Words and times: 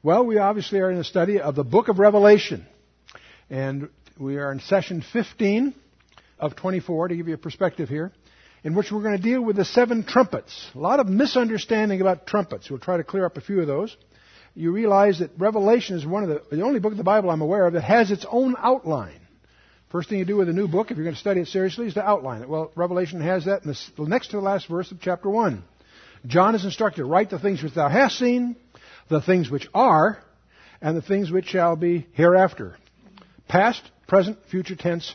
Well, 0.00 0.24
we 0.24 0.38
obviously 0.38 0.78
are 0.78 0.92
in 0.92 0.98
a 0.98 1.04
study 1.04 1.40
of 1.40 1.56
the 1.56 1.64
book 1.64 1.88
of 1.88 1.98
Revelation. 1.98 2.64
And 3.50 3.88
we 4.16 4.36
are 4.36 4.52
in 4.52 4.60
session 4.60 5.02
15 5.12 5.74
of 6.38 6.54
24 6.54 7.08
to 7.08 7.16
give 7.16 7.26
you 7.26 7.34
a 7.34 7.38
perspective 7.38 7.88
here, 7.88 8.12
in 8.62 8.76
which 8.76 8.92
we're 8.92 9.02
going 9.02 9.16
to 9.16 9.22
deal 9.22 9.42
with 9.42 9.56
the 9.56 9.64
seven 9.64 10.04
trumpets. 10.04 10.70
A 10.76 10.78
lot 10.78 11.00
of 11.00 11.08
misunderstanding 11.08 12.00
about 12.00 12.28
trumpets. 12.28 12.70
We'll 12.70 12.78
try 12.78 12.98
to 12.98 13.02
clear 13.02 13.26
up 13.26 13.38
a 13.38 13.40
few 13.40 13.60
of 13.60 13.66
those. 13.66 13.96
You 14.54 14.70
realize 14.70 15.18
that 15.18 15.32
Revelation 15.36 15.96
is 15.96 16.06
one 16.06 16.22
of 16.22 16.28
the, 16.28 16.56
the 16.56 16.62
only 16.62 16.78
book 16.78 16.92
of 16.92 16.98
the 16.98 17.02
Bible 17.02 17.30
I'm 17.30 17.40
aware 17.40 17.66
of 17.66 17.72
that 17.72 17.82
has 17.82 18.12
its 18.12 18.24
own 18.30 18.54
outline. 18.56 19.20
First 19.90 20.10
thing 20.10 20.20
you 20.20 20.24
do 20.24 20.36
with 20.36 20.48
a 20.48 20.52
new 20.52 20.68
book, 20.68 20.92
if 20.92 20.96
you're 20.96 21.04
going 21.04 21.16
to 21.16 21.20
study 21.20 21.40
it 21.40 21.48
seriously, 21.48 21.88
is 21.88 21.94
to 21.94 22.08
outline 22.08 22.42
it. 22.42 22.48
Well, 22.48 22.70
Revelation 22.76 23.20
has 23.20 23.46
that 23.46 23.64
in 23.64 23.74
the 23.96 24.08
next 24.08 24.28
to 24.28 24.36
the 24.36 24.42
last 24.42 24.68
verse 24.68 24.92
of 24.92 25.00
chapter 25.00 25.28
1. 25.28 25.64
John 26.26 26.54
is 26.54 26.64
instructed, 26.64 27.04
write 27.04 27.30
the 27.30 27.38
things 27.40 27.64
which 27.64 27.74
thou 27.74 27.88
hast 27.88 28.16
seen, 28.16 28.54
the 29.08 29.20
things 29.20 29.50
which 29.50 29.68
are, 29.74 30.18
and 30.80 30.96
the 30.96 31.02
things 31.02 31.30
which 31.30 31.46
shall 31.46 31.76
be 31.76 32.06
hereafter. 32.12 32.76
Past, 33.48 33.82
present, 34.06 34.38
future 34.50 34.76
tense 34.76 35.14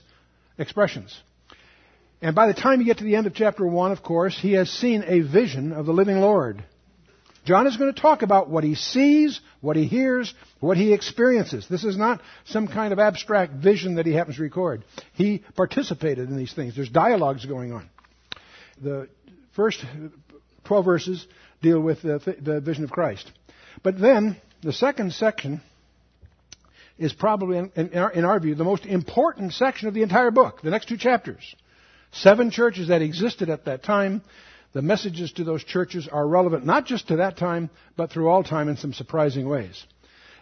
expressions. 0.58 1.22
And 2.22 2.36
by 2.36 2.48
the 2.48 2.54
time 2.54 2.80
you 2.80 2.86
get 2.86 3.00
to 3.00 3.04
the 3.04 3.16
end 3.16 3.28
of 3.28 3.34
chapter 3.34 3.66
1, 3.66 3.92
of 3.92 4.02
course, 4.02 4.38
he 4.38 4.54
has 4.54 4.70
seen 4.70 5.04
a 5.06 5.20
vision 5.22 5.74
of 5.74 5.86
the 5.86 5.94
living 5.94 6.22
Lord. 6.22 6.64
John 7.46 7.68
is 7.68 7.76
going 7.76 7.94
to 7.94 8.02
talk 8.02 8.22
about 8.22 8.50
what 8.50 8.64
he 8.64 8.76
sees, 8.76 9.42
what 9.60 9.76
he 9.76 9.86
hears, 9.86 10.34
what 10.62 10.78
he 10.78 10.94
experiences. 10.94 11.68
This 11.70 11.84
is 11.84 11.98
not 11.98 12.22
some 12.46 12.70
kind 12.70 12.94
of 12.94 13.00
abstract 13.00 13.54
vision 13.56 13.96
that 13.96 14.06
he 14.06 14.14
happens 14.14 14.38
to 14.38 14.44
record. 14.44 14.86
He 15.14 15.44
participated 15.56 16.30
in 16.30 16.38
these 16.38 16.54
things. 16.54 16.76
There's 16.76 16.90
dialogues 16.90 17.46
going 17.46 17.74
on. 17.74 17.90
The 18.82 19.10
first 19.54 19.84
12 20.64 20.86
verses 20.86 21.28
deal 21.62 21.82
with 21.82 22.02
the, 22.02 22.38
the 22.42 22.62
vision 22.62 22.86
of 22.86 22.92
Christ. 22.92 23.30
But 23.82 24.00
then, 24.00 24.38
the 24.62 24.74
second 24.74 25.14
section 25.14 25.62
is 26.98 27.14
probably, 27.14 27.58
in, 27.58 27.72
in, 27.76 27.98
our, 27.98 28.12
in, 28.12 28.26
our, 28.26 28.40
view, 28.40 28.56
the 28.56 28.64
most 28.64 28.86
important 28.86 29.54
section 29.54 29.88
of 29.88 29.94
the 29.94 30.04
entire 30.04 30.32
book, 30.32 30.62
the 30.62 30.70
next 30.70 30.88
two 30.88 30.98
chapters. 30.98 31.56
Seven 32.12 32.52
churches 32.52 32.90
that 32.90 33.02
existed 33.02 33.50
at 33.50 33.66
that 33.66 33.84
time. 33.84 34.22
The 34.74 34.82
messages 34.82 35.32
to 35.34 35.44
those 35.44 35.64
churches 35.64 36.08
are 36.08 36.28
relevant 36.28 36.66
not 36.66 36.86
just 36.86 37.08
to 37.08 37.18
that 37.18 37.38
time, 37.38 37.70
but 37.96 38.12
through 38.12 38.30
all 38.30 38.44
time 38.44 38.70
in 38.70 38.78
some 38.78 38.94
surprising 38.94 39.48
ways. 39.48 39.84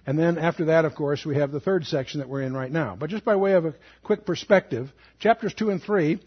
And 0.05 0.17
then 0.17 0.39
after 0.39 0.65
that, 0.65 0.85
of 0.85 0.95
course, 0.95 1.25
we 1.25 1.35
have 1.35 1.51
the 1.51 1.59
third 1.59 1.85
section 1.85 2.19
that 2.19 2.29
we're 2.29 2.41
in 2.41 2.53
right 2.53 2.71
now. 2.71 2.95
But 2.99 3.11
just 3.11 3.23
by 3.23 3.35
way 3.35 3.53
of 3.53 3.65
a 3.65 3.75
quick 4.03 4.25
perspective, 4.25 4.91
chapters 5.19 5.53
2 5.53 5.69
and 5.69 5.81
3 5.81 6.19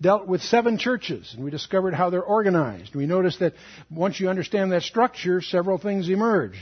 dealt 0.00 0.28
with 0.28 0.42
seven 0.42 0.78
churches, 0.78 1.32
and 1.34 1.44
we 1.44 1.50
discovered 1.50 1.94
how 1.94 2.10
they're 2.10 2.22
organized. 2.22 2.94
We 2.94 3.06
noticed 3.06 3.40
that 3.40 3.54
once 3.90 4.20
you 4.20 4.28
understand 4.28 4.70
that 4.72 4.82
structure, 4.82 5.40
several 5.40 5.78
things 5.78 6.08
emerge. 6.08 6.56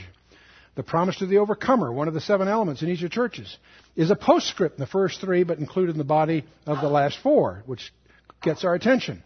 The 0.73 0.83
promise 0.83 1.17
to 1.17 1.27
the 1.27 1.37
overcomer, 1.37 1.93
one 1.93 2.07
of 2.07 2.13
the 2.15 2.21
seven 2.21 2.47
elements 2.47 2.81
in 2.81 2.89
each 2.89 3.03
of 3.03 3.11
churches, 3.11 3.57
is 3.95 4.09
a 4.09 4.15
postscript 4.15 4.77
in 4.77 4.81
the 4.81 4.87
first 4.87 5.21
three, 5.21 5.43
but 5.43 5.59
included 5.59 5.91
in 5.93 5.97
the 5.99 6.03
body 6.03 6.45
of 6.65 6.81
the 6.81 6.89
last 6.89 7.17
four, 7.19 7.63
which 7.65 7.93
gets 8.41 8.65
our 8.65 8.73
attention. 8.73 9.23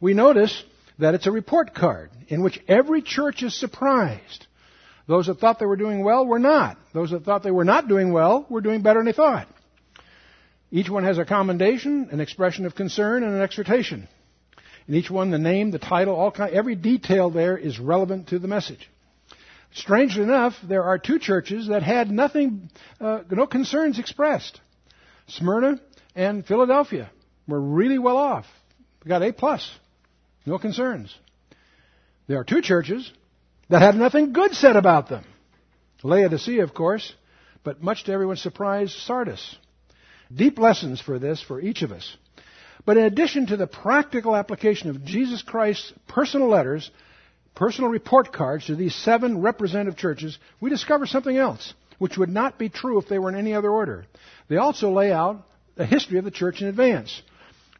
We 0.00 0.14
notice 0.14 0.64
that 0.98 1.14
it's 1.14 1.26
a 1.26 1.32
report 1.32 1.74
card 1.74 2.10
in 2.28 2.42
which 2.42 2.60
every 2.68 3.02
church 3.02 3.42
is 3.42 3.58
surprised 3.58 4.45
those 5.06 5.26
that 5.26 5.38
thought 5.38 5.58
they 5.58 5.66
were 5.66 5.76
doing 5.76 6.02
well 6.02 6.26
were 6.26 6.38
not. 6.38 6.78
Those 6.92 7.10
that 7.10 7.24
thought 7.24 7.42
they 7.42 7.50
were 7.50 7.64
not 7.64 7.88
doing 7.88 8.12
well 8.12 8.46
were 8.48 8.60
doing 8.60 8.82
better 8.82 8.98
than 8.98 9.06
they 9.06 9.12
thought. 9.12 9.48
Each 10.70 10.90
one 10.90 11.04
has 11.04 11.18
a 11.18 11.24
commendation, 11.24 12.08
an 12.10 12.20
expression 12.20 12.66
of 12.66 12.74
concern, 12.74 13.22
and 13.22 13.34
an 13.34 13.40
exhortation. 13.40 14.08
In 14.88 14.94
each 14.94 15.10
one, 15.10 15.30
the 15.30 15.38
name, 15.38 15.70
the 15.70 15.78
title, 15.78 16.14
all 16.14 16.30
kind, 16.30 16.52
every 16.52 16.74
detail 16.74 17.30
there 17.30 17.56
is 17.56 17.78
relevant 17.78 18.28
to 18.28 18.38
the 18.38 18.48
message. 18.48 18.88
Strangely 19.72 20.22
enough, 20.22 20.54
there 20.62 20.84
are 20.84 20.98
two 20.98 21.18
churches 21.18 21.68
that 21.68 21.82
had 21.82 22.10
nothing, 22.10 22.70
uh, 23.00 23.20
no 23.30 23.46
concerns 23.46 23.98
expressed. 23.98 24.60
Smyrna 25.28 25.80
and 26.14 26.46
Philadelphia 26.46 27.10
were 27.46 27.60
really 27.60 27.98
well 27.98 28.16
off. 28.16 28.46
We 29.04 29.08
got 29.08 29.22
A 29.22 29.32
plus, 29.32 29.68
no 30.46 30.58
concerns. 30.58 31.14
There 32.26 32.38
are 32.40 32.44
two 32.44 32.62
churches 32.62 33.10
that 33.68 33.82
had 33.82 33.96
nothing 33.96 34.32
good 34.32 34.54
said 34.54 34.76
about 34.76 35.08
them. 35.08 35.24
Laodicea, 36.02 36.62
of 36.62 36.74
course, 36.74 37.12
but 37.64 37.82
much 37.82 38.04
to 38.04 38.12
everyone's 38.12 38.42
surprise, 38.42 38.94
Sardis. 38.94 39.56
Deep 40.34 40.58
lessons 40.58 41.00
for 41.00 41.18
this 41.18 41.42
for 41.42 41.60
each 41.60 41.82
of 41.82 41.92
us. 41.92 42.16
But 42.84 42.96
in 42.96 43.04
addition 43.04 43.46
to 43.46 43.56
the 43.56 43.66
practical 43.66 44.36
application 44.36 44.90
of 44.90 45.04
Jesus 45.04 45.42
Christ's 45.42 45.92
personal 46.06 46.48
letters, 46.48 46.90
personal 47.54 47.90
report 47.90 48.32
cards 48.32 48.66
to 48.66 48.76
these 48.76 48.94
seven 48.94 49.40
representative 49.40 49.98
churches, 49.98 50.38
we 50.60 50.70
discover 50.70 51.06
something 51.06 51.36
else, 51.36 51.74
which 51.98 52.16
would 52.16 52.28
not 52.28 52.58
be 52.58 52.68
true 52.68 52.98
if 52.98 53.08
they 53.08 53.18
were 53.18 53.28
in 53.28 53.34
any 53.34 53.54
other 53.54 53.70
order. 53.70 54.06
They 54.48 54.56
also 54.56 54.90
lay 54.92 55.10
out 55.10 55.42
the 55.74 55.86
history 55.86 56.18
of 56.18 56.24
the 56.24 56.30
church 56.30 56.60
in 56.60 56.68
advance. 56.68 57.22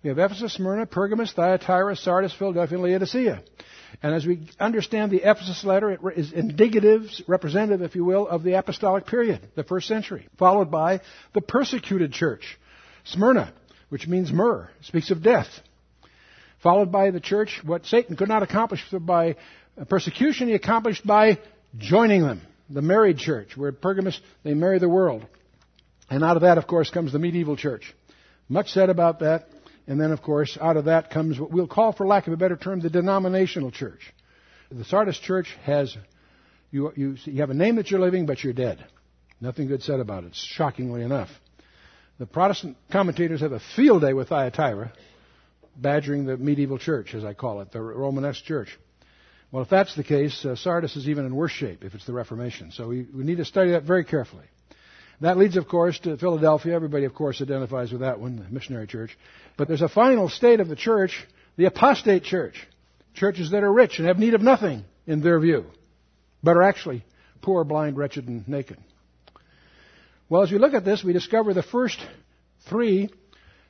We 0.03 0.08
have 0.08 0.18
Ephesus, 0.18 0.54
Smyrna, 0.54 0.86
Pergamos, 0.86 1.32
Thyatira, 1.32 1.97
Sardis, 1.97 2.32
Philadelphia, 2.32 2.78
and 2.78 2.84
Laodicea. 2.84 3.42
And 4.02 4.14
as 4.14 4.26
we 4.26 4.48
understand 4.58 5.10
the 5.10 5.28
Ephesus 5.28 5.64
letter, 5.64 5.91
it 5.92 6.00
is 6.16 6.32
indicative, 6.32 7.02
representative, 7.26 7.82
if 7.82 7.94
you 7.94 8.04
will, 8.04 8.26
of 8.28 8.42
the 8.42 8.54
apostolic 8.54 9.06
period, 9.06 9.41
the 9.54 9.64
first 9.64 9.88
century, 9.88 10.28
followed 10.38 10.70
by 10.70 11.00
the 11.34 11.41
persecuted 11.41 12.12
church, 12.12 12.58
Smyrna, 13.04 13.52
which 13.88 14.06
means 14.06 14.32
myrrh, 14.32 14.69
speaks 14.82 15.10
of 15.10 15.22
death, 15.22 15.48
followed 16.62 16.91
by 16.91 17.10
the 17.10 17.20
church, 17.20 17.60
what 17.64 17.86
Satan 17.86 18.16
could 18.16 18.28
not 18.28 18.42
accomplish 18.42 18.84
by 18.91 19.36
persecution, 19.88 20.48
he 20.48 20.54
accomplished 20.54 21.06
by 21.06 21.38
joining 21.78 22.22
them, 22.22 22.41
the 22.68 22.82
married 22.82 23.18
church, 23.18 23.56
where 23.56 23.72
Pergamus, 23.72 24.20
they 24.42 24.54
marry 24.54 24.78
the 24.78 24.88
world. 24.88 25.24
And 26.10 26.24
out 26.24 26.36
of 26.36 26.42
that, 26.42 26.58
of 26.58 26.66
course, 26.66 26.91
comes 26.91 27.12
the 27.12 27.18
medieval 27.18 27.56
church. 27.56 27.94
Much 28.48 28.70
said 28.70 28.91
about 28.91 29.20
that. 29.20 29.48
And 29.86 30.00
then, 30.00 30.10
of 30.10 30.22
course, 30.22 30.58
out 30.60 30.76
of 30.76 30.86
that 30.86 31.10
comes 31.10 31.38
what 31.38 31.50
we'll 31.50 31.69
call, 31.69 31.92
for 31.92 32.06
lack 32.06 32.26
of 32.26 32.32
a 32.32 32.36
better 32.36 32.56
term, 32.56 32.80
the 32.80 32.91
denominational 32.91 33.70
church. 33.70 34.00
The 34.70 34.84
Sardis 34.84 35.19
church 35.19 35.54
has, 35.64 35.97
you, 36.72 36.92
you, 36.97 37.16
you 37.24 37.41
have 37.41 37.50
a 37.50 37.54
name 37.54 37.76
that 37.76 37.91
you're 37.91 38.00
living, 38.00 38.26
but 38.26 38.42
you're 38.42 38.52
dead. 38.52 38.84
Nothing 39.41 39.69
good 39.69 39.82
said 39.82 40.00
about 40.00 40.24
it, 40.24 40.34
shockingly 40.34 41.02
enough. 41.02 41.28
The 42.19 42.26
Protestant 42.26 42.76
commentators 42.91 43.42
have 43.42 43.52
a 43.52 43.60
field 43.76 44.02
day 44.02 44.12
with 44.12 44.30
Thyatira, 44.30 44.92
badgering 45.76 46.24
the 46.24 46.36
medieval 46.36 46.78
church, 46.78 47.14
as 47.14 47.24
I 47.24 47.34
call 47.34 47.60
it, 47.60 47.70
the 47.70 47.80
Romanesque 47.80 48.44
church. 48.44 48.76
Well, 49.53 49.62
if 49.62 49.68
that's 49.68 49.94
the 49.94 50.03
case, 50.03 50.44
uh, 50.44 50.56
Sardis 50.56 50.97
is 50.97 51.08
even 51.08 51.26
in 51.26 51.34
worse 51.34 51.53
shape 51.53 51.84
if 51.84 51.94
it's 51.94 52.06
the 52.06 52.12
Reformation. 52.12 52.72
So 52.72 52.88
we, 52.88 53.06
we 53.14 53.22
need 53.22 53.36
to 53.36 53.44
study 53.44 53.72
that 53.72 53.84
very 53.84 54.04
carefully. 54.04 54.47
That 55.21 55.38
leads, 55.38 55.56
of 55.56 55.66
course, 55.66 55.99
to 56.00 56.16
Philadelphia. 56.19 56.75
Everybody, 56.75 57.04
of 57.04 57.15
course, 57.15 57.41
identifies 57.41 57.91
with 57.91 58.03
that 58.03 58.21
one, 58.21 58.37
the 58.37 58.44
missionary 58.50 58.87
church. 58.87 59.16
But 59.56 59.69
there's 59.69 59.82
a 59.82 59.88
final 59.88 60.28
state 60.28 60.60
of 60.60 60.69
the 60.69 60.77
church, 60.77 61.27
the 61.56 61.65
apostate 61.65 62.25
church. 62.25 62.54
Churches 63.15 63.50
that 63.53 63.62
are 63.62 63.72
rich 63.72 63.99
and 63.99 64.06
have 64.06 64.19
need 64.19 64.34
of 64.34 64.43
nothing 64.43 64.84
in 65.06 65.22
their 65.22 65.41
view, 65.41 65.65
but 66.43 66.56
are 66.56 66.62
actually 66.62 67.03
poor, 67.41 67.65
blind, 67.65 67.97
wretched, 67.97 68.28
and 68.28 68.47
naked. 68.47 68.77
Well, 70.28 70.43
as 70.43 70.50
we 70.50 70.59
look 70.59 70.75
at 70.75 70.84
this, 70.84 71.03
we 71.03 71.15
discover 71.15 71.54
the 71.54 71.62
first 71.62 71.98
three 72.69 73.09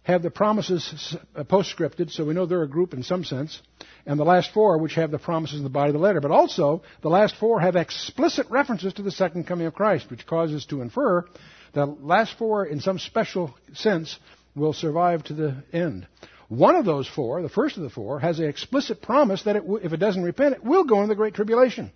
have 0.07 0.23
the 0.23 0.31
promises 0.31 1.17
uh, 1.35 1.43
postscripted, 1.43 2.13
so 2.13 2.25
we 2.25 2.33
know 2.33 2.47
they're 2.47 2.63
a 2.63 2.69
group 2.69 2.95
in 2.95 3.03
some 3.03 3.25
sense, 3.25 3.61
and 4.07 4.21
the 4.21 4.25
last 4.25 4.53
four, 4.53 4.79
which 4.79 4.95
have 4.95 5.11
the 5.11 5.19
promises 5.19 5.59
in 5.59 5.65
the 5.65 5.69
body 5.69 5.89
of 5.89 5.95
the 5.95 5.99
letter. 5.99 6.21
But 6.21 6.31
also, 6.31 6.83
the 7.03 7.09
last 7.09 7.35
four 7.37 7.61
have 7.61 7.75
explicit 7.75 8.47
references 8.49 8.95
to 8.95 9.03
the 9.03 9.11
second 9.11 9.49
coming 9.49 9.67
of 9.67 9.75
Christ, 9.75 10.09
which 10.09 10.25
causes 10.25 10.65
to 10.67 10.81
infer 10.81 11.25
the 11.73 11.87
last 11.87 12.39
four, 12.39 12.65
in 12.65 12.81
some 12.81 13.01
special 13.01 13.53
sense, 13.75 14.17
will 14.55 14.73
survive 14.73 15.25
to 15.25 15.35
the 15.35 15.65
end. 15.73 16.07
One 16.49 16.77
of 16.77 16.85
those 16.85 17.09
four, 17.09 17.43
the 17.43 17.49
first 17.49 17.77
of 17.77 17.83
the 17.83 17.91
four, 17.91 18.21
has 18.21 18.39
an 18.39 18.49
explicit 18.49 19.03
promise 19.03 19.43
that 19.43 19.57
it 19.57 19.63
w- 19.63 19.85
if 19.85 19.93
it 19.93 19.99
doesn't 19.99 20.23
repent, 20.23 20.55
it 20.55 20.65
will 20.65 20.85
go 20.85 20.99
into 20.99 21.09
the 21.09 21.17
Great 21.17 21.35
Tribulation, 21.35 21.91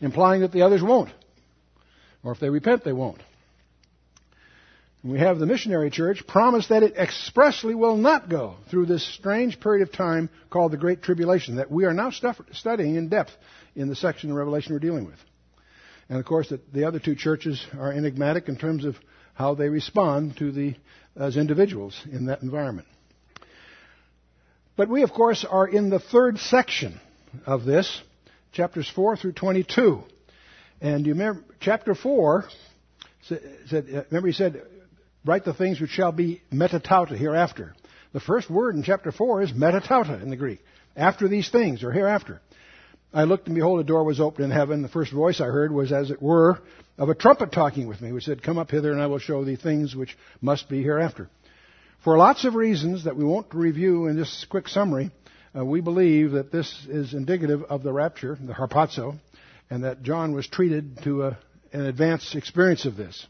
implying 0.00 0.40
that 0.40 0.50
the 0.50 0.62
others 0.62 0.82
won't. 0.82 1.10
Or 2.24 2.32
if 2.32 2.40
they 2.40 2.50
repent, 2.50 2.82
they 2.82 2.92
won't. 2.92 3.22
We 5.04 5.20
have 5.20 5.38
the 5.38 5.46
missionary 5.46 5.90
church 5.90 6.26
promise 6.26 6.68
that 6.68 6.82
it 6.82 6.96
expressly 6.96 7.74
will 7.74 7.96
not 7.96 8.28
go 8.28 8.56
through 8.68 8.86
this 8.86 9.06
strange 9.14 9.60
period 9.60 9.86
of 9.86 9.94
time 9.94 10.28
called 10.50 10.72
the 10.72 10.76
Great 10.76 11.02
Tribulation 11.02 11.56
that 11.56 11.70
we 11.70 11.84
are 11.84 11.94
now 11.94 12.10
studying 12.10 12.96
in 12.96 13.08
depth 13.08 13.30
in 13.76 13.88
the 13.88 13.94
section 13.94 14.30
of 14.30 14.36
Revelation 14.36 14.72
we're 14.72 14.80
dealing 14.80 15.06
with. 15.06 15.18
And 16.08 16.18
of 16.18 16.24
course, 16.24 16.48
the, 16.48 16.60
the 16.72 16.84
other 16.84 16.98
two 16.98 17.14
churches 17.14 17.64
are 17.78 17.92
enigmatic 17.92 18.48
in 18.48 18.56
terms 18.56 18.84
of 18.84 18.96
how 19.34 19.54
they 19.54 19.68
respond 19.68 20.36
to 20.38 20.50
the 20.50 20.74
as 21.14 21.36
individuals 21.36 22.00
in 22.10 22.26
that 22.26 22.42
environment. 22.42 22.88
But 24.76 24.88
we, 24.88 25.02
of 25.02 25.12
course, 25.12 25.44
are 25.48 25.66
in 25.66 25.90
the 25.90 25.98
third 25.98 26.38
section 26.38 27.00
of 27.46 27.64
this, 27.64 28.02
chapters 28.52 28.90
4 28.94 29.16
through 29.16 29.32
22. 29.32 30.02
And 30.80 31.06
you 31.06 31.12
remember, 31.12 31.44
chapter 31.60 31.94
4 31.94 32.48
said, 33.22 33.42
uh, 33.72 34.02
remember 34.10 34.28
he 34.28 34.32
said, 34.32 34.62
write 35.24 35.44
the 35.44 35.54
things 35.54 35.80
which 35.80 35.90
shall 35.90 36.12
be 36.12 36.42
metatauta 36.52 37.16
hereafter. 37.16 37.74
The 38.12 38.20
first 38.20 38.48
word 38.48 38.74
in 38.74 38.82
chapter 38.82 39.12
4 39.12 39.42
is 39.42 39.52
metatauta 39.52 40.22
in 40.22 40.30
the 40.30 40.36
Greek. 40.36 40.60
After 40.96 41.28
these 41.28 41.50
things, 41.50 41.84
or 41.84 41.92
hereafter. 41.92 42.40
I 43.12 43.24
looked 43.24 43.46
and 43.46 43.54
behold, 43.54 43.80
a 43.80 43.84
door 43.84 44.04
was 44.04 44.20
opened 44.20 44.46
in 44.46 44.50
heaven. 44.50 44.82
The 44.82 44.88
first 44.88 45.12
voice 45.12 45.40
I 45.40 45.46
heard 45.46 45.72
was, 45.72 45.92
as 45.92 46.10
it 46.10 46.20
were, 46.20 46.58
of 46.98 47.08
a 47.08 47.14
trumpet 47.14 47.52
talking 47.52 47.86
with 47.86 48.00
me, 48.00 48.12
which 48.12 48.24
said, 48.24 48.42
Come 48.42 48.58
up 48.58 48.70
hither 48.70 48.92
and 48.92 49.00
I 49.00 49.06
will 49.06 49.18
show 49.18 49.44
thee 49.44 49.56
things 49.56 49.94
which 49.94 50.16
must 50.40 50.68
be 50.68 50.82
hereafter. 50.82 51.30
For 52.04 52.18
lots 52.18 52.44
of 52.44 52.54
reasons 52.54 53.04
that 53.04 53.16
we 53.16 53.24
won't 53.24 53.54
review 53.54 54.06
in 54.06 54.16
this 54.16 54.46
quick 54.48 54.68
summary, 54.68 55.10
uh, 55.56 55.64
we 55.64 55.80
believe 55.80 56.32
that 56.32 56.52
this 56.52 56.86
is 56.88 57.14
indicative 57.14 57.62
of 57.64 57.82
the 57.82 57.92
rapture, 57.92 58.38
the 58.40 58.52
harpazo, 58.52 59.18
and 59.70 59.84
that 59.84 60.02
John 60.02 60.32
was 60.32 60.46
treated 60.46 61.02
to 61.04 61.24
a, 61.24 61.38
an 61.72 61.86
advanced 61.86 62.34
experience 62.34 62.84
of 62.84 62.96
this. 62.96 63.26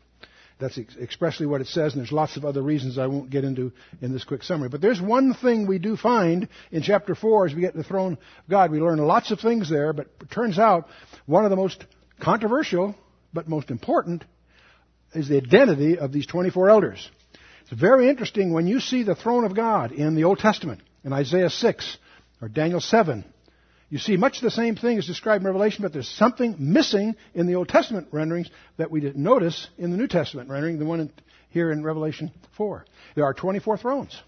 That's 0.58 0.76
ex- 0.78 0.96
expressly 0.96 1.46
what 1.46 1.60
it 1.60 1.68
says, 1.68 1.92
and 1.92 2.00
there's 2.00 2.12
lots 2.12 2.36
of 2.36 2.44
other 2.44 2.62
reasons 2.62 2.98
I 2.98 3.06
won't 3.06 3.30
get 3.30 3.44
into 3.44 3.72
in 4.00 4.12
this 4.12 4.24
quick 4.24 4.42
summary. 4.42 4.68
But 4.68 4.80
there's 4.80 5.00
one 5.00 5.34
thing 5.34 5.66
we 5.66 5.78
do 5.78 5.96
find 5.96 6.48
in 6.72 6.82
chapter 6.82 7.14
4 7.14 7.46
as 7.46 7.54
we 7.54 7.60
get 7.60 7.72
to 7.72 7.78
the 7.78 7.84
throne 7.84 8.14
of 8.14 8.50
God. 8.50 8.70
We 8.72 8.80
learn 8.80 8.98
lots 8.98 9.30
of 9.30 9.40
things 9.40 9.70
there, 9.70 9.92
but 9.92 10.08
it 10.20 10.30
turns 10.30 10.58
out 10.58 10.88
one 11.26 11.44
of 11.44 11.50
the 11.50 11.56
most 11.56 11.84
controversial, 12.20 12.96
but 13.32 13.48
most 13.48 13.70
important, 13.70 14.24
is 15.14 15.28
the 15.28 15.36
identity 15.36 15.98
of 15.98 16.12
these 16.12 16.26
24 16.26 16.70
elders. 16.70 17.10
It's 17.62 17.80
very 17.80 18.08
interesting 18.08 18.52
when 18.52 18.66
you 18.66 18.80
see 18.80 19.04
the 19.04 19.14
throne 19.14 19.44
of 19.44 19.54
God 19.54 19.92
in 19.92 20.14
the 20.14 20.24
Old 20.24 20.38
Testament, 20.38 20.80
in 21.04 21.12
Isaiah 21.12 21.50
6 21.50 21.98
or 22.42 22.48
Daniel 22.48 22.80
7. 22.80 23.24
You 23.90 23.98
see 23.98 24.16
much 24.16 24.40
the 24.40 24.50
same 24.50 24.76
thing 24.76 24.98
as 24.98 25.06
described 25.06 25.42
in 25.42 25.46
Revelation, 25.46 25.82
but 25.82 25.92
there's 25.92 26.08
something 26.08 26.56
missing 26.58 27.16
in 27.34 27.46
the 27.46 27.54
Old 27.54 27.68
Testament 27.68 28.08
renderings 28.12 28.50
that 28.76 28.90
we 28.90 29.00
didn't 29.00 29.22
notice 29.22 29.68
in 29.78 29.90
the 29.90 29.96
New 29.96 30.08
Testament 30.08 30.50
rendering, 30.50 30.78
the 30.78 30.84
one 30.84 31.00
in, 31.00 31.12
here 31.48 31.72
in 31.72 31.82
Revelation 31.82 32.30
4. 32.56 32.84
There 33.14 33.24
are 33.24 33.32
24 33.32 33.78
thrones. 33.78 34.20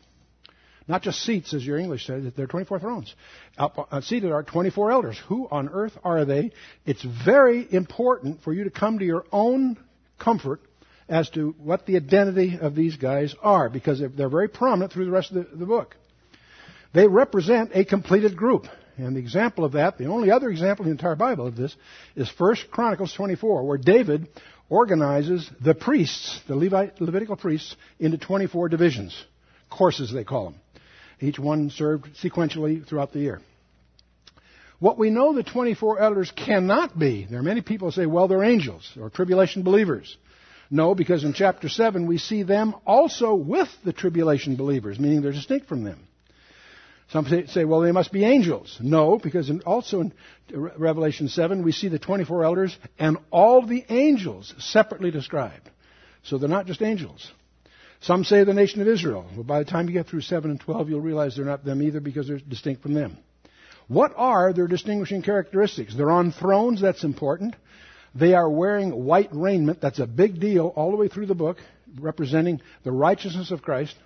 Not 0.89 1.03
just 1.03 1.21
seats, 1.21 1.53
as 1.53 1.65
your 1.65 1.79
English 1.79 2.07
says, 2.07 2.25
there 2.35 2.45
are 2.45 2.49
24 2.49 2.81
thrones. 2.81 3.15
Up, 3.59 3.89
uh, 3.93 4.01
seated 4.01 4.33
are 4.33 4.43
24 4.43 4.91
elders. 4.91 5.21
Who 5.29 5.47
on 5.51 5.69
earth 5.69 5.97
are 6.03 6.25
they? 6.25 6.53
It's 6.87 7.05
very 7.25 7.67
important 7.71 8.43
for 8.43 8.53
you 8.53 8.65
to 8.65 8.71
come 8.71 8.99
to 8.99 9.05
your 9.05 9.25
own 9.31 9.77
comfort 10.19 10.63
as 11.09 11.29
to 11.31 11.55
what 11.59 11.87
the 11.87 11.97
identity 11.97 12.59
of 12.61 12.75
these 12.75 12.97
guys 12.97 13.35
are, 13.43 13.69
because 13.69 13.99
they're, 13.99 14.09
they're 14.09 14.29
very 14.31 14.49
prominent 14.49 14.93
through 14.93 15.05
the 15.05 15.11
rest 15.11 15.31
of 15.33 15.51
the, 15.51 15.57
the 15.57 15.67
book. 15.67 15.97
They 16.95 17.07
represent 17.07 17.73
a 17.75 17.85
completed 17.85 18.37
group. 18.37 18.67
And 19.03 19.17
the 19.17 19.21
example 19.21 19.65
of 19.65 19.73
that, 19.73 19.99
the 19.99 20.07
only 20.07 20.31
other 20.31 20.51
example 20.51 20.85
in 20.85 20.91
the 20.91 20.95
entire 20.95 21.17
Bible 21.17 21.47
of 21.47 21.57
this, 21.57 21.75
is 22.17 22.31
1 22.37 22.57
Chronicles 22.71 23.13
24, 23.15 23.65
where 23.65 23.79
David 23.79 24.29
organizes 24.69 25.51
the 25.61 25.75
priests, 25.75 26.41
the 26.47 26.57
Levite, 26.57 27.01
Levitical 27.01 27.37
priests, 27.37 27.77
into 27.99 28.19
24 28.19 28.69
divisions. 28.69 29.25
Courses, 29.69 30.13
they 30.13 30.25
call 30.25 30.51
them. 30.51 30.61
Each 31.21 31.39
one 31.39 31.71
served 31.71 32.09
sequentially 32.23 32.87
throughout 32.87 33.13
the 33.13 33.21
year. 33.21 33.41
What 34.79 34.97
we 34.97 35.11
know 35.11 35.35
the 35.35 35.43
24 35.43 36.01
elders 36.01 36.33
cannot 36.35 36.99
be, 36.99 37.27
there 37.29 37.39
are 37.39 37.43
many 37.43 37.61
people 37.61 37.89
who 37.89 37.93
say, 37.93 38.07
well, 38.07 38.29
they're 38.29 38.43
angels 38.43 38.91
or 38.99 39.11
tribulation 39.11 39.63
believers. 39.63 40.17
No, 40.71 40.95
because 40.95 41.25
in 41.25 41.35
chapter 41.35 41.69
7 41.69 42.07
we 42.07 42.17
see 42.17 42.45
them 42.45 42.75
also 42.87 43.35
with 43.35 43.69
the 43.85 43.93
tribulation 43.93 44.57
believers, 44.57 44.99
meaning 44.99 45.21
they're 45.21 45.33
distinct 45.33 45.69
from 45.69 45.85
them. 45.85 46.07
Some 47.11 47.27
say, 47.49 47.65
well, 47.65 47.81
they 47.81 47.91
must 47.91 48.13
be 48.13 48.25
angels. 48.25 48.79
No, 48.81 49.19
because 49.19 49.51
in, 49.51 49.63
also 49.63 50.01
in 50.01 50.13
Revelation 50.53 51.29
7, 51.29 51.65
we 51.65 51.73
see 51.73 51.89
the 51.89 51.99
24 51.99 52.45
elders 52.45 52.77
and 53.01 53.17
all 53.33 53.67
the 53.67 53.85
angels 53.89 54.55
separately 54.59 55.11
described. 55.11 55.69
So 56.23 56.39
they're 56.39 56.49
not 56.49 56.67
just 56.67 56.83
angels. 56.83 57.29
Some 58.01 58.23
say 58.23 58.45
the 58.45 58.55
nation 58.55 58.81
of 58.81 58.87
Israel. 58.87 59.27
Well, 59.35 59.43
by 59.43 59.59
the 59.59 59.65
time 59.65 59.89
you 59.89 59.93
get 59.93 60.07
through 60.07 60.21
7 60.21 60.51
and 60.51 60.61
12, 60.61 60.89
you'll 60.89 61.01
realize 61.01 61.35
they're 61.35 61.45
not 61.45 61.65
them 61.65 61.83
either 61.83 62.01
because 62.01 62.29
they're 62.29 62.39
distinct 62.39 62.83
from 62.83 62.95
them. 62.95 63.19
What 63.89 64.13
are 64.17 64.53
their 64.53 64.69
distinguishing 64.69 65.23
characteristics? 65.23 65.97
They're 65.97 66.13
on 66.13 66.31
thrones, 66.31 66.81
that's 66.81 67.03
important. 67.03 67.57
They 68.15 68.35
are 68.35 68.49
wearing 68.49 69.05
white 69.05 69.31
raiment, 69.33 69.81
that's 69.81 69.99
a 69.99 70.07
big 70.07 70.39
deal 70.39 70.69
all 70.77 70.93
the 70.93 70.97
way 70.97 71.09
through 71.09 71.27
the 71.27 71.35
book, 71.35 71.59
representing 71.99 72.61
the 72.85 72.93
righteousness 72.93 73.51
of 73.51 73.63
Christ. 73.63 73.97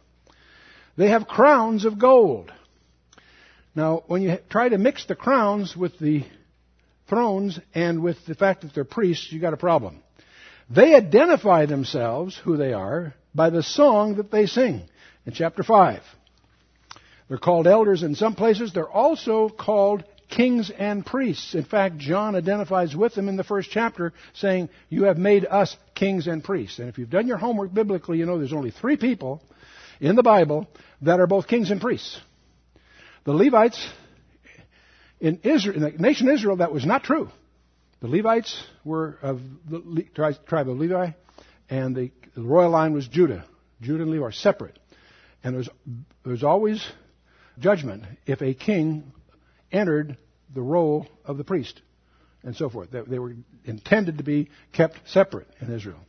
They 0.97 1.11
have 1.11 1.29
crowns 1.29 1.85
of 1.85 1.99
gold. 1.99 2.51
Now, 3.75 4.05
when 4.07 4.23
you 4.23 4.39
try 4.51 4.69
to 4.69 4.79
mix 4.79 5.05
the 5.07 5.17
crowns 5.17 5.77
with 5.77 5.99
the 5.99 6.25
thrones 7.09 7.59
and 7.75 8.03
with 8.03 8.25
the 8.27 8.35
fact 8.35 8.63
that 8.63 8.75
they're 8.75 8.85
priests, 8.85 9.33
you 9.33 9.41
got 9.41 9.53
a 9.53 9.59
problem. 9.59 10.03
They 10.71 10.95
identify 10.95 11.67
themselves, 11.67 12.41
who 12.45 12.57
they 12.57 12.73
are, 12.73 13.15
by 13.35 13.51
the 13.51 13.63
song 13.63 14.17
that 14.17 14.31
they 14.31 14.47
sing 14.47 14.83
in 15.27 15.33
chapter 15.33 15.63
5. 15.63 16.01
They're 17.29 17.39
called 17.39 17.67
elders 17.67 18.03
in 18.03 18.15
some 18.15 18.35
places. 18.35 18.73
They're 18.73 18.89
also 18.89 19.49
called 19.49 20.05
kings 20.29 20.71
and 20.71 21.05
priests. 21.05 21.55
In 21.55 21.65
fact, 21.65 21.99
John 21.99 22.37
identifies 22.37 22.95
with 22.95 23.15
them 23.15 23.29
in 23.29 23.37
the 23.37 23.45
first 23.45 23.71
chapter, 23.71 24.13
saying, 24.35 24.69
You 24.89 25.05
have 25.05 25.19
made 25.19 25.45
us 25.45 25.77
kings 25.95 26.27
and 26.27 26.43
priests. 26.43 26.79
And 26.79 26.89
if 26.89 26.99
you've 26.99 27.11
done 27.11 27.27
your 27.27 27.39
homework 27.39 27.73
biblically, 27.73 28.19
you 28.19 28.27
know 28.27 28.39
there's 28.39 28.53
only 28.53 28.71
three 28.71 28.97
people 28.97 29.43
in 30.01 30.17
the 30.17 30.23
Bible 30.23 30.69
that 31.03 31.21
are 31.21 31.27
both 31.27 31.47
kings 31.47 31.71
and 31.71 31.81
priests. 31.81 32.21
The 33.25 33.33
Levites 33.33 33.89
in 35.21 35.41
Israel, 35.43 35.77
in 35.77 35.83
the 35.83 35.91
nation 36.03 36.29
of 36.29 36.35
Israel, 36.35 36.57
that 36.57 36.73
was 36.73 36.85
not 36.85 37.05
true. 37.05 37.31
The 38.01 38.09
Levites 38.09 38.63
were 38.85 39.19
of 39.23 39.41
the 39.69 40.05
tribe 40.15 40.69
of 40.69 40.79
Levi, 40.79 41.11
and 41.71 41.97
the, 41.97 42.11
the 42.35 42.43
royal 42.43 42.71
line 42.71 42.93
was 42.93 43.09
Judah. 43.09 43.45
Judah 43.81 44.03
and 44.03 44.13
Levi 44.13 44.25
are 44.25 44.33
separate. 44.33 44.79
And 45.43 45.55
there's, 45.55 45.69
there's 46.25 46.45
always 46.45 46.85
judgment 47.59 48.05
if 48.27 48.43
a 48.43 48.53
king 48.53 49.13
entered 49.73 50.19
the 50.55 50.61
role 50.61 51.07
of 51.25 51.39
the 51.39 51.45
priest 51.45 51.81
and 52.43 52.55
so 52.55 52.69
forth. 52.69 52.91
They, 52.91 53.01
they 53.01 53.19
were 53.19 53.35
intended 53.65 54.19
to 54.19 54.25
be 54.25 54.51
kept 54.73 54.99
separate 55.07 55.49
in 55.61 55.73
Israel. 55.73 56.01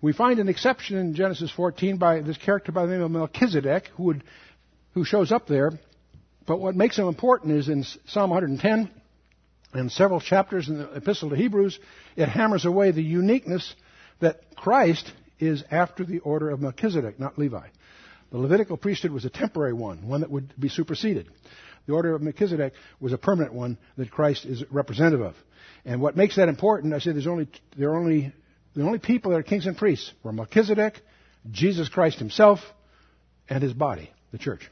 We 0.00 0.12
find 0.12 0.40
an 0.40 0.48
exception 0.48 0.96
in 0.96 1.14
Genesis 1.14 1.50
14 1.52 1.96
by 1.96 2.20
this 2.20 2.36
character 2.36 2.72
by 2.72 2.86
the 2.86 2.92
name 2.92 3.02
of 3.02 3.10
Melchizedek, 3.10 3.88
who 3.96 4.04
would, 4.04 4.24
who 4.94 5.04
shows 5.04 5.30
up 5.30 5.46
there 5.46 5.72
but 6.48 6.60
what 6.60 6.74
makes 6.74 6.96
them 6.96 7.06
important 7.06 7.52
is 7.52 7.68
in 7.68 7.84
Psalm 8.06 8.30
110 8.30 8.90
and 9.74 9.92
several 9.92 10.18
chapters 10.18 10.68
in 10.68 10.78
the 10.78 10.90
Epistle 10.94 11.28
to 11.28 11.36
Hebrews, 11.36 11.78
it 12.16 12.26
hammers 12.26 12.64
away 12.64 12.90
the 12.90 13.02
uniqueness 13.02 13.74
that 14.20 14.56
Christ 14.56 15.12
is 15.38 15.62
after 15.70 16.04
the 16.04 16.20
order 16.20 16.48
of 16.48 16.60
Melchizedek, 16.60 17.20
not 17.20 17.38
Levi. 17.38 17.68
The 18.32 18.38
Levitical 18.38 18.78
priesthood 18.78 19.10
was 19.10 19.26
a 19.26 19.30
temporary 19.30 19.74
one, 19.74 20.08
one 20.08 20.22
that 20.22 20.30
would 20.30 20.54
be 20.58 20.70
superseded. 20.70 21.28
The 21.86 21.92
order 21.92 22.14
of 22.14 22.22
Melchizedek 22.22 22.72
was 22.98 23.12
a 23.12 23.18
permanent 23.18 23.52
one 23.52 23.76
that 23.98 24.10
Christ 24.10 24.46
is 24.46 24.64
representative 24.70 25.20
of. 25.20 25.34
And 25.84 26.00
what 26.00 26.16
makes 26.16 26.36
that 26.36 26.48
important, 26.48 26.94
I 26.94 26.98
say 26.98 27.12
there's 27.12 27.26
only, 27.26 27.48
there 27.76 27.90
are 27.90 27.98
only, 27.98 28.32
the 28.74 28.84
only 28.84 28.98
people 28.98 29.32
that 29.32 29.38
are 29.38 29.42
kings 29.42 29.66
and 29.66 29.76
priests 29.76 30.12
were 30.22 30.32
Melchizedek, 30.32 30.98
Jesus 31.50 31.90
Christ 31.90 32.18
himself, 32.18 32.60
and 33.50 33.62
his 33.62 33.74
body, 33.74 34.10
the 34.32 34.38
church. 34.38 34.70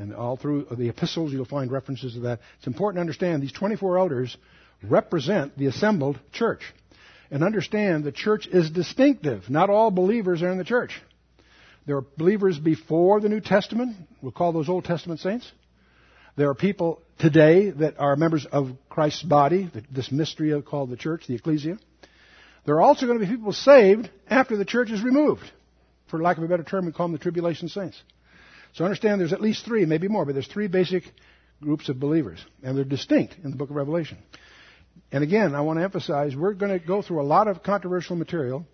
And 0.00 0.14
all 0.14 0.38
through 0.38 0.66
the 0.70 0.88
epistles, 0.88 1.30
you'll 1.30 1.44
find 1.44 1.70
references 1.70 2.14
to 2.14 2.20
that. 2.20 2.40
It's 2.56 2.66
important 2.66 2.96
to 2.96 3.00
understand 3.02 3.42
these 3.42 3.52
24 3.52 3.98
elders 3.98 4.34
represent 4.82 5.58
the 5.58 5.66
assembled 5.66 6.18
church. 6.32 6.62
And 7.30 7.44
understand 7.44 8.02
the 8.02 8.10
church 8.10 8.46
is 8.46 8.70
distinctive. 8.70 9.50
Not 9.50 9.68
all 9.68 9.90
believers 9.90 10.42
are 10.42 10.50
in 10.50 10.56
the 10.56 10.64
church. 10.64 10.98
There 11.86 11.98
are 11.98 12.04
believers 12.16 12.58
before 12.58 13.20
the 13.20 13.28
New 13.28 13.40
Testament. 13.40 13.94
We'll 14.22 14.32
call 14.32 14.52
those 14.52 14.70
Old 14.70 14.86
Testament 14.86 15.20
saints. 15.20 15.52
There 16.34 16.48
are 16.48 16.54
people 16.54 17.02
today 17.18 17.68
that 17.68 18.00
are 18.00 18.16
members 18.16 18.46
of 18.46 18.70
Christ's 18.88 19.22
body, 19.22 19.70
this 19.90 20.10
mystery 20.10 20.62
called 20.62 20.88
the 20.88 20.96
church, 20.96 21.26
the 21.26 21.34
ecclesia. 21.34 21.78
There 22.64 22.76
are 22.76 22.82
also 22.82 23.04
going 23.04 23.18
to 23.18 23.26
be 23.26 23.30
people 23.30 23.52
saved 23.52 24.08
after 24.30 24.56
the 24.56 24.64
church 24.64 24.90
is 24.90 25.02
removed. 25.02 25.44
For 26.08 26.22
lack 26.22 26.38
of 26.38 26.42
a 26.42 26.48
better 26.48 26.64
term, 26.64 26.86
we 26.86 26.92
call 26.92 27.06
them 27.06 27.12
the 27.12 27.18
tribulation 27.18 27.68
saints. 27.68 28.02
So 28.74 28.84
understand 28.84 29.20
there's 29.20 29.32
at 29.32 29.40
least 29.40 29.64
three, 29.64 29.84
maybe 29.86 30.08
more, 30.08 30.24
but 30.24 30.34
there's 30.34 30.46
three 30.46 30.68
basic 30.68 31.04
groups 31.62 31.88
of 31.88 32.00
believers, 32.00 32.44
and 32.62 32.76
they're 32.76 32.84
distinct 32.84 33.36
in 33.42 33.50
the 33.50 33.56
book 33.56 33.70
of 33.70 33.76
Revelation. 33.76 34.18
And 35.12 35.24
again, 35.24 35.54
I 35.54 35.60
want 35.62 35.78
to 35.78 35.82
emphasize 35.82 36.36
we're 36.36 36.54
going 36.54 36.78
to 36.78 36.84
go 36.84 37.02
through 37.02 37.20
a 37.20 37.24
lot 37.24 37.48
of 37.48 37.62
controversial 37.62 38.16
material. 38.16 38.66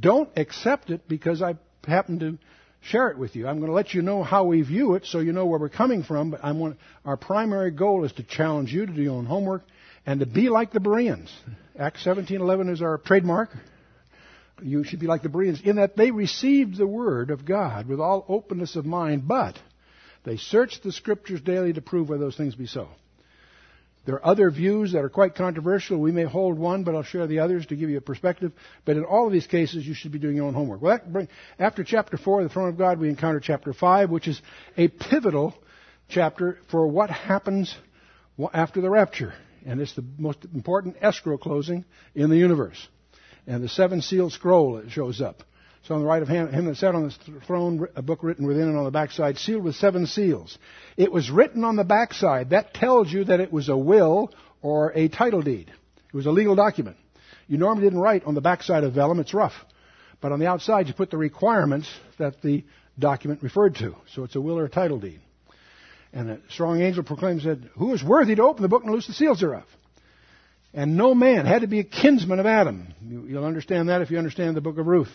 Don't 0.00 0.28
accept 0.36 0.90
it 0.90 1.08
because 1.08 1.40
I 1.40 1.56
happen 1.86 2.18
to 2.20 2.38
share 2.82 3.08
it 3.08 3.18
with 3.18 3.36
you. 3.36 3.46
I'm 3.46 3.58
going 3.58 3.70
to 3.70 3.74
let 3.74 3.94
you 3.94 4.02
know 4.02 4.22
how 4.22 4.44
we 4.44 4.62
view 4.62 4.94
it 4.94 5.06
so 5.06 5.20
you 5.20 5.32
know 5.32 5.46
where 5.46 5.58
we're 5.58 5.68
coming 5.68 6.02
from, 6.02 6.30
but 6.30 6.40
our 7.04 7.16
primary 7.16 7.70
goal 7.70 8.04
is 8.04 8.12
to 8.12 8.22
challenge 8.22 8.72
you 8.72 8.86
to 8.86 8.92
do 8.92 9.02
your 9.02 9.14
own 9.14 9.26
homework 9.26 9.62
and 10.04 10.20
to 10.20 10.26
be 10.26 10.48
like 10.48 10.72
the 10.72 10.80
Bereans. 10.80 11.32
Acts 11.78 12.04
17:11 12.04 12.70
is 12.70 12.82
our 12.82 12.98
trademark 12.98 13.50
you 14.62 14.84
should 14.84 15.00
be 15.00 15.06
like 15.06 15.22
the 15.22 15.28
Bereans 15.28 15.60
in 15.62 15.76
that 15.76 15.96
they 15.96 16.10
received 16.10 16.76
the 16.76 16.86
word 16.86 17.30
of 17.30 17.44
God 17.44 17.86
with 17.86 18.00
all 18.00 18.24
openness 18.28 18.76
of 18.76 18.86
mind, 18.86 19.26
but 19.26 19.58
they 20.24 20.36
searched 20.36 20.82
the 20.82 20.92
scriptures 20.92 21.40
daily 21.40 21.72
to 21.72 21.82
prove 21.82 22.08
whether 22.08 22.24
those 22.24 22.36
things 22.36 22.54
be 22.54 22.66
so. 22.66 22.88
There 24.06 24.16
are 24.16 24.26
other 24.26 24.50
views 24.50 24.92
that 24.92 25.02
are 25.02 25.08
quite 25.08 25.34
controversial. 25.34 25.98
We 25.98 26.12
may 26.12 26.24
hold 26.24 26.58
one, 26.58 26.84
but 26.84 26.94
I'll 26.94 27.02
share 27.02 27.26
the 27.26 27.38
others 27.38 27.64
to 27.66 27.76
give 27.76 27.88
you 27.88 27.96
a 27.96 28.02
perspective. 28.02 28.52
But 28.84 28.98
in 28.98 29.04
all 29.04 29.26
of 29.26 29.32
these 29.32 29.46
cases, 29.46 29.86
you 29.86 29.94
should 29.94 30.12
be 30.12 30.18
doing 30.18 30.36
your 30.36 30.44
own 30.44 30.52
homework. 30.52 30.82
Well, 30.82 31.26
after 31.58 31.84
chapter 31.84 32.18
4, 32.18 32.42
the 32.42 32.48
throne 32.50 32.68
of 32.68 32.76
God, 32.76 32.98
we 32.98 33.08
encounter 33.08 33.40
chapter 33.40 33.72
5, 33.72 34.10
which 34.10 34.28
is 34.28 34.40
a 34.76 34.88
pivotal 34.88 35.54
chapter 36.08 36.58
for 36.70 36.86
what 36.86 37.08
happens 37.08 37.74
after 38.52 38.82
the 38.82 38.90
rapture 38.90 39.32
and 39.64 39.80
it's 39.80 39.94
the 39.94 40.04
most 40.18 40.44
important 40.54 40.96
escrow 41.00 41.38
closing 41.38 41.84
in 42.14 42.30
the 42.30 42.36
universe. 42.36 42.88
And 43.46 43.62
the 43.62 43.68
seven 43.68 44.00
sealed 44.00 44.32
scroll 44.32 44.82
shows 44.88 45.20
up. 45.20 45.42
So 45.84 45.94
on 45.94 46.00
the 46.00 46.06
right 46.06 46.22
of 46.22 46.28
him, 46.28 46.50
him 46.50 46.64
that 46.64 46.76
sat 46.76 46.94
on 46.94 47.04
the 47.04 47.40
throne, 47.46 47.86
a 47.94 48.00
book 48.00 48.22
written 48.22 48.46
within 48.46 48.68
and 48.68 48.78
on 48.78 48.84
the 48.84 48.90
backside, 48.90 49.36
sealed 49.36 49.62
with 49.62 49.74
seven 49.74 50.06
seals. 50.06 50.56
It 50.96 51.12
was 51.12 51.30
written 51.30 51.62
on 51.62 51.76
the 51.76 51.84
backside. 51.84 52.50
That 52.50 52.72
tells 52.72 53.12
you 53.12 53.24
that 53.24 53.40
it 53.40 53.52
was 53.52 53.68
a 53.68 53.76
will 53.76 54.32
or 54.62 54.92
a 54.94 55.08
title 55.08 55.42
deed. 55.42 55.70
It 56.08 56.16
was 56.16 56.24
a 56.24 56.30
legal 56.30 56.54
document. 56.54 56.96
You 57.48 57.58
normally 57.58 57.84
didn't 57.84 58.00
write 58.00 58.24
on 58.24 58.34
the 58.34 58.40
backside 58.40 58.82
of 58.84 58.94
vellum, 58.94 59.20
it's 59.20 59.34
rough. 59.34 59.52
But 60.22 60.32
on 60.32 60.40
the 60.40 60.46
outside, 60.46 60.88
you 60.88 60.94
put 60.94 61.10
the 61.10 61.18
requirements 61.18 61.88
that 62.18 62.40
the 62.40 62.64
document 62.98 63.42
referred 63.42 63.74
to. 63.76 63.94
So 64.14 64.24
it's 64.24 64.36
a 64.36 64.40
will 64.40 64.58
or 64.58 64.64
a 64.64 64.70
title 64.70 64.98
deed. 64.98 65.20
And 66.14 66.30
a 66.30 66.38
strong 66.48 66.80
angel 66.80 67.02
proclaims 67.02 67.44
that, 67.44 67.58
Who 67.76 67.92
is 67.92 68.02
worthy 68.02 68.34
to 68.36 68.42
open 68.44 68.62
the 68.62 68.68
book 68.68 68.84
and 68.84 68.92
loose 68.92 69.06
the 69.06 69.12
seals 69.12 69.40
thereof? 69.40 69.64
And 70.74 70.96
no 70.96 71.14
man 71.14 71.46
had 71.46 71.62
to 71.62 71.68
be 71.68 71.78
a 71.78 71.84
kinsman 71.84 72.40
of 72.40 72.46
Adam. 72.46 72.88
You'll 73.00 73.44
understand 73.44 73.88
that 73.88 74.02
if 74.02 74.10
you 74.10 74.18
understand 74.18 74.56
the 74.56 74.60
book 74.60 74.78
of 74.78 74.86
Ruth. 74.86 75.10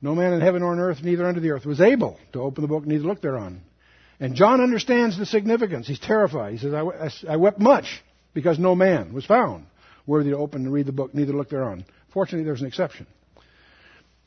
No 0.00 0.14
man 0.14 0.32
in 0.32 0.40
heaven 0.40 0.62
or 0.62 0.72
on 0.72 0.78
earth, 0.78 1.02
neither 1.02 1.26
under 1.26 1.40
the 1.40 1.50
earth, 1.50 1.66
was 1.66 1.80
able 1.80 2.18
to 2.32 2.40
open 2.40 2.62
the 2.62 2.68
book, 2.68 2.86
neither 2.86 3.04
look 3.04 3.20
thereon. 3.20 3.60
And 4.20 4.36
John 4.36 4.60
understands 4.60 5.18
the 5.18 5.26
significance. 5.26 5.88
He's 5.88 5.98
terrified. 5.98 6.52
He 6.52 6.58
says, 6.58 6.72
I, 6.72 7.32
I 7.32 7.36
wept 7.36 7.58
much 7.58 8.02
because 8.32 8.58
no 8.58 8.74
man 8.74 9.12
was 9.12 9.26
found 9.26 9.66
worthy 10.06 10.30
to 10.30 10.36
open 10.36 10.64
and 10.64 10.72
read 10.72 10.86
the 10.86 10.92
book, 10.92 11.14
neither 11.14 11.32
look 11.32 11.48
thereon. 11.50 11.84
Fortunately, 12.12 12.44
there's 12.44 12.60
an 12.60 12.66
exception. 12.66 13.06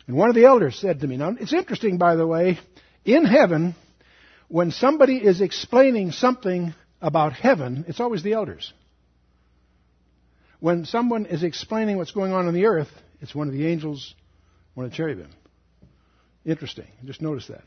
And 0.08 0.16
one 0.16 0.30
of 0.30 0.36
the 0.36 0.46
elders 0.46 0.78
said 0.78 1.02
to 1.02 1.08
me, 1.08 1.18
now 1.18 1.36
it's 1.40 1.54
interesting, 1.54 1.98
by 1.98 2.16
the 2.16 2.26
way, 2.26 2.60
in 3.06 3.26
heaven, 3.26 3.76
when 4.48 4.72
somebody 4.72 5.18
is 5.18 5.42
explaining 5.42 6.12
something 6.12 6.74
about 7.02 7.34
heaven, 7.34 7.86
it's 7.88 8.00
always 8.00 8.24
the 8.24 8.34
elders. 8.34 8.74
When 10.60 10.86
someone 10.86 11.26
is 11.26 11.44
explaining 11.44 11.98
what's 11.98 12.12
going 12.12 12.34
on 12.34 12.48
on 12.48 12.54
the 12.54 12.66
earth, 12.66 12.90
it's 13.22 13.36
one 13.36 13.48
of 13.48 13.54
the 13.54 13.68
angels, 13.68 14.16
one 14.74 14.86
of 14.86 14.92
the 14.92 14.98
cherubim. 14.98 15.30
Interesting. 16.46 16.88
Just 17.06 17.22
notice 17.22 17.48
that. 17.48 17.64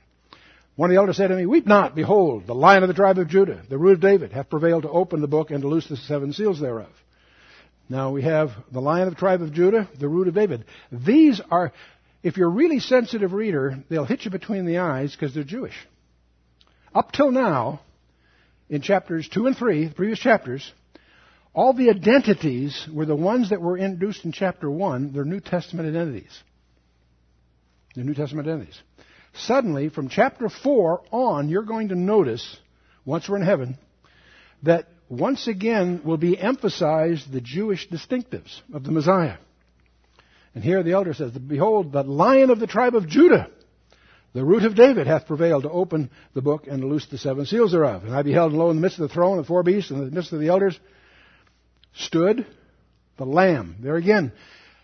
One 0.77 0.91
of 0.91 0.95
the 0.95 0.99
elders 0.99 1.19
said 1.19 1.29
to 1.29 1.37
me, 1.37 1.47
Weep 1.47 1.67
not, 1.67 1.95
behold, 1.95 2.47
the 2.47 2.55
lion 2.55 2.83
of 2.83 2.89
the 2.89 2.95
tribe 2.95 3.19
of 3.19 3.29
Judah, 3.29 3.63
the 3.69 3.79
root 3.79 3.95
of 3.95 4.01
David, 4.01 4.33
hath 4.33 4.49
prevailed 4.49 4.85
to 4.85 4.91
open 4.91 5.21
the 5.21 5.29
book 5.29 5.51
and 5.51 5.63
to 5.63 5.69
loose 5.69 5.87
the 5.89 5.97
seven 5.97 6.33
seals 6.33 6.59
thereof. 6.61 6.91
Now 7.89 8.13
we 8.13 8.23
have 8.23 8.51
the 8.73 8.81
lion 8.81 9.09
of 9.09 9.15
the 9.15 9.21
tribe 9.21 9.43
of 9.43 9.53
Judah, 9.53 9.89
the 9.99 10.09
root 10.09 10.29
of 10.29 10.35
David. 10.35 10.65
These 10.91 11.41
are, 11.51 11.73
if 12.23 12.37
you're 12.37 12.49
a 12.49 12.53
really 12.53 12.79
sensitive 12.79 13.33
reader, 13.33 13.83
they'll 13.89 14.05
hit 14.05 14.25
you 14.25 14.31
between 14.31 14.65
the 14.65 14.79
eyes 14.79 15.13
because 15.13 15.35
they're 15.35 15.45
Jewish. 15.45 15.75
Up 16.95 17.13
till 17.13 17.31
now, 17.31 17.81
in 18.69 18.81
chapters 18.81 19.29
2 19.29 19.49
and 19.49 19.57
3, 19.57 19.89
the 19.89 19.95
previous 19.95 20.19
chapters, 20.19 20.73
all 21.53 21.73
the 21.73 21.91
identities 21.91 22.87
were 22.93 23.07
the 23.07 23.17
ones 23.17 23.51
that 23.51 23.61
were 23.61 23.77
introduced 23.77 24.25
in 24.25 24.33
chapter 24.33 24.71
1. 24.71 25.13
They're 25.13 25.25
New 25.25 25.41
Testament 25.41 25.89
identities. 25.89 26.43
The 27.97 28.05
New 28.05 28.15
Testament 28.15 28.47
identities. 28.47 28.81
Suddenly, 29.35 29.89
from 29.89 30.09
chapter 30.09 30.49
4 30.49 31.03
on, 31.11 31.49
you're 31.49 31.63
going 31.63 31.89
to 31.89 31.97
notice, 31.97 32.57
once 33.05 33.29
we're 33.29 33.37
in 33.37 33.43
heaven, 33.43 33.79
that 34.63 34.89
once 35.09 35.49
again 35.49 36.03
will 36.05 36.17
be 36.17 36.39
emphasized 36.39 37.31
the 37.33 37.41
Jewish 37.41 37.89
distinctives 37.89 38.61
of 38.73 38.85
the 38.85 38.93
Messiah. 38.93 39.37
And 40.55 40.63
here 40.63 40.83
the 40.83 40.93
elder 40.93 41.15
says, 41.15 41.33
Behold, 41.33 41.93
the 41.93 42.03
lion 42.03 42.51
of 42.51 42.61
the 42.61 42.67
tribe 42.67 42.95
of 42.95 43.09
Judah, 43.09 43.51
the 44.35 44.45
root 44.45 44.65
of 44.65 44.77
David, 44.77 45.09
hath 45.09 45.27
prevailed 45.27 45.65
to 45.65 45.71
open 45.71 46.11
the 46.35 46.43
book 46.43 46.67
and 46.69 46.81
to 46.81 46.87
loose 46.87 47.07
the 47.07 47.19
seven 47.19 47.47
seals 47.47 47.73
thereof. 47.73 48.05
And 48.05 48.15
I 48.15 48.23
beheld, 48.23 48.53
and 48.53 48.61
lo, 48.61 48.71
in 48.71 48.77
the 48.77 48.83
midst 48.83 49.01
of 49.01 49.09
the 49.09 49.15
throne, 49.15 49.37
the 49.37 49.45
four 49.45 49.65
beasts, 49.65 49.91
and 49.91 50.01
in 50.01 50.11
the 50.11 50.15
midst 50.15 50.33
of 50.33 50.41
the 50.41 50.49
elders, 50.49 50.79
stood 51.95 52.47
the 53.17 53.27
Lamb. 53.27 53.77
There 53.81 53.97
again, 53.97 54.33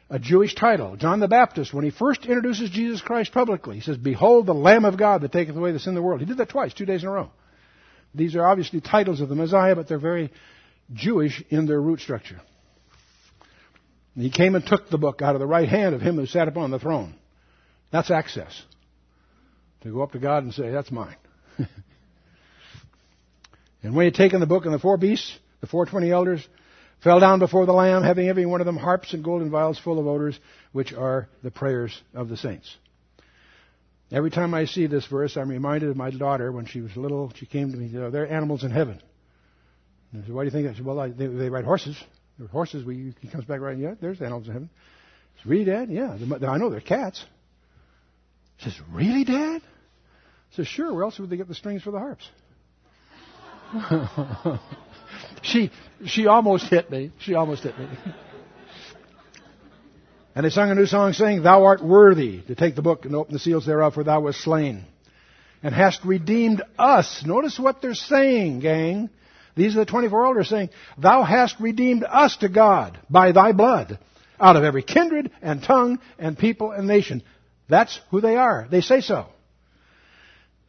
a 0.08 0.18
Jewish 0.18 0.54
title. 0.54 0.96
John 0.96 1.20
the 1.20 1.28
Baptist, 1.28 1.74
when 1.74 1.84
he 1.84 1.90
first 1.90 2.26
introduces 2.26 2.70
Jesus 2.70 3.00
Christ 3.00 3.32
publicly, 3.32 3.76
he 3.76 3.80
says, 3.80 3.96
Behold 3.96 4.46
the 4.46 4.54
Lamb 4.54 4.84
of 4.84 4.96
God 4.96 5.22
that 5.22 5.32
taketh 5.32 5.56
away 5.56 5.72
the 5.72 5.78
sin 5.78 5.90
of 5.90 5.96
the 5.96 6.02
world. 6.02 6.20
He 6.20 6.26
did 6.26 6.38
that 6.38 6.48
twice, 6.48 6.72
two 6.72 6.86
days 6.86 7.02
in 7.02 7.08
a 7.08 7.12
row. 7.12 7.30
These 8.14 8.36
are 8.36 8.46
obviously 8.46 8.80
titles 8.80 9.20
of 9.20 9.28
the 9.28 9.34
Messiah, 9.34 9.74
but 9.74 9.88
they're 9.88 9.98
very 9.98 10.32
Jewish 10.92 11.42
in 11.50 11.66
their 11.66 11.80
root 11.80 12.00
structure. 12.00 12.40
He 14.14 14.30
came 14.30 14.54
and 14.54 14.64
took 14.64 14.88
the 14.88 14.96
book 14.96 15.20
out 15.20 15.34
of 15.34 15.40
the 15.40 15.46
right 15.46 15.68
hand 15.68 15.94
of 15.94 16.00
him 16.00 16.16
who 16.16 16.24
sat 16.24 16.48
upon 16.48 16.70
the 16.70 16.78
throne. 16.78 17.14
That's 17.90 18.10
access. 18.10 18.62
To 19.82 19.92
go 19.92 20.02
up 20.02 20.12
to 20.12 20.18
God 20.18 20.42
and 20.42 20.54
say, 20.54 20.70
That's 20.70 20.90
mine. 20.90 21.16
and 21.58 21.68
when 23.94 24.04
he 24.04 24.06
had 24.06 24.14
taken 24.14 24.40
the 24.40 24.46
book 24.46 24.64
and 24.64 24.72
the 24.72 24.78
four 24.78 24.96
beasts, 24.96 25.38
the 25.60 25.66
four 25.66 25.84
twenty 25.84 26.10
elders, 26.10 26.46
fell 27.02 27.20
down 27.20 27.38
before 27.38 27.66
the 27.66 27.72
Lamb, 27.72 28.02
having 28.02 28.28
every 28.28 28.46
one 28.46 28.60
of 28.60 28.66
them 28.66 28.76
harps 28.76 29.12
and 29.12 29.22
golden 29.24 29.50
vials 29.50 29.78
full 29.78 29.98
of 29.98 30.06
odors, 30.06 30.38
which 30.72 30.92
are 30.92 31.28
the 31.42 31.50
prayers 31.50 31.96
of 32.14 32.28
the 32.28 32.36
saints. 32.36 32.76
Every 34.12 34.30
time 34.30 34.54
I 34.54 34.66
see 34.66 34.86
this 34.86 35.06
verse, 35.06 35.36
I'm 35.36 35.48
reminded 35.48 35.90
of 35.90 35.96
my 35.96 36.10
daughter 36.10 36.52
when 36.52 36.66
she 36.66 36.80
was 36.80 36.96
little. 36.96 37.32
She 37.34 37.46
came 37.46 37.72
to 37.72 37.76
me, 37.76 37.86
you 37.86 37.98
know, 37.98 38.10
there 38.10 38.22
are 38.22 38.28
animals 38.28 38.62
in 38.62 38.70
heaven. 38.70 39.02
And 40.12 40.22
I 40.22 40.26
said, 40.26 40.34
why 40.34 40.42
do 40.42 40.46
you 40.46 40.52
think 40.52 40.68
that? 40.68 40.76
Said, 40.76 40.84
well, 40.84 41.00
I, 41.00 41.08
they, 41.08 41.26
they 41.26 41.50
ride 41.50 41.64
horses. 41.64 41.96
There 42.38 42.46
are 42.46 42.50
horses. 42.50 42.84
We, 42.84 43.14
he 43.20 43.28
comes 43.28 43.44
back 43.44 43.60
riding, 43.60 43.82
yeah, 43.82 43.94
there's 44.00 44.20
animals 44.20 44.46
in 44.46 44.52
heaven. 44.52 44.70
I 44.72 45.42
said, 45.42 45.50
really, 45.50 45.64
Dad? 45.64 45.90
Yeah. 45.90 46.16
I 46.48 46.58
know 46.58 46.70
they're 46.70 46.80
cats. 46.80 47.24
She 48.58 48.70
says, 48.70 48.80
really, 48.92 49.24
Dad? 49.24 49.62
I 49.62 50.56
said, 50.56 50.68
sure. 50.68 50.94
Where 50.94 51.02
else 51.02 51.18
would 51.18 51.28
they 51.28 51.36
get 51.36 51.48
the 51.48 51.54
strings 51.54 51.82
for 51.82 51.90
the 51.90 51.98
harps? 51.98 52.28
she, 55.42 55.70
she 56.06 56.26
almost 56.26 56.68
hit 56.68 56.90
me. 56.90 57.10
She 57.18 57.34
almost 57.34 57.62
hit 57.62 57.78
me. 57.78 57.88
And 60.36 60.44
they 60.44 60.50
sung 60.50 60.70
a 60.70 60.74
new 60.74 60.84
song 60.84 61.14
saying, 61.14 61.42
Thou 61.42 61.64
art 61.64 61.82
worthy 61.82 62.42
to 62.42 62.54
take 62.54 62.76
the 62.76 62.82
book 62.82 63.06
and 63.06 63.16
open 63.16 63.32
the 63.32 63.38
seals 63.38 63.64
thereof, 63.64 63.94
for 63.94 64.04
thou 64.04 64.20
wast 64.20 64.42
slain. 64.42 64.84
And 65.62 65.74
hast 65.74 66.04
redeemed 66.04 66.62
us. 66.78 67.24
Notice 67.24 67.58
what 67.58 67.80
they're 67.80 67.94
saying, 67.94 68.60
gang. 68.60 69.08
These 69.56 69.74
are 69.74 69.78
the 69.78 69.86
24 69.86 70.26
elders 70.26 70.50
saying, 70.50 70.68
Thou 70.98 71.22
hast 71.22 71.58
redeemed 71.58 72.04
us 72.04 72.36
to 72.38 72.50
God 72.50 73.00
by 73.08 73.32
thy 73.32 73.52
blood 73.52 73.98
out 74.38 74.56
of 74.56 74.64
every 74.64 74.82
kindred 74.82 75.30
and 75.40 75.62
tongue 75.62 76.00
and 76.18 76.36
people 76.36 76.70
and 76.70 76.86
nation. 76.86 77.22
That's 77.70 77.98
who 78.10 78.20
they 78.20 78.36
are. 78.36 78.68
They 78.70 78.82
say 78.82 79.00
so. 79.00 79.28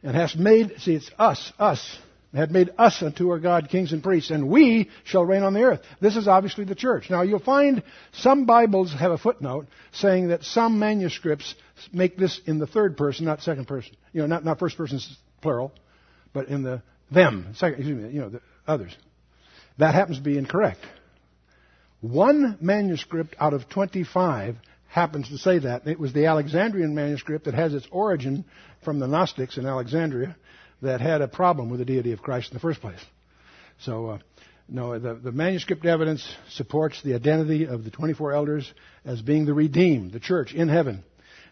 And 0.02 0.16
hast 0.16 0.38
made, 0.38 0.76
see, 0.78 0.94
it's 0.94 1.10
us, 1.18 1.52
us 1.58 1.98
had 2.34 2.50
made 2.50 2.70
us 2.76 3.02
unto 3.02 3.30
our 3.30 3.38
God 3.38 3.68
kings 3.70 3.92
and 3.92 4.02
priests, 4.02 4.30
and 4.30 4.48
we 4.48 4.90
shall 5.04 5.24
reign 5.24 5.42
on 5.42 5.54
the 5.54 5.62
earth. 5.62 5.80
This 6.00 6.16
is 6.16 6.28
obviously 6.28 6.64
the 6.64 6.74
church. 6.74 7.08
Now 7.08 7.22
you'll 7.22 7.38
find 7.38 7.82
some 8.12 8.44
Bibles 8.44 8.92
have 8.92 9.12
a 9.12 9.18
footnote 9.18 9.66
saying 9.92 10.28
that 10.28 10.44
some 10.44 10.78
manuscripts 10.78 11.54
make 11.92 12.18
this 12.18 12.40
in 12.46 12.58
the 12.58 12.66
third 12.66 12.96
person, 12.96 13.24
not 13.24 13.40
second 13.40 13.66
person. 13.66 13.96
You 14.12 14.22
know, 14.22 14.26
not, 14.26 14.44
not 14.44 14.58
first 14.58 14.76
person 14.76 15.00
plural, 15.40 15.72
but 16.34 16.48
in 16.48 16.62
the 16.62 16.82
them, 17.10 17.54
second, 17.54 17.78
excuse 17.78 18.02
me, 18.02 18.10
you 18.10 18.20
know, 18.20 18.28
the 18.28 18.40
others. 18.66 18.94
That 19.78 19.94
happens 19.94 20.18
to 20.18 20.22
be 20.22 20.36
incorrect. 20.36 20.80
One 22.00 22.58
manuscript 22.60 23.34
out 23.40 23.54
of 23.54 23.68
25 23.70 24.56
happens 24.88 25.28
to 25.28 25.38
say 25.38 25.60
that. 25.60 25.86
It 25.86 25.98
was 25.98 26.12
the 26.12 26.26
Alexandrian 26.26 26.94
manuscript 26.94 27.46
that 27.46 27.54
has 27.54 27.72
its 27.72 27.86
origin 27.90 28.44
from 28.84 28.98
the 28.98 29.06
Gnostics 29.06 29.56
in 29.56 29.66
Alexandria 29.66 30.36
that 30.82 31.00
had 31.00 31.22
a 31.22 31.28
problem 31.28 31.70
with 31.70 31.80
the 31.80 31.84
deity 31.84 32.12
of 32.12 32.22
Christ 32.22 32.50
in 32.50 32.54
the 32.54 32.60
first 32.60 32.80
place. 32.80 33.00
So, 33.80 34.06
uh, 34.10 34.18
no, 34.68 34.98
the, 34.98 35.14
the 35.14 35.32
manuscript 35.32 35.86
evidence 35.86 36.28
supports 36.50 37.02
the 37.02 37.14
identity 37.14 37.64
of 37.64 37.84
the 37.84 37.90
24 37.90 38.32
elders 38.32 38.72
as 39.04 39.22
being 39.22 39.46
the 39.46 39.54
redeemed, 39.54 40.12
the 40.12 40.20
church 40.20 40.52
in 40.52 40.68
heaven. 40.68 41.02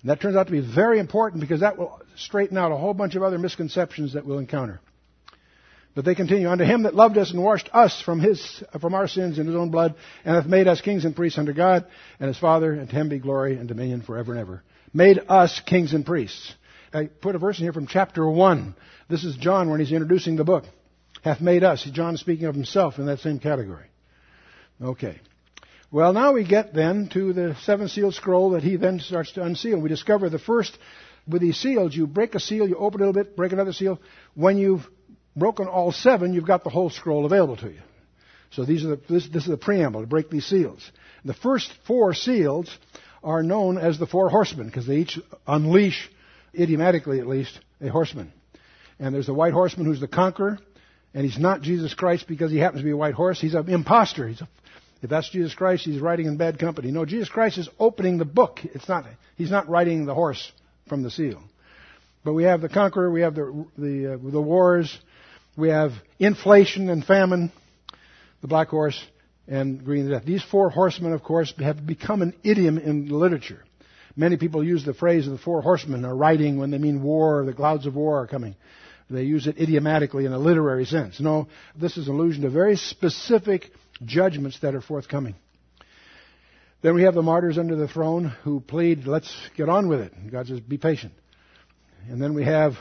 And 0.03 0.11
that 0.11 0.21
turns 0.21 0.37
out 0.37 0.47
to 0.47 0.53
be 0.53 0.61
very 0.61 0.99
important 0.99 1.41
because 1.41 1.61
that 1.61 1.79
will 1.79 2.01
straighten 2.17 2.59
out 2.59 2.73
a 2.73 2.77
whole 2.77 2.95
bunch 2.95 3.15
of 3.15 3.23
other 3.23 3.39
misconceptions 3.39 4.13
that 4.13 4.27
we'll 4.27 4.39
encounter. 4.39 4.81
But 5.95 6.05
they 6.05 6.15
continue, 6.15 6.51
unto 6.51 6.65
him 6.65 6.83
that 6.83 6.95
loved 6.95 7.17
us 7.17 7.31
and 7.31 7.43
washed 7.43 7.71
us 7.73 8.03
from 8.03 8.21
his, 8.21 8.63
from 8.83 8.93
our 8.93 9.09
sins 9.09 9.39
in 9.39 9.47
his 9.47 9.57
own 9.57 9.71
blood, 9.71 9.95
and 10.27 10.37
hath 10.37 10.45
made 10.45 10.69
us 10.69 10.83
kings 10.83 11.07
and 11.07 11.17
priests 11.17 11.39
unto 11.39 11.55
God 11.55 11.87
and 12.21 12.29
his 12.29 12.39
Father, 12.39 12.71
and 12.73 12.91
to 12.91 12.95
him 12.95 13.09
be 13.09 13.19
glory 13.19 13.57
and 13.57 13.67
dominion 13.67 14.03
forever 14.03 14.33
and 14.33 14.41
ever. 14.41 14.63
Made 14.93 15.21
us 15.27 15.59
kings 15.65 15.95
and 15.95 16.05
priests. 16.05 16.55
I 16.93 17.07
put 17.07 17.35
a 17.35 17.39
verse 17.39 17.59
in 17.59 17.65
here 17.65 17.73
from 17.73 17.87
chapter 17.87 18.29
1. 18.29 18.75
This 19.09 19.25
is 19.25 19.37
John 19.37 19.71
when 19.71 19.81
he's 19.81 19.93
introducing 19.93 20.37
the 20.37 20.45
book. 20.45 20.65
Hath 21.23 21.41
made 21.41 21.65
us. 21.65 21.83
John 21.85 22.15
is 22.15 22.21
speaking 22.21 22.47
of 22.47 22.55
himself 22.55 22.99
in 22.99 23.07
that 23.07 23.21
same 23.21 23.39
category. 23.39 23.87
Okay. 24.81 25.21
Well, 25.91 26.13
now 26.13 26.33
we 26.33 26.45
get 26.45 26.75
then 26.75 27.09
to 27.13 27.33
the 27.33 27.57
seven 27.63 27.89
sealed 27.89 28.15
scroll 28.15 28.51
that 28.51 28.63
he 28.63 28.77
then 28.77 29.01
starts 29.01 29.33
to 29.33 29.43
unseal. 29.43 29.81
We 29.81 29.89
discover 29.89 30.29
the 30.29 30.39
first, 30.39 30.77
with 31.27 31.41
these 31.41 31.59
seals, 31.59 31.95
you 31.95 32.07
break 32.07 32.35
a 32.35 32.41
seal, 32.41 32.69
you 32.69 32.77
open 32.77 33.01
it 33.01 33.05
a 33.05 33.07
little 33.07 33.25
bit, 33.25 33.37
break 33.37 33.53
another 33.53 33.73
seal. 33.73 34.01
When 34.35 34.59
you've 34.59 34.87
broken 35.35 35.69
all 35.69 35.93
seven, 35.93 36.33
you've 36.33 36.47
got 36.47 36.65
the 36.65 36.71
whole 36.71 36.91
scroll 36.91 37.25
available 37.25 37.57
to 37.59 37.69
you. 37.69 37.81
So 38.51 38.65
these 38.65 38.85
are 38.85 38.89
the, 38.89 39.01
this, 39.09 39.29
this 39.29 39.43
is 39.45 39.49
the 39.49 39.57
preamble 39.57 40.01
to 40.01 40.07
break 40.07 40.31
these 40.31 40.47
seals. 40.47 40.91
The 41.25 41.35
first 41.35 41.73
four 41.87 42.15
seals 42.15 42.71
are 43.23 43.43
known 43.43 43.79
as 43.79 43.99
the 43.99 44.07
four 44.07 44.29
horsemen 44.29 44.67
because 44.67 44.87
they 44.87 44.99
each 44.99 45.19
unleash 45.47 46.11
idiomatically 46.59 47.21
at 47.21 47.27
least, 47.27 47.59
a 47.81 47.89
horseman. 47.89 48.33
And 48.99 49.15
there's 49.15 49.27
the 49.27 49.35
white 49.35 49.53
horseman 49.53 49.87
who's 49.87 50.01
the 50.01 50.09
conqueror, 50.09 50.59
and 51.15 51.25
he's 51.25 51.39
not 51.39 51.63
Jesus 51.63 51.95
Christ 51.95 52.27
because 52.27 52.51
he 52.51 52.59
happens 52.59 52.81
to 52.81 52.85
be 52.85 52.91
a 52.91 52.97
white 52.97 53.15
horse. 53.15 53.41
He's 53.41 53.55
an 53.55 53.69
impostor. 53.69 54.29
He's 54.29 54.41
a 54.41 54.49
If 55.03 55.11
that's 55.11 55.29
Jesus 55.31 55.55
Christ, 55.55 55.85
he's 55.85 56.01
writing 56.01 56.27
in 56.27 56.37
bad 56.37 56.59
company. 56.59 56.91
No, 56.91 57.05
Jesus 57.05 57.29
Christ 57.29 57.59
is 57.59 57.69
opening 57.79 58.19
the 58.19 58.25
book. 58.25 58.61
It's 58.65 58.89
not, 58.89 59.05
he's 59.37 59.51
not 59.51 59.69
riding 59.69 60.07
the 60.07 60.15
horse 60.15 60.51
from 60.89 61.03
the 61.03 61.11
seal. 61.11 61.43
But 62.25 62.33
we 62.33 62.45
have 62.45 62.61
the 62.61 62.69
conqueror, 62.69 63.11
we 63.11 63.21
have 63.21 63.35
the, 63.35 63.67
the, 63.79 64.15
uh, 64.15 64.31
the 64.31 64.41
wars, 64.41 64.99
we 65.57 65.69
have 65.69 65.93
inflation 66.19 66.89
and 66.91 67.05
famine, 67.05 67.53
the 68.41 68.49
black 68.49 68.69
horse, 68.69 69.01
and 69.47 69.85
green 69.85 70.11
death. 70.11 70.25
These 70.25 70.43
four 70.43 70.71
horsemen, 70.71 71.13
of 71.13 71.23
course, 71.23 71.55
have 71.59 71.87
become 71.87 72.23
an 72.23 72.35
idiom 72.43 72.79
in 72.79 73.09
literature. 73.09 73.63
Many 74.17 74.39
people 74.39 74.65
use 74.65 74.85
the 74.85 74.95
phrase 74.95 75.27
of 75.27 75.33
the 75.33 75.39
four 75.39 75.61
horsemen 75.61 76.05
are 76.05 76.17
riding 76.17 76.59
when 76.59 76.71
they 76.71 76.79
mean 76.79 77.03
war, 77.03 77.45
the 77.45 77.53
clouds 77.53 77.87
of 77.87 77.95
war 77.95 78.23
are 78.23 78.27
coming. 78.27 78.57
They 79.11 79.23
use 79.23 79.47
it 79.47 79.59
idiomatically 79.59 80.25
in 80.25 80.33
a 80.33 80.39
literary 80.39 80.87
sense. 80.87 81.21
No, 81.21 81.49
this 81.77 81.97
is 81.97 82.09
an 82.09 82.15
allusion 82.15 82.43
to 82.43 82.51
very 82.51 82.77
specific 82.77 83.71
judgments 84.05 84.59
that 84.61 84.75
are 84.75 84.81
forthcoming. 84.81 85.37
Then 86.83 86.95
we 86.95 87.03
have 87.03 87.15
the 87.15 87.23
martyrs 87.23 87.59
under 87.59 87.77
the 87.77 87.89
throne 87.89 88.33
who 88.43 88.61
plead, 88.61 89.07
let's 89.07 89.35
get 89.57 89.69
on 89.69 89.89
with 89.89 90.01
it. 90.01 90.13
God 90.31 90.47
says, 90.47 90.61
be 90.61 90.79
patient. 90.79 91.13
And 92.09 92.21
then 92.21 92.35
we 92.35 92.45
have 92.45 92.75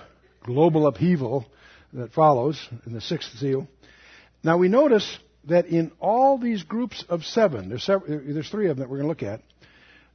global 0.44 0.88
upheaval 0.88 1.46
that 1.94 2.14
follows 2.14 2.60
in 2.86 2.94
the 2.94 3.02
sixth 3.02 3.38
seal. 3.38 3.68
Now 4.44 4.58
we 4.58 4.68
notice 4.68 5.18
that 5.46 5.68
in 5.68 5.92
all 6.00 6.38
these 6.38 6.64
groups 6.64 7.04
of 7.10 7.24
seven, 7.24 7.70
there's, 7.70 7.84
several, 7.84 8.22
there's 8.26 8.50
three 8.50 8.70
of 8.70 8.78
them 8.78 8.84
that 8.84 8.90
we're 8.90 8.98
going 8.98 9.16
to 9.16 9.26
look 9.26 9.34
at. 9.34 9.42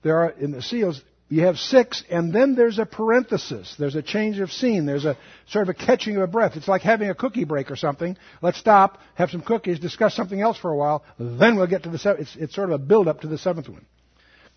There 0.03 0.17
are 0.19 0.31
in 0.31 0.51
the 0.51 0.63
seals. 0.63 1.01
You 1.33 1.43
have 1.43 1.59
six, 1.59 2.03
and 2.11 2.33
then 2.33 2.57
there's 2.57 2.81
a 2.81 2.85
parenthesis. 2.85 3.77
There's 3.79 3.95
a 3.95 4.03
change 4.03 4.41
of 4.41 4.51
scene. 4.51 4.85
There's 4.85 5.05
a 5.05 5.17
sort 5.47 5.63
of 5.63 5.69
a 5.69 5.75
catching 5.75 6.17
of 6.17 6.23
a 6.23 6.27
breath. 6.27 6.57
It's 6.57 6.67
like 6.67 6.83
having 6.83 7.09
a 7.09 7.15
cookie 7.15 7.45
break 7.45 7.71
or 7.71 7.77
something. 7.77 8.17
Let's 8.43 8.59
stop, 8.59 8.99
have 9.15 9.31
some 9.31 9.41
cookies, 9.41 9.79
discuss 9.79 10.17
something 10.17 10.41
else 10.41 10.59
for 10.59 10.73
a 10.73 10.77
while, 10.77 11.05
then 11.21 11.55
we'll 11.55 11.69
get 11.69 11.85
to 11.85 11.89
the 11.89 12.01
seventh. 12.01 12.23
It's, 12.23 12.37
it's 12.37 12.55
sort 12.57 12.71
of 12.71 12.81
a 12.81 12.85
build 12.85 13.07
up 13.07 13.21
to 13.21 13.29
the 13.29 13.39
seventh 13.39 13.69
one. 13.69 13.87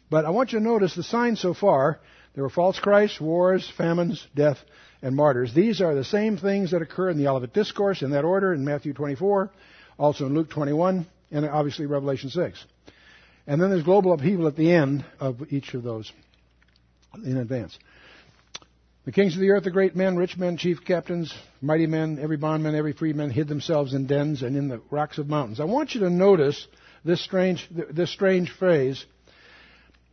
But 0.10 0.26
I 0.26 0.32
want 0.32 0.52
you 0.52 0.58
to 0.58 0.66
notice 0.66 0.96
the 0.96 1.04
signs 1.04 1.40
so 1.40 1.54
far. 1.54 2.00
There 2.34 2.44
were 2.44 2.50
false 2.50 2.80
Christs, 2.80 3.22
wars, 3.22 3.72
famines, 3.78 4.26
death, 4.34 4.58
and 5.04 5.16
martyrs. 5.16 5.54
These 5.54 5.80
are 5.80 5.94
the 5.94 6.04
same 6.04 6.38
things 6.38 6.72
that 6.72 6.82
occur 6.82 7.12
in 7.12 7.20
the 7.20 7.28
Olivet 7.28 7.54
Discourse 7.54 8.02
in 8.02 8.10
that 8.12 8.26
order 8.26 8.52
in 8.52 8.66
Matthew 8.66 8.94
24, 8.94 9.52
also 10.00 10.26
in 10.26 10.34
Luke 10.34 10.50
21, 10.50 11.06
and 11.30 11.46
obviously 11.46 11.86
Revelation 11.86 12.32
6. 12.32 12.66
And 13.46 13.62
then 13.62 13.70
there's 13.70 13.84
global 13.84 14.12
upheaval 14.14 14.48
at 14.48 14.56
the 14.56 14.72
end 14.72 15.06
of 15.20 15.54
each 15.54 15.76
of 15.76 15.84
those 15.84 16.12
in 17.16 17.38
advance. 17.38 17.78
The 19.06 19.12
kings 19.12 19.36
of 19.36 19.42
the 19.42 19.50
earth, 19.50 19.66
the 19.66 19.72
great 19.72 19.98
men, 19.98 20.16
rich 20.16 20.38
men, 20.38 20.56
chief 20.56 20.86
captains, 20.86 21.34
mighty 21.62 21.88
men, 21.88 22.20
every 22.22 22.38
bondman, 22.38 22.74
every 22.74 22.94
freeman 22.94 23.32
hid 23.32 23.50
themselves 23.50 23.94
in 23.94 24.08
dens 24.08 24.44
and 24.44 24.56
in 24.56 24.70
the 24.70 24.82
rocks 24.90 25.18
of 25.18 25.28
mountains. 25.28 25.60
I 25.60 25.66
want 25.66 25.94
you 25.94 26.02
to 26.02 26.10
notice 26.10 26.68
this 27.04 27.22
strange, 27.22 27.68
this 27.70 28.12
strange 28.12 28.50
phrase. 28.52 29.06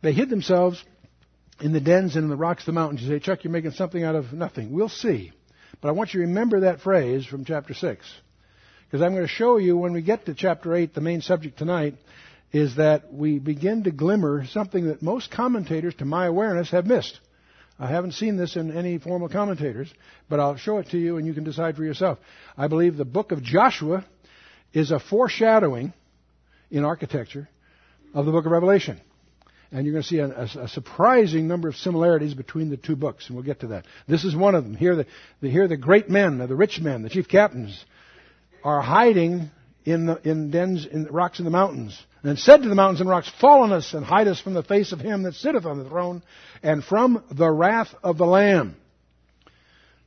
They 0.01 0.11
hid 0.11 0.29
themselves 0.29 0.83
in 1.61 1.71
the 1.71 1.79
dens 1.79 2.15
and 2.15 2.25
in 2.25 2.29
the 2.29 2.35
rocks 2.35 2.63
of 2.63 2.65
the 2.67 2.71
mountains. 2.73 3.01
You 3.01 3.09
say, 3.09 3.19
Chuck, 3.19 3.45
you're 3.45 3.53
making 3.53 3.71
something 3.71 4.03
out 4.03 4.15
of 4.15 4.33
nothing. 4.33 4.73
We'll 4.73 4.89
see. 4.89 5.31
But 5.79 5.87
I 5.87 5.91
want 5.91 6.13
you 6.13 6.21
to 6.21 6.27
remember 6.27 6.61
that 6.61 6.81
phrase 6.81 7.25
from 7.25 7.45
chapter 7.45 7.73
6. 7.73 8.05
Because 8.85 9.01
I'm 9.01 9.13
going 9.13 9.25
to 9.25 9.33
show 9.33 9.55
you 9.55 9.77
when 9.77 9.93
we 9.93 10.01
get 10.01 10.25
to 10.25 10.33
chapter 10.33 10.75
8, 10.75 10.93
the 10.93 10.99
main 10.99 11.21
subject 11.21 11.57
tonight, 11.57 11.95
is 12.51 12.75
that 12.75 13.13
we 13.13 13.39
begin 13.39 13.83
to 13.83 13.91
glimmer 13.91 14.45
something 14.45 14.87
that 14.87 15.01
most 15.01 15.31
commentators, 15.31 15.95
to 15.95 16.05
my 16.05 16.25
awareness, 16.25 16.71
have 16.71 16.85
missed. 16.85 17.19
I 17.79 17.87
haven't 17.87 18.13
seen 18.13 18.37
this 18.37 18.55
in 18.55 18.75
any 18.77 18.99
formal 18.99 19.29
commentators, 19.29 19.91
but 20.29 20.39
I'll 20.39 20.57
show 20.57 20.77
it 20.77 20.89
to 20.89 20.97
you 20.97 21.17
and 21.17 21.25
you 21.25 21.33
can 21.33 21.43
decide 21.43 21.75
for 21.75 21.83
yourself. 21.83 22.19
I 22.57 22.67
believe 22.67 22.95
the 22.95 23.05
book 23.05 23.31
of 23.31 23.41
Joshua 23.41 24.05
is 24.73 24.91
a 24.91 24.99
foreshadowing 24.99 25.93
in 26.69 26.85
architecture 26.85 27.49
of 28.13 28.25
the 28.25 28.31
book 28.31 28.45
of 28.45 28.51
Revelation. 28.51 28.99
And 29.71 29.85
you're 29.85 29.93
going 29.93 30.03
to 30.03 30.07
see 30.07 30.19
a, 30.19 30.27
a, 30.27 30.65
a, 30.65 30.67
surprising 30.67 31.47
number 31.47 31.69
of 31.69 31.75
similarities 31.75 32.33
between 32.33 32.69
the 32.69 32.75
two 32.75 32.97
books, 32.97 33.27
and 33.27 33.35
we'll 33.35 33.45
get 33.45 33.61
to 33.61 33.67
that. 33.67 33.85
This 34.05 34.25
is 34.25 34.35
one 34.35 34.53
of 34.53 34.65
them. 34.65 34.75
Here, 34.75 34.97
the, 34.97 35.05
the 35.39 35.49
here 35.49 35.67
the 35.69 35.77
great 35.77 36.09
men, 36.09 36.39
the 36.39 36.55
rich 36.55 36.81
men, 36.81 37.03
the 37.03 37.09
chief 37.09 37.29
captains, 37.29 37.83
are 38.65 38.81
hiding 38.81 39.49
in, 39.85 40.07
the, 40.07 40.29
in 40.29 40.51
dens, 40.51 40.85
in 40.85 41.05
rocks 41.05 41.39
in 41.39 41.45
the 41.45 41.51
mountains. 41.51 41.97
And 42.23 42.37
said 42.37 42.61
to 42.61 42.69
the 42.69 42.75
mountains 42.75 43.01
and 43.01 43.09
rocks, 43.09 43.31
Fall 43.41 43.63
on 43.63 43.71
us 43.71 43.93
and 43.93 44.05
hide 44.05 44.27
us 44.27 44.39
from 44.39 44.53
the 44.53 44.63
face 44.63 44.91
of 44.91 44.99
him 44.99 45.23
that 45.23 45.33
sitteth 45.33 45.65
on 45.65 45.79
the 45.79 45.89
throne 45.89 46.21
and 46.61 46.83
from 46.83 47.23
the 47.31 47.49
wrath 47.49 47.93
of 48.03 48.17
the 48.17 48.25
Lamb. 48.25 48.75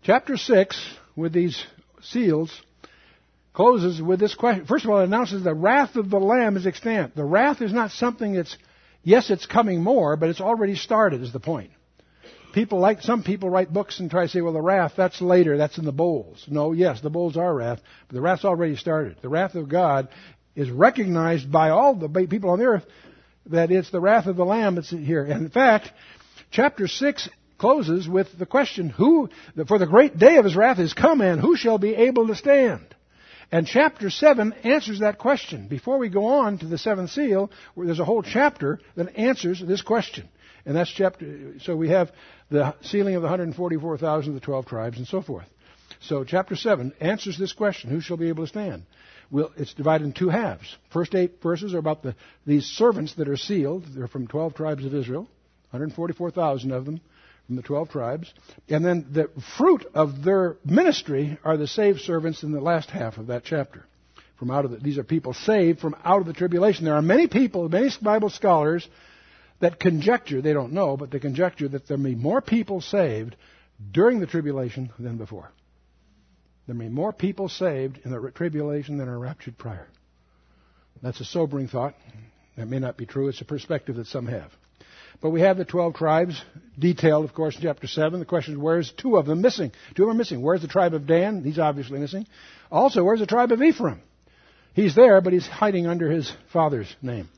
Chapter 0.05 0.37
6, 0.37 0.96
with 1.16 1.33
these 1.33 1.64
seals, 2.03 2.53
closes 3.53 4.00
with 4.03 4.20
this 4.20 4.35
question. 4.35 4.66
First 4.66 4.85
of 4.85 4.90
all, 4.90 5.00
it 5.00 5.05
announces 5.05 5.42
the 5.42 5.55
wrath 5.55 5.96
of 5.96 6.11
the 6.11 6.18
Lamb 6.18 6.57
is 6.57 6.66
extant. 6.66 7.16
The 7.16 7.24
wrath 7.24 7.62
is 7.62 7.72
not 7.72 7.90
something 7.90 8.35
that's, 8.35 8.57
yes, 9.03 9.31
it's 9.31 9.46
coming 9.46 9.83
more, 9.83 10.16
but 10.16 10.29
it's 10.29 10.40
already 10.40 10.77
started, 10.77 11.22
is 11.22 11.33
the 11.33 11.40
point. 11.40 11.70
People 12.53 12.79
like, 12.79 13.03
some 13.03 13.24
people 13.24 13.50
write 13.50 13.72
books 13.72 13.98
and 13.98 14.09
try 14.09 14.22
to 14.22 14.29
say, 14.29 14.40
well, 14.40 14.53
the 14.53 14.61
wrath, 14.61 14.92
that's 14.96 15.20
later, 15.20 15.57
that's 15.57 15.79
in 15.79 15.85
the 15.85 15.90
bowls. 15.90 16.44
No, 16.48 16.70
yes, 16.70 17.00
the 17.00 17.11
bowls 17.11 17.37
are 17.37 17.53
wrath, 17.53 17.81
but 18.07 18.14
the 18.14 18.20
wrath's 18.20 18.44
already 18.44 18.77
started. 18.77 19.16
The 19.22 19.29
wrath 19.29 19.57
of 19.57 19.68
God 19.68 20.09
is 20.57 20.71
recognized 20.71 21.51
by 21.51 21.71
all 21.71 21.95
the 21.95 22.09
people 22.27 22.51
on 22.51 22.59
the 22.59 22.67
earth 22.67 22.87
that 23.47 23.71
it's 23.71 23.90
the 23.90 24.01
wrath 24.01 24.27
of 24.27 24.37
the 24.37 24.45
Lamb 24.45 24.77
that's 24.77 24.90
here. 24.90 25.25
And 25.25 25.45
in 25.45 25.51
fact, 25.51 25.90
chapter 26.51 26.88
6 26.88 27.29
closes 27.59 28.09
with 28.09 28.38
the 28.38 28.47
question, 28.47 28.88
who, 28.88 29.29
for 29.67 29.79
the 29.79 29.87
great 29.87 30.19
day 30.19 30.37
of 30.37 30.45
his 30.45 30.57
wrath 30.57 30.79
is 30.79 30.95
come, 30.95 31.21
and 31.21 31.40
who 31.40 31.57
shall 31.57 31.79
be 31.79 31.95
able 31.95 32.27
to 32.29 32.35
stand? 32.35 32.95
And 33.53 33.67
chapter 33.67 34.11
7 34.11 34.53
answers 34.64 35.01
that 35.01 35.19
question. 35.19 35.69
Before 35.69 35.99
we 35.99 36.09
go 36.09 36.27
on 36.27 36.59
to 36.59 36.67
the 36.67 36.79
seventh 36.79 37.11
seal, 37.11 37.51
where 37.75 37.87
there's 37.87 38.01
a 38.01 38.05
whole 38.05 38.23
chapter 38.23 38.81
that 38.97 39.17
answers 39.17 39.61
this 39.61 39.83
question. 39.83 40.29
And 40.67 40.75
that's 40.75 40.90
chapter, 40.90 41.55
so 41.61 41.77
we 41.77 41.90
have 41.90 42.11
the 42.51 42.75
sealing 42.81 43.17
of 43.17 43.23
the 43.23 43.29
144,000 43.29 44.31
of 44.31 44.35
the 44.35 44.40
12 44.40 44.67
tribes 44.67 44.97
and 44.97 45.07
so 45.07 45.21
forth. 45.21 45.47
So 46.01 46.25
chapter 46.25 46.57
7 46.57 46.95
answers 47.01 47.38
this 47.38 47.53
question, 47.53 47.90
who 47.90 48.01
shall 48.01 48.17
be 48.17 48.29
able 48.29 48.45
to 48.45 48.49
stand? 48.49 48.85
Well, 49.31 49.53
it's 49.57 49.75
divided 49.75 50.05
in 50.05 50.13
two 50.13 50.29
halves. 50.29 50.77
First 50.91 51.15
eight 51.15 51.43
verses 51.43 51.75
are 51.75 51.79
about 51.79 52.03
the, 52.03 52.15
these 52.47 52.67
servants 52.67 53.15
that 53.15 53.29
are 53.29 53.37
sealed. 53.37 53.85
They're 53.95 54.09
from 54.09 54.27
12 54.27 54.55
tribes 54.55 54.85
of 54.85 54.95
Israel, 54.95 55.23
144,000 55.71 56.71
of 56.73 56.85
them 56.85 57.01
from 57.47 57.57
the 57.57 57.63
12 57.63 57.91
tribes. 57.91 58.33
And 58.69 58.85
then 58.85 59.07
the 59.13 59.31
fruit 59.57 59.85
of 59.95 60.23
their 60.23 60.57
ministry 60.65 61.39
are 61.45 61.57
the 61.57 61.67
saved 61.67 62.01
servants 62.01 62.43
in 62.43 62.53
the 62.53 62.61
last 62.61 62.91
half 62.91 63.19
of 63.19 63.29
that 63.29 63.45
chapter. 63.45 63.85
From 64.39 64.51
out 64.51 64.65
of 64.65 64.73
the, 64.73 64.79
these 64.79 64.99
are 64.99 65.05
people 65.05 65.33
saved 65.33 65.81
from 65.81 65.95
out 66.05 66.21
of 66.21 66.27
the 66.27 66.33
tribulation. 66.33 66.85
There 66.85 66.95
are 66.95 67.03
many 67.03 67.29
people, 67.29 67.69
many 67.69 67.91
Bible 68.03 68.31
scholars 68.31 68.87
that 69.61 69.79
conjecture, 69.79 70.43
they 70.43 70.53
don't 70.53 70.73
know, 70.73 70.97
but 70.97 71.11
they 71.11 71.21
conjecture 71.21 71.69
that 71.69 71.87
there 71.87 71.97
may 71.97 72.11
be 72.11 72.17
more 72.17 72.41
people 72.41 72.81
saved 72.81 73.37
during 73.93 74.21
the 74.21 74.27
tribulation 74.27 74.93
than 74.99 75.17
before. 75.17 75.51
There 76.66 76.74
may 76.74 76.88
be 76.88 76.94
more 76.94 77.12
people 77.12 77.48
saved 77.48 78.00
in 78.05 78.11
the 78.11 78.31
tribulation 78.31 78.96
than 78.96 79.09
are 79.09 79.18
raptured 79.18 79.59
prior. 79.59 79.88
That's 81.03 81.20
a 81.20 81.24
sobering 81.24 81.68
thought. 81.68 81.94
That 82.57 82.68
may 82.68 82.79
not 82.79 82.96
be 82.96 83.05
true. 83.05 83.29
It's 83.29 83.40
a 83.40 83.44
perspective 83.44 83.96
that 83.96 84.07
some 84.07 84.27
have. 84.27 84.50
But 85.20 85.31
we 85.31 85.42
have 85.42 85.57
the 85.57 85.64
12 85.64 85.94
tribes 85.94 86.42
detailed, 86.79 87.24
of 87.24 87.35
course, 87.35 87.57
in 87.57 87.62
chapter 87.62 87.87
7. 87.87 88.18
The 88.18 88.27
question 88.27 88.55
is, 88.55 88.59
where's 88.59 88.92
two 88.92 89.16
of 89.16 89.27
them 89.27 89.42
missing? 89.42 89.72
Two 89.94 90.05
of 90.05 90.09
them 90.09 90.16
are 90.16 90.18
missing. 90.18 90.42
Where's 90.42 90.62
the 90.62 90.68
tribe 90.68 90.94
of 90.94 91.07
Dan? 91.07 91.42
He's 91.44 91.59
obviously 91.59 91.98
missing. 91.98 92.27
Also, 92.70 93.05
where's 93.05 93.20
the 93.20 93.27
tribe 93.27 93.53
of 93.53 93.62
Ephraim? 93.62 94.00
He's 94.72 94.94
there, 94.94 95.20
but 95.20 95.33
he's 95.33 95.46
hiding 95.46 95.87
under 95.87 96.11
his 96.11 96.33
father's 96.53 96.94
name. 97.00 97.29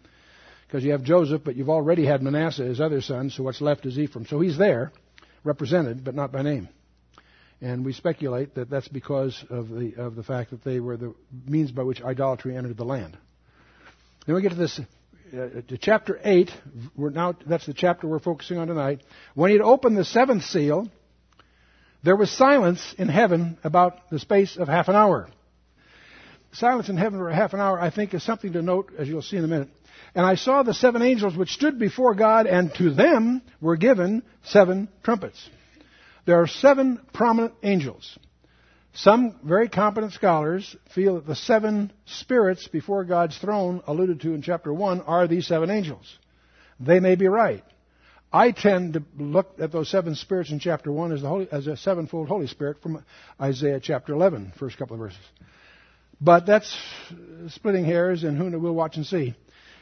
Because 0.66 0.84
you 0.84 0.92
have 0.92 1.02
Joseph, 1.02 1.42
but 1.44 1.54
you've 1.54 1.70
already 1.70 2.06
had 2.06 2.22
Manasseh, 2.22 2.64
his 2.64 2.80
other 2.80 3.00
son, 3.00 3.30
so 3.30 3.42
what's 3.42 3.60
left 3.60 3.86
is 3.86 3.98
Ephraim. 3.98 4.26
So 4.26 4.40
he's 4.40 4.58
there, 4.58 4.90
represented, 5.44 6.02
but 6.02 6.14
not 6.14 6.32
by 6.32 6.42
name. 6.42 6.68
And 7.60 7.84
we 7.84 7.92
speculate 7.92 8.54
that 8.56 8.68
that's 8.68 8.88
because 8.88 9.42
of 9.48 9.68
the, 9.68 9.94
of 9.96 10.14
the 10.14 10.22
fact 10.22 10.50
that 10.50 10.62
they 10.62 10.78
were 10.78 10.96
the 10.96 11.14
means 11.46 11.72
by 11.72 11.82
which 11.82 12.02
idolatry 12.02 12.56
entered 12.56 12.76
the 12.76 12.84
land. 12.84 13.16
Then 14.26 14.34
we 14.34 14.42
get 14.42 14.50
to 14.50 14.56
this, 14.56 14.78
uh, 15.32 15.62
to 15.68 15.78
chapter 15.78 16.20
8. 16.22 16.50
We're 16.96 17.10
now, 17.10 17.34
that's 17.46 17.64
the 17.64 17.72
chapter 17.72 18.06
we're 18.06 18.18
focusing 18.18 18.58
on 18.58 18.68
tonight. 18.68 19.02
When 19.34 19.50
he 19.50 19.56
had 19.56 19.64
opened 19.64 19.96
the 19.96 20.04
seventh 20.04 20.44
seal, 20.44 20.88
there 22.02 22.16
was 22.16 22.30
silence 22.30 22.94
in 22.98 23.08
heaven 23.08 23.56
about 23.64 24.10
the 24.10 24.18
space 24.18 24.56
of 24.58 24.68
half 24.68 24.88
an 24.88 24.96
hour. 24.96 25.28
Silence 26.52 26.88
in 26.88 26.96
heaven 26.96 27.18
for 27.18 27.30
half 27.30 27.54
an 27.54 27.60
hour, 27.60 27.80
I 27.80 27.90
think, 27.90 28.14
is 28.14 28.22
something 28.22 28.52
to 28.52 28.62
note, 28.62 28.92
as 28.98 29.08
you'll 29.08 29.22
see 29.22 29.36
in 29.36 29.44
a 29.44 29.48
minute. 29.48 29.68
And 30.14 30.24
I 30.24 30.36
saw 30.36 30.62
the 30.62 30.72
seven 30.74 31.02
angels 31.02 31.36
which 31.36 31.50
stood 31.50 31.78
before 31.78 32.14
God, 32.14 32.46
and 32.46 32.72
to 32.76 32.90
them 32.90 33.42
were 33.60 33.76
given 33.76 34.22
seven 34.44 34.88
trumpets. 35.02 35.50
There 36.26 36.42
are 36.42 36.48
seven 36.48 37.00
prominent 37.12 37.54
angels. 37.62 38.18
Some 38.94 39.38
very 39.44 39.68
competent 39.68 40.12
scholars 40.12 40.76
feel 40.94 41.16
that 41.16 41.26
the 41.26 41.36
seven 41.36 41.92
spirits 42.06 42.66
before 42.66 43.04
God's 43.04 43.38
throne, 43.38 43.82
alluded 43.86 44.20
to 44.22 44.34
in 44.34 44.42
chapter 44.42 44.72
1, 44.72 45.02
are 45.02 45.28
these 45.28 45.46
seven 45.46 45.70
angels. 45.70 46.18
They 46.80 46.98
may 46.98 47.14
be 47.14 47.28
right. 47.28 47.64
I 48.32 48.50
tend 48.50 48.94
to 48.94 49.02
look 49.16 49.54
at 49.60 49.70
those 49.70 49.88
seven 49.88 50.14
spirits 50.14 50.50
in 50.50 50.58
chapter 50.58 50.90
1 50.90 51.12
as, 51.12 51.22
the 51.22 51.28
Holy, 51.28 51.48
as 51.52 51.66
a 51.68 51.76
sevenfold 51.76 52.28
Holy 52.28 52.48
Spirit 52.48 52.82
from 52.82 53.04
Isaiah 53.40 53.80
chapter 53.80 54.12
11, 54.12 54.54
first 54.58 54.76
couple 54.78 54.94
of 54.94 55.00
verses. 55.00 55.18
But 56.20 56.46
that's 56.46 56.76
splitting 57.48 57.84
hairs, 57.84 58.24
and 58.24 58.36
who 58.36 58.50
knows, 58.50 58.60
we'll 58.60 58.74
watch 58.74 58.96
and 58.96 59.06
see. 59.06 59.34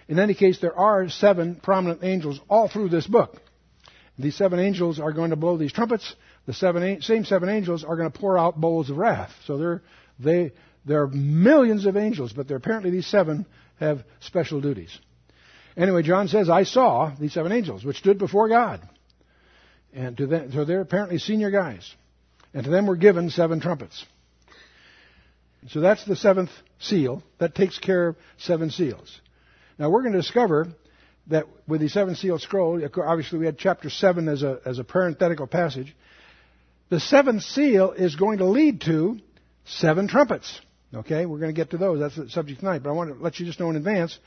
In 0.08 0.18
any 0.18 0.34
case, 0.34 0.58
there 0.60 0.76
are 0.76 1.08
seven 1.08 1.54
prominent 1.56 2.04
angels 2.04 2.38
all 2.50 2.68
through 2.68 2.90
this 2.90 3.06
book. 3.06 3.40
These 4.18 4.36
seven 4.36 4.60
angels 4.60 5.00
are 5.00 5.12
going 5.12 5.30
to 5.30 5.36
blow 5.36 5.56
these 5.56 5.72
trumpets. 5.72 6.14
The 6.46 6.52
seven, 6.52 7.00
same 7.00 7.24
seven 7.24 7.48
angels 7.48 7.84
are 7.84 7.96
going 7.96 8.10
to 8.10 8.18
pour 8.18 8.38
out 8.38 8.60
bowls 8.60 8.90
of 8.90 8.96
wrath. 8.96 9.30
So 9.46 9.56
they're, 9.56 9.82
they, 10.18 10.52
there 10.84 11.02
are 11.02 11.08
millions 11.08 11.86
of 11.86 11.96
angels, 11.96 12.32
but 12.32 12.46
they're 12.48 12.58
apparently 12.58 12.90
these 12.90 13.06
seven 13.06 13.46
have 13.80 14.04
special 14.20 14.60
duties. 14.60 14.96
Anyway, 15.76 16.02
John 16.02 16.28
says, 16.28 16.48
I 16.48 16.64
saw 16.64 17.14
these 17.18 17.32
seven 17.32 17.50
angels, 17.50 17.84
which 17.84 17.96
stood 17.96 18.18
before 18.18 18.48
God. 18.48 18.86
And 19.92 20.16
to 20.16 20.26
them, 20.26 20.52
so 20.52 20.64
they're 20.64 20.80
apparently 20.80 21.18
senior 21.18 21.50
guys. 21.50 21.92
And 22.52 22.64
to 22.64 22.70
them 22.70 22.86
were 22.86 22.96
given 22.96 23.30
seven 23.30 23.60
trumpets. 23.60 24.04
So 25.70 25.80
that's 25.80 26.04
the 26.04 26.14
seventh 26.14 26.50
seal. 26.78 27.22
That 27.38 27.54
takes 27.54 27.78
care 27.78 28.08
of 28.08 28.16
seven 28.38 28.70
seals. 28.70 29.20
Now 29.78 29.90
we're 29.90 30.02
going 30.02 30.12
to 30.12 30.20
discover 30.20 30.68
that 31.28 31.46
with 31.66 31.80
the 31.80 31.88
seven 31.88 32.14
seal 32.16 32.38
scroll, 32.38 32.80
obviously 33.02 33.38
we 33.38 33.46
had 33.46 33.58
chapter 33.58 33.88
seven 33.88 34.28
as 34.28 34.42
a, 34.42 34.60
as 34.66 34.78
a 34.78 34.84
parenthetical 34.84 35.46
passage. 35.46 35.96
The 36.90 37.00
seventh 37.00 37.42
seal 37.42 37.92
is 37.92 38.16
going 38.16 38.38
to 38.38 38.44
lead 38.44 38.82
to 38.82 39.18
seven 39.64 40.08
trumpets. 40.08 40.60
Okay, 40.94 41.26
we're 41.26 41.38
going 41.38 41.52
to 41.52 41.56
get 41.56 41.70
to 41.70 41.78
those. 41.78 41.98
That's 41.98 42.16
the 42.16 42.30
subject 42.30 42.60
tonight. 42.60 42.82
But 42.82 42.90
I 42.90 42.92
want 42.92 43.16
to 43.16 43.22
let 43.22 43.40
you 43.40 43.46
just 43.46 43.58
know 43.58 43.70
in 43.70 43.76
advance. 43.76 44.18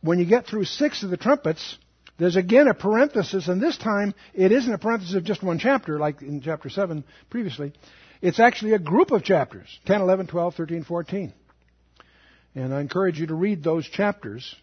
When 0.00 0.18
you 0.18 0.24
get 0.24 0.46
through 0.46 0.64
six 0.64 1.02
of 1.02 1.10
the 1.10 1.16
trumpets, 1.16 1.76
there's 2.18 2.36
again 2.36 2.68
a 2.68 2.74
parenthesis, 2.74 3.48
and 3.48 3.60
this 3.60 3.76
time 3.76 4.14
it 4.34 4.52
isn't 4.52 4.72
a 4.72 4.78
parenthesis 4.78 5.16
of 5.16 5.24
just 5.24 5.42
one 5.42 5.58
chapter 5.58 5.98
like 5.98 6.22
in 6.22 6.40
chapter 6.40 6.68
7 6.68 7.04
previously. 7.30 7.72
It's 8.20 8.38
actually 8.38 8.72
a 8.72 8.78
group 8.78 9.10
of 9.10 9.24
chapters 9.24 9.66
10, 9.86 10.00
11, 10.00 10.28
12, 10.28 10.54
13, 10.54 10.84
14. 10.84 11.32
And 12.54 12.74
I 12.74 12.80
encourage 12.80 13.18
you 13.18 13.26
to 13.26 13.34
read 13.34 13.64
those 13.64 13.88
chapters 13.88 14.54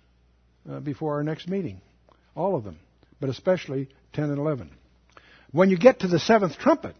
uh, 0.70 0.80
before 0.80 1.16
our 1.16 1.24
next 1.24 1.48
meeting. 1.50 1.82
All 2.36 2.56
of 2.56 2.64
them, 2.64 2.80
but 3.20 3.30
especially 3.30 3.90
10 4.14 4.26
and 4.26 4.38
11. 4.38 4.70
When 5.52 5.70
you 5.70 5.78
get 5.78 6.02
to 6.02 6.08
the 6.08 6.20
seventh 6.20 6.58
trumpet, 6.58 6.96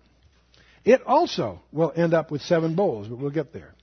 it 0.86 1.02
also 1.06 1.62
will 1.72 1.92
end 1.96 2.14
up 2.14 2.32
with 2.32 2.42
seven 2.42 2.76
bowls, 2.76 3.08
but 3.08 3.18
we'll 3.18 3.30
get 3.32 3.54
there. 3.54 3.74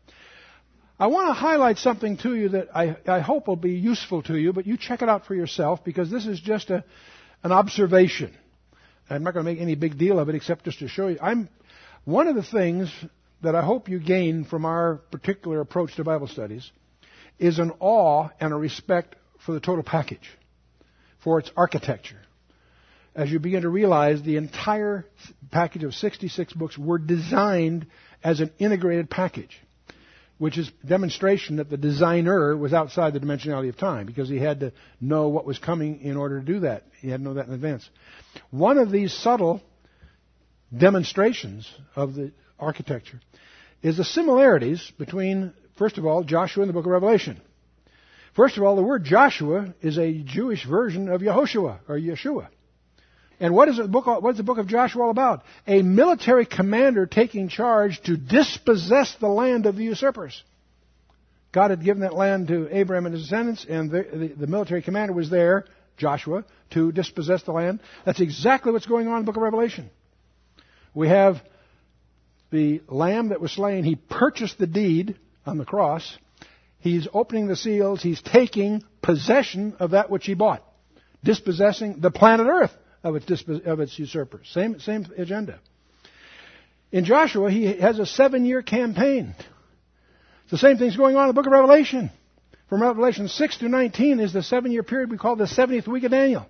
I 0.98 1.09
want 1.09 1.28
to 1.28 1.35
highlight 1.35 1.76
something 1.76 2.16
to 2.18 2.35
you 2.35 2.48
that 2.50 2.68
I, 2.74 2.96
I 3.06 3.20
hope 3.20 3.48
will 3.48 3.56
be 3.56 3.74
useful 3.74 4.22
to 4.24 4.37
you, 4.37 4.54
but 4.54 4.66
you 4.66 4.78
check 4.78 5.02
it 5.02 5.09
out 5.09 5.26
for 5.26 5.35
yourself 5.35 5.85
because 5.85 6.11
this 6.11 6.26
is 6.26 6.40
just 6.40 6.70
a, 6.70 6.85
an 7.42 7.52
observation. 7.52 8.35
I'm 9.11 9.22
not 9.22 9.35
going 9.35 9.44
to 9.44 9.52
make 9.52 9.61
any 9.61 9.74
big 9.74 9.98
deal 9.98 10.18
of 10.18 10.28
it 10.30 10.35
except 10.35 10.64
just 10.64 10.78
to 10.78 10.88
show 10.88 11.09
you. 11.09 11.18
I'm, 11.20 11.50
one 12.04 12.28
of 12.28 12.35
the 12.35 12.42
things 12.42 12.90
that 13.42 13.54
I 13.54 13.62
hope 13.62 13.90
you 13.90 14.00
gain 14.00 14.44
from 14.44 14.64
our 14.64 14.96
particular 15.11 15.61
approach 15.61 15.94
to 15.96 16.04
Bible 16.04 16.28
studies 16.28 16.70
is 17.38 17.59
an 17.59 17.72
awe 17.78 18.30
and 18.40 18.54
a 18.54 18.56
respect 18.56 19.16
for 19.44 19.52
the 19.52 19.61
total 19.61 19.85
package, 19.85 20.30
for 21.22 21.38
its 21.38 21.50
architecture. 21.56 22.20
As 23.16 23.31
you 23.31 23.40
begin 23.40 23.62
to 23.62 23.68
realize 23.68 24.22
the 24.22 24.37
entire 24.37 25.05
package 25.50 25.83
of 25.83 25.94
66 25.94 26.52
books 26.52 26.79
were 26.79 26.98
designed 26.98 27.87
as 28.22 28.40
an 28.40 28.52
integrated 28.59 29.11
package 29.11 29.59
which 30.38 30.59
is 30.59 30.70
demonstration 30.87 31.57
that 31.57 31.70
the 31.70 31.76
designer 31.76 32.57
was 32.57 32.72
outside 32.72 33.14
the 33.14 33.20
dimensionality 33.20 33.68
of 33.68 33.76
time 33.76 34.07
because 34.07 34.29
he 34.29 34.38
had 34.38 34.61
to 34.61 34.72
know 35.00 35.29
what 35.29 35.46
was 35.46 35.59
coming 35.59 36.00
in 36.02 36.16
order 36.16 36.40
to 36.40 36.44
do 36.46 36.61
that. 36.61 36.85
He 37.00 37.09
had 37.09 37.20
to 37.20 37.24
know 37.24 37.35
that 37.35 37.46
in 37.46 37.55
advance. 37.55 37.88
One 38.50 38.79
of 38.79 38.90
these 38.90 39.14
subtle 39.14 39.62
demonstrations 40.76 41.70
of 41.94 42.14
the 42.14 42.33
architecture 42.59 43.20
is 43.83 43.96
the 43.96 44.05
similarities 44.05 44.92
between, 44.98 45.55
first 45.79 45.96
of 45.96 46.05
all, 46.05 46.22
Joshua 46.22 46.62
and 46.62 46.68
the 46.68 46.74
book 46.74 46.85
of 46.85 46.92
Revelation. 46.92 47.40
First 48.35 48.59
of 48.59 48.62
all, 48.62 48.76
the 48.76 48.83
word 48.83 49.05
Joshua 49.05 49.74
is 49.81 49.96
a 49.96 50.22
Jewish 50.22 50.66
version 50.66 51.09
of 51.09 51.22
Yehoshua 51.22 51.79
or 51.88 51.98
Yeshua. 51.98 52.48
And 53.38 53.55
what 53.55 53.68
is, 53.68 53.77
the 53.77 53.87
book, 53.87 54.07
what 54.07 54.31
is 54.31 54.37
the 54.38 54.42
book 54.42 54.59
of 54.59 54.66
Joshua 54.66 55.05
all 55.05 55.11
about? 55.11 55.42
A 55.66 55.83
military 55.83 56.46
commander 56.46 57.07
taking 57.07 57.49
charge 57.49 58.01
to 58.03 58.16
dispossess 58.16 59.14
the 59.20 59.29
land 59.29 59.66
of 59.66 59.77
the 59.77 59.85
usurpers. 59.85 60.42
God 61.53 61.70
had 61.70 61.85
given 61.85 62.01
that 62.01 62.14
land 62.14 62.49
to 62.49 62.68
Abraham 62.70 63.07
and 63.07 63.14
his 63.14 63.25
descendants, 63.25 63.66
and 63.68 63.90
the, 63.90 64.03
the, 64.03 64.29
the, 64.40 64.46
military 64.46 64.83
commander 64.83 65.12
was 65.12 65.31
there, 65.31 65.66
Joshua, 65.96 66.44
to 66.70 66.92
dispossess 66.92 67.42
the 67.42 67.53
land. 67.53 67.81
That's 68.05 68.20
exactly 68.20 68.72
what's 68.72 68.87
going 68.87 69.09
on 69.09 69.18
in 69.18 69.22
the 69.22 69.27
book 69.27 69.37
of 69.37 69.42
Revelation. 69.42 69.90
We 70.94 71.09
have 71.09 71.42
the 72.51 72.83
lamb 72.88 73.29
that 73.29 73.40
was 73.40 73.53
slain. 73.53 73.85
He 73.85 73.96
purchased 73.96 74.59
the 74.59 74.66
deed 74.66 75.16
on 75.44 75.59
the 75.59 75.64
cross. 75.64 76.16
He's 76.79 77.07
opening 77.12 77.49
the 77.49 77.57
seals. 77.57 78.03
He's 78.03 78.22
taking 78.22 78.83
possession 79.03 79.77
of 79.79 79.90
that 79.90 80.11
which 80.11 80.25
he 80.25 80.35
bought, 80.35 80.62
dispossessing 81.22 82.01
the 82.01 82.11
planet 82.11 82.46
Earth 82.49 82.72
of 83.07 83.16
its, 83.16 83.45
of 83.64 83.81
its 83.81 83.99
usurpers. 83.99 84.49
Same, 84.53 84.81
same 84.81 85.07
agenda. 85.16 85.61
In 86.90 87.05
Joshua, 87.05 87.51
he 87.51 87.66
has 87.77 87.99
a 87.99 88.07
seven 88.07 88.45
year 88.45 88.62
campaign. 88.62 89.35
The 90.51 90.59
same 90.59 90.79
thing's 90.79 90.97
going 90.97 91.16
on 91.16 91.25
in 91.25 91.29
the 91.29 91.35
book 91.35 91.47
of 91.47 91.53
Revelation. 91.53 92.11
From 92.69 92.83
Revelation 92.83 93.29
6 93.29 93.59
to 93.59 93.69
19 93.69 94.19
is 94.21 94.33
the 94.33 94.42
seven 94.42 94.73
year 94.73 94.83
period 94.83 95.11
we 95.11 95.19
call 95.19 95.37
the 95.37 95.45
70th 95.45 95.87
week 95.87 96.05
of 96.05 96.11
Daniel. 96.11 96.47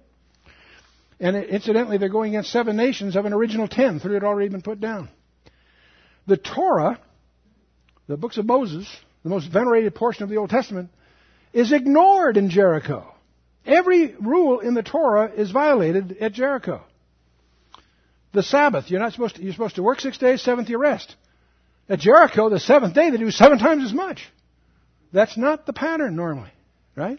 And 1.20 1.36
incidentally, 1.36 1.98
they're 1.98 2.08
going 2.08 2.34
against 2.34 2.50
seven 2.50 2.76
nations 2.76 3.16
of 3.16 3.24
an 3.24 3.32
original 3.32 3.68
ten. 3.68 4.00
Three 4.00 4.14
had 4.14 4.24
already 4.24 4.50
been 4.50 4.62
put 4.62 4.80
down. 4.80 5.08
The 6.26 6.36
Torah, 6.36 6.98
the 8.06 8.18
books 8.18 8.36
of 8.36 8.44
Moses, 8.44 8.86
the 9.22 9.30
most 9.30 9.50
venerated 9.50 9.94
portion 9.94 10.24
of 10.24 10.28
the 10.28 10.36
Old 10.36 10.50
Testament, 10.50 10.90
is 11.54 11.72
ignored 11.72 12.36
in 12.36 12.50
Jericho. 12.50 13.15
Every 13.66 14.14
rule 14.14 14.60
in 14.60 14.74
the 14.74 14.82
Torah 14.82 15.30
is 15.32 15.50
violated 15.50 16.18
at 16.20 16.32
Jericho. 16.32 16.84
The 18.32 18.42
Sabbath, 18.42 18.90
you're 18.90 19.00
not 19.00 19.12
supposed 19.12 19.36
to, 19.36 19.42
you're 19.42 19.52
supposed 19.52 19.76
to 19.76 19.82
work 19.82 20.00
six 20.00 20.18
days, 20.18 20.42
seventh 20.42 20.68
you 20.68 20.78
rest. 20.78 21.16
At 21.88 21.98
Jericho, 21.98 22.48
the 22.48 22.60
seventh 22.60 22.94
day, 22.94 23.10
they 23.10 23.16
do 23.16 23.30
seven 23.30 23.58
times 23.58 23.84
as 23.84 23.92
much. 23.92 24.28
That's 25.12 25.36
not 25.36 25.66
the 25.66 25.72
pattern 25.72 26.14
normally, 26.16 26.50
right? 26.94 27.18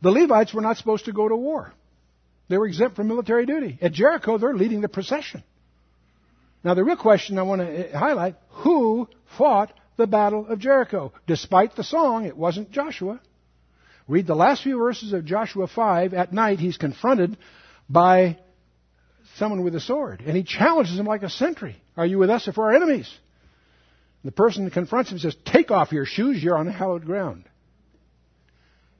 The 0.00 0.10
Levites 0.10 0.52
were 0.52 0.62
not 0.62 0.76
supposed 0.76 1.04
to 1.04 1.12
go 1.12 1.28
to 1.28 1.36
war. 1.36 1.72
They 2.48 2.58
were 2.58 2.66
exempt 2.66 2.96
from 2.96 3.08
military 3.08 3.46
duty. 3.46 3.78
At 3.80 3.92
Jericho, 3.92 4.38
they're 4.38 4.54
leading 4.54 4.80
the 4.80 4.88
procession. 4.88 5.44
Now, 6.64 6.74
the 6.74 6.84
real 6.84 6.96
question 6.96 7.38
I 7.38 7.42
want 7.42 7.60
to 7.60 7.90
eh, 7.94 7.96
highlight 7.96 8.36
who 8.50 9.08
fought 9.36 9.72
the 9.96 10.06
Battle 10.06 10.46
of 10.46 10.58
Jericho? 10.58 11.12
Despite 11.26 11.76
the 11.76 11.84
song, 11.84 12.24
it 12.24 12.36
wasn't 12.36 12.70
Joshua. 12.70 13.20
Read 14.08 14.26
the 14.26 14.34
last 14.34 14.62
few 14.62 14.78
verses 14.78 15.12
of 15.12 15.24
Joshua 15.24 15.66
5. 15.68 16.14
At 16.14 16.32
night, 16.32 16.58
he's 16.58 16.76
confronted 16.76 17.36
by 17.88 18.38
someone 19.36 19.62
with 19.62 19.74
a 19.74 19.80
sword. 19.80 20.22
And 20.26 20.36
he 20.36 20.42
challenges 20.42 20.98
him 20.98 21.06
like 21.06 21.22
a 21.22 21.30
sentry. 21.30 21.76
Are 21.96 22.06
you 22.06 22.18
with 22.18 22.30
us 22.30 22.48
or 22.48 22.52
for 22.52 22.64
our 22.64 22.74
enemies? 22.74 23.12
The 24.24 24.32
person 24.32 24.64
that 24.64 24.72
confronts 24.72 25.10
him 25.10 25.18
says, 25.18 25.36
Take 25.44 25.70
off 25.70 25.92
your 25.92 26.06
shoes, 26.06 26.42
you're 26.42 26.56
on 26.56 26.66
hallowed 26.68 27.04
ground. 27.04 27.44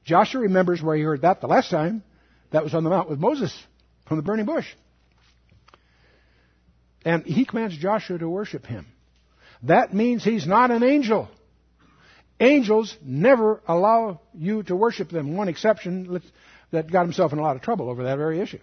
Joshua 0.05 0.41
remembers 0.41 0.81
where 0.81 0.95
he 0.95 1.03
heard 1.03 1.21
that 1.21 1.41
the 1.41 1.47
last 1.47 1.69
time. 1.69 2.03
That 2.51 2.63
was 2.63 2.73
on 2.73 2.83
the 2.83 2.89
mount 2.89 3.09
with 3.09 3.19
Moses 3.19 3.57
from 4.07 4.17
the 4.17 4.23
burning 4.23 4.45
bush. 4.45 4.67
And 7.03 7.25
he 7.25 7.45
commands 7.45 7.75
Joshua 7.77 8.17
to 8.19 8.29
worship 8.29 8.65
him. 8.65 8.85
That 9.63 9.93
means 9.93 10.23
he's 10.23 10.45
not 10.45 10.71
an 10.71 10.83
angel. 10.83 11.29
Angels 12.43 12.97
never 13.01 13.61
allow 13.67 14.19
you 14.33 14.63
to 14.63 14.75
worship 14.75 15.09
them. 15.09 15.37
One 15.37 15.47
exception 15.47 16.21
that 16.71 16.91
got 16.91 17.03
himself 17.03 17.31
in 17.31 17.39
a 17.39 17.41
lot 17.41 17.55
of 17.55 17.61
trouble 17.61 17.89
over 17.89 18.03
that 18.03 18.17
very 18.17 18.41
issue. 18.41 18.59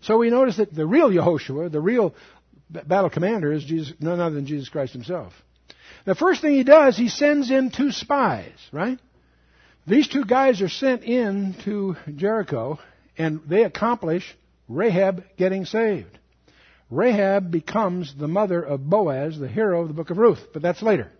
So 0.00 0.16
we 0.16 0.30
notice 0.30 0.56
that 0.56 0.74
the 0.74 0.86
real 0.86 1.10
Yehoshua, 1.10 1.70
the 1.70 1.80
real 1.80 2.14
battle 2.70 3.10
commander, 3.10 3.52
is 3.52 3.64
Jesus, 3.64 3.94
none 4.00 4.18
other 4.18 4.34
than 4.34 4.46
Jesus 4.46 4.70
Christ 4.70 4.94
himself. 4.94 5.34
The 6.06 6.14
first 6.14 6.40
thing 6.40 6.54
he 6.54 6.64
does, 6.64 6.96
he 6.96 7.08
sends 7.08 7.50
in 7.50 7.70
two 7.70 7.92
spies, 7.92 8.58
right? 8.72 8.98
These 9.86 10.08
two 10.08 10.24
guys 10.24 10.62
are 10.62 10.70
sent 10.70 11.04
in 11.04 11.54
to 11.64 11.96
Jericho, 12.16 12.78
and 13.18 13.42
they 13.46 13.64
accomplish 13.64 14.36
Rahab 14.68 15.24
getting 15.36 15.66
saved. 15.66 16.18
Rahab 16.90 17.50
becomes 17.50 18.14
the 18.14 18.28
mother 18.28 18.62
of 18.62 18.88
Boaz, 18.88 19.38
the 19.38 19.48
hero 19.48 19.82
of 19.82 19.88
the 19.88 19.94
book 19.94 20.08
of 20.08 20.16
Ruth, 20.16 20.40
but 20.54 20.62
that's 20.62 20.82
later. 20.82 21.10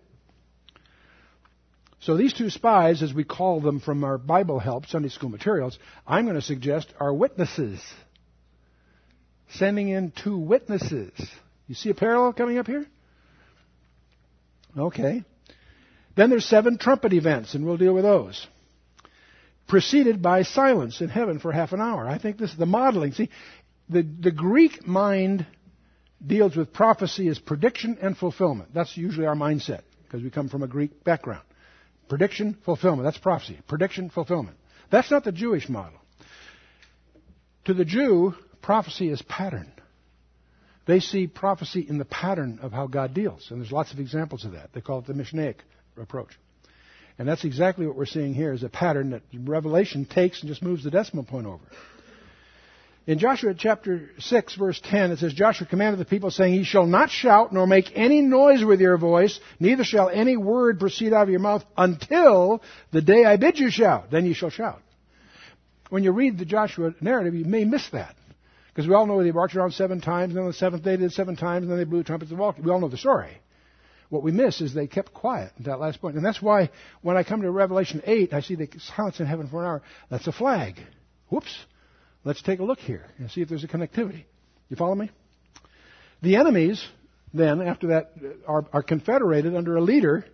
So 2.05 2.15
these 2.15 2.33
two 2.33 2.51
spies, 2.51 3.01
as 3.01 3.15
we 3.15 3.23
call 3.23 3.61
them 3.61 3.79
from 3.79 4.03
our 4.03 4.19
Bible 4.19 4.59
help, 4.59 4.85
Sunday 4.85 5.09
school 5.09 5.29
materials, 5.29 5.79
I'm 6.05 6.25
going 6.25 6.35
to 6.35 6.41
suggest 6.41 6.93
are 6.99 7.11
witnesses. 7.11 7.81
Sending 9.49 9.89
in 9.89 10.11
two 10.11 10.37
witnesses. 10.37 11.13
You 11.67 11.73
see 11.73 11.89
a 11.89 11.95
parallel 11.95 12.33
coming 12.33 12.59
up 12.59 12.67
here? 12.67 12.85
Okay. 14.77 15.23
Then 16.15 16.29
there's 16.29 16.45
seven 16.45 16.77
trumpet 16.77 17.11
events, 17.11 17.55
and 17.55 17.65
we'll 17.65 17.77
deal 17.77 17.95
with 17.95 18.03
those. 18.03 18.45
Preceded 19.67 20.21
by 20.21 20.43
silence 20.43 21.01
in 21.01 21.09
heaven 21.09 21.39
for 21.39 21.51
half 21.51 21.73
an 21.73 21.81
hour. 21.81 22.07
I 22.07 22.19
think 22.19 22.37
this 22.37 22.51
is 22.51 22.57
the 22.57 22.67
modeling. 22.67 23.13
See, 23.13 23.31
the, 23.89 24.03
the 24.03 24.31
Greek 24.31 24.85
mind 24.85 25.47
deals 26.23 26.55
with 26.55 26.71
prophecy 26.71 27.29
as 27.29 27.39
prediction 27.39 27.97
and 27.99 28.15
fulfillment. 28.15 28.75
That's 28.75 28.95
usually 28.95 29.25
our 29.25 29.35
mindset, 29.35 29.81
because 30.03 30.21
we 30.21 30.29
come 30.29 30.49
from 30.49 30.61
a 30.61 30.67
Greek 30.67 31.03
background 31.03 31.41
Prediction, 32.07 32.57
fulfillment. 32.65 33.03
That's 33.03 33.17
prophecy. 33.17 33.59
Prediction, 33.67 34.09
fulfillment. 34.09 34.57
That's 34.91 35.09
not 35.09 35.23
the 35.23 35.31
Jewish 35.31 35.67
model. 35.67 35.99
To 37.65 37.73
the 37.73 37.85
Jew, 37.85 38.35
prophecy 38.61 39.09
is 39.09 39.21
pattern. 39.23 39.71
They 40.85 40.99
see 40.99 41.25
prophecy 41.25 41.85
in 41.87 41.97
the 41.97 42.05
pattern 42.05 42.59
of 42.61 42.71
how 42.71 42.85
God 42.87 43.13
deals. 43.13 43.47
And 43.49 43.59
there's 43.59 43.71
lots 43.71 43.91
of 43.91 43.99
examples 43.99 44.45
of 44.45 44.51
that. 44.51 44.71
They 44.73 44.81
call 44.81 44.99
it 44.99 45.07
the 45.07 45.13
Mishnaic 45.13 45.55
approach. 45.97 46.29
And 47.17 47.27
that's 47.27 47.43
exactly 47.43 47.87
what 47.87 47.95
we're 47.95 48.05
seeing 48.05 48.33
here 48.33 48.53
is 48.53 48.61
a 48.61 48.69
pattern 48.69 49.11
that 49.11 49.23
Revelation 49.33 50.05
takes 50.05 50.41
and 50.41 50.49
just 50.49 50.61
moves 50.61 50.83
the 50.83 50.91
decimal 50.91 51.23
point 51.23 51.47
over. 51.47 51.63
In 53.07 53.19
Joshua 53.19 53.53
chapter 53.53 54.09
6 54.17 54.55
verse 54.55 54.81
10 54.83 55.11
it 55.11 55.19
says, 55.19 55.33
Joshua 55.33 55.67
commanded 55.67 55.99
the 55.99 56.05
people 56.05 56.31
saying, 56.31 56.55
Ye 56.55 56.63
shall 56.63 56.87
not 56.87 57.11
shout 57.11 57.53
nor 57.53 57.67
make 57.67 57.91
any 57.93 58.21
noise 58.21 58.63
with 58.63 58.79
your 58.79 58.97
voice, 58.97 59.39
neither 59.59 59.83
shall 59.83 60.09
any 60.09 60.37
word 60.37 60.79
proceed 60.79 61.13
out 61.13 61.23
of 61.23 61.29
your 61.29 61.39
mouth 61.39 61.63
until 61.77 62.63
the 62.91 63.01
day 63.01 63.23
I 63.23 63.37
bid 63.37 63.59
you 63.59 63.69
shout. 63.69 64.09
Then 64.09 64.25
you 64.25 64.33
shall 64.33 64.49
shout. 64.49 64.81
When 65.89 66.03
you 66.03 66.11
read 66.11 66.39
the 66.39 66.45
Joshua 66.45 66.95
narrative, 66.99 67.35
you 67.35 67.45
may 67.45 67.63
miss 67.63 67.87
that. 67.91 68.15
Because 68.69 68.89
we 68.89 68.95
all 68.95 69.05
know 69.05 69.23
they 69.23 69.31
marched 69.31 69.55
around 69.55 69.71
seven 69.71 70.01
times, 70.01 70.31
and 70.31 70.37
then 70.37 70.43
on 70.43 70.49
the 70.49 70.53
seventh 70.53 70.83
day 70.83 70.95
they 70.95 71.03
did 71.03 71.13
seven 71.13 71.35
times, 71.35 71.63
and 71.63 71.71
then 71.71 71.77
they 71.77 71.85
blew 71.85 72.03
trumpets 72.03 72.31
and 72.31 72.39
walked. 72.39 72.59
We 72.59 72.71
all 72.71 72.81
know 72.81 72.89
the 72.89 72.97
story. 72.97 73.37
What 74.09 74.23
we 74.23 74.31
miss 74.31 74.61
is 74.61 74.73
they 74.73 74.87
kept 74.87 75.13
quiet 75.13 75.51
at 75.57 75.65
that 75.65 75.79
last 75.79 76.01
point. 76.01 76.15
And 76.15 76.25
that's 76.25 76.41
why 76.41 76.71
when 77.01 77.17
I 77.17 77.23
come 77.23 77.41
to 77.43 77.51
Revelation 77.51 78.01
8, 78.05 78.33
I 78.33 78.41
see 78.41 78.55
the 78.55 78.67
silence 78.95 79.19
in 79.19 79.27
heaven 79.27 79.47
for 79.47 79.61
an 79.61 79.67
hour. 79.67 79.81
That's 80.09 80.27
a 80.27 80.31
flag. 80.31 80.79
Whoops. 81.29 81.55
Let's 82.25 82.41
take 82.41 82.59
a 82.59 82.63
look 82.63 82.79
here 82.79 83.05
and 83.19 83.29
see 83.29 83.41
if 83.41 83.49
there's 83.49 83.63
a 83.63 83.67
connectivity. 83.67 84.25
You 84.67 84.75
follow 84.75 84.95
me? 84.95 85.11
The 86.23 86.37
enemies, 86.37 86.83
then, 87.33 87.61
after 87.61 87.87
that, 87.87 88.13
uh, 88.19 88.51
are, 88.51 88.65
are 88.73 88.81
confederated 88.81 89.55
under 89.55 89.77
a 89.77 89.81
leader 89.81 90.25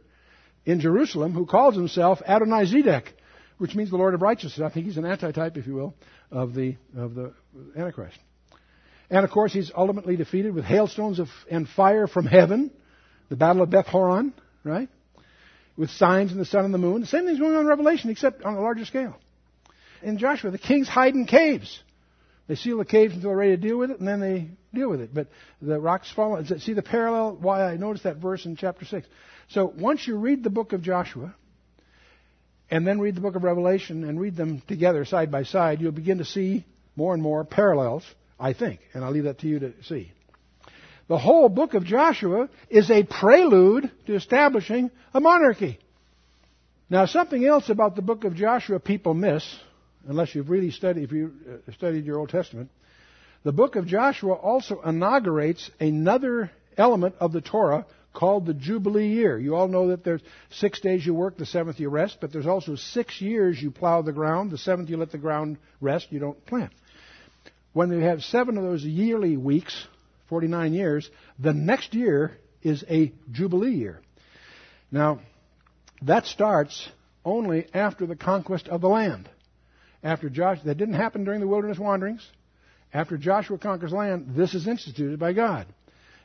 in 0.66 0.80
Jerusalem 0.80 1.34
who 1.34 1.46
calls 1.46 1.76
himself 1.76 2.22
Adonai 2.26 2.66
Zedek, 2.66 3.08
which 3.58 3.76
means 3.76 3.90
the 3.90 3.98
Lord 3.98 4.14
of 4.14 4.22
Righteousness. 4.22 4.66
I 4.66 4.74
think 4.74 4.86
he's 4.86 4.96
an 4.96 5.06
antitype, 5.06 5.58
if 5.58 5.68
you 5.68 5.76
will, 5.76 5.94
of 6.32 6.54
the, 6.54 6.78
of 6.96 7.14
the 7.14 7.34
Antichrist. 7.76 8.18
And 9.10 9.26
of 9.26 9.32
course, 9.32 9.52
he's 9.52 9.70
ultimately 9.76 10.16
defeated 10.16 10.56
with 10.56 10.64
hailstones 10.64 11.20
of, 11.20 11.28
and 11.50 11.68
fire 11.68 12.08
from 12.08 12.26
heaven, 12.26 12.72
the 13.28 13.36
Battle 13.36 13.64
of 13.64 13.70
Beth 13.70 13.88
Horon, 13.88 14.34
right? 14.64 14.88
With 15.76 15.90
signs 15.90 16.32
in 16.32 16.38
the 16.38 16.46
sun 16.46 16.64
and 16.64 16.74
the 16.74 16.78
moon. 16.78 17.02
The 17.02 17.08
same 17.08 17.26
thing's 17.26 17.40
going 17.40 17.54
on 17.54 17.62
in 17.62 17.68
Revelation, 17.68 18.10
except 18.10 18.44
on 18.44 18.54
a 18.54 18.62
larger 18.62 18.86
scale 18.86 19.18
in 20.04 20.18
Joshua. 20.18 20.52
The 20.52 20.58
kings 20.58 20.88
hide 20.88 21.16
in 21.16 21.26
caves. 21.26 21.82
They 22.48 22.56
seal 22.56 22.78
the 22.78 22.86
caves 22.86 23.14
until 23.14 23.30
they're 23.30 23.38
ready 23.38 23.56
to 23.56 23.62
deal 23.62 23.78
with 23.78 23.92
it, 23.92 24.00
and 24.00 24.08
then 24.08 24.20
they 24.20 24.50
deal 24.74 24.90
with 24.90 25.02
it. 25.02 25.14
But 25.14 25.28
the 25.62 25.80
rocks 25.80 26.12
fall. 26.12 26.44
See 26.60 26.74
the 26.74 26.82
parallel? 26.82 27.38
Why 27.40 27.64
I 27.64 27.78
noticed 27.78 28.04
that 28.04 28.18
verse 28.18 28.46
in 28.46 28.56
chapter 28.56 28.86
6. 28.86 29.08
So 29.50 29.72
once 29.78 30.06
you 30.08 30.18
read 30.18 30.44
the 30.44 30.50
book 30.50 30.74
of 30.74 30.82
Joshua, 30.82 31.34
and 32.70 32.86
then 32.86 33.00
read 33.00 33.16
the 33.16 33.22
book 33.22 33.36
of 33.36 33.44
Revelation, 33.44 34.04
and 34.04 34.20
read 34.20 34.36
them 34.36 34.62
together 34.68 35.06
side 35.06 35.32
by 35.32 35.44
side, 35.44 35.82
you'll 35.82 35.92
begin 35.92 36.18
to 36.18 36.26
see 36.26 36.66
more 36.96 37.14
and 37.14 37.22
more 37.22 37.44
parallels, 37.44 38.04
I 38.40 38.54
think. 38.54 38.80
And 38.94 39.04
I'll 39.04 39.12
leave 39.12 39.26
that 39.26 39.40
to 39.40 39.48
you 39.48 39.60
to 39.60 39.74
see. 39.84 40.12
The 41.08 41.18
whole 41.18 41.50
book 41.50 41.74
of 41.74 41.84
Joshua 41.84 42.50
is 42.70 42.90
a 42.90 43.04
prelude 43.04 43.92
to 44.08 44.16
establishing 44.16 44.92
a 45.14 45.20
monarchy. 45.20 45.80
Now, 46.90 47.06
something 47.06 47.46
else 47.46 47.70
about 47.70 47.96
the 47.96 48.02
book 48.02 48.24
of 48.24 48.36
Joshua 48.36 48.80
people 48.80 49.14
miss 49.14 49.44
unless 50.08 50.34
you've 50.36 50.50
really 50.50 50.72
studied, 50.72 51.04
if 51.04 51.12
you 51.12 51.34
uh, 51.48 51.72
studied 51.74 52.06
your 52.06 52.20
Old 52.20 52.30
Testament. 52.30 52.70
The 53.44 53.52
book 53.52 53.76
of 53.76 53.88
Joshua 53.88 54.34
also 54.34 54.82
inaugurates 54.82 55.70
another 55.80 56.52
element 56.78 57.16
of 57.20 57.32
the 57.32 57.42
Torah 57.42 57.86
called 58.14 58.46
the 58.46 58.54
Jubilee 58.54 59.08
year. 59.08 59.40
You 59.40 59.56
all 59.56 59.68
know 59.68 59.90
that 59.90 60.04
there's 60.04 60.22
six 60.52 60.80
days 60.80 61.06
you 61.06 61.14
work, 61.14 61.38
the 61.38 61.46
seventh 61.46 61.80
you 61.80 61.90
rest, 61.90 62.18
but 62.20 62.32
there's 62.32 62.48
also 62.48 62.76
six 62.76 63.22
years 63.22 63.62
you 63.62 63.72
plow 63.72 64.02
the 64.02 64.12
ground, 64.12 64.52
the 64.52 64.58
seventh 64.58 64.90
you 64.90 64.98
let 64.98 65.12
the 65.12 65.18
ground 65.18 65.58
rest, 65.80 66.08
you 66.12 66.20
don't 66.20 66.46
plant. 66.46 66.72
When 67.74 67.90
you 67.92 68.00
have 68.00 68.22
seven 68.24 68.58
of 68.58 68.64
those 68.64 68.84
yearly 68.84 69.38
weeks, 69.38 69.88
49 70.28 70.74
years, 70.74 71.10
the 71.40 71.54
next 71.54 71.94
year 71.94 72.38
is 72.62 72.84
a 72.90 73.14
Jubilee 73.32 73.76
year. 73.76 74.02
Now, 74.92 75.22
that 76.04 76.26
starts 76.26 76.90
only 77.24 77.68
after 77.74 78.06
the 78.06 78.16
conquest 78.16 78.68
of 78.68 78.82
the 78.82 78.90
land 78.90 79.30
after 80.04 80.30
Joshua, 80.30 80.66
that 80.66 80.78
didn't 80.78 80.96
happen 80.96 81.24
during 81.24 81.40
the 81.40 81.48
wilderness 81.48 81.80
wanderings. 81.80 82.26
After 82.94 83.18
Joshua 83.18 83.58
conquers 83.58 83.92
land, 83.92 84.34
this 84.36 84.54
is 84.54 84.68
instituted 84.68 85.20
by 85.20 85.34
God. 85.34 85.68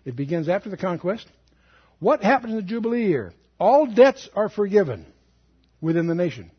It 0.05 0.17
begins 0.17 0.49
after 0.49 0.71
the 0.71 0.77
conquest. 0.77 1.27
What 1.99 2.23
happens 2.23 2.53
in 2.53 2.57
the 2.57 2.63
Jubilee 2.63 3.07
year? 3.07 3.33
All 3.59 3.87
debts 3.87 4.29
are 4.35 4.49
forgiven 4.49 5.07
within 5.81 6.07
the 6.07 6.15
nation. 6.15 6.51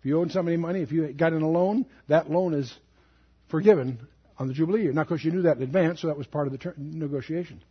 If 0.00 0.06
you 0.06 0.18
owed 0.20 0.30
somebody 0.32 0.56
money, 0.56 0.82
if 0.82 0.92
you 0.92 1.12
got 1.12 1.32
in 1.32 1.42
a 1.42 1.48
loan, 1.48 1.86
that 2.08 2.30
loan 2.30 2.54
is 2.54 2.72
forgiven 3.48 3.98
on 4.38 4.48
the 4.48 4.54
Jubilee 4.54 4.82
year. 4.82 4.92
Now, 4.92 5.02
of 5.02 5.08
course, 5.08 5.24
you 5.24 5.32
knew 5.32 5.42
that 5.42 5.56
in 5.56 5.62
advance, 5.62 6.00
so 6.02 6.08
that 6.08 6.18
was 6.18 6.26
part 6.26 6.46
of 6.46 6.52
the 6.52 6.58
ter- 6.58 6.74
negotiation. 6.76 7.62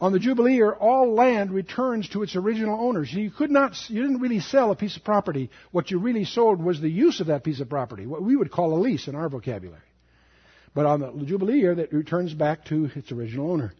On 0.00 0.12
the 0.12 0.18
Jubilee 0.18 0.54
year, 0.54 0.72
all 0.72 1.14
land 1.14 1.50
returns 1.50 2.08
to 2.10 2.22
its 2.22 2.34
original 2.34 2.80
owners. 2.80 3.12
You 3.12 3.30
could 3.30 3.50
not, 3.50 3.74
you 3.88 4.00
didn't 4.00 4.20
really 4.20 4.40
sell 4.40 4.70
a 4.70 4.76
piece 4.76 4.96
of 4.96 5.04
property. 5.04 5.50
What 5.72 5.90
you 5.90 5.98
really 5.98 6.24
sold 6.24 6.62
was 6.62 6.80
the 6.80 6.88
use 6.88 7.20
of 7.20 7.26
that 7.26 7.44
piece 7.44 7.60
of 7.60 7.68
property, 7.68 8.06
what 8.06 8.22
we 8.22 8.34
would 8.34 8.50
call 8.50 8.72
a 8.72 8.80
lease 8.80 9.08
in 9.08 9.14
our 9.14 9.28
vocabulary. 9.28 9.82
But 10.74 10.86
on 10.86 11.00
the 11.00 11.26
Jubilee 11.26 11.58
year, 11.58 11.74
that 11.74 11.92
returns 11.92 12.32
back 12.32 12.64
to 12.66 12.90
its 12.94 13.12
original 13.12 13.50
owner. 13.50 13.74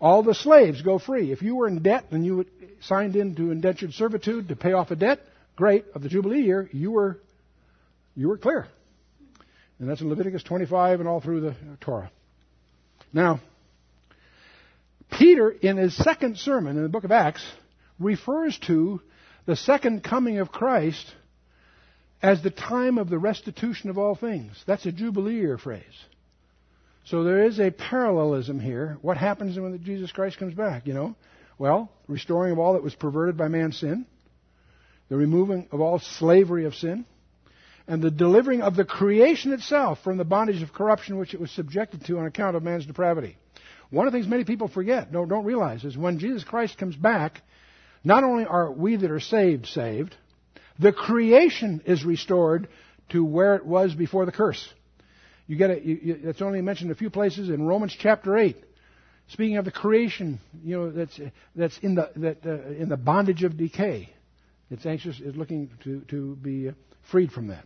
All 0.00 0.22
the 0.22 0.34
slaves 0.34 0.82
go 0.82 0.98
free. 0.98 1.30
If 1.30 1.42
you 1.42 1.54
were 1.54 1.68
in 1.68 1.82
debt 1.82 2.06
and 2.10 2.24
you 2.24 2.46
signed 2.80 3.16
into 3.16 3.50
indentured 3.50 3.92
servitude 3.92 4.48
to 4.48 4.56
pay 4.56 4.72
off 4.72 4.90
a 4.90 4.96
debt, 4.96 5.20
great. 5.56 5.84
Of 5.94 6.02
the 6.02 6.08
Jubilee 6.08 6.40
year, 6.40 6.68
you 6.72 6.90
were, 6.90 7.20
you 8.16 8.28
were 8.28 8.38
clear. 8.38 8.66
And 9.78 9.88
that's 9.88 10.00
in 10.00 10.08
Leviticus 10.08 10.42
25 10.42 11.00
and 11.00 11.08
all 11.08 11.20
through 11.20 11.40
the 11.42 11.54
Torah. 11.80 12.10
Now, 13.12 13.40
Peter, 15.20 15.50
in 15.50 15.76
his 15.76 15.94
second 15.94 16.38
sermon 16.38 16.78
in 16.78 16.82
the 16.82 16.88
book 16.88 17.04
of 17.04 17.12
Acts, 17.12 17.46
refers 17.98 18.58
to 18.60 19.02
the 19.44 19.54
second 19.54 20.02
coming 20.02 20.38
of 20.38 20.50
Christ 20.50 21.06
as 22.22 22.42
the 22.42 22.50
time 22.50 22.96
of 22.96 23.10
the 23.10 23.18
restitution 23.18 23.90
of 23.90 23.98
all 23.98 24.14
things. 24.14 24.52
That's 24.66 24.86
a 24.86 24.92
Jubilee 24.92 25.58
phrase. 25.62 25.84
So 27.04 27.22
there 27.22 27.44
is 27.44 27.60
a 27.60 27.70
parallelism 27.70 28.60
here. 28.60 28.96
What 29.02 29.18
happens 29.18 29.58
when 29.58 29.78
Jesus 29.84 30.10
Christ 30.10 30.38
comes 30.38 30.54
back, 30.54 30.86
you 30.86 30.94
know? 30.94 31.14
Well, 31.58 31.92
restoring 32.08 32.52
of 32.52 32.58
all 32.58 32.72
that 32.72 32.82
was 32.82 32.94
perverted 32.94 33.36
by 33.36 33.48
man's 33.48 33.78
sin, 33.78 34.06
the 35.10 35.16
removing 35.16 35.68
of 35.70 35.82
all 35.82 35.98
slavery 35.98 36.64
of 36.64 36.74
sin, 36.74 37.04
and 37.86 38.00
the 38.00 38.10
delivering 38.10 38.62
of 38.62 38.74
the 38.74 38.86
creation 38.86 39.52
itself 39.52 39.98
from 40.02 40.16
the 40.16 40.24
bondage 40.24 40.62
of 40.62 40.72
corruption 40.72 41.18
which 41.18 41.34
it 41.34 41.40
was 41.40 41.50
subjected 41.50 42.06
to 42.06 42.18
on 42.18 42.24
account 42.24 42.56
of 42.56 42.62
man's 42.62 42.86
depravity. 42.86 43.36
One 43.90 44.06
of 44.06 44.12
the 44.12 44.18
things 44.18 44.28
many 44.28 44.44
people 44.44 44.68
forget, 44.68 45.12
don't 45.12 45.44
realize, 45.44 45.84
is 45.84 45.96
when 45.96 46.18
Jesus 46.18 46.44
Christ 46.44 46.78
comes 46.78 46.96
back, 46.96 47.42
not 48.04 48.24
only 48.24 48.44
are 48.44 48.70
we 48.70 48.96
that 48.96 49.10
are 49.10 49.20
saved 49.20 49.66
saved, 49.66 50.14
the 50.78 50.92
creation 50.92 51.82
is 51.84 52.04
restored 52.04 52.68
to 53.10 53.24
where 53.24 53.56
it 53.56 53.66
was 53.66 53.94
before 53.94 54.24
the 54.26 54.32
curse. 54.32 54.66
You 55.46 55.56
get 55.56 55.70
it. 55.70 55.82
It's 55.84 56.40
only 56.40 56.62
mentioned 56.62 56.92
a 56.92 56.94
few 56.94 57.10
places 57.10 57.48
in 57.48 57.62
Romans 57.62 57.94
chapter 57.98 58.38
eight. 58.38 58.56
Speaking 59.28 59.56
of 59.56 59.64
the 59.64 59.72
creation, 59.72 60.40
you 60.64 60.76
know 60.76 60.90
that's 60.92 61.20
that's 61.56 61.76
in 61.78 61.96
the 61.96 62.10
that 62.16 62.46
uh, 62.46 62.70
in 62.72 62.88
the 62.88 62.96
bondage 62.96 63.42
of 63.42 63.56
decay. 63.56 64.08
It's 64.70 64.86
anxious, 64.86 65.18
is 65.18 65.34
looking 65.34 65.70
to 65.82 66.02
to 66.08 66.36
be 66.36 66.68
uh, 66.68 66.72
freed 67.10 67.32
from 67.32 67.48
that. 67.48 67.64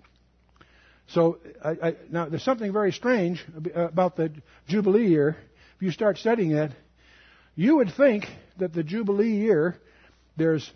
So 1.08 1.38
I, 1.62 1.70
I, 1.70 1.96
now 2.10 2.28
there's 2.30 2.42
something 2.42 2.72
very 2.72 2.92
strange 2.92 3.44
about 3.74 4.16
the 4.16 4.32
Jubilee 4.68 5.08
year 5.08 5.36
you 5.84 5.90
start 5.90 6.18
studying 6.18 6.52
it, 6.52 6.72
you 7.54 7.76
would 7.76 7.92
think 7.96 8.26
that 8.58 8.72
the 8.72 8.82
Jubilee 8.82 9.36
year, 9.36 9.76
there's 10.36 10.68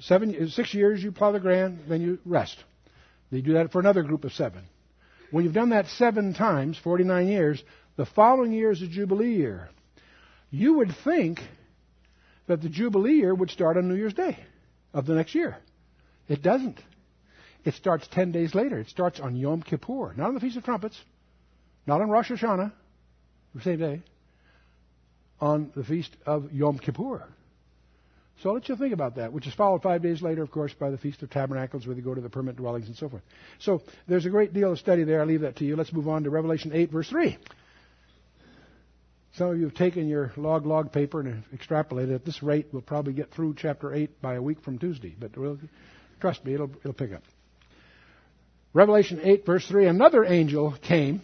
seven, 0.00 0.48
six 0.50 0.74
years 0.74 1.02
you 1.02 1.12
plow 1.12 1.32
the 1.32 1.40
ground, 1.40 1.80
then 1.88 2.00
you 2.00 2.18
rest. 2.24 2.56
They 3.30 3.40
do 3.40 3.54
that 3.54 3.72
for 3.72 3.80
another 3.80 4.02
group 4.02 4.24
of 4.24 4.32
seven. 4.32 4.64
When 5.30 5.44
you've 5.44 5.54
done 5.54 5.70
that 5.70 5.86
seven 5.86 6.34
times, 6.34 6.78
49 6.82 7.28
years, 7.28 7.62
the 7.96 8.06
following 8.06 8.52
year 8.52 8.70
is 8.70 8.80
the 8.80 8.88
Jubilee 8.88 9.34
year. 9.34 9.68
You 10.50 10.74
would 10.74 10.94
think 11.04 11.40
that 12.46 12.62
the 12.62 12.68
Jubilee 12.68 13.16
year 13.16 13.34
would 13.34 13.50
start 13.50 13.76
on 13.76 13.88
New 13.88 13.94
Year's 13.94 14.14
Day 14.14 14.38
of 14.94 15.06
the 15.06 15.14
next 15.14 15.34
year. 15.34 15.58
It 16.28 16.42
doesn't. 16.42 16.80
It 17.64 17.74
starts 17.74 18.08
10 18.08 18.32
days 18.32 18.54
later. 18.54 18.78
It 18.78 18.88
starts 18.88 19.20
on 19.20 19.36
Yom 19.36 19.62
Kippur, 19.62 20.14
not 20.16 20.28
on 20.28 20.34
the 20.34 20.40
Feast 20.40 20.56
of 20.56 20.64
Trumpets, 20.64 20.98
not 21.86 22.00
on 22.00 22.08
Rosh 22.08 22.30
Hashanah, 22.30 22.72
the 23.54 23.62
same 23.62 23.78
day, 23.78 24.02
on 25.40 25.70
the 25.74 25.84
feast 25.84 26.16
of 26.26 26.52
Yom 26.52 26.78
Kippur. 26.78 27.24
So 28.42 28.50
I'll 28.50 28.54
let 28.54 28.68
you 28.68 28.76
think 28.76 28.92
about 28.92 29.16
that, 29.16 29.32
which 29.32 29.48
is 29.48 29.54
followed 29.54 29.82
five 29.82 30.00
days 30.00 30.22
later, 30.22 30.42
of 30.42 30.50
course, 30.52 30.72
by 30.72 30.90
the 30.90 30.98
Feast 30.98 31.22
of 31.22 31.30
Tabernacles, 31.30 31.86
where 31.86 31.96
they 31.96 32.02
go 32.02 32.14
to 32.14 32.20
the 32.20 32.30
permanent 32.30 32.58
dwellings 32.58 32.86
and 32.86 32.96
so 32.96 33.08
forth. 33.08 33.22
So 33.58 33.82
there's 34.06 34.26
a 34.26 34.30
great 34.30 34.52
deal 34.52 34.70
of 34.70 34.78
study 34.78 35.02
there. 35.02 35.20
I'll 35.20 35.26
leave 35.26 35.40
that 35.40 35.56
to 35.56 35.64
you. 35.64 35.74
Let's 35.74 35.92
move 35.92 36.06
on 36.06 36.22
to 36.22 36.30
Revelation 36.30 36.70
8, 36.72 36.92
verse 36.92 37.08
3. 37.08 37.36
Some 39.34 39.50
of 39.50 39.58
you 39.58 39.64
have 39.64 39.74
taken 39.74 40.08
your 40.08 40.32
log 40.36 40.66
log 40.66 40.92
paper 40.92 41.20
and 41.20 41.42
extrapolated. 41.54 42.14
At 42.14 42.24
this 42.24 42.42
rate, 42.42 42.68
we'll 42.72 42.82
probably 42.82 43.12
get 43.12 43.32
through 43.32 43.54
chapter 43.56 43.92
8 43.92 44.22
by 44.22 44.34
a 44.34 44.42
week 44.42 44.60
from 44.62 44.78
Tuesday. 44.78 45.16
But 45.18 45.36
we'll, 45.36 45.58
trust 46.20 46.44
me, 46.44 46.54
it'll, 46.54 46.70
it'll 46.80 46.92
pick 46.92 47.12
up. 47.12 47.22
Revelation 48.72 49.20
8, 49.22 49.46
verse 49.46 49.66
3 49.66 49.86
Another 49.86 50.24
angel 50.24 50.76
came. 50.80 51.22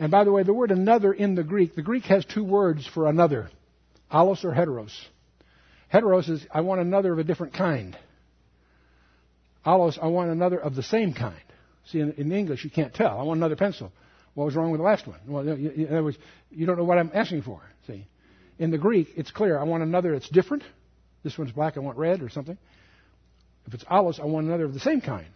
And 0.00 0.10
by 0.10 0.24
the 0.24 0.32
way, 0.32 0.42
the 0.42 0.54
word 0.54 0.70
another 0.70 1.12
in 1.12 1.34
the 1.34 1.44
Greek, 1.44 1.76
the 1.76 1.82
Greek 1.82 2.04
has 2.04 2.24
two 2.24 2.42
words 2.42 2.86
for 2.86 3.06
another 3.06 3.50
allos 4.10 4.42
or 4.44 4.50
heteros. 4.50 4.90
Heteros 5.92 6.30
is, 6.30 6.44
I 6.50 6.62
want 6.62 6.80
another 6.80 7.12
of 7.12 7.18
a 7.18 7.24
different 7.24 7.52
kind. 7.52 7.96
Allos, 9.64 9.98
I 10.02 10.06
want 10.06 10.30
another 10.30 10.58
of 10.58 10.74
the 10.74 10.82
same 10.82 11.12
kind. 11.12 11.42
See, 11.84 12.00
in, 12.00 12.12
in 12.14 12.32
English, 12.32 12.64
you 12.64 12.70
can't 12.70 12.94
tell. 12.94 13.20
I 13.20 13.24
want 13.24 13.38
another 13.38 13.56
pencil. 13.56 13.92
What 14.32 14.46
was 14.46 14.56
wrong 14.56 14.70
with 14.70 14.78
the 14.78 14.84
last 14.84 15.06
one? 15.06 15.18
Well, 15.26 15.46
in 15.46 15.86
other 15.90 16.02
words, 16.02 16.16
you 16.50 16.64
don't 16.64 16.78
know 16.78 16.84
what 16.84 16.96
I'm 16.96 17.10
asking 17.12 17.42
for. 17.42 17.60
See, 17.86 18.06
in 18.58 18.70
the 18.70 18.78
Greek, 18.78 19.08
it's 19.16 19.30
clear. 19.30 19.58
I 19.58 19.64
want 19.64 19.82
another 19.82 20.12
that's 20.12 20.30
different. 20.30 20.62
This 21.24 21.36
one's 21.36 21.52
black. 21.52 21.76
I 21.76 21.80
want 21.80 21.98
red 21.98 22.22
or 22.22 22.30
something. 22.30 22.56
If 23.66 23.74
it's 23.74 23.84
allos, 23.84 24.18
I 24.18 24.24
want 24.24 24.46
another 24.46 24.64
of 24.64 24.72
the 24.72 24.80
same 24.80 25.02
kind. 25.02 25.28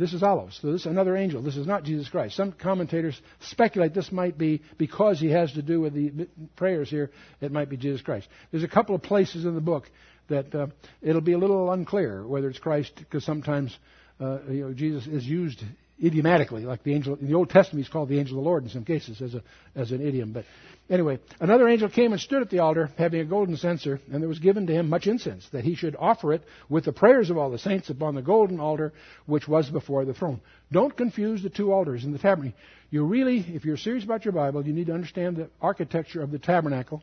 This 0.00 0.14
is 0.14 0.22
allos. 0.22 0.58
So 0.62 0.72
this 0.72 0.80
is 0.80 0.86
another 0.86 1.14
angel. 1.14 1.42
This 1.42 1.58
is 1.58 1.66
not 1.66 1.84
Jesus 1.84 2.08
Christ. 2.08 2.34
Some 2.34 2.52
commentators 2.52 3.20
speculate 3.40 3.92
this 3.92 4.10
might 4.10 4.38
be 4.38 4.62
because 4.78 5.20
he 5.20 5.30
has 5.30 5.52
to 5.52 5.62
do 5.62 5.78
with 5.78 5.92
the 5.92 6.26
prayers 6.56 6.88
here. 6.88 7.10
It 7.42 7.52
might 7.52 7.68
be 7.68 7.76
Jesus 7.76 8.00
Christ. 8.00 8.26
There's 8.50 8.64
a 8.64 8.68
couple 8.68 8.94
of 8.94 9.02
places 9.02 9.44
in 9.44 9.54
the 9.54 9.60
book 9.60 9.90
that 10.30 10.54
uh, 10.54 10.68
it'll 11.02 11.20
be 11.20 11.34
a 11.34 11.38
little 11.38 11.70
unclear 11.70 12.26
whether 12.26 12.48
it's 12.48 12.58
Christ 12.58 12.92
because 12.96 13.26
sometimes 13.26 13.76
uh, 14.18 14.38
you 14.48 14.62
know 14.62 14.72
Jesus 14.72 15.06
is 15.06 15.26
used 15.26 15.62
idiomatically, 16.02 16.64
like 16.64 16.82
the 16.82 16.94
angel 16.94 17.16
in 17.16 17.26
the 17.26 17.34
Old 17.34 17.50
Testament, 17.50 17.84
he's 17.84 17.92
called 17.92 18.08
the 18.08 18.18
angel 18.18 18.38
of 18.38 18.44
the 18.44 18.48
Lord 18.48 18.64
in 18.64 18.70
some 18.70 18.84
cases 18.84 19.20
as 19.20 19.34
a 19.34 19.42
as 19.74 19.92
an 19.92 20.00
idiom. 20.00 20.32
But 20.32 20.44
anyway, 20.88 21.18
another 21.40 21.68
angel 21.68 21.88
came 21.88 22.12
and 22.12 22.20
stood 22.20 22.42
at 22.42 22.50
the 22.50 22.60
altar, 22.60 22.90
having 22.96 23.20
a 23.20 23.24
golden 23.24 23.56
censer, 23.56 24.00
and 24.12 24.22
there 24.22 24.28
was 24.28 24.38
given 24.38 24.66
to 24.66 24.72
him 24.72 24.88
much 24.88 25.06
incense, 25.06 25.48
that 25.50 25.64
he 25.64 25.74
should 25.74 25.96
offer 25.98 26.32
it 26.32 26.42
with 26.68 26.84
the 26.84 26.92
prayers 26.92 27.30
of 27.30 27.38
all 27.38 27.50
the 27.50 27.58
saints 27.58 27.90
upon 27.90 28.14
the 28.14 28.22
golden 28.22 28.60
altar 28.60 28.92
which 29.26 29.46
was 29.46 29.68
before 29.70 30.04
the 30.04 30.14
throne. 30.14 30.40
Don't 30.72 30.96
confuse 30.96 31.42
the 31.42 31.50
two 31.50 31.72
altars 31.72 32.04
in 32.04 32.12
the 32.12 32.18
tabernacle. 32.18 32.58
You 32.90 33.04
really, 33.04 33.38
if 33.38 33.64
you're 33.64 33.76
serious 33.76 34.04
about 34.04 34.24
your 34.24 34.32
Bible, 34.32 34.66
you 34.66 34.72
need 34.72 34.86
to 34.86 34.94
understand 34.94 35.36
the 35.36 35.50
architecture 35.60 36.22
of 36.22 36.30
the 36.30 36.38
tabernacle, 36.38 37.02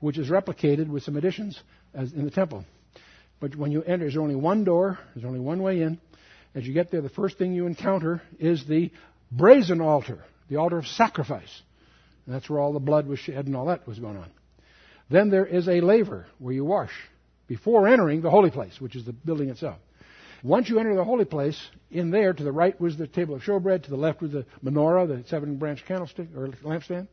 which 0.00 0.18
is 0.18 0.28
replicated 0.28 0.88
with 0.88 1.02
some 1.02 1.16
additions 1.16 1.60
as 1.94 2.12
in 2.12 2.24
the 2.24 2.30
temple. 2.30 2.64
But 3.38 3.56
when 3.56 3.72
you 3.72 3.82
enter, 3.82 4.04
there's 4.04 4.16
only 4.16 4.34
one 4.34 4.64
door, 4.64 4.98
there's 5.14 5.24
only 5.24 5.40
one 5.40 5.62
way 5.62 5.80
in. 5.80 5.98
As 6.54 6.66
you 6.66 6.74
get 6.74 6.90
there, 6.90 7.00
the 7.00 7.08
first 7.08 7.38
thing 7.38 7.52
you 7.52 7.66
encounter 7.66 8.22
is 8.38 8.66
the 8.66 8.90
brazen 9.30 9.80
altar, 9.80 10.24
the 10.48 10.56
altar 10.56 10.78
of 10.78 10.86
sacrifice. 10.86 11.62
And 12.26 12.34
that's 12.34 12.50
where 12.50 12.58
all 12.58 12.72
the 12.72 12.80
blood 12.80 13.06
was 13.06 13.18
shed 13.18 13.46
and 13.46 13.56
all 13.56 13.66
that 13.66 13.86
was 13.86 13.98
going 13.98 14.16
on. 14.16 14.30
Then 15.08 15.30
there 15.30 15.46
is 15.46 15.68
a 15.68 15.80
laver 15.80 16.26
where 16.38 16.54
you 16.54 16.64
wash 16.64 16.92
before 17.46 17.88
entering 17.88 18.20
the 18.20 18.30
holy 18.30 18.50
place, 18.50 18.80
which 18.80 18.96
is 18.96 19.04
the 19.04 19.12
building 19.12 19.48
itself. 19.50 19.78
Once 20.42 20.68
you 20.68 20.78
enter 20.78 20.94
the 20.94 21.04
holy 21.04 21.24
place, 21.24 21.60
in 21.90 22.10
there 22.10 22.32
to 22.32 22.44
the 22.44 22.52
right 22.52 22.80
was 22.80 22.96
the 22.96 23.06
table 23.06 23.34
of 23.34 23.42
showbread, 23.42 23.82
to 23.82 23.90
the 23.90 23.96
left 23.96 24.22
was 24.22 24.32
the 24.32 24.46
menorah, 24.64 25.06
the 25.06 25.28
seven 25.28 25.56
branch 25.56 25.84
candlestick 25.86 26.28
or 26.36 26.48
lampstand. 26.64 27.08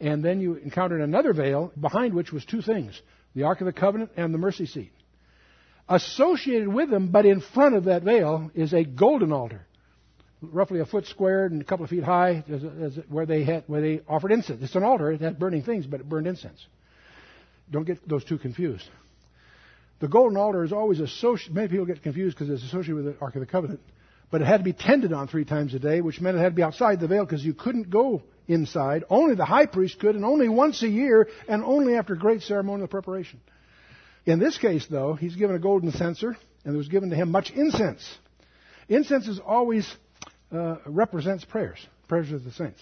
And 0.00 0.24
then 0.24 0.40
you 0.40 0.54
encountered 0.54 1.00
another 1.00 1.32
veil 1.32 1.72
behind 1.80 2.12
which 2.12 2.32
was 2.32 2.44
two 2.44 2.62
things 2.62 3.00
the 3.34 3.44
Ark 3.44 3.60
of 3.60 3.66
the 3.66 3.72
Covenant 3.72 4.10
and 4.16 4.32
the 4.32 4.38
mercy 4.38 4.66
seat. 4.66 4.92
Associated 5.88 6.68
with 6.68 6.90
them, 6.90 7.08
but 7.08 7.26
in 7.26 7.40
front 7.40 7.76
of 7.76 7.84
that 7.84 8.02
veil, 8.02 8.50
is 8.54 8.72
a 8.72 8.84
golden 8.84 9.32
altar, 9.32 9.64
roughly 10.42 10.80
a 10.80 10.84
foot 10.84 11.06
squared 11.06 11.52
and 11.52 11.62
a 11.62 11.64
couple 11.64 11.84
of 11.84 11.90
feet 11.90 12.02
high, 12.02 12.44
where 13.08 13.24
they 13.24 13.44
had 13.44 13.64
where 13.68 13.80
they 13.80 14.00
offered 14.08 14.32
incense. 14.32 14.62
It's 14.62 14.74
an 14.74 14.82
altar; 14.82 15.12
it 15.12 15.20
had 15.20 15.38
burning 15.38 15.62
things, 15.62 15.86
but 15.86 16.00
it 16.00 16.08
burned 16.08 16.26
incense. 16.26 16.66
Don't 17.70 17.84
get 17.84 18.06
those 18.08 18.24
two 18.24 18.36
confused. 18.38 18.84
The 20.00 20.08
golden 20.08 20.36
altar 20.36 20.64
is 20.64 20.72
always 20.72 20.98
associated. 20.98 21.54
Many 21.54 21.68
people 21.68 21.86
get 21.86 22.02
confused 22.02 22.36
because 22.36 22.50
it's 22.50 22.64
associated 22.64 22.96
with 22.96 23.04
the 23.04 23.20
Ark 23.20 23.36
of 23.36 23.40
the 23.40 23.46
Covenant, 23.46 23.80
but 24.32 24.42
it 24.42 24.46
had 24.46 24.58
to 24.58 24.64
be 24.64 24.72
tended 24.72 25.12
on 25.12 25.28
three 25.28 25.44
times 25.44 25.72
a 25.72 25.78
day, 25.78 26.00
which 26.00 26.20
meant 26.20 26.36
it 26.36 26.40
had 26.40 26.50
to 26.50 26.56
be 26.56 26.64
outside 26.64 26.98
the 26.98 27.06
veil 27.06 27.24
because 27.24 27.44
you 27.44 27.54
couldn't 27.54 27.90
go 27.90 28.24
inside. 28.48 29.04
Only 29.08 29.36
the 29.36 29.44
high 29.44 29.66
priest 29.66 30.00
could, 30.00 30.16
and 30.16 30.24
only 30.24 30.48
once 30.48 30.82
a 30.82 30.88
year, 30.88 31.28
and 31.48 31.62
only 31.62 31.94
after 31.94 32.16
great 32.16 32.42
ceremonial 32.42 32.88
preparation. 32.88 33.40
In 34.26 34.40
this 34.40 34.58
case, 34.58 34.86
though, 34.90 35.14
he's 35.14 35.36
given 35.36 35.54
a 35.54 35.60
golden 35.60 35.92
censer, 35.92 36.36
and 36.64 36.74
it 36.74 36.76
was 36.76 36.88
given 36.88 37.10
to 37.10 37.16
him 37.16 37.30
much 37.30 37.50
incense. 37.50 38.04
Incense 38.88 39.28
is 39.28 39.38
always 39.38 39.88
uh, 40.52 40.76
represents 40.84 41.44
prayers, 41.44 41.78
prayers 42.08 42.32
of 42.32 42.44
the 42.44 42.50
saints. 42.50 42.80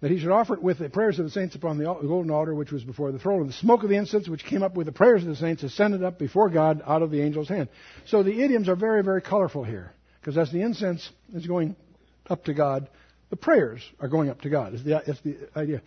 That 0.00 0.12
he 0.12 0.20
should 0.20 0.30
offer 0.30 0.54
it 0.54 0.62
with 0.62 0.78
the 0.78 0.88
prayers 0.88 1.18
of 1.18 1.24
the 1.24 1.30
saints 1.32 1.56
upon 1.56 1.76
the 1.76 1.84
golden 1.84 2.30
altar 2.30 2.54
which 2.54 2.70
was 2.70 2.84
before 2.84 3.10
the 3.10 3.18
throne. 3.18 3.40
And 3.40 3.48
the 3.48 3.54
smoke 3.54 3.82
of 3.82 3.88
the 3.88 3.96
incense 3.96 4.28
which 4.28 4.44
came 4.44 4.62
up 4.62 4.76
with 4.76 4.86
the 4.86 4.92
prayers 4.92 5.22
of 5.22 5.28
the 5.28 5.34
saints 5.34 5.64
ascended 5.64 6.04
up 6.04 6.20
before 6.20 6.50
God 6.50 6.82
out 6.86 7.02
of 7.02 7.10
the 7.10 7.20
angel's 7.20 7.48
hand. 7.48 7.68
So 8.06 8.22
the 8.22 8.40
idioms 8.40 8.68
are 8.68 8.76
very, 8.76 9.02
very 9.02 9.20
colorful 9.20 9.64
here. 9.64 9.92
Because 10.20 10.38
as 10.38 10.52
the 10.52 10.60
incense 10.60 11.08
is 11.34 11.48
going 11.48 11.74
up 12.30 12.44
to 12.44 12.54
God, 12.54 12.88
the 13.30 13.36
prayers 13.36 13.82
are 13.98 14.08
going 14.08 14.30
up 14.30 14.40
to 14.42 14.50
God. 14.50 14.74
Is 14.74 14.84
the, 14.84 14.98
is 14.98 15.20
the 15.24 15.36
idea. 15.56 15.82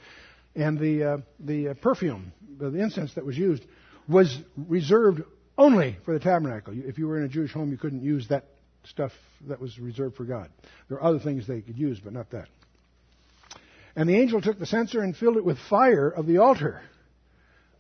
And 0.56 0.78
the, 0.78 1.04
uh, 1.04 1.18
the 1.40 1.74
perfume, 1.82 2.34
the 2.60 2.68
incense 2.68 3.14
that 3.14 3.26
was 3.26 3.38
used, 3.38 3.64
was 4.08 4.38
reserved 4.56 5.22
only 5.58 5.98
for 6.06 6.14
the 6.14 6.20
tabernacle. 6.20 6.74
If 6.76 6.98
you 6.98 7.08
were 7.08 7.18
in 7.18 7.26
a 7.26 7.30
Jewish 7.30 7.52
home, 7.54 7.72
you 7.72 7.78
couldn't 7.78 8.04
use 8.04 8.28
that 8.30 8.46
stuff 8.86 9.12
that 9.48 9.62
was 9.62 9.78
reserved 9.80 10.16
for 10.16 10.26
God. 10.26 10.50
There 10.90 10.98
are 10.98 11.04
other 11.04 11.20
things 11.20 11.48
they 11.48 11.62
could 11.62 11.78
use, 11.78 12.00
but 12.00 12.14
not 12.14 12.32
that. 12.32 12.48
And 13.96 14.08
the 14.08 14.16
angel 14.16 14.42
took 14.42 14.58
the 14.58 14.66
censer 14.66 15.02
and 15.02 15.16
filled 15.16 15.38
it 15.38 15.46
with 15.46 15.58
fire 15.70 16.10
of 16.10 16.26
the 16.26 16.38
altar. 16.38 16.82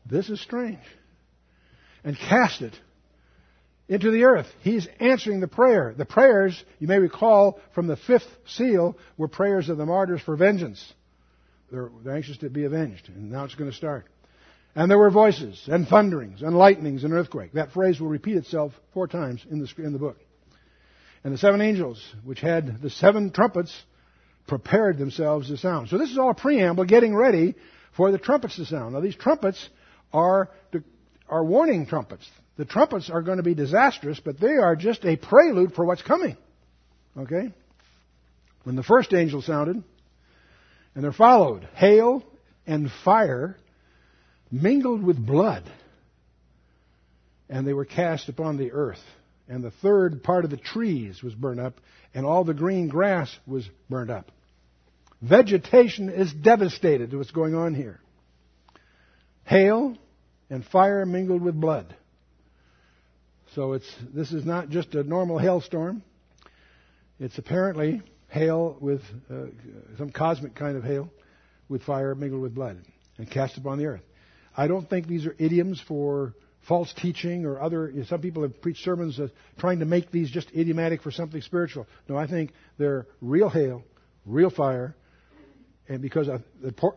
This 0.06 0.30
is 0.30 0.42
strange. 0.42 0.80
And 2.04 2.18
cast 2.18 2.62
it 2.62 2.74
into 3.88 4.12
the 4.12 4.24
earth. 4.24 4.48
He's 4.62 4.88
answering 5.00 5.40
the 5.40 5.48
prayer. 5.48 5.94
The 5.96 6.06
prayers, 6.06 6.62
you 6.80 6.88
may 6.88 6.98
recall 6.98 7.60
from 7.74 7.88
the 7.88 7.98
fifth 7.98 8.28
seal, 8.48 8.98
were 9.18 9.28
prayers 9.28 9.70
of 9.70 9.78
the 9.78 9.86
martyrs 9.86 10.22
for 10.22 10.36
vengeance. 10.36 10.82
They're, 11.72 11.90
they're 12.04 12.16
anxious 12.16 12.38
to 12.38 12.50
be 12.50 12.66
avenged, 12.66 13.08
and 13.10 13.32
now 13.32 13.46
it's 13.46 13.56
going 13.56 13.70
to 13.70 13.76
start. 13.76 14.06
And 14.74 14.90
there 14.90 14.98
were 14.98 15.10
voices, 15.10 15.62
and 15.68 15.88
thunderings, 15.88 16.42
and 16.42 16.58
lightnings, 16.58 17.04
and 17.04 17.14
earthquake. 17.14 17.54
That 17.54 17.74
phrase 17.74 18.00
will 18.00 18.08
repeat 18.08 18.38
itself 18.38 18.72
four 18.94 19.08
times 19.08 19.46
in 19.50 19.60
the, 19.60 19.70
in 19.78 19.92
the 19.92 20.00
book. 20.00 20.18
And 21.24 21.34
the 21.34 21.38
seven 21.38 21.62
angels, 21.62 22.02
which 22.24 22.40
had 22.40 22.82
the 22.82 22.90
seven 22.90 23.32
trumpets, 23.32 23.76
prepared 24.48 24.98
themselves 24.98 25.50
to 25.50 25.58
sound. 25.58 25.90
So 25.90 25.98
this 25.98 26.10
is 26.10 26.18
all 26.18 26.32
a 26.32 26.36
preamble 26.36 26.86
getting 26.86 27.16
ready 27.16 27.56
for 27.96 28.12
the 28.12 28.18
trumpets 28.18 28.56
to 28.56 28.66
sound. 28.66 28.94
Now 28.94 29.02
these 29.02 29.16
trumpets 29.16 29.70
are, 30.14 30.50
are 31.30 31.44
warning 31.44 31.86
trumpets. 31.86 32.28
The 32.58 32.66
trumpets 32.66 33.10
are 33.10 33.22
going 33.22 33.38
to 33.38 33.44
be 33.44 33.54
disastrous, 33.54 34.20
but 34.20 34.40
they 34.40 34.54
are 34.54 34.76
just 34.76 35.06
a 35.06 35.16
prelude 35.16 35.74
for 35.74 35.86
what's 35.86 36.02
coming. 36.02 36.38
Okay? 37.18 37.54
When 38.64 38.76
the 38.76 38.84
first 38.84 39.14
angel 39.14 39.42
sounded, 39.42 39.84
and 40.96 41.04
there 41.04 41.12
followed 41.12 41.68
hail 41.76 42.24
and 42.66 42.92
fire 43.04 43.58
mingled 44.52 45.04
with 45.04 45.24
blood, 45.24 45.64
and 47.50 47.66
they 47.66 47.74
were 47.74 47.86
cast 47.86 48.30
upon 48.30 48.58
the 48.58 48.72
earth. 48.72 49.02
And 49.48 49.64
the 49.64 49.72
third 49.72 50.24
part 50.24 50.46
of 50.46 50.52
the 50.52 50.58
trees 50.58 51.22
was 51.22 51.34
burned 51.34 51.60
up, 51.60 51.74
and 52.14 52.26
all 52.26 52.44
the 52.44 52.54
green 52.54 52.88
grass 52.88 53.36
was 53.46 53.68
burned 53.90 54.12
up. 54.12 54.32
Vegetation 55.22 56.10
is 56.10 56.34
devastated 56.34 57.12
to 57.12 57.18
what's 57.18 57.32
going 57.32 57.54
on 57.54 57.74
here. 57.74 58.00
Hail 59.46 59.98
and 60.50 60.66
fire 60.66 61.06
mingled 61.06 61.42
with 61.42 61.60
blood. 61.60 61.96
So 63.56 63.74
it's, 63.74 63.94
this 64.14 64.32
is 64.32 64.46
not 64.46 64.70
just 64.70 64.96
a 64.96 65.04
normal 65.04 65.38
hailstorm. 65.38 66.04
It's 67.20 67.38
apparently 67.38 68.02
hail 68.30 68.78
with 68.80 69.02
uh, 69.30 69.48
some 69.98 70.12
cosmic 70.12 70.56
kind 70.56 70.78
of 70.78 70.84
hail 70.84 71.10
with 71.68 71.84
fire 71.84 72.16
mingled 72.16 72.42
with 72.42 72.56
blood 72.56 72.78
and 73.18 73.30
cast 73.30 73.58
upon 73.58 73.78
the 73.78 73.86
earth. 73.86 74.02
I 74.56 74.68
don't 74.68 74.90
think 74.90 75.08
these 75.08 75.26
are 75.26 75.36
idioms 75.38 75.82
for 75.88 76.34
false 76.68 76.94
teaching 76.94 77.46
or 77.46 77.62
other. 77.62 77.92
Some 78.08 78.22
people 78.22 78.44
have 78.44 78.62
preached 78.62 78.84
sermons 78.84 79.20
trying 79.58 79.80
to 79.80 79.86
make 79.86 80.12
these 80.12 80.30
just 80.30 80.50
idiomatic 80.52 81.02
for 81.02 81.12
something 81.12 81.42
spiritual. 81.42 81.88
No, 82.08 82.18
I 82.18 82.28
think 82.28 82.52
they're 82.78 83.08
real 83.22 83.50
hail, 83.50 83.84
real 84.26 84.50
fire, 84.50 84.96
and 85.88 86.02
because 86.02 86.28
a, 86.28 86.42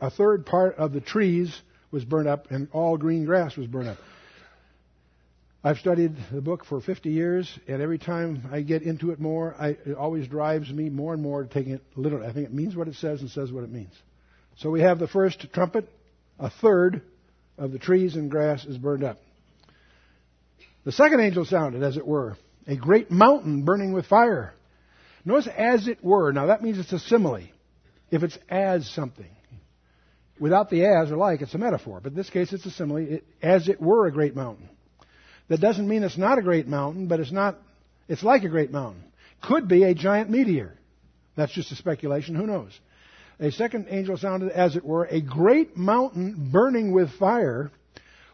a 0.01 0.11
third 0.11 0.47
part 0.47 0.77
of 0.77 0.93
the 0.93 1.01
trees 1.01 1.55
was 1.91 2.05
burned 2.05 2.29
up 2.29 2.51
and 2.51 2.69
all 2.73 2.97
green 2.97 3.25
grass 3.25 3.57
was 3.57 3.67
burned 3.67 3.89
up. 3.89 3.99
I've 5.67 5.79
studied 5.79 6.15
the 6.31 6.43
book 6.43 6.67
for 6.67 6.83
50 6.83 7.09
years, 7.09 7.51
and 7.67 7.81
every 7.81 7.97
time 7.97 8.51
I 8.53 8.61
get 8.61 8.83
into 8.83 9.13
it 9.13 9.19
more, 9.19 9.55
I, 9.59 9.69
it 9.69 9.97
always 9.97 10.29
drives 10.29 10.71
me 10.71 10.91
more 10.91 11.15
and 11.15 11.23
more 11.23 11.43
to 11.43 11.49
taking 11.49 11.73
it 11.73 11.83
literally. 11.97 12.27
I 12.27 12.35
think 12.35 12.45
it 12.47 12.53
means 12.53 12.77
what 12.77 12.87
it 12.87 12.97
says 12.97 13.23
and 13.23 13.31
says 13.31 13.51
what 13.51 13.65
it 13.65 13.71
means. 13.71 13.95
So 14.59 14.69
we 14.69 14.83
have 14.83 14.99
the 14.99 15.09
first 15.09 15.47
trumpet, 15.55 15.89
a 16.39 16.51
third 16.51 17.01
of 17.59 17.73
the 17.73 17.79
trees 17.79 18.17
and 18.17 18.31
grass 18.31 18.65
is 18.65 18.79
burned 18.79 19.05
up. 19.05 19.19
The 20.85 20.93
second 20.93 21.21
angel 21.21 21.45
sounded, 21.45 21.83
as 21.83 21.97
it 21.97 22.07
were, 22.07 22.37
a 22.67 22.77
great 22.77 23.11
mountain 23.11 23.65
burning 23.65 23.93
with 23.93 24.07
fire. 24.07 24.53
Notice 25.25 25.49
as 25.57 25.89
it 25.89 26.05
were. 26.05 26.33
Now 26.33 26.47
that 26.47 26.63
means 26.63 26.79
it's 26.79 26.93
a 26.93 26.99
simile. 26.99 27.49
If 28.11 28.23
it's 28.23 28.39
as 28.49 28.89
something. 28.91 29.31
without 30.39 30.71
the 30.71 30.85
as 30.85 31.11
or 31.11 31.17
like, 31.17 31.43
it's 31.43 31.55
a 31.55 31.59
metaphor. 31.59 32.01
But 32.03 32.13
in 32.13 32.17
this 32.17 32.31
case, 32.31 32.53
it's 32.53 32.67
a 32.67 32.71
simile, 32.71 32.97
it, 32.97 33.25
as 33.43 33.69
it 33.69 33.81
were 33.81 34.07
a 34.07 34.13
great 34.13 34.37
mountain. 34.37 34.69
That 35.49 35.61
doesn't 35.61 35.89
mean 35.89 36.03
it's 36.03 36.19
not 36.19 36.39
a 36.39 36.43
great 36.43 36.67
mountain, 36.67 37.07
but 37.07 37.21
it's 37.21 37.33
not, 37.33 37.59
it's 38.09 38.23
like 38.23 38.45
a 38.45 38.49
great 38.49 38.71
mountain. 38.71 39.05
Could 39.43 39.69
be 39.69 39.85
a 39.85 39.95
giant 39.95 40.31
meteor. 40.31 40.75
That's 41.37 41.53
just 41.53 41.73
a 41.73 41.77
speculation, 41.77 42.35
who 42.35 42.47
knows? 42.47 42.79
A 43.41 43.51
second 43.51 43.87
angel 43.91 44.17
sounded, 44.17 44.51
as 44.51 44.77
it 44.77 44.85
were, 44.85 45.05
a 45.07 45.21
great 45.21 45.77
mountain 45.77 46.51
burning 46.53 46.93
with 46.93 47.11
fire 47.13 47.71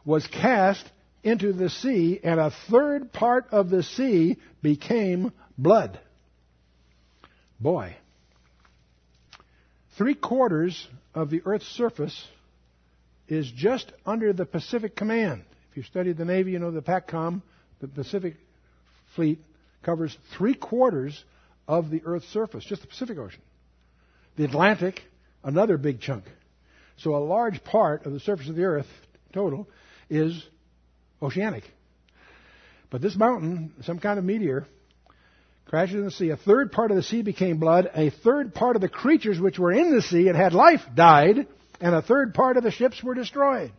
was 0.04 0.26
cast 0.26 0.84
into 1.22 1.52
the 1.52 1.70
sea, 1.70 2.20
and 2.22 2.38
a 2.38 2.52
third 2.70 3.12
part 3.12 3.46
of 3.50 3.70
the 3.70 3.82
sea 3.82 4.36
became 4.62 5.32
blood. 5.56 5.98
Boy. 7.58 7.96
Three 9.96 10.14
quarters 10.14 10.88
of 11.14 11.30
the 11.30 11.42
Earth's 11.44 11.68
surface 11.68 12.26
is 13.28 13.50
just 13.50 13.92
under 14.06 14.32
the 14.32 14.46
Pacific 14.46 14.96
Command. 14.96 15.44
If 15.70 15.76
you 15.76 15.82
studied 15.82 16.16
the 16.16 16.24
Navy, 16.24 16.52
you 16.52 16.58
know 16.58 16.70
the 16.70 16.82
PACOM, 16.82 17.42
the 17.80 17.88
Pacific 17.88 18.36
Fleet, 19.14 19.38
covers 19.82 20.16
three 20.36 20.54
quarters 20.54 21.22
of 21.68 21.90
the 21.90 22.02
Earth's 22.04 22.28
surface, 22.28 22.64
just 22.64 22.82
the 22.82 22.88
Pacific 22.88 23.18
Ocean. 23.18 23.40
The 24.40 24.46
Atlantic, 24.46 25.02
another 25.44 25.76
big 25.76 26.00
chunk. 26.00 26.24
So 26.96 27.14
a 27.14 27.18
large 27.18 27.62
part 27.62 28.06
of 28.06 28.14
the 28.14 28.20
surface 28.20 28.48
of 28.48 28.56
the 28.56 28.64
Earth, 28.64 28.86
total, 29.34 29.68
is 30.08 30.42
oceanic. 31.20 31.64
But 32.88 33.02
this 33.02 33.14
mountain, 33.14 33.74
some 33.82 33.98
kind 33.98 34.18
of 34.18 34.24
meteor, 34.24 34.64
crashes 35.66 35.96
in 35.96 36.06
the 36.06 36.10
sea. 36.10 36.30
A 36.30 36.38
third 36.38 36.72
part 36.72 36.90
of 36.90 36.96
the 36.96 37.02
sea 37.02 37.20
became 37.20 37.58
blood. 37.58 37.90
A 37.94 38.08
third 38.08 38.54
part 38.54 38.76
of 38.76 38.80
the 38.80 38.88
creatures 38.88 39.38
which 39.38 39.58
were 39.58 39.72
in 39.72 39.94
the 39.94 40.00
sea 40.00 40.28
and 40.28 40.36
had 40.38 40.54
life 40.54 40.80
died. 40.94 41.46
And 41.78 41.94
a 41.94 42.00
third 42.00 42.32
part 42.32 42.56
of 42.56 42.62
the 42.62 42.70
ships 42.70 43.02
were 43.02 43.12
destroyed. 43.12 43.72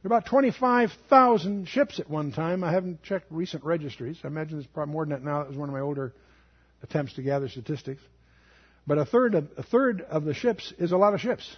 There 0.00 0.08
were 0.08 0.16
about 0.16 0.24
25,000 0.24 1.68
ships 1.68 2.00
at 2.00 2.08
one 2.08 2.32
time. 2.32 2.64
I 2.64 2.72
haven't 2.72 3.02
checked 3.02 3.26
recent 3.30 3.62
registries. 3.62 4.18
I 4.24 4.28
imagine 4.28 4.56
there's 4.56 4.66
probably 4.66 4.94
more 4.94 5.04
than 5.04 5.10
that 5.10 5.22
now. 5.22 5.40
That 5.40 5.50
was 5.50 5.58
one 5.58 5.68
of 5.68 5.74
my 5.74 5.82
older 5.82 6.14
attempts 6.82 7.12
to 7.16 7.22
gather 7.22 7.50
statistics. 7.50 8.00
But 8.86 8.98
a 8.98 9.04
third 9.04 9.34
of, 9.34 9.48
a 9.56 9.62
third 9.62 10.00
of 10.02 10.24
the 10.24 10.34
ships 10.34 10.72
is 10.78 10.92
a 10.92 10.96
lot 10.96 11.14
of 11.14 11.20
ships. 11.20 11.56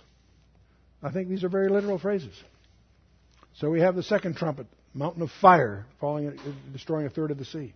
I 1.03 1.11
think 1.11 1.29
these 1.29 1.45
are 1.45 1.49
very 1.49 1.69
literal 1.69 1.99
phrases. 1.99 2.35
So 3.57 3.71
we 3.71 3.81
have 3.81 3.97
the 3.97 4.03
second 4.03 4.37
trumpet, 4.37 4.67
mountain 4.95 5.23
of 5.23 5.31
fire, 5.41 5.85
falling, 6.01 6.29
uh, 6.29 6.33
destroying 6.73 7.07
a 7.07 7.11
third 7.11 7.31
of 7.31 7.39
the 7.39 7.45
sea. 7.45 7.75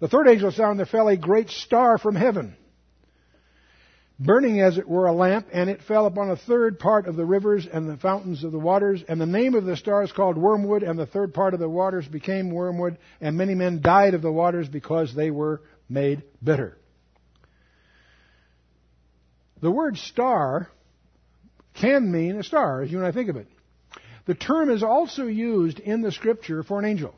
The 0.00 0.08
third 0.08 0.28
angel 0.28 0.50
sounded, 0.50 0.78
there 0.78 0.90
fell 0.90 1.08
a 1.08 1.16
great 1.16 1.50
star 1.50 1.98
from 1.98 2.16
heaven, 2.16 2.56
burning 4.18 4.60
as 4.60 4.76
it 4.76 4.88
were 4.88 5.06
a 5.06 5.12
lamp, 5.12 5.46
and 5.52 5.70
it 5.70 5.82
fell 5.82 6.06
upon 6.06 6.30
a 6.30 6.36
third 6.36 6.78
part 6.78 7.06
of 7.06 7.16
the 7.16 7.24
rivers 7.24 7.66
and 7.70 7.88
the 7.88 7.96
fountains 7.96 8.42
of 8.42 8.50
the 8.50 8.58
waters. 8.58 9.04
And 9.06 9.20
the 9.20 9.26
name 9.26 9.54
of 9.54 9.64
the 9.64 9.76
star 9.76 10.02
is 10.02 10.10
called 10.10 10.36
wormwood, 10.36 10.82
and 10.82 10.98
the 10.98 11.06
third 11.06 11.32
part 11.32 11.54
of 11.54 11.60
the 11.60 11.68
waters 11.68 12.08
became 12.08 12.50
wormwood, 12.50 12.98
and 13.20 13.36
many 13.36 13.54
men 13.54 13.80
died 13.80 14.14
of 14.14 14.22
the 14.22 14.32
waters 14.32 14.68
because 14.68 15.14
they 15.14 15.30
were 15.30 15.62
made 15.88 16.22
bitter. 16.42 16.76
The 19.64 19.70
word 19.70 19.96
star 19.96 20.68
can 21.72 22.12
mean 22.12 22.38
a 22.38 22.42
star, 22.42 22.82
as 22.82 22.92
you 22.92 22.98
and 22.98 23.06
I 23.06 23.12
think 23.12 23.30
of 23.30 23.36
it. 23.36 23.46
The 24.26 24.34
term 24.34 24.68
is 24.68 24.82
also 24.82 25.24
used 25.24 25.80
in 25.80 26.02
the 26.02 26.12
scripture 26.12 26.62
for 26.62 26.78
an 26.78 26.84
angel. 26.84 27.14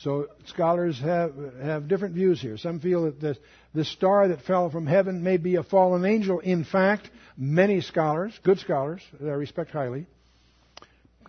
So 0.00 0.26
scholars 0.44 1.00
have, 1.00 1.32
have 1.62 1.88
different 1.88 2.14
views 2.14 2.42
here. 2.42 2.58
Some 2.58 2.80
feel 2.80 3.04
that 3.04 3.18
the, 3.22 3.38
this 3.72 3.88
star 3.90 4.28
that 4.28 4.42
fell 4.42 4.68
from 4.68 4.86
heaven 4.86 5.22
may 5.22 5.38
be 5.38 5.54
a 5.54 5.62
fallen 5.62 6.04
angel. 6.04 6.40
In 6.40 6.62
fact, 6.62 7.08
many 7.38 7.80
scholars, 7.80 8.38
good 8.42 8.58
scholars 8.58 9.00
that 9.18 9.30
I 9.30 9.32
respect 9.32 9.70
highly, 9.70 10.06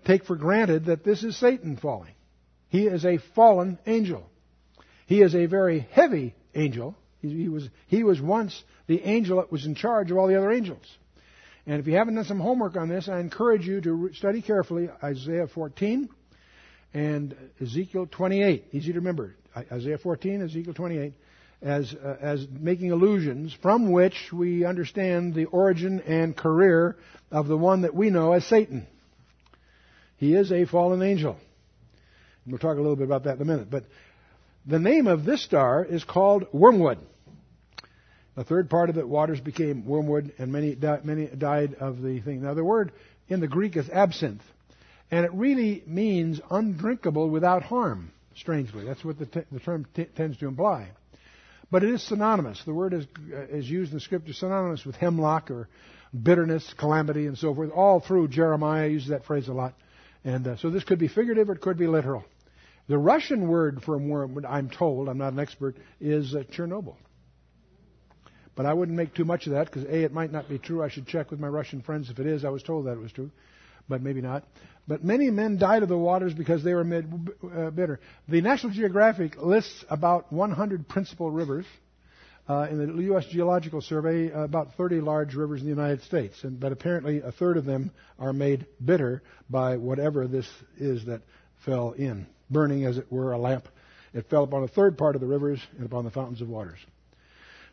take 0.03 0.25
for 0.25 0.35
granted 0.35 0.87
that 0.87 1.05
this 1.05 1.23
is 1.23 1.37
Satan 1.37 1.77
falling. 1.77 2.15
He 2.67 2.85
is 2.87 3.05
a 3.05 3.19
fallen 3.33 3.79
angel. 3.87 4.29
He 5.05 5.21
is 5.21 5.33
a 5.35 5.45
very 5.45 5.87
heavy 5.89 6.35
angel. 6.53 6.97
He, 7.21 7.29
he, 7.29 7.47
was, 7.47 7.69
he 7.87 8.03
was 8.03 8.19
once 8.19 8.61
the 8.87 9.01
angel 9.03 9.37
that 9.37 9.51
was 9.51 9.65
in 9.65 9.75
charge 9.75 10.11
of 10.11 10.17
all 10.17 10.27
the 10.27 10.37
other 10.37 10.51
angels. 10.51 10.85
And 11.65 11.79
if 11.79 11.87
you 11.87 11.95
haven't 11.95 12.15
done 12.15 12.23
some 12.23 12.39
homework 12.39 12.77
on 12.77 12.87
this, 12.87 13.09
I 13.09 13.19
encourage 13.19 13.67
you 13.67 13.81
to 13.81 14.11
study 14.13 14.41
carefully 14.41 14.89
Isaiah 15.03 15.47
14 15.47 16.09
and 16.93 17.35
Ezekiel 17.61 18.07
28. 18.09 18.65
Easy 18.71 18.93
to 18.93 18.99
remember. 18.99 19.35
Isaiah 19.71 19.97
14, 19.97 20.43
Ezekiel 20.43 20.73
28, 20.73 21.13
as, 21.61 21.93
uh, 21.93 22.15
as 22.21 22.47
making 22.49 22.91
allusions 22.91 23.53
from 23.61 23.91
which 23.91 24.31
we 24.31 24.63
understand 24.63 25.33
the 25.33 25.45
origin 25.45 25.99
and 26.01 26.37
career 26.37 26.95
of 27.31 27.47
the 27.47 27.57
one 27.57 27.81
that 27.81 27.93
we 27.93 28.09
know 28.09 28.31
as 28.31 28.45
Satan. 28.45 28.87
He 30.17 30.35
is 30.35 30.51
a 30.51 30.65
fallen 30.65 31.01
angel. 31.01 31.37
We'll 32.45 32.59
talk 32.59 32.77
a 32.77 32.81
little 32.81 32.95
bit 32.95 33.05
about 33.05 33.25
that 33.25 33.35
in 33.35 33.41
a 33.41 33.45
minute. 33.45 33.69
But 33.69 33.83
the 34.65 34.79
name 34.79 35.07
of 35.07 35.25
this 35.25 35.43
star 35.43 35.83
is 35.83 36.03
called 36.03 36.45
wormwood. 36.53 36.99
The 38.37 38.43
third 38.43 38.69
part 38.69 38.91
of 38.91 38.99
it, 38.99 39.09
waters 39.09 39.41
became 39.41 39.83
wormwood, 39.83 40.31
and 40.37 40.51
many, 40.51 40.75
di- 40.75 40.99
many 41.03 41.25
died 41.25 41.73
of 41.79 42.03
the 42.03 42.19
thing. 42.19 42.43
Now, 42.43 42.53
the 42.53 42.63
word 42.63 42.91
in 43.27 43.39
the 43.39 43.47
Greek 43.47 43.75
is 43.75 43.89
absinthe. 43.89 44.43
And 45.09 45.25
it 45.25 45.33
really 45.33 45.81
means 45.87 46.39
undrinkable 46.51 47.31
without 47.31 47.63
harm, 47.63 48.11
strangely. 48.35 48.85
That's 48.85 49.03
what 49.03 49.17
the, 49.17 49.25
t- 49.25 49.47
the 49.51 49.59
term 49.59 49.87
t- 49.95 50.05
tends 50.15 50.37
to 50.37 50.47
imply. 50.47 50.89
But 51.71 51.83
it 51.83 51.89
is 51.89 52.03
synonymous. 52.03 52.61
The 52.63 52.75
word 52.75 52.93
is, 52.93 53.07
uh, 53.33 53.47
is 53.47 53.67
used 53.67 53.91
in 53.91 53.99
Scripture 53.99 54.33
synonymous 54.33 54.85
with 54.85 54.97
hemlock 54.97 55.49
or 55.49 55.67
bitterness, 56.13 56.75
calamity, 56.77 57.25
and 57.25 57.39
so 57.39 57.55
forth. 57.55 57.71
All 57.71 57.99
through 58.01 58.27
Jeremiah 58.27 58.87
uses 58.87 59.09
that 59.09 59.25
phrase 59.25 59.47
a 59.47 59.53
lot. 59.53 59.73
And 60.23 60.47
uh, 60.47 60.57
so 60.57 60.69
this 60.69 60.83
could 60.83 60.99
be 60.99 61.07
figurative 61.07 61.49
or 61.49 61.53
it 61.53 61.61
could 61.61 61.79
be 61.79 61.87
literal. 61.87 62.23
The 62.87 62.99
Russian 62.99 63.47
word 63.47 63.81
for 63.81 63.97
wormwood, 63.97 64.45
I'm 64.45 64.69
told, 64.69 65.09
I'm 65.09 65.17
not 65.17 65.33
an 65.33 65.39
expert, 65.39 65.75
is 65.99 66.35
uh, 66.35 66.43
Chernobyl. 66.51 66.97
But 68.57 68.65
I 68.65 68.73
wouldn't 68.73 68.97
make 68.97 69.13
too 69.13 69.23
much 69.23 69.45
of 69.45 69.53
that 69.53 69.67
because 69.67 69.83
A, 69.83 70.03
it 70.03 70.11
might 70.11 70.31
not 70.31 70.49
be 70.49 70.57
true. 70.57 70.83
I 70.83 70.89
should 70.89 71.05
check 71.05 71.29
with 71.29 71.39
my 71.39 71.47
Russian 71.47 71.83
friends 71.83 72.09
if 72.09 72.17
it 72.17 72.25
is. 72.25 72.43
I 72.43 72.49
was 72.49 72.63
told 72.63 72.87
that 72.87 72.93
it 72.93 72.99
was 72.99 73.11
true, 73.11 73.29
but 73.87 74.01
maybe 74.01 74.19
not. 74.19 74.45
But 74.87 75.03
many 75.03 75.29
men 75.29 75.59
died 75.59 75.83
of 75.83 75.89
the 75.89 75.97
waters 75.97 76.33
because 76.33 76.63
they 76.63 76.73
were 76.73 76.83
made 76.83 77.05
uh, 77.55 77.69
bitter. 77.69 77.99
The 78.27 78.41
National 78.41 78.73
Geographic 78.73 79.39
lists 79.39 79.85
about 79.91 80.33
100 80.33 80.89
principal 80.89 81.29
rivers. 81.29 81.65
Uh, 82.49 82.65
in 82.71 82.95
the 82.95 83.03
U.S. 83.03 83.25
Geological 83.29 83.81
Survey, 83.81 84.31
uh, 84.31 84.39
about 84.39 84.73
30 84.75 85.01
large 85.01 85.35
rivers 85.35 85.59
in 85.59 85.65
the 85.67 85.73
United 85.73 86.01
States, 86.03 86.45
and, 86.45 86.57
but 86.57 86.71
apparently 86.71 87.19
a 87.19 87.29
third 87.29 87.57
of 87.57 87.65
them 87.65 87.91
are 88.17 88.31
made 88.31 88.65
bitter 88.83 89.21
by 89.49 89.75
whatever 89.75 90.27
this 90.27 90.47
is 90.77 91.05
that 91.07 91.21
fell 91.65 91.91
in, 91.91 92.25
burning 92.49 92.85
as 92.85 92.97
it 92.97 93.11
were 93.11 93.33
a 93.33 93.37
lamp. 93.37 93.67
It 94.13 94.29
fell 94.29 94.45
upon 94.45 94.63
a 94.63 94.69
third 94.69 94.97
part 94.97 95.15
of 95.15 95.21
the 95.21 95.27
rivers 95.27 95.59
and 95.75 95.85
upon 95.85 96.05
the 96.05 96.11
fountains 96.11 96.39
of 96.39 96.47
waters. 96.47 96.79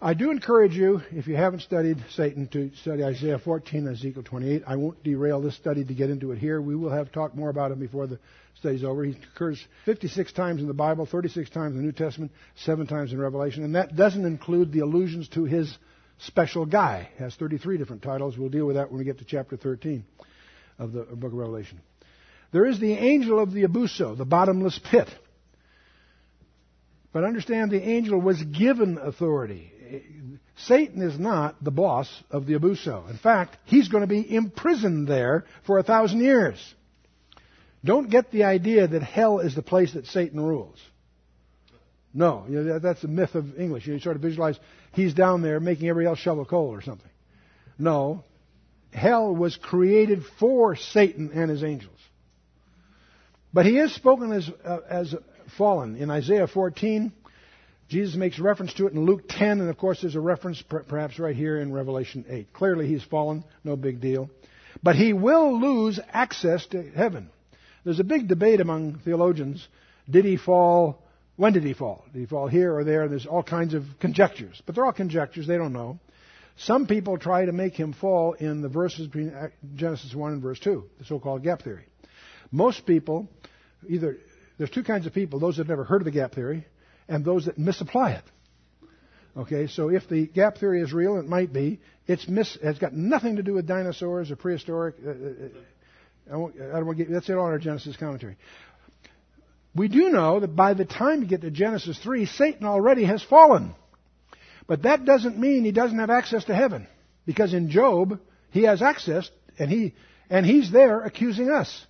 I 0.05 0.13
do 0.13 0.31
encourage 0.31 0.75
you, 0.75 1.01
if 1.13 1.27
you 1.27 1.35
haven't 1.35 1.61
studied 1.61 1.97
Satan, 2.11 2.47
to 2.49 2.71
study 2.83 3.03
Isaiah 3.03 3.39
14 3.39 3.87
and 3.87 3.97
Ezekiel 3.97 4.23
28. 4.23 4.63
I 4.67 4.77
won't 4.77 5.03
derail 5.03 5.41
this 5.41 5.57
study 5.57 5.83
to 5.83 5.95
get 5.95 6.11
into 6.11 6.31
it 6.33 6.39
here. 6.39 6.61
We 6.61 6.77
will 6.77 6.91
have 6.91 7.11
talked 7.11 7.35
more 7.35 7.49
about 7.49 7.73
him 7.73 7.81
before 7.81 8.07
the 8.07 8.19
study's 8.59 8.85
over. 8.85 9.03
He 9.03 9.17
occurs 9.35 9.67
56 9.87 10.31
times 10.35 10.61
in 10.61 10.67
the 10.67 10.75
Bible, 10.75 11.07
36 11.07 11.49
times 11.49 11.73
in 11.73 11.79
the 11.79 11.85
New 11.85 11.93
Testament, 11.93 12.33
7 12.57 12.87
times 12.87 13.15
in 13.15 13.19
Revelation, 13.19 13.65
and 13.65 13.77
that 13.77 13.97
doesn't 13.97 14.27
include 14.27 14.73
the 14.73 14.81
allusions 14.81 15.27
to 15.29 15.45
his 15.45 15.75
special 16.19 16.67
guy. 16.67 17.09
It 17.17 17.23
has 17.23 17.35
33 17.37 17.79
different 17.79 18.03
titles. 18.03 18.37
We'll 18.37 18.51
deal 18.51 18.67
with 18.67 18.77
that 18.77 18.91
when 18.91 18.99
we 18.99 19.07
get 19.07 19.21
to 19.21 19.25
chapter 19.25 19.57
13 19.57 20.05
of 20.79 20.93
the 20.93 21.05
book 21.05 21.33
of 21.33 21.39
Revelation. 21.39 21.81
There 22.53 22.67
is 22.67 22.79
the 22.79 22.93
angel 22.93 23.39
of 23.39 23.55
the 23.55 23.63
abuso, 23.63 24.19
the 24.19 24.27
bottomless 24.27 24.79
pit. 24.91 25.09
But 27.15 27.25
understand 27.25 27.71
the 27.71 27.81
angel 27.81 28.21
was 28.21 28.43
given 28.43 28.99
authority. 28.99 29.71
Satan 30.57 31.03
is 31.03 31.19
not 31.19 31.63
the 31.63 31.71
boss 31.71 32.09
of 32.31 32.47
the 32.47 32.55
Abuso. 32.55 33.09
In 33.11 33.19
fact, 33.19 33.57
he's 33.65 33.89
going 33.89 34.03
to 34.03 34.07
be 34.07 34.35
imprisoned 34.35 35.09
there 35.09 35.45
for 35.67 35.79
a 35.79 35.83
thousand 35.83 36.21
years. 36.21 36.75
Don't 37.85 38.09
get 38.11 38.31
the 38.31 38.45
idea 38.45 38.87
that 38.87 39.03
hell 39.03 39.41
is 39.41 39.55
the 39.55 39.63
place 39.63 39.93
that 39.93 40.07
Satan 40.07 40.41
rules. 40.41 40.79
No, 42.15 42.47
you 42.49 42.63
know, 42.63 42.79
that's 42.79 43.03
a 43.03 43.09
myth 43.09 43.35
of 43.35 43.59
English. 43.59 43.87
You 43.87 43.99
sort 43.99 44.17
of 44.17 44.23
visualize 44.23 44.59
he's 44.93 45.15
down 45.15 45.43
there 45.43 45.59
making 45.59 45.89
everybody 45.89 46.09
else 46.09 46.21
shovel 46.21 46.45
coal 46.45 46.69
or 46.69 46.81
something. 46.81 47.11
No, 47.77 48.23
hell 48.93 49.35
was 49.35 49.57
created 49.57 50.23
for 50.39 50.77
Satan 50.77 51.33
and 51.35 51.51
his 51.51 51.65
angels. 51.65 51.99
But 53.53 53.67
he 53.67 53.79
is 53.79 53.95
spoken 53.95 54.33
as, 54.33 54.49
uh, 54.65 54.79
as 54.89 55.15
fallen. 55.59 55.97
In 55.97 56.11
Isaiah 56.11 56.47
14, 56.47 57.13
Jesus 57.89 58.17
makes 58.17 58.39
reference 58.39 58.73
to 58.75 58.87
it 58.87 58.95
in 58.95 59.05
Luke 59.05 59.29
10, 59.29 59.61
and 59.61 59.69
of 59.69 59.77
course 59.77 60.01
there's 60.01 60.15
a 60.15 60.21
reference 60.21 60.63
perhaps 60.63 61.19
right 61.19 61.37
here 61.37 61.59
in 61.59 61.73
Revelation 61.73 62.25
8. 62.29 62.53
Clearly 62.53 62.87
he's 62.87 63.05
fallen, 63.05 63.45
no 63.63 63.77
big 63.77 64.01
deal. 64.01 64.31
But 64.83 64.97
he 64.97 65.13
will 65.13 65.61
lose 65.61 66.01
access 66.13 66.67
to 66.67 66.83
heaven. 66.91 67.31
There's 67.85 68.01
a 68.01 68.05
big 68.05 68.29
debate 68.29 68.61
among 68.61 69.01
theologians. 69.05 69.67
Did 70.09 70.25
he 70.25 70.37
fall? 70.37 71.03
When 71.37 71.53
did 71.53 71.65
he 71.65 71.75
fall? 71.75 72.05
Did 72.13 72.21
he 72.21 72.27
fall 72.27 72.49
here 72.49 72.75
or 72.75 72.85
there? 72.85 73.07
There's 73.09 73.27
all 73.27 73.43
kinds 73.43 73.75
of 73.75 73.85
conjectures. 74.01 74.61
But 74.65 74.75
they're 74.75 74.85
all 74.85 74.93
conjectures, 74.93 75.47
they 75.47 75.57
don't 75.57 75.73
know. 75.73 75.99
Some 76.57 76.87
people 76.87 77.19
try 77.19 77.45
to 77.45 77.53
make 77.53 77.75
him 77.75 77.93
fall 77.93 78.33
in 78.35 78.63
the 78.63 78.69
verses 78.69 79.09
between 79.09 79.35
Genesis 79.75 80.15
1 80.15 80.33
and 80.35 80.43
verse 80.43 80.61
2, 80.61 80.85
the 80.99 81.05
so-called 81.05 81.43
gap 81.43 81.63
theory. 81.63 81.85
Most 82.53 82.87
people, 82.87 83.29
either, 83.89 84.19
there's 84.57 84.71
two 84.71 84.85
kinds 84.85 85.07
of 85.07 85.13
people, 85.13 85.41
those 85.41 85.57
that 85.57 85.63
have 85.63 85.69
never 85.69 85.83
heard 85.83 86.01
of 86.01 86.05
the 86.05 86.13
gap 86.13 86.33
theory, 86.33 86.65
and 87.09 87.25
those 87.25 87.47
that 87.47 87.59
misapply 87.59 88.13
it. 88.13 88.25
Okay, 89.37 89.67
so 89.67 89.89
if 89.89 90.09
the 90.09 90.27
gap 90.27 90.59
theory 90.59 90.81
is 90.81 90.93
real, 90.93 91.19
it 91.19 91.27
might 91.27 91.53
be, 91.53 91.81
it's 92.07 92.29
mis, 92.29 92.57
it's 92.63 92.79
got 92.79 92.93
nothing 92.93 93.37
to 93.37 93.43
do 93.43 93.55
with 93.55 93.67
dinosaurs 93.67 94.31
or 94.31 94.37
prehistoric, 94.37 94.95
uh, 95.05 95.11
uh, 95.11 95.13
uh 95.13 96.33
I, 96.33 96.37
won't, 96.37 96.55
I 96.57 96.77
don't 96.77 96.87
want 96.87 96.99
to 96.99 97.05
get, 97.05 97.13
that's 97.13 97.29
it 97.29 97.33
on 97.33 97.39
our 97.39 97.59
Genesis 97.59 97.97
commentary. 97.97 98.37
We 99.75 99.89
do 99.89 100.11
know 100.11 100.41
that 100.41 100.55
by 100.55 100.75
the 100.75 100.85
time 100.85 101.21
you 101.21 101.29
get 101.29 101.41
to 101.41 101.51
Genesis 101.51 101.99
3, 101.99 102.27
Satan 102.27 102.65
already 102.65 103.05
has 103.05 103.23
fallen. 103.23 103.75
But 104.67 104.83
that 104.83 105.05
doesn't 105.05 105.39
mean 105.39 105.65
he 105.65 105.73
doesn't 105.73 105.99
have 105.99 106.11
access 106.11 106.45
to 106.45 106.55
heaven. 106.55 106.87
Because 107.27 107.53
in 107.53 107.71
Job, 107.71 108.21
he 108.51 108.63
has 108.63 108.83
access, 108.83 109.29
and 109.59 109.71
he, 109.71 109.95
and 110.31 110.47
he's 110.47 110.71
there 110.71 111.01
accusing 111.03 111.51
us. 111.51 111.87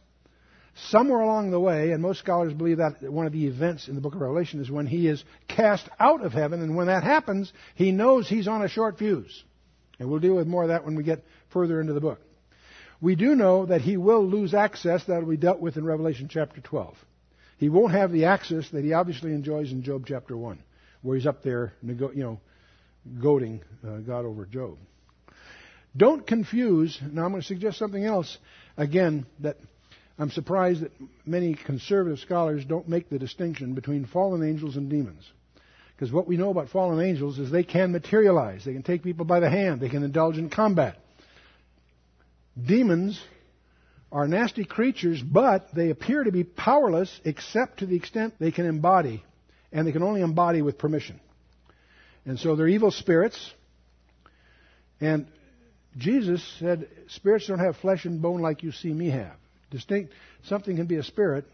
Somewhere 0.75 1.21
along 1.21 1.51
the 1.51 1.61
way, 1.61 1.93
and 1.93 2.03
most 2.03 2.19
scholars 2.19 2.53
believe 2.53 2.79
that 2.79 3.01
one 3.03 3.27
of 3.27 3.33
the 3.33 3.47
events 3.47 3.87
in 3.87 3.95
the 3.95 4.01
book 4.01 4.15
of 4.15 4.21
Revelation 4.21 4.61
is 4.61 4.71
when 4.71 4.87
he 4.87 5.07
is 5.07 5.23
cast 5.47 5.89
out 6.01 6.25
of 6.25 6.33
heaven, 6.33 6.63
and 6.63 6.75
when 6.75 6.89
that 6.89 7.05
happens, 7.05 7.53
he 7.77 7.93
knows 7.93 8.29
he's 8.29 8.49
on 8.49 8.63
a 8.63 8.69
short 8.69 8.99
fuse. 8.99 9.45
And 10.01 10.11
we'll 10.11 10.19
deal 10.19 10.35
with 10.35 10.49
more 10.49 10.65
of 10.65 10.71
that 10.71 10.85
when 10.85 10.97
we 10.97 11.05
get 11.05 11.25
further 11.51 11.81
into 11.81 11.93
the 11.93 12.01
book. 12.01 12.21
We 13.01 13.15
do 13.15 13.37
know 13.37 13.67
that 13.67 13.83
he 13.83 13.97
will 13.97 14.27
lose 14.27 14.53
access 14.53 15.05
that 15.05 15.21
will 15.21 15.31
be 15.31 15.37
dealt 15.37 15.61
with 15.61 15.77
in 15.77 15.85
Revelation 15.85 16.29
chapter 16.29 16.61
12. 16.61 16.97
He 17.59 17.69
won't 17.69 17.93
have 17.93 18.11
the 18.11 18.25
access 18.25 18.69
that 18.71 18.83
he 18.83 18.93
obviously 18.95 19.33
enjoys 19.33 19.71
in 19.71 19.85
Job 19.85 20.05
chapter 20.07 20.37
1, 20.37 20.59
where 21.03 21.17
he's 21.17 21.27
up 21.27 21.43
there, 21.45 21.75
you 21.83 22.11
know, 22.15 22.41
goading 23.21 23.63
uh, 23.87 23.99
God 23.99 24.25
over 24.25 24.45
Job. 24.47 24.79
Don't 25.97 26.27
confuse, 26.27 26.99
now 27.01 27.25
I'm 27.25 27.31
going 27.31 27.43
to 27.43 27.47
suggest 27.47 27.79
something 27.79 28.05
else, 28.05 28.37
again, 28.77 29.27
that 29.41 29.59
I'm 30.19 30.31
surprised 30.31 30.83
that 30.83 30.93
many 31.27 31.55
conservative 31.55 32.21
scholars 32.21 32.65
don't 32.65 32.89
make 32.89 33.09
the 33.09 33.19
distinction 33.19 33.75
between 33.75 34.07
fallen 34.07 34.49
angels 34.49 34.77
and 34.77 34.89
demons. 34.89 35.25
Because 35.95 36.13
what 36.13 36.27
we 36.27 36.37
know 36.37 36.51
about 36.51 36.71
fallen 36.71 37.05
angels 37.05 37.39
is 37.39 37.51
they 37.51 37.65
can 37.65 37.93
materialize. 37.93 38.65
They 38.65 38.73
can 38.73 38.83
take 38.83 39.03
people 39.03 39.25
by 39.25 39.41
the 39.41 39.51
hand. 39.51 39.81
They 39.81 39.89
can 39.89 40.03
indulge 40.03 40.39
in 40.39 40.51
combat. 40.51 40.97
Demons 42.61 43.21
are 44.13 44.29
nasty 44.29 44.65
creatures, 44.65 45.21
but 45.21 45.75
they 45.75 45.91
appear 45.91 46.23
to 46.23 46.31
be 46.31 46.45
powerless 46.45 47.21
except 47.25 47.81
to 47.81 47.87
the 47.87 47.97
extent 47.97 48.35
they 48.39 48.53
can 48.53 48.67
embody, 48.67 49.25
and 49.73 49.87
they 49.87 49.93
can 49.93 50.05
only 50.05 50.21
embody 50.21 50.63
with 50.63 50.79
permission. 50.79 51.19
And 52.25 52.39
so 52.39 52.55
they're 52.55 52.69
evil 52.69 52.93
spirits. 52.93 53.53
And 55.01 55.27
Jesus 55.97 56.43
said, 56.61 56.89
Spirits 57.09 57.49
don't 57.49 57.59
have 57.59 57.77
flesh 57.77 58.05
and 58.05 58.23
bone 58.23 58.41
like 58.41 58.63
you 58.63 58.71
see 58.71 58.93
me 58.93 59.11
have. 59.11 59.37
Distinct, 59.71 60.13
something 60.45 60.77
can 60.77 60.87
be 60.87 60.97
a 60.97 61.03
spirit, 61.03 61.45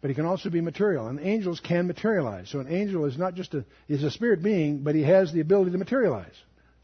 but 0.00 0.10
it 0.10 0.14
can 0.14 0.26
also 0.26 0.50
be 0.50 0.60
material. 0.60 1.06
And 1.06 1.20
angels 1.20 1.60
can 1.60 1.86
materialize. 1.86 2.50
So 2.50 2.60
an 2.60 2.68
angel 2.68 3.04
is 3.04 3.16
not 3.16 3.34
just 3.34 3.54
a, 3.54 3.64
is 3.88 4.02
a 4.02 4.10
spirit 4.10 4.42
being, 4.42 4.78
but 4.78 4.94
he 4.94 5.02
has 5.02 5.32
the 5.32 5.40
ability 5.40 5.70
to 5.70 5.78
materialize, 5.78 6.34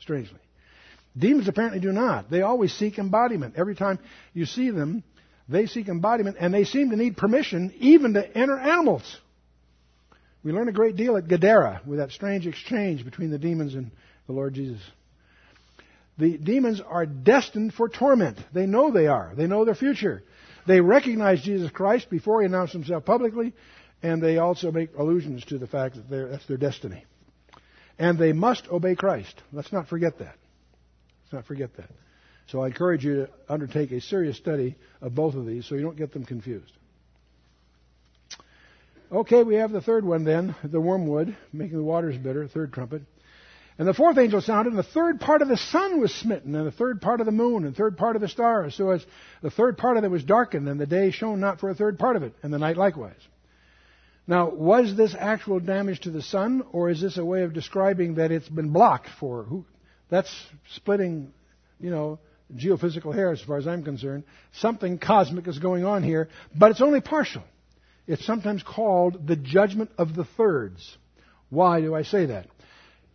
strangely. 0.01 0.39
Demons 1.19 1.49
apparently 1.49 1.81
do 1.81 1.93
not. 1.93 2.31
They 2.31 2.43
always 2.43 2.73
seek 2.73 2.99
embodiment. 2.99 3.55
Every 3.57 3.75
time 3.75 3.99
you 4.33 4.47
see 4.47 4.71
them, 4.71 5.03
they 5.49 5.67
seek 5.67 5.89
embodiment, 5.89 6.37
and 6.39 6.55
they 6.55 6.65
seem 6.65 6.91
to 6.91 6.97
need 6.97 7.17
permission 7.17 7.75
even 7.79 8.15
to 8.15 8.39
enter 8.39 8.57
animals. 8.57 9.03
We 10.43 10.53
learn 10.53 10.69
a 10.69 10.73
great 10.73 10.97
deal 10.97 11.17
at 11.17 11.29
Gadara 11.29 11.83
with 11.85 11.99
that 11.99 12.13
strange 12.13 12.47
exchange 12.47 13.05
between 13.05 13.31
the 13.31 13.39
demons 13.39 13.75
and 13.75 13.91
the 14.27 14.33
Lord 14.33 14.55
Jesus. 14.55 14.81
The 16.17 16.39
demons 16.39 16.81
are 16.81 17.07
destined 17.07 17.75
for 17.75 17.89
torment. 17.89 18.39
They 18.53 18.67
know 18.67 18.91
they 18.91 19.07
are. 19.07 19.33
They 19.37 19.47
know 19.47 19.65
their 19.65 19.75
future. 19.75 20.23
They 20.67 20.81
recognize 20.81 21.43
Jesus 21.43 21.71
Christ 21.71 22.11
before 22.11 22.41
he 22.41 22.47
announced 22.47 22.73
himself 22.73 23.05
publicly, 23.05 23.53
and 24.03 24.23
they 24.23 24.39
also 24.39 24.71
make 24.71 24.91
allusions 24.97 25.45
to 25.47 25.59
the 25.59 25.67
fact 25.67 25.97
that 25.97 26.31
that's 26.31 26.47
their 26.47 26.57
destiny. 26.57 27.05
And 27.99 28.19
they 28.19 28.33
must 28.33 28.69
obey 28.69 28.95
Christ. 28.95 29.43
Let's 29.53 29.73
not 29.73 29.89
forget 29.89 30.19
that. 30.19 30.37
Let's 31.25 31.33
not 31.33 31.47
forget 31.47 31.77
that. 31.77 31.91
So 32.49 32.63
I 32.63 32.67
encourage 32.67 33.05
you 33.05 33.27
to 33.27 33.31
undertake 33.49 33.93
a 33.93 34.01
serious 34.01 34.37
study 34.37 34.77
of 35.01 35.15
both 35.15 35.35
of 35.35 35.47
these 35.47 35.67
so 35.67 35.75
you 35.75 35.83
don't 35.83 35.97
get 35.97 36.13
them 36.13 36.25
confused. 36.25 36.73
Okay, 39.13 39.43
we 39.43 39.57
have 39.57 39.73
the 39.73 39.81
third 39.81 40.05
one 40.05 40.25
then, 40.25 40.55
the 40.63 40.81
wormwood, 40.81 41.37
making 41.53 41.77
the 41.77 41.85
waters 41.85 42.17
bitter, 42.17 42.47
third 42.47 42.73
trumpet. 42.73 43.03
And 43.81 43.89
the 43.89 43.95
fourth 43.95 44.19
angel 44.19 44.43
sounded, 44.43 44.75
and 44.75 44.79
the 44.79 44.83
third 44.83 45.21
part 45.21 45.41
of 45.41 45.49
the 45.49 45.57
sun 45.57 46.03
was 46.03 46.15
smitten, 46.15 46.55
and 46.55 46.67
the 46.67 46.71
third 46.71 47.01
part 47.01 47.21
of 47.21 47.25
the 47.25 47.33
moon, 47.33 47.65
and 47.65 47.73
the 47.73 47.79
third 47.79 47.97
part 47.97 48.15
of 48.15 48.21
the 48.21 48.29
stars, 48.29 48.75
so 48.75 48.91
as 48.91 49.03
the 49.41 49.51
third 49.51 49.79
part 49.79 49.97
of 49.97 50.05
it 50.05 50.11
was 50.11 50.23
darkened, 50.23 50.69
and 50.69 50.79
the 50.79 50.85
day 50.85 51.11
shone 51.11 51.41
not 51.41 51.61
for 51.61 51.71
a 51.71 51.75
third 51.75 51.99
part 51.99 52.15
of 52.15 52.23
it, 52.23 52.35
and 52.43 52.53
the 52.53 52.59
night 52.59 52.77
likewise. 52.77 53.27
Now, 54.27 54.51
was 54.51 54.95
this 54.95 55.17
actual 55.19 55.61
damage 55.61 56.01
to 56.01 56.11
the 56.11 56.21
sun, 56.21 56.63
or 56.73 56.91
is 56.91 57.01
this 57.01 57.17
a 57.17 57.25
way 57.25 57.43
of 57.43 57.55
describing 57.55 58.17
that 58.17 58.31
it's 58.31 58.51
been 58.51 58.69
blocked 58.69 59.09
for 59.19 59.45
who? 59.45 59.65
That's 60.11 60.31
splitting, 60.75 61.33
you 61.81 61.89
know, 61.89 62.19
geophysical 62.55 63.15
hair 63.15 63.33
as 63.33 63.41
far 63.41 63.57
as 63.57 63.67
I'm 63.67 63.83
concerned. 63.83 64.25
Something 64.53 64.99
cosmic 64.99 65.49
is 65.49 65.59
going 65.59 65.87
on 65.87 66.03
here, 66.03 66.29
but 66.55 66.71
it's 66.71 66.83
only 66.83 67.01
partial. 67.01 67.45
It's 68.07 68.27
sometimes 68.27 68.63
called 68.63 69.27
the 69.27 69.37
judgment 69.37 69.91
of 69.97 70.15
the 70.15 70.27
thirds. 70.37 70.99
Why 71.49 71.81
do 71.81 71.95
I 71.95 72.03
say 72.03 72.27
that? 72.27 72.47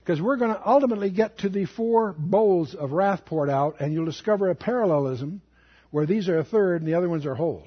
Because 0.06 0.22
we're 0.22 0.36
going 0.36 0.54
to 0.54 0.70
ultimately 0.70 1.10
get 1.10 1.40
to 1.40 1.50
the 1.50 1.66
four 1.66 2.14
bowls 2.16 2.76
of 2.76 2.92
wrath 2.92 3.26
poured 3.26 3.50
out, 3.50 3.78
and 3.80 3.92
you'll 3.92 4.06
discover 4.06 4.52
a 4.52 4.56
parallelism 4.56 5.42
where 5.90 6.06
these 6.06 6.30
are 6.30 6.38
a 6.38 6.44
third 6.44 6.82
and 6.82 6.88
the 6.88 6.94
other 6.94 7.10
ones 7.10 7.26
are 7.26 7.34
whole. 7.34 7.64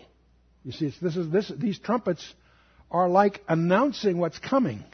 You 0.62 0.70
see, 0.70 0.94
this 1.02 1.16
is, 1.16 1.28
this, 1.30 1.50
these 1.56 1.80
trumpets 1.80 2.24
are 2.92 3.08
like 3.08 3.42
announcing 3.48 4.18
what's 4.18 4.38
coming. 4.38 4.84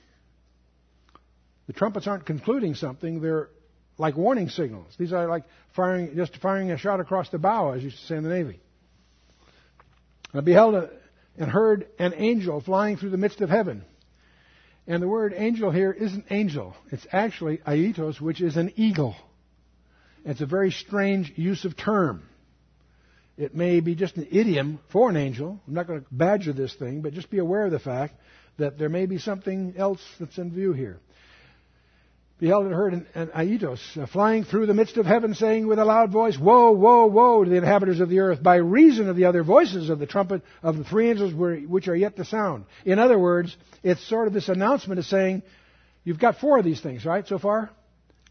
The 1.66 1.74
trumpets 1.74 2.07
aren't 2.07 2.24
concluding 2.24 2.76
something, 2.76 3.20
they're 3.20 3.51
like 3.99 4.16
warning 4.16 4.49
signals. 4.49 4.95
These 4.99 5.12
are 5.12 5.28
like 5.28 5.45
firing, 5.76 6.16
just 6.16 6.38
firing 6.38 6.70
a 6.70 6.78
shot 6.78 7.01
across 7.01 7.28
the 7.28 7.38
bow, 7.38 7.72
as 7.72 7.82
you 7.82 7.90
say 7.90 8.16
in 8.16 8.22
the 8.22 8.30
Navy. 8.30 8.59
I 10.32 10.40
beheld 10.40 10.74
a, 10.76 10.90
and 11.36 11.51
heard 11.51 11.88
an 11.99 12.14
angel 12.16 12.62
flying 12.62 12.97
through 12.97 13.11
the 13.11 13.18
midst 13.18 13.42
of 13.42 13.51
heaven 13.51 13.84
and 14.87 15.03
the 15.03 15.09
word 15.09 15.35
angel 15.37 15.70
here 15.70 15.93
isn't 15.93 16.26
angel. 16.30 16.74
It's 16.91 17.07
actually 17.12 17.59
aitos, 17.59 18.20
which 18.20 18.41
is 18.41 18.57
an 18.57 18.72
eagle. 18.76 19.16
It's 20.24 20.41
a 20.41 20.47
very 20.47 20.70
strange 20.70 21.32
use 21.37 21.64
of 21.64 21.76
term. 21.76 22.22
It 23.37 23.55
may 23.55 23.80
be 23.80 23.95
just 23.95 24.16
an 24.16 24.28
idiom 24.30 24.78
for 24.91 25.11
an 25.11 25.16
angel. 25.16 25.61
I'm 25.66 25.74
not 25.74 25.87
going 25.87 26.01
to 26.01 26.07
badger 26.11 26.53
this 26.53 26.74
thing, 26.74 27.03
but 27.03 27.14
just 27.14 27.30
be 27.30 27.39
aware 27.39 27.66
of 27.66 27.72
the 27.72 27.78
fact 27.78 28.14
that 28.59 28.78
there 28.78 28.89
may 28.89 29.07
be 29.07 29.18
something 29.18 29.74
else 29.76 30.01
that's 30.20 30.39
in 30.39 30.53
view 30.53 30.72
here 30.72 31.01
beheld 32.39 32.66
and 32.66 32.74
heard 32.74 32.93
an, 32.93 33.07
an 33.14 33.28
Aitos 33.28 33.97
uh, 33.97 34.07
flying 34.07 34.45
through 34.45 34.66
the 34.66 34.74
midst 34.74 34.97
of 34.97 35.07
heaven, 35.07 35.35
saying 35.35 35.66
with 35.66 35.78
a 35.78 35.85
loud 35.85 36.11
voice, 36.11 36.37
Woe, 36.39 36.72
woe, 36.72 37.07
woe 37.07 37.45
to 37.45 37.51
the 37.51 37.57
inhabitants 37.57 38.01
of 38.01 38.09
the 38.09 38.20
earth, 38.20 38.43
by 38.43 38.57
reason 38.57 39.09
of 39.09 39.16
the 39.16 39.26
other 39.26 39.43
voices 39.43 39.89
of 39.89 39.99
the 39.99 40.07
trumpet 40.07 40.43
of 40.62 40.76
the 40.76 40.85
three 40.85 41.11
angels 41.11 41.32
which 41.32 41.89
are 41.89 41.97
yet 41.97 42.16
to 42.16 42.24
sound. 42.24 42.64
In 42.85 42.99
other 42.99 43.18
words, 43.18 43.57
it's 43.82 44.07
sort 44.09 44.26
of 44.26 44.35
this 44.35 44.49
announcement 44.49 44.99
of 44.99 45.07
saying, 45.07 45.43
You've 46.03 46.18
got 46.18 46.39
four 46.39 46.59
of 46.59 46.64
these 46.64 46.82
things, 46.82 47.05
right, 47.07 47.26
so 47.26 47.39
far? 47.39 47.70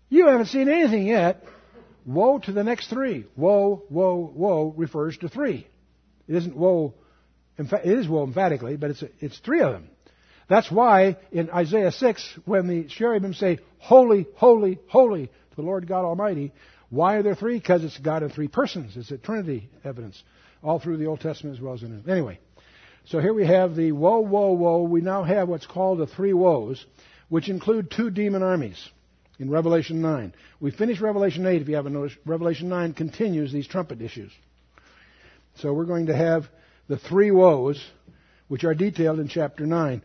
You 0.09 0.27
haven't 0.27 0.45
seen 0.45 0.69
anything 0.69 1.07
yet. 1.07 1.43
Woe 2.05 2.37
to 2.37 2.51
the 2.51 2.63
next 2.63 2.89
three. 2.89 3.25
Woe, 3.35 3.83
woe, 3.89 4.31
woe 4.35 4.73
refers 4.77 5.17
to 5.19 5.29
three. 5.29 5.65
It 6.27 6.35
isn't 6.35 6.55
woe, 6.55 6.93
it 7.57 7.85
is 7.85 8.07
woe 8.07 8.23
emphatically, 8.23 8.75
but 8.75 8.91
it's, 8.91 9.03
it's 9.19 9.39
three 9.39 9.61
of 9.61 9.71
them. 9.71 9.89
That's 10.49 10.71
why 10.71 11.17
in 11.31 11.49
Isaiah 11.49 11.91
6, 11.91 12.39
when 12.45 12.67
the 12.67 12.85
cherubim 12.85 13.33
say, 13.33 13.59
Holy, 13.79 14.27
holy, 14.35 14.79
holy 14.87 15.27
to 15.27 15.55
the 15.55 15.61
Lord 15.61 15.87
God 15.87 16.05
Almighty, 16.05 16.51
why 16.89 17.15
are 17.15 17.23
there 17.23 17.35
three? 17.35 17.57
Because 17.57 17.83
it's 17.83 17.97
God 17.97 18.23
in 18.23 18.29
three 18.29 18.47
persons. 18.47 18.95
It's 18.95 19.11
a 19.11 19.17
Trinity 19.17 19.69
evidence 19.83 20.21
all 20.61 20.79
through 20.79 20.97
the 20.97 21.07
Old 21.07 21.21
Testament 21.21 21.57
as 21.57 21.61
well 21.61 21.73
as 21.73 21.83
in 21.83 22.03
the 22.03 22.11
Anyway, 22.11 22.39
so 23.05 23.19
here 23.19 23.33
we 23.33 23.45
have 23.45 23.75
the 23.75 23.91
woe, 23.91 24.19
woe, 24.19 24.53
woe. 24.53 24.83
We 24.83 25.01
now 25.01 25.23
have 25.23 25.49
what's 25.49 25.65
called 25.65 25.99
the 25.99 26.07
three 26.07 26.33
woes, 26.33 26.85
which 27.29 27.49
include 27.49 27.91
two 27.91 28.09
demon 28.09 28.43
armies 28.43 28.89
in 29.39 29.49
Revelation 29.49 30.01
9. 30.01 30.33
We 30.59 30.71
finished 30.71 31.01
Revelation 31.01 31.45
8, 31.45 31.61
if 31.61 31.67
you 31.67 31.75
haven't 31.75 31.93
noticed. 31.93 32.17
Revelation 32.25 32.69
9 32.69 32.93
continues 32.93 33.51
these 33.51 33.67
trumpet 33.67 34.01
issues. 34.01 34.31
So 35.55 35.73
we're 35.73 35.85
going 35.85 36.07
to 36.07 36.15
have 36.15 36.47
the 36.87 36.97
three 36.97 37.31
woes, 37.31 37.83
which 38.47 38.63
are 38.63 38.73
detailed 38.73 39.19
in 39.19 39.27
chapter 39.27 39.65
9 39.65 40.01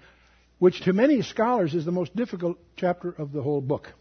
which 0.58 0.80
to 0.82 0.92
many 0.92 1.22
scholars 1.22 1.74
is 1.74 1.84
the 1.84 1.92
most 1.92 2.14
difficult 2.16 2.58
chapter 2.76 3.10
of 3.10 3.32
the 3.32 3.42
whole 3.42 3.60
book. 3.60 3.92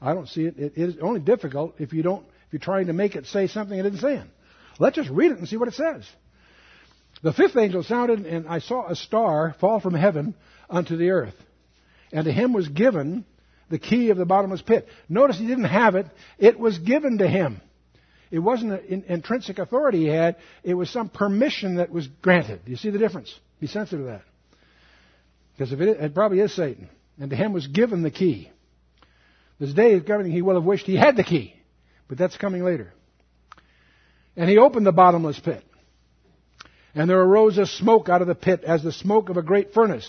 I 0.00 0.14
don't 0.14 0.28
see 0.28 0.44
it. 0.44 0.58
It 0.58 0.72
is 0.76 0.96
only 1.02 1.20
difficult 1.20 1.74
if 1.78 1.92
you 1.92 2.02
don't, 2.02 2.24
if 2.46 2.52
you're 2.52 2.60
trying 2.60 2.86
to 2.86 2.92
make 2.92 3.16
it 3.16 3.26
say 3.26 3.46
something 3.46 3.78
it 3.78 3.86
isn't 3.86 4.00
saying. 4.00 4.30
Let's 4.78 4.96
just 4.96 5.10
read 5.10 5.32
it 5.32 5.38
and 5.38 5.48
see 5.48 5.56
what 5.56 5.68
it 5.68 5.74
says. 5.74 6.08
The 7.22 7.32
fifth 7.32 7.56
angel 7.56 7.82
sounded, 7.82 8.26
and 8.26 8.46
I 8.46 8.60
saw 8.60 8.88
a 8.88 8.94
star 8.94 9.56
fall 9.60 9.80
from 9.80 9.94
heaven 9.94 10.34
unto 10.70 10.96
the 10.96 11.10
earth. 11.10 11.34
And 12.12 12.24
to 12.24 12.32
him 12.32 12.52
was 12.52 12.68
given 12.68 13.24
the 13.70 13.78
key 13.78 14.10
of 14.10 14.16
the 14.16 14.24
bottomless 14.24 14.62
pit. 14.62 14.86
Notice 15.08 15.38
he 15.38 15.46
didn't 15.46 15.64
have 15.64 15.94
it, 15.94 16.06
it 16.38 16.58
was 16.58 16.78
given 16.78 17.18
to 17.18 17.28
him. 17.28 17.60
It 18.30 18.38
wasn't 18.38 18.72
an 18.72 19.04
intrinsic 19.08 19.58
authority 19.58 20.00
he 20.00 20.08
had, 20.08 20.36
it 20.62 20.74
was 20.74 20.90
some 20.90 21.08
permission 21.08 21.76
that 21.76 21.90
was 21.90 22.06
granted. 22.06 22.60
You 22.66 22.76
see 22.76 22.90
the 22.90 22.98
difference? 22.98 23.34
Be 23.60 23.66
sensitive 23.66 24.06
to 24.06 24.10
that. 24.12 24.22
Because 25.58 25.72
if 25.72 25.80
it, 25.80 25.88
it 26.00 26.14
probably 26.14 26.38
is 26.38 26.54
Satan. 26.54 26.88
And 27.18 27.30
to 27.30 27.36
him 27.36 27.52
was 27.52 27.66
given 27.66 28.02
the 28.02 28.12
key. 28.12 28.48
This 29.58 29.74
day 29.74 29.94
is 29.94 30.04
coming, 30.04 30.30
he 30.30 30.40
will 30.40 30.54
have 30.54 30.62
wished 30.62 30.86
he 30.86 30.94
had 30.94 31.16
the 31.16 31.24
key. 31.24 31.52
But 32.06 32.16
that's 32.16 32.36
coming 32.36 32.62
later. 32.62 32.92
And 34.36 34.48
he 34.48 34.56
opened 34.56 34.86
the 34.86 34.92
bottomless 34.92 35.40
pit. 35.40 35.64
And 36.94 37.10
there 37.10 37.20
arose 37.20 37.58
a 37.58 37.66
smoke 37.66 38.08
out 38.08 38.22
of 38.22 38.28
the 38.28 38.36
pit 38.36 38.62
as 38.62 38.84
the 38.84 38.92
smoke 38.92 39.30
of 39.30 39.36
a 39.36 39.42
great 39.42 39.74
furnace. 39.74 40.08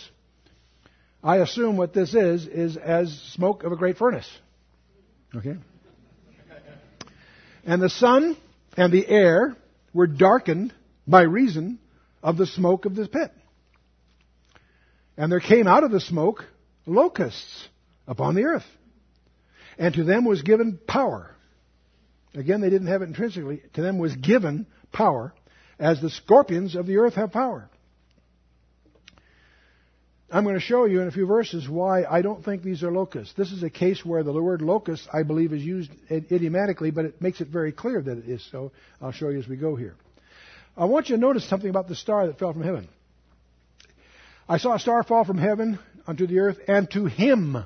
I 1.23 1.37
assume 1.37 1.77
what 1.77 1.95
this 1.95 2.13
is, 2.13 2.45
is 2.45 2.77
as 2.77 3.11
smoke 3.33 3.63
of 3.63 3.71
a 3.71 3.75
great 3.75 3.97
furnace. 3.97 4.29
Okay? 5.35 5.55
And 7.65 7.81
the 7.81 7.89
sun 7.89 8.37
and 8.77 8.93
the 8.93 9.07
air 9.07 9.57
were 9.95 10.07
darkened 10.07 10.73
by 11.07 11.23
reason 11.23 11.79
of 12.21 12.37
the 12.37 12.45
smoke 12.45 12.85
of 12.85 12.95
the 12.95 13.07
pit. 13.07 13.31
And 15.19 15.29
there 15.29 15.41
came 15.41 15.67
out 15.67 15.83
of 15.83 15.91
the 15.91 15.99
smoke 15.99 16.45
locusts 16.85 17.67
upon 18.07 18.35
the 18.35 18.45
earth. 18.45 18.65
And 19.77 19.93
to 19.95 20.05
them 20.05 20.23
was 20.23 20.43
given 20.43 20.79
power. 20.87 21.35
Again, 22.33 22.61
they 22.61 22.69
didn't 22.69 22.87
have 22.87 23.01
it 23.01 23.09
intrinsically. 23.09 23.61
To 23.73 23.81
them 23.81 23.97
was 23.97 24.15
given 24.15 24.65
power, 24.93 25.33
as 25.77 26.01
the 26.01 26.09
scorpions 26.09 26.73
of 26.75 26.87
the 26.87 26.99
earth 26.99 27.15
have 27.15 27.33
power. 27.33 27.69
I'm 30.31 30.45
going 30.45 30.55
to 30.55 30.61
show 30.61 30.85
you 30.85 31.01
in 31.01 31.09
a 31.09 31.11
few 31.11 31.25
verses 31.25 31.67
why 31.67 32.05
I 32.05 32.21
don't 32.21 32.45
think 32.45 32.63
these 32.63 32.81
are 32.83 32.91
locusts. 32.91 33.33
This 33.35 33.51
is 33.51 33.61
a 33.61 33.69
case 33.69 34.05
where 34.05 34.23
the 34.23 34.31
word 34.31 34.61
locust, 34.61 35.05
I 35.11 35.23
believe, 35.23 35.51
is 35.51 35.61
used 35.61 35.91
idiomatically, 36.09 36.91
but 36.91 37.03
it 37.03 37.21
makes 37.21 37.41
it 37.41 37.49
very 37.49 37.73
clear 37.73 38.01
that 38.01 38.19
it 38.19 38.29
is 38.29 38.47
so. 38.51 38.71
I'll 39.01 39.11
show 39.11 39.27
you 39.27 39.39
as 39.39 39.49
we 39.49 39.57
go 39.57 39.75
here. 39.75 39.95
I 40.77 40.85
want 40.85 41.09
you 41.09 41.17
to 41.17 41.21
notice 41.21 41.49
something 41.49 41.69
about 41.69 41.89
the 41.89 41.95
star 41.95 42.27
that 42.27 42.39
fell 42.39 42.53
from 42.53 42.63
heaven. 42.63 42.87
I 44.49 44.57
saw 44.57 44.73
a 44.73 44.79
star 44.79 45.03
fall 45.03 45.23
from 45.23 45.37
heaven 45.37 45.77
unto 46.07 46.25
the 46.25 46.39
earth, 46.39 46.57
and 46.67 46.89
to 46.91 47.05
him. 47.05 47.63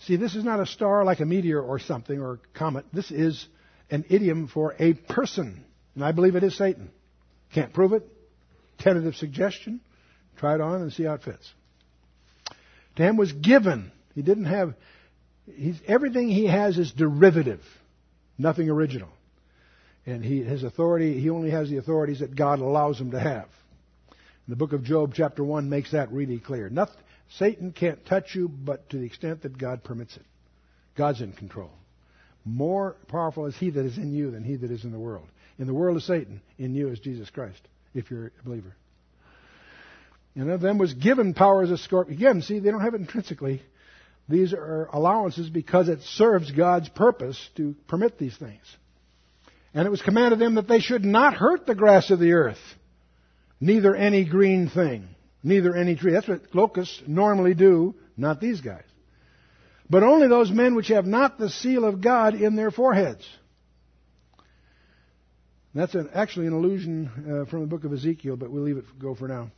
See, 0.00 0.16
this 0.16 0.34
is 0.34 0.44
not 0.44 0.58
a 0.58 0.66
star 0.66 1.04
like 1.04 1.20
a 1.20 1.24
meteor 1.24 1.60
or 1.60 1.78
something 1.78 2.20
or 2.20 2.32
a 2.34 2.58
comet. 2.58 2.86
This 2.92 3.12
is 3.12 3.46
an 3.88 4.04
idiom 4.08 4.48
for 4.48 4.74
a 4.80 4.94
person. 4.94 5.64
And 5.94 6.04
I 6.04 6.10
believe 6.10 6.34
it 6.34 6.42
is 6.42 6.56
Satan. 6.56 6.90
Can't 7.54 7.72
prove 7.72 7.92
it. 7.92 8.02
Tentative 8.78 9.14
suggestion. 9.14 9.80
Try 10.38 10.56
it 10.56 10.60
on 10.60 10.82
and 10.82 10.92
see 10.92 11.04
how 11.04 11.14
it 11.14 11.22
fits. 11.22 11.52
To 12.96 13.02
him 13.04 13.16
was 13.16 13.30
given. 13.30 13.92
He 14.14 14.22
didn't 14.22 14.46
have, 14.46 14.74
everything 15.86 16.28
he 16.28 16.46
has 16.46 16.78
is 16.78 16.90
derivative, 16.90 17.60
nothing 18.36 18.68
original. 18.68 19.10
And 20.04 20.24
he, 20.24 20.42
his 20.42 20.64
authority, 20.64 21.20
he 21.20 21.30
only 21.30 21.50
has 21.50 21.70
the 21.70 21.76
authorities 21.76 22.20
that 22.20 22.34
God 22.34 22.58
allows 22.58 23.00
him 23.00 23.12
to 23.12 23.20
have. 23.20 23.46
The 24.50 24.56
book 24.56 24.72
of 24.72 24.82
Job, 24.82 25.12
chapter 25.14 25.44
1, 25.44 25.70
makes 25.70 25.92
that 25.92 26.10
really 26.10 26.40
clear. 26.40 26.68
Nothing, 26.68 27.00
Satan 27.38 27.70
can't 27.70 28.04
touch 28.04 28.34
you, 28.34 28.48
but 28.48 28.90
to 28.90 28.98
the 28.98 29.06
extent 29.06 29.42
that 29.42 29.56
God 29.56 29.84
permits 29.84 30.16
it. 30.16 30.24
God's 30.96 31.20
in 31.20 31.32
control. 31.32 31.70
More 32.44 32.96
powerful 33.06 33.46
is 33.46 33.56
he 33.56 33.70
that 33.70 33.86
is 33.86 33.96
in 33.96 34.12
you 34.12 34.32
than 34.32 34.42
he 34.42 34.56
that 34.56 34.72
is 34.72 34.82
in 34.82 34.90
the 34.90 34.98
world. 34.98 35.28
In 35.60 35.68
the 35.68 35.72
world 35.74 35.98
is 35.98 36.04
Satan, 36.04 36.40
in 36.58 36.74
you 36.74 36.88
is 36.88 36.98
Jesus 36.98 37.30
Christ, 37.30 37.60
if 37.94 38.10
you're 38.10 38.32
a 38.40 38.44
believer. 38.44 38.74
And 40.34 40.50
of 40.50 40.60
them 40.60 40.78
was 40.78 40.94
given 40.94 41.32
power 41.32 41.62
as 41.62 41.70
a 41.70 41.78
scorpion. 41.78 42.18
Again, 42.18 42.42
see, 42.42 42.58
they 42.58 42.72
don't 42.72 42.80
have 42.80 42.94
it 42.94 43.02
intrinsically. 43.02 43.62
These 44.28 44.52
are 44.52 44.88
allowances 44.92 45.48
because 45.48 45.88
it 45.88 46.00
serves 46.00 46.50
God's 46.50 46.88
purpose 46.88 47.38
to 47.54 47.76
permit 47.86 48.18
these 48.18 48.36
things. 48.36 48.64
And 49.74 49.86
it 49.86 49.90
was 49.90 50.02
commanded 50.02 50.40
them 50.40 50.56
that 50.56 50.66
they 50.66 50.80
should 50.80 51.04
not 51.04 51.34
hurt 51.34 51.66
the 51.66 51.76
grass 51.76 52.10
of 52.10 52.18
the 52.18 52.32
earth, 52.32 52.58
neither 53.60 53.94
any 53.94 54.24
green 54.24 54.68
thing, 54.68 55.08
neither 55.42 55.76
any 55.76 55.96
tree. 55.96 56.12
That's 56.12 56.28
what 56.28 56.54
locusts 56.54 57.02
normally 57.06 57.54
do, 57.54 57.94
not 58.16 58.40
these 58.40 58.60
guys. 58.60 58.84
But 59.88 60.02
only 60.02 60.28
those 60.28 60.50
men 60.50 60.74
which 60.74 60.88
have 60.88 61.06
not 61.06 61.38
the 61.38 61.50
seal 61.50 61.84
of 61.84 62.00
God 62.00 62.34
in 62.34 62.56
their 62.56 62.70
foreheads. 62.70 63.26
That's 65.74 65.94
an, 65.94 66.10
actually 66.14 66.46
an 66.46 66.52
allusion 66.52 67.10
uh, 67.44 67.50
from 67.50 67.60
the 67.60 67.66
book 67.66 67.84
of 67.84 67.92
Ezekiel, 67.92 68.36
but 68.36 68.50
we'll 68.50 68.62
leave 68.62 68.76
it 68.76 68.84
go 68.98 69.14
for 69.14 69.28
now. 69.28 69.50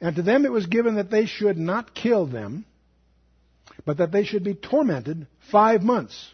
And 0.00 0.16
to 0.16 0.22
them 0.22 0.44
it 0.44 0.52
was 0.52 0.66
given 0.66 0.96
that 0.96 1.10
they 1.10 1.26
should 1.26 1.58
not 1.58 1.94
kill 1.94 2.26
them, 2.26 2.64
but 3.84 3.98
that 3.98 4.12
they 4.12 4.24
should 4.24 4.44
be 4.44 4.54
tormented 4.54 5.26
five 5.50 5.82
months. 5.82 6.30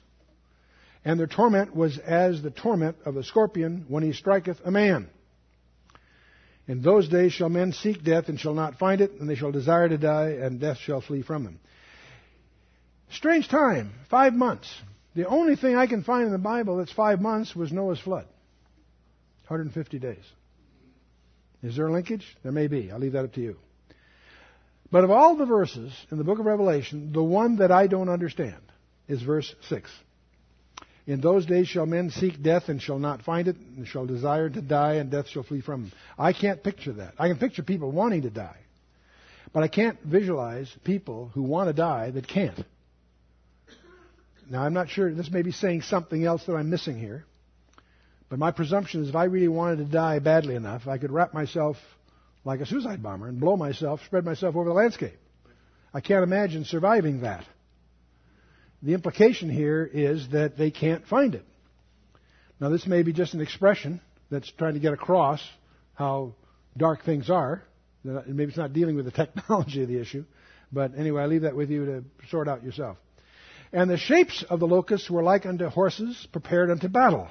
And 1.05 1.19
their 1.19 1.27
torment 1.27 1.75
was 1.75 1.99
as 1.99 2.43
the 2.43 2.51
torment 2.51 2.97
of 3.05 3.15
the 3.15 3.25
scorpion 3.25 3.87
when 3.89 4.03
he 4.03 4.13
striketh 4.13 4.61
a 4.65 4.71
man. 4.71 5.09
In 6.67 6.83
those 6.83 7.09
days 7.09 7.33
shall 7.33 7.49
men 7.49 7.73
seek 7.73 8.05
death 8.05 8.29
and 8.29 8.39
shall 8.39 8.55
not 8.55 8.79
find 8.79 9.01
it, 9.01 9.13
and 9.13 9.29
they 9.29 9.35
shall 9.35 9.53
desire 9.53 9.89
to 9.89 9.99
die, 9.99 10.31
and 10.41 10.61
death 10.61 10.79
shall 10.79 11.01
flee 11.01 11.23
from 11.23 11.45
them. 11.45 11.59
Strange 13.11 13.49
time, 13.49 13.93
five 14.09 14.35
months. 14.35 14.73
The 15.15 15.27
only 15.27 15.57
thing 15.57 15.75
I 15.75 15.87
can 15.87 16.05
find 16.05 16.27
in 16.27 16.33
the 16.33 16.39
Bible 16.39 16.77
that's 16.77 16.93
five 16.93 17.21
months 17.21 17.57
was 17.57 17.73
Noah's 17.73 17.99
flood. 17.99 18.27
150 19.49 19.99
days. 19.99 20.25
Is 21.63 21.77
there 21.77 21.89
a 21.89 21.93
linkage? 21.93 22.25
There 22.43 22.53
may 22.53 22.69
be. 22.69 22.93
I'll 22.93 23.01
leave 23.01 23.13
that 23.13 23.25
up 23.25 23.33
to 23.35 23.41
you. 23.41 23.57
But 24.93 25.05
of 25.05 25.11
all 25.11 25.37
the 25.37 25.47
verses 25.47 25.93
in 26.11 26.19
the 26.19 26.25
book 26.25 26.39
of 26.39 26.47
Revelation, 26.47 27.13
the 27.13 27.23
one 27.23 27.57
that 27.57 27.71
I 27.71 27.87
don't 27.87 28.09
understand 28.09 28.61
is 29.09 29.23
verse 29.23 29.55
6. 29.69 29.91
In 31.11 31.21
those 31.21 31.45
days 31.45 31.67
shall 31.67 31.87
men 31.87 32.11
seek 32.11 32.41
death 32.41 32.69
and 32.69 32.81
shall 32.81 33.01
not 33.01 33.23
find 33.23 33.49
it, 33.49 33.57
and 33.77 33.85
shall 33.85 34.07
desire 34.07 34.49
to 34.49 34.63
die, 34.63 34.95
and 34.95 35.11
death 35.11 35.27
shall 35.27 35.43
flee 35.43 35.61
from 35.61 35.83
them. 35.83 35.93
I 36.17 36.33
can't 36.33 36.63
picture 36.63 36.93
that. 36.93 37.15
I 37.19 37.27
can 37.27 37.37
picture 37.37 37.65
people 37.65 37.91
wanting 37.91 38.23
to 38.23 38.31
die. 38.31 38.59
But 39.53 39.65
I 39.65 39.67
can't 39.67 39.99
visualize 40.05 40.73
people 40.85 41.33
who 41.35 41.43
want 41.43 41.69
to 41.69 41.73
die 41.73 42.13
that 42.13 42.29
can't. 42.29 42.65
Now, 44.49 44.63
I'm 44.63 44.73
not 44.73 44.89
sure, 44.89 45.13
this 45.13 45.33
may 45.33 45.43
be 45.43 45.51
saying 45.51 45.83
something 45.83 46.25
else 46.25 46.45
that 46.47 46.55
I'm 46.55 46.71
missing 46.71 46.97
here. 46.97 47.25
But 48.29 48.39
my 48.39 48.53
presumption 48.53 49.03
is 49.03 49.09
if 49.09 49.17
I 49.17 49.25
really 49.25 49.49
wanted 49.49 49.79
to 49.79 49.87
die 49.87 50.21
badly 50.21 50.55
enough, 50.55 50.87
I 50.87 50.99
could 50.99 51.11
wrap 51.11 51.35
myself 51.35 51.77
like 52.45 52.61
a 52.61 52.67
suicide 52.67 53.03
bomber 53.03 53.27
and 53.27 53.41
blow 53.41 53.57
myself, 53.57 54.01
spread 54.07 54.25
myself 54.25 54.55
over 54.55 54.69
the 54.69 54.75
landscape. 54.75 55.19
I 55.93 56.03
can't 56.03 56.23
imagine 56.23 56.65
surviving 56.67 57.23
that. 57.23 57.45
The 58.83 58.95
implication 58.95 59.51
here 59.51 59.85
is 59.85 60.29
that 60.31 60.57
they 60.57 60.71
can't 60.71 61.07
find 61.07 61.35
it. 61.35 61.45
Now, 62.61 62.69
this 62.71 62.87
may 62.87 63.03
be 63.03 63.13
just 63.13 63.35
an 63.35 63.41
expression 63.41 64.01
that's 64.31 64.51
trying 64.53 64.75
to 64.75 64.81
get 64.81 64.93
across 64.93 65.43
how 65.95 66.35
dark 66.77 67.05
things 67.05 67.29
are. 67.29 67.63
Maybe 68.05 68.45
it's 68.45 68.57
not 68.57 68.73
dealing 68.73 68.97
with 68.97 69.05
the 69.05 69.11
technology 69.27 69.83
of 69.83 69.89
the 69.89 70.01
issue. 70.01 70.25
But 70.73 70.93
anyway, 70.97 71.23
I 71.23 71.27
leave 71.27 71.43
that 71.43 71.57
with 71.57 71.71
you 71.71 71.87
to 71.87 72.05
sort 72.31 72.49
out 72.49 72.63
yourself. 72.63 72.97
And 73.73 73.91
the 73.91 73.99
shapes 73.99 74.45
of 74.49 74.61
the 74.61 74.67
locusts 74.67 75.11
were 75.11 75.23
like 75.23 75.47
unto 75.47 75.69
horses 75.69 76.27
prepared 76.33 76.71
unto 76.71 76.89
battle. 76.89 77.29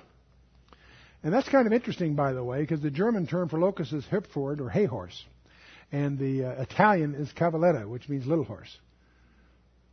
And 1.22 1.34
that's 1.34 1.50
kind 1.50 1.68
of 1.68 1.74
interesting, 1.74 2.16
by 2.16 2.34
the 2.34 2.43
way, 2.43 2.62
because 2.62 2.82
the 2.82 2.91
German 2.91 3.28
term 3.28 3.50
for 3.50 3.60
locust 3.60 3.91
is 3.91 4.06
Heupferd 4.06 4.62
or 4.62 4.70
hay 4.70 4.86
horse. 4.86 5.26
And 5.91 6.18
the 6.18 6.45
uh, 6.45 6.62
Italian 6.62 7.16
is 7.16 7.32
cavalletta, 7.34 7.88
which 7.88 8.08
means 8.08 8.26
little 8.26 8.45
horse. 8.45 8.78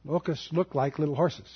Locusts 0.06 0.48
look 0.52 0.74
like 0.74 0.98
little 0.98 1.16
horses. 1.16 1.52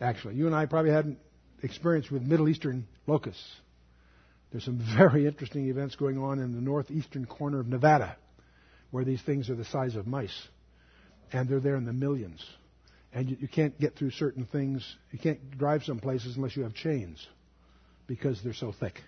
Actually, 0.00 0.34
you 0.36 0.46
and 0.46 0.54
I 0.54 0.66
probably 0.66 0.92
hadn't 0.92 1.18
experience 1.62 2.10
with 2.10 2.22
Middle 2.22 2.48
Eastern 2.48 2.86
locusts. 3.06 3.42
There's 4.50 4.64
some 4.64 4.80
very 4.96 5.26
interesting 5.26 5.68
events 5.68 5.96
going 5.96 6.18
on 6.18 6.38
in 6.38 6.54
the 6.54 6.60
northeastern 6.60 7.26
corner 7.26 7.60
of 7.60 7.66
Nevada 7.66 8.16
where 8.90 9.04
these 9.04 9.22
things 9.22 9.48
are 9.50 9.54
the 9.54 9.64
size 9.64 9.96
of 9.96 10.06
mice. 10.06 10.48
And 11.32 11.48
they're 11.48 11.60
there 11.60 11.76
in 11.76 11.84
the 11.84 11.92
millions. 11.92 12.44
And 13.12 13.30
you, 13.30 13.36
you 13.40 13.48
can't 13.48 13.78
get 13.78 13.96
through 13.96 14.10
certain 14.10 14.46
things. 14.46 14.84
You 15.12 15.18
can't 15.18 15.56
drive 15.56 15.84
some 15.84 16.00
places 16.00 16.36
unless 16.36 16.56
you 16.56 16.64
have 16.64 16.74
chains 16.74 17.24
because 18.06 18.42
they're 18.42 18.52
so 18.52 18.72
thick 18.72 19.00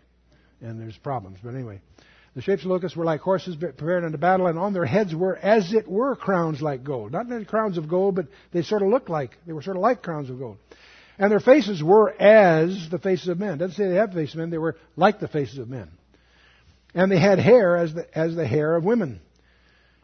and 0.61 0.80
there's 0.80 0.97
problems. 0.99 1.39
But 1.43 1.55
anyway, 1.55 1.80
the 2.35 2.41
shapes 2.41 2.62
of 2.62 2.70
locusts 2.70 2.97
were 2.97 3.05
like 3.05 3.20
horses 3.20 3.57
prepared 3.57 4.05
unto 4.05 4.16
battle, 4.16 4.47
and 4.47 4.59
on 4.59 4.72
their 4.72 4.87
heads 4.87 5.14
were, 5.14 5.37
as 5.37 5.74
it 5.74 5.87
were, 5.87 6.16
crowns 6.16 6.62
like 6.62 6.83
gold. 6.83 7.12
Not 7.12 7.28
really 7.28 7.45
crowns 7.45 7.76
of 7.76 7.89
gold, 7.89 8.14
but 8.14 8.28
they 8.53 8.62
sort 8.62 8.83
of 8.83 8.89
looked 8.89 9.11
like, 9.11 9.37
they 9.47 9.53
were 9.53 9.62
sort 9.62 9.76
of 9.76 9.83
like 9.83 10.03
crowns 10.03 10.30
of 10.30 10.39
gold. 10.39 10.57
And 11.18 11.30
their 11.30 11.41
faces 11.41 11.83
were 11.83 12.11
as 12.11 12.89
the 12.91 12.99
faces 12.99 13.28
of 13.28 13.39
men. 13.39 13.55
It 13.55 13.59
doesn't 13.59 13.76
say 13.76 13.87
they 13.87 13.97
had 13.97 14.14
faces 14.14 14.35
of 14.35 14.41
men, 14.41 14.51
they 14.51 14.59
were 14.59 14.76
like 14.97 15.20
the 15.20 15.28
faces 15.28 15.59
of 15.59 15.68
men. 15.68 15.91
And 16.95 17.12
they 17.12 17.18
had 17.18 17.39
hair 17.39 17.76
as 17.76 17.93
the, 17.93 18.18
as 18.18 18.35
the 18.35 18.47
hair 18.47 18.76
of 18.76 18.85
women. 18.85 19.20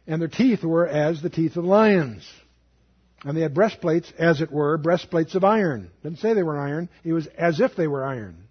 And 0.06 0.20
their 0.20 0.28
teeth 0.28 0.62
were 0.62 0.86
as 0.86 1.22
the 1.22 1.30
teeth 1.30 1.56
of 1.56 1.64
lions. 1.64 2.28
And 3.24 3.36
they 3.36 3.40
had 3.40 3.54
breastplates, 3.54 4.12
as 4.18 4.40
it 4.40 4.52
were, 4.52 4.76
breastplates 4.78 5.34
of 5.34 5.44
iron. 5.44 5.90
Didn't 6.02 6.18
say 6.18 6.34
they 6.34 6.42
were 6.42 6.58
iron. 6.58 6.88
It 7.04 7.12
was 7.12 7.26
as 7.26 7.60
if 7.60 7.74
they 7.74 7.88
were 7.88 8.04
iron. 8.04 8.47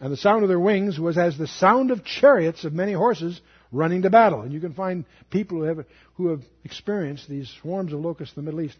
And 0.00 0.10
the 0.10 0.16
sound 0.16 0.42
of 0.42 0.48
their 0.48 0.60
wings 0.60 0.98
was 0.98 1.18
as 1.18 1.36
the 1.36 1.46
sound 1.46 1.90
of 1.90 2.04
chariots 2.04 2.64
of 2.64 2.72
many 2.72 2.94
horses 2.94 3.40
running 3.70 4.02
to 4.02 4.10
battle. 4.10 4.40
And 4.40 4.52
you 4.52 4.60
can 4.60 4.72
find 4.72 5.04
people 5.30 5.58
who 5.58 5.64
have, 5.64 5.84
who 6.14 6.28
have 6.28 6.40
experienced 6.64 7.28
these 7.28 7.52
swarms 7.60 7.92
of 7.92 8.00
locusts 8.00 8.36
in 8.36 8.44
the 8.44 8.50
Middle 8.50 8.64
East. 8.64 8.78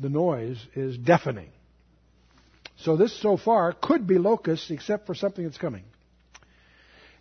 the 0.00 0.08
noise 0.08 0.58
is 0.74 0.96
deafening. 0.96 1.50
So 2.78 2.96
this 2.96 3.12
so 3.20 3.36
far 3.36 3.72
could 3.72 4.06
be 4.06 4.18
locusts 4.18 4.70
except 4.70 5.06
for 5.06 5.14
something 5.14 5.44
that's 5.44 5.58
coming. 5.58 5.84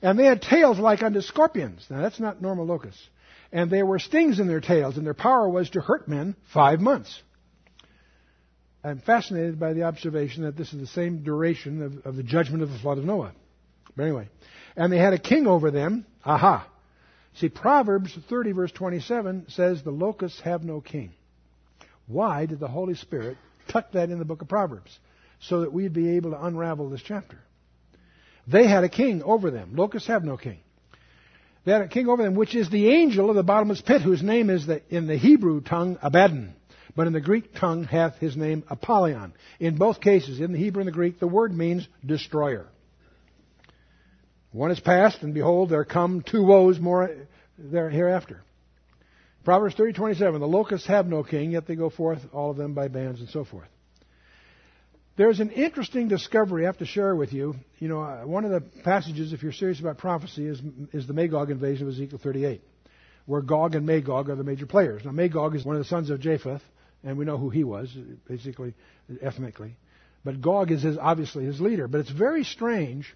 And 0.01 0.17
they 0.17 0.25
had 0.25 0.41
tails 0.41 0.79
like 0.79 1.03
unto 1.03 1.21
scorpions. 1.21 1.85
Now 1.89 2.01
that's 2.01 2.19
not 2.19 2.41
normal 2.41 2.65
locusts. 2.65 3.01
And 3.51 3.69
there 3.69 3.85
were 3.85 3.99
stings 3.99 4.39
in 4.39 4.47
their 4.47 4.61
tails, 4.61 4.97
and 4.97 5.05
their 5.05 5.13
power 5.13 5.47
was 5.47 5.69
to 5.71 5.81
hurt 5.81 6.07
men 6.07 6.35
five 6.51 6.81
months. 6.81 7.21
I'm 8.83 8.99
fascinated 8.99 9.59
by 9.59 9.73
the 9.73 9.83
observation 9.83 10.43
that 10.43 10.57
this 10.57 10.73
is 10.73 10.79
the 10.79 10.87
same 10.87 11.23
duration 11.23 11.81
of, 11.81 12.05
of 12.05 12.15
the 12.15 12.23
judgment 12.23 12.63
of 12.63 12.69
the 12.69 12.79
flood 12.79 12.97
of 12.97 13.05
Noah. 13.05 13.31
But 13.95 14.03
anyway, 14.03 14.27
and 14.75 14.91
they 14.91 14.97
had 14.97 15.13
a 15.13 15.19
king 15.19 15.47
over 15.47 15.71
them. 15.71 16.05
Aha. 16.25 16.67
See, 17.35 17.49
Proverbs 17.49 18.17
30 18.29 18.51
verse 18.51 18.71
27 18.71 19.45
says 19.49 19.81
the 19.83 19.91
locusts 19.91 20.41
have 20.41 20.63
no 20.63 20.81
king. 20.81 21.11
Why 22.07 22.45
did 22.45 22.59
the 22.59 22.67
Holy 22.67 22.95
Spirit 22.95 23.37
tuck 23.69 23.93
that 23.93 24.09
in 24.09 24.19
the 24.19 24.25
book 24.25 24.41
of 24.41 24.49
Proverbs? 24.49 24.97
So 25.39 25.61
that 25.61 25.73
we'd 25.73 25.93
be 25.93 26.15
able 26.15 26.31
to 26.31 26.45
unravel 26.45 26.89
this 26.89 27.01
chapter. 27.01 27.37
They 28.47 28.67
had 28.67 28.83
a 28.83 28.89
king 28.89 29.23
over 29.23 29.51
them. 29.51 29.75
Locusts 29.75 30.07
have 30.07 30.23
no 30.23 30.37
king. 30.37 30.59
They 31.65 31.71
had 31.71 31.81
a 31.81 31.87
king 31.87 32.09
over 32.09 32.21
them, 32.21 32.35
which 32.35 32.55
is 32.55 32.69
the 32.69 32.89
angel 32.89 33.29
of 33.29 33.37
the 33.37 33.43
bottomless 33.43 33.81
pit, 33.81 34.01
whose 34.01 34.21
name 34.21 34.49
is 34.49 34.67
the, 34.67 34.81
in 34.89 35.07
the 35.07 35.15
Hebrew 35.17 35.61
tongue 35.61 35.97
Abaddon. 36.01 36.53
But 36.95 37.07
in 37.07 37.13
the 37.13 37.21
Greek 37.21 37.55
tongue 37.55 37.85
hath 37.85 38.17
his 38.17 38.37
name 38.37 38.63
Apollyon. 38.69 39.33
In 39.59 39.77
both 39.77 39.99
cases, 39.99 40.39
in 40.39 40.51
the 40.51 40.59
Hebrew 40.59 40.81
and 40.81 40.87
the 40.87 40.93
Greek, 40.93 41.19
the 41.19 41.27
word 41.27 41.55
means 41.55 41.87
destroyer. 42.05 42.67
One 44.51 44.69
is 44.69 44.79
past, 44.79 45.23
and 45.23 45.33
behold, 45.33 45.69
there 45.69 45.85
come 45.85 46.21
two 46.21 46.43
woes 46.43 46.79
more 46.79 47.09
there 47.57 47.89
hereafter. 47.89 48.41
Proverbs 49.43 49.75
30:27, 49.75 50.39
the 50.39 50.47
locusts 50.47 50.87
have 50.87 51.07
no 51.07 51.23
king, 51.23 51.51
yet 51.51 51.65
they 51.65 51.75
go 51.75 51.89
forth, 51.89 52.19
all 52.31 52.51
of 52.51 52.57
them 52.57 52.73
by 52.73 52.87
bands 52.87 53.19
and 53.19 53.29
so 53.29 53.43
forth. 53.43 53.67
There's 55.15 55.39
an 55.39 55.49
interesting 55.51 56.07
discovery 56.07 56.63
I 56.63 56.67
have 56.67 56.77
to 56.77 56.85
share 56.85 57.15
with 57.15 57.33
you. 57.33 57.55
You 57.79 57.87
know, 57.87 58.01
uh, 58.01 58.21
one 58.25 58.45
of 58.45 58.51
the 58.51 58.61
passages, 58.83 59.33
if 59.33 59.43
you're 59.43 59.51
serious 59.51 59.79
about 59.79 59.97
prophecy, 59.97 60.47
is, 60.47 60.59
is 60.91 61.05
the 61.05 61.13
Magog 61.13 61.51
invasion 61.51 61.87
of 61.87 61.93
Ezekiel 61.93 62.19
38, 62.21 62.61
where 63.25 63.41
Gog 63.41 63.75
and 63.75 63.85
Magog 63.85 64.29
are 64.29 64.35
the 64.35 64.43
major 64.43 64.65
players. 64.65 65.03
Now, 65.05 65.11
Magog 65.11 65.55
is 65.55 65.65
one 65.65 65.75
of 65.75 65.81
the 65.83 65.87
sons 65.87 66.09
of 66.09 66.19
Japheth, 66.19 66.61
and 67.03 67.17
we 67.17 67.25
know 67.25 67.37
who 67.37 67.49
he 67.49 67.63
was, 67.63 67.95
basically, 68.27 68.73
ethnically. 69.21 69.75
But 70.23 70.41
Gog 70.41 70.71
is 70.71 70.83
his, 70.83 70.97
obviously 70.97 71.45
his 71.45 71.59
leader. 71.59 71.87
But 71.87 72.01
it's 72.01 72.11
very 72.11 72.43
strange 72.43 73.13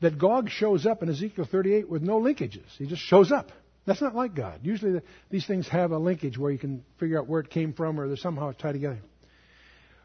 that 0.00 0.18
Gog 0.18 0.48
shows 0.48 0.86
up 0.86 1.02
in 1.02 1.08
Ezekiel 1.08 1.46
38 1.50 1.88
with 1.88 2.02
no 2.02 2.20
linkages. 2.20 2.66
He 2.78 2.86
just 2.86 3.02
shows 3.02 3.32
up. 3.32 3.50
That's 3.86 4.00
not 4.00 4.14
like 4.14 4.34
God. 4.34 4.60
Usually 4.62 4.92
the, 4.92 5.02
these 5.30 5.46
things 5.46 5.68
have 5.68 5.90
a 5.90 5.98
linkage 5.98 6.38
where 6.38 6.50
you 6.50 6.58
can 6.58 6.84
figure 6.98 7.18
out 7.18 7.26
where 7.26 7.40
it 7.40 7.50
came 7.50 7.72
from 7.72 8.00
or 8.00 8.06
they're 8.06 8.16
somehow 8.16 8.52
tied 8.52 8.72
together. 8.72 9.00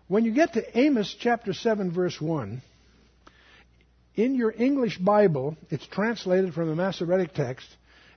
When 0.07 0.25
you 0.25 0.33
get 0.33 0.53
to 0.53 0.77
Amos 0.77 1.15
chapter 1.19 1.53
7 1.53 1.91
verse 1.91 2.19
1, 2.19 2.61
in 4.15 4.35
your 4.35 4.51
English 4.51 4.97
Bible, 4.97 5.55
it's 5.69 5.85
translated 5.87 6.53
from 6.53 6.67
the 6.67 6.75
Masoretic 6.75 7.33
text, 7.33 7.65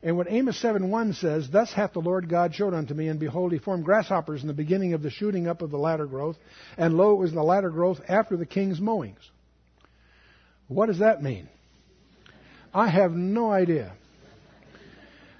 and 0.03 0.16
what 0.16 0.30
Amos 0.30 0.61
7:1 0.61 1.14
says, 1.14 1.48
Thus 1.48 1.72
hath 1.72 1.92
the 1.92 2.00
Lord 2.00 2.28
God 2.28 2.55
showed 2.55 2.74
unto 2.74 2.92
me, 2.92 3.09
and 3.09 3.20
behold, 3.20 3.53
he 3.53 3.59
formed 3.59 3.84
grasshoppers 3.84 4.42
in 4.42 4.48
the 4.48 4.55
beginning 4.55 4.94
of 4.94 5.03
the 5.03 5.11
shooting 5.11 5.46
up 5.46 5.62
of 5.62 5.70
the 5.70 5.78
latter 5.78 6.07
growth, 6.07 6.36
and 6.76 6.96
lo, 6.96 7.12
it 7.12 7.18
was 7.18 7.32
the 7.32 7.42
latter 7.42 7.70
growth 7.70 8.00
after 8.09 8.36
the 8.36 8.46
king's 8.46 8.80
mowings. 8.80 9.30
What 10.66 10.86
does 10.86 10.98
that 10.98 11.22
mean? 11.22 11.48
I 12.74 12.88
have 12.88 13.12
no 13.12 13.53
idea. 13.53 13.92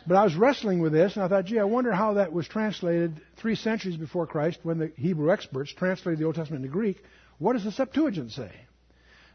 But 0.06 0.16
I 0.16 0.24
was 0.24 0.34
wrestling 0.34 0.80
with 0.80 0.92
this, 0.92 1.14
and 1.14 1.24
I 1.24 1.28
thought, 1.28 1.46
gee, 1.46 1.58
I 1.58 1.64
wonder 1.64 1.92
how 1.92 2.14
that 2.14 2.32
was 2.32 2.46
translated 2.46 3.20
three 3.36 3.54
centuries 3.54 3.96
before 3.96 4.26
Christ 4.26 4.58
when 4.62 4.78
the 4.78 4.92
Hebrew 4.96 5.32
experts 5.32 5.72
translated 5.72 6.18
the 6.18 6.24
Old 6.24 6.34
Testament 6.34 6.64
into 6.64 6.72
Greek. 6.72 7.02
What 7.38 7.54
does 7.54 7.64
the 7.64 7.72
Septuagint 7.72 8.32
say? 8.32 8.50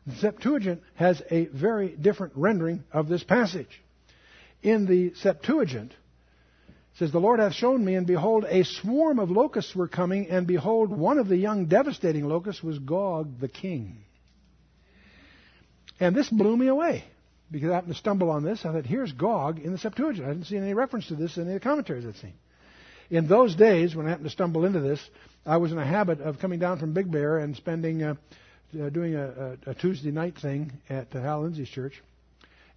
The 0.06 0.16
Septuagint 0.16 0.82
has 0.96 1.22
a 1.32 1.46
very 1.48 1.90
different 1.90 2.34
rendering 2.36 2.84
of 2.92 3.08
this 3.08 3.24
passage. 3.24 3.82
In 4.68 4.86
the 4.86 5.14
Septuagint, 5.16 5.94
says, 6.98 7.14
The 7.14 7.22
Lord 7.22 7.40
hath 7.40 7.54
shown 7.54 7.86
me, 7.86 7.96
and 7.96 8.06
behold, 8.06 8.44
a 8.44 8.66
swarm 8.66 9.18
of 9.18 9.32
locusts 9.32 9.74
were 9.74 9.88
coming, 9.88 10.30
and 10.30 10.46
behold, 10.46 10.90
one 10.90 11.20
of 11.20 11.30
the 11.30 11.38
young 11.38 11.68
devastating 11.68 12.28
locusts 12.28 12.62
was 12.62 12.78
Gog 12.78 13.40
the 13.40 13.48
king. 13.48 14.00
And 16.02 16.14
this 16.14 16.30
blew 16.30 16.58
me 16.58 16.68
away 16.68 17.06
because 17.50 17.70
I 17.70 17.76
happened 17.76 17.94
to 17.94 17.98
stumble 17.98 18.30
on 18.30 18.44
this. 18.44 18.66
I 18.66 18.74
thought, 18.74 18.86
here's 18.86 19.14
Gog 19.14 19.58
in 19.58 19.72
the 19.72 19.78
Septuagint. 19.78 20.28
I 20.28 20.34
didn't 20.34 20.48
see 20.48 20.58
any 20.58 20.74
reference 20.74 21.08
to 21.08 21.16
this 21.16 21.38
in 21.38 21.44
any 21.44 21.54
of 21.54 21.62
the 21.62 21.64
commentaries 21.64 22.06
I'd 22.06 22.18
seen. 22.18 22.34
In 23.10 23.30
those 23.30 23.56
days, 23.56 23.96
when 23.96 24.06
I 24.06 24.10
happened 24.10 24.28
to 24.28 24.34
stumble 24.34 24.66
into 24.66 24.82
this, 24.82 25.00
I 25.46 25.56
was 25.58 25.72
in 25.72 25.78
a 25.78 25.86
habit 25.86 26.20
of 26.20 26.40
coming 26.40 26.60
down 26.60 26.78
from 26.78 26.92
Big 26.92 27.10
Bear 27.10 27.38
and 27.38 27.56
spending, 27.56 28.04
uh, 28.04 28.16
uh, 28.78 28.90
doing 28.90 29.16
a, 29.16 29.56
a, 29.66 29.72
a, 29.72 29.76
Tuesday 29.76 30.12
night 30.12 30.38
thing 30.38 30.74
at 30.90 31.16
uh, 31.16 31.22
Hal 31.22 31.44
Lindsey's 31.44 31.70
church, 31.70 32.04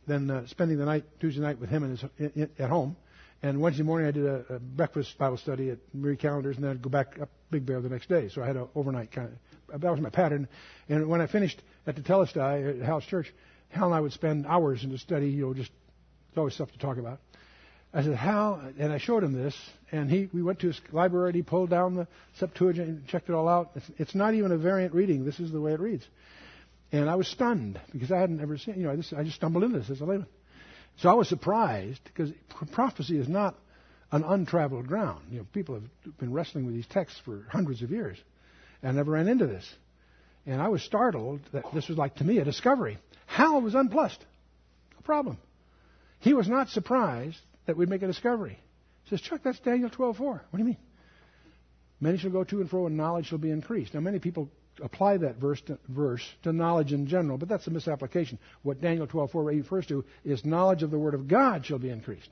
then 0.06 0.30
uh, 0.30 0.46
spending 0.46 0.78
the 0.78 0.84
night 0.84 1.04
Tuesday 1.20 1.40
night 1.40 1.58
with 1.60 1.70
him 1.70 1.82
his, 1.82 2.04
in, 2.18 2.50
at 2.58 2.70
home. 2.70 2.96
And 3.42 3.60
Wednesday 3.60 3.82
morning, 3.82 4.06
I 4.06 4.10
did 4.10 4.26
a, 4.26 4.44
a 4.50 4.58
breakfast 4.58 5.16
Bible 5.16 5.38
study 5.38 5.70
at 5.70 5.78
Marie 5.94 6.16
Callender's, 6.16 6.56
and 6.56 6.64
then 6.64 6.72
I'd 6.72 6.82
go 6.82 6.90
back 6.90 7.18
up 7.20 7.30
Big 7.50 7.64
Bear 7.64 7.80
the 7.80 7.88
next 7.88 8.08
day. 8.08 8.28
So 8.28 8.42
I 8.42 8.46
had 8.46 8.56
an 8.56 8.68
overnight 8.74 9.12
kind 9.12 9.28
of 9.28 9.34
that 9.78 9.90
was 9.90 10.00
my 10.00 10.10
pattern. 10.10 10.48
And 10.88 11.08
when 11.08 11.20
I 11.20 11.26
finished 11.26 11.62
at 11.86 11.96
the 11.96 12.02
Telestai 12.02 12.80
at 12.80 12.84
Hal's 12.84 13.04
church, 13.04 13.32
Hal 13.70 13.86
and 13.86 13.94
I 13.94 14.00
would 14.00 14.12
spend 14.12 14.46
hours 14.46 14.82
in 14.82 14.90
the 14.90 14.98
study, 14.98 15.28
you 15.28 15.46
know, 15.46 15.54
just, 15.54 15.70
there's 16.30 16.38
always 16.38 16.54
stuff 16.54 16.72
to 16.72 16.78
talk 16.78 16.98
about. 16.98 17.20
I 17.92 18.02
said, 18.02 18.14
Hal, 18.14 18.62
and 18.78 18.92
I 18.92 18.98
showed 18.98 19.24
him 19.24 19.32
this, 19.32 19.56
and 19.90 20.10
he, 20.10 20.28
we 20.32 20.42
went 20.42 20.60
to 20.60 20.68
his 20.68 20.80
library, 20.92 21.30
and 21.30 21.36
he 21.36 21.42
pulled 21.42 21.70
down 21.70 21.94
the 21.94 22.06
Septuagint 22.38 22.88
and 22.88 23.06
checked 23.08 23.28
it 23.28 23.32
all 23.32 23.48
out. 23.48 23.70
It's, 23.74 23.90
it's 23.98 24.14
not 24.14 24.34
even 24.34 24.52
a 24.52 24.56
variant 24.56 24.94
reading. 24.94 25.24
This 25.24 25.40
is 25.40 25.50
the 25.50 25.60
way 25.60 25.72
it 25.72 25.80
reads. 25.80 26.06
And 26.92 27.08
I 27.08 27.14
was 27.14 27.28
stunned 27.28 27.80
because 27.92 28.10
I 28.10 28.18
hadn't 28.18 28.40
ever 28.40 28.58
seen, 28.58 28.74
you 28.76 28.84
know, 28.84 28.92
I 28.92 28.96
just, 28.96 29.12
I 29.12 29.22
just 29.22 29.36
stumbled 29.36 29.62
into 29.64 29.78
this 29.78 29.90
as 29.90 30.00
a 30.00 30.04
layman. 30.04 30.26
So 30.98 31.08
I 31.08 31.14
was 31.14 31.28
surprised 31.28 32.00
because 32.04 32.30
prophecy 32.72 33.18
is 33.18 33.28
not 33.28 33.56
an 34.12 34.24
untraveled 34.24 34.88
ground. 34.88 35.26
You 35.30 35.38
know, 35.38 35.46
people 35.52 35.76
have 35.76 36.18
been 36.18 36.32
wrestling 36.32 36.66
with 36.66 36.74
these 36.74 36.86
texts 36.86 37.20
for 37.24 37.46
hundreds 37.48 37.82
of 37.82 37.90
years 37.90 38.18
and 38.82 38.96
never 38.96 39.12
ran 39.12 39.28
into 39.28 39.46
this. 39.46 39.68
And 40.46 40.60
I 40.60 40.68
was 40.68 40.82
startled 40.82 41.40
that 41.52 41.64
this 41.72 41.88
was 41.88 41.96
like 41.96 42.16
to 42.16 42.24
me 42.24 42.38
a 42.38 42.44
discovery. 42.44 42.98
Hal 43.26 43.60
was 43.60 43.74
unplussed. 43.74 44.24
No 44.94 45.00
problem. 45.02 45.38
He 46.18 46.34
was 46.34 46.48
not 46.48 46.68
surprised 46.70 47.38
that 47.66 47.76
we'd 47.76 47.88
make 47.88 48.02
a 48.02 48.06
discovery. 48.06 48.58
He 49.04 49.10
says, 49.10 49.20
Chuck, 49.20 49.40
that's 49.44 49.60
Daniel 49.60 49.90
12:4. 49.90 50.18
What 50.18 50.42
do 50.52 50.58
you 50.58 50.64
mean? 50.64 50.76
Many 52.00 52.18
shall 52.18 52.30
go 52.30 52.44
to 52.44 52.60
and 52.60 52.68
fro, 52.68 52.86
and 52.86 52.96
knowledge 52.96 53.26
shall 53.26 53.38
be 53.38 53.50
increased. 53.50 53.94
Now, 53.94 54.00
many 54.00 54.18
people 54.18 54.50
apply 54.82 55.18
that 55.18 55.36
verse 55.36 55.60
to, 55.62 55.78
verse 55.88 56.26
to 56.42 56.52
knowledge 56.52 56.92
in 56.92 57.06
general, 57.06 57.38
but 57.38 57.48
that's 57.48 57.66
a 57.66 57.70
misapplication. 57.70 58.38
What 58.62 58.80
Daniel 58.80 59.06
12:4 59.06 59.44
refers 59.44 59.86
to 59.86 60.04
is 60.24 60.44
knowledge 60.44 60.82
of 60.82 60.90
the 60.90 60.98
Word 60.98 61.14
of 61.14 61.28
God 61.28 61.66
shall 61.66 61.78
be 61.78 61.90
increased. 61.90 62.28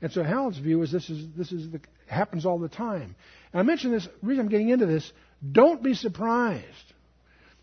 And 0.00 0.10
so 0.10 0.22
Hal's 0.22 0.58
view 0.58 0.82
is 0.82 0.90
this 0.90 1.08
is 1.08 1.26
this 1.36 1.52
is 1.52 1.70
the, 1.70 1.80
happens 2.06 2.44
all 2.44 2.58
the 2.58 2.68
time. 2.68 3.14
And 3.52 3.60
I 3.60 3.62
mention 3.62 3.92
this. 3.92 4.08
Reason 4.22 4.44
I'm 4.44 4.50
getting 4.50 4.68
into 4.68 4.86
this, 4.86 5.10
don't 5.50 5.82
be 5.82 5.94
surprised 5.94 6.92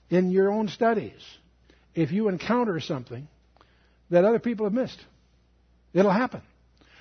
in 0.10 0.32
your 0.32 0.52
own 0.52 0.68
studies 0.70 1.22
if 1.96 2.12
you 2.12 2.30
encounter 2.30 2.80
something 2.80 3.28
that 4.10 4.26
other 4.26 4.40
people 4.40 4.66
have 4.66 4.74
missed. 4.74 5.00
It'll 5.94 6.12
happen. 6.12 6.42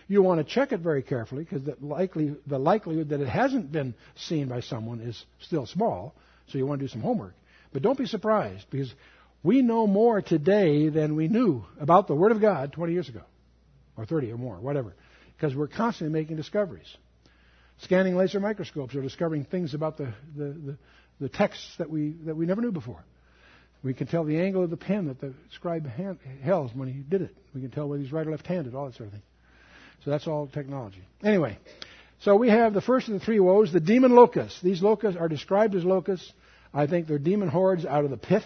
You 0.08 0.22
want 0.22 0.38
to 0.38 0.44
check 0.44 0.72
it 0.72 0.80
very 0.80 1.02
carefully 1.02 1.44
because 1.44 1.62
the, 1.64 1.76
likely, 1.80 2.34
the 2.46 2.58
likelihood 2.58 3.10
that 3.10 3.20
it 3.20 3.28
hasn't 3.28 3.70
been 3.70 3.94
seen 4.16 4.48
by 4.48 4.60
someone 4.60 5.00
is 5.00 5.22
still 5.40 5.66
small, 5.66 6.14
so 6.48 6.58
you 6.58 6.66
want 6.66 6.80
to 6.80 6.86
do 6.86 6.90
some 6.90 7.00
homework. 7.00 7.34
But 7.72 7.82
don't 7.82 7.98
be 7.98 8.06
surprised 8.06 8.66
because 8.70 8.92
we 9.42 9.62
know 9.62 9.86
more 9.86 10.20
today 10.20 10.88
than 10.88 11.16
we 11.16 11.28
knew 11.28 11.64
about 11.80 12.08
the 12.08 12.14
Word 12.14 12.32
of 12.32 12.40
God 12.40 12.72
20 12.72 12.92
years 12.92 13.08
ago, 13.08 13.22
or 13.96 14.06
30 14.06 14.32
or 14.32 14.38
more, 14.38 14.56
whatever, 14.56 14.94
because 15.36 15.54
we're 15.54 15.68
constantly 15.68 16.18
making 16.18 16.36
discoveries. 16.36 16.96
Scanning 17.82 18.16
laser 18.16 18.40
microscopes 18.40 18.94
are 18.94 19.02
discovering 19.02 19.44
things 19.44 19.74
about 19.74 19.96
the, 19.96 20.12
the, 20.36 20.44
the, 20.44 20.78
the 21.20 21.28
texts 21.28 21.74
that 21.78 21.88
we, 21.88 22.14
that 22.24 22.36
we 22.36 22.46
never 22.46 22.60
knew 22.60 22.72
before. 22.72 23.04
We 23.84 23.94
can 23.94 24.08
tell 24.08 24.24
the 24.24 24.40
angle 24.40 24.64
of 24.64 24.70
the 24.70 24.76
pen 24.76 25.06
that 25.06 25.20
the 25.20 25.34
scribe 25.52 25.86
hand, 25.86 26.18
held 26.42 26.76
when 26.76 26.88
he 26.88 27.00
did 27.00 27.22
it. 27.22 27.36
We 27.54 27.60
can 27.60 27.70
tell 27.70 27.88
whether 27.88 28.02
he's 28.02 28.12
right 28.12 28.26
or 28.26 28.32
left-handed, 28.32 28.74
all 28.74 28.86
that 28.86 28.96
sort 28.96 29.08
of 29.08 29.12
thing. 29.12 29.22
So 30.04 30.10
that's 30.10 30.26
all 30.26 30.48
technology. 30.48 31.02
Anyway, 31.22 31.58
so 32.20 32.34
we 32.36 32.48
have 32.48 32.74
the 32.74 32.80
first 32.80 33.08
of 33.08 33.14
the 33.14 33.20
three 33.20 33.40
woes, 33.40 33.72
the 33.72 33.80
demon 33.80 34.14
locusts. 34.14 34.60
These 34.60 34.82
locusts 34.82 35.18
are 35.18 35.28
described 35.28 35.74
as 35.74 35.84
locusts. 35.84 36.32
I 36.74 36.86
think 36.86 37.06
they're 37.06 37.18
demon 37.18 37.48
hordes 37.48 37.86
out 37.86 38.04
of 38.04 38.10
the 38.10 38.16
pit, 38.16 38.42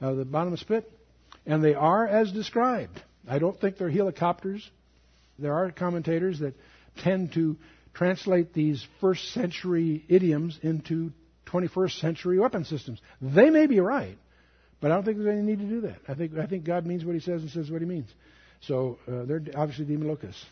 out 0.00 0.12
of 0.12 0.16
the 0.16 0.24
bottomless 0.24 0.62
pit, 0.62 0.90
and 1.46 1.62
they 1.62 1.74
are 1.74 2.06
as 2.06 2.32
described. 2.32 3.00
I 3.28 3.38
don't 3.38 3.60
think 3.60 3.76
they're 3.76 3.90
helicopters. 3.90 4.68
There 5.38 5.54
are 5.54 5.70
commentators 5.70 6.40
that 6.40 6.54
tend 6.98 7.32
to 7.34 7.56
translate 7.94 8.54
these 8.54 8.84
first 9.00 9.32
century 9.32 10.04
idioms 10.08 10.58
into 10.62 11.12
21st 11.46 12.00
century 12.00 12.38
weapon 12.38 12.64
systems. 12.64 13.00
They 13.20 13.50
may 13.50 13.66
be 13.66 13.80
right, 13.80 14.16
but 14.80 14.90
I 14.90 14.94
don't 14.94 15.04
think 15.04 15.18
there's 15.18 15.28
any 15.28 15.42
need 15.42 15.58
to 15.58 15.68
do 15.68 15.80
that. 15.82 15.98
I 16.08 16.14
think, 16.14 16.36
I 16.38 16.46
think 16.46 16.64
God 16.64 16.86
means 16.86 17.04
what 17.04 17.14
He 17.14 17.20
says 17.20 17.42
and 17.42 17.50
says 17.50 17.70
what 17.70 17.82
He 17.82 17.86
means. 17.86 18.08
So 18.62 18.98
uh, 19.06 19.24
they're 19.24 19.42
obviously 19.54 19.84
demon 19.84 20.08
locusts. 20.08 20.42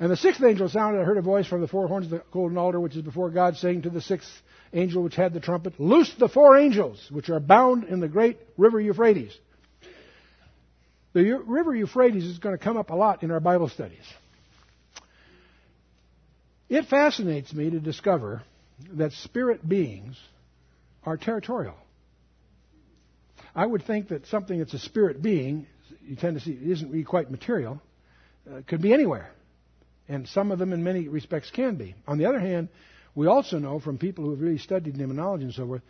And 0.00 0.10
the 0.10 0.16
sixth 0.16 0.42
angel 0.42 0.68
sounded, 0.68 1.00
I 1.00 1.04
heard 1.04 1.18
a 1.18 1.22
voice 1.22 1.46
from 1.46 1.60
the 1.60 1.68
four 1.68 1.86
horns 1.86 2.06
of 2.06 2.10
the 2.10 2.22
golden 2.32 2.58
altar, 2.58 2.80
which 2.80 2.96
is 2.96 3.02
before 3.02 3.30
God, 3.30 3.56
saying 3.56 3.82
to 3.82 3.90
the 3.90 4.00
sixth 4.00 4.30
angel 4.72 5.02
which 5.02 5.14
had 5.14 5.32
the 5.32 5.40
trumpet, 5.40 5.78
Loose 5.78 6.12
the 6.18 6.28
four 6.28 6.58
angels 6.58 7.06
which 7.10 7.30
are 7.30 7.40
bound 7.40 7.84
in 7.84 8.00
the 8.00 8.08
great 8.08 8.38
river 8.56 8.80
Euphrates. 8.80 9.36
The 11.12 11.38
river 11.46 11.74
Euphrates 11.74 12.24
is 12.24 12.38
going 12.38 12.58
to 12.58 12.62
come 12.62 12.76
up 12.76 12.90
a 12.90 12.94
lot 12.96 13.22
in 13.22 13.30
our 13.30 13.38
Bible 13.38 13.68
studies. 13.68 14.02
It 16.68 16.86
fascinates 16.86 17.52
me 17.52 17.70
to 17.70 17.78
discover 17.78 18.42
that 18.94 19.12
spirit 19.12 19.66
beings 19.66 20.18
are 21.04 21.16
territorial. 21.16 21.76
I 23.54 23.64
would 23.64 23.84
think 23.84 24.08
that 24.08 24.26
something 24.26 24.58
that's 24.58 24.74
a 24.74 24.80
spirit 24.80 25.22
being, 25.22 25.68
you 26.04 26.16
tend 26.16 26.36
to 26.36 26.44
see, 26.44 26.58
isn't 26.60 26.90
really 26.90 27.04
quite 27.04 27.30
material, 27.30 27.80
uh, 28.50 28.62
could 28.66 28.82
be 28.82 28.92
anywhere. 28.92 29.30
And 30.08 30.28
some 30.28 30.52
of 30.52 30.58
them, 30.58 30.72
in 30.72 30.84
many 30.84 31.08
respects, 31.08 31.50
can 31.50 31.76
be. 31.76 31.94
On 32.06 32.18
the 32.18 32.26
other 32.26 32.40
hand, 32.40 32.68
we 33.14 33.26
also 33.26 33.58
know 33.58 33.78
from 33.78 33.98
people 33.98 34.24
who 34.24 34.30
have 34.30 34.40
really 34.40 34.58
studied 34.58 34.98
demonology 34.98 35.44
and 35.44 35.54
so 35.54 35.66
forth, 35.66 35.82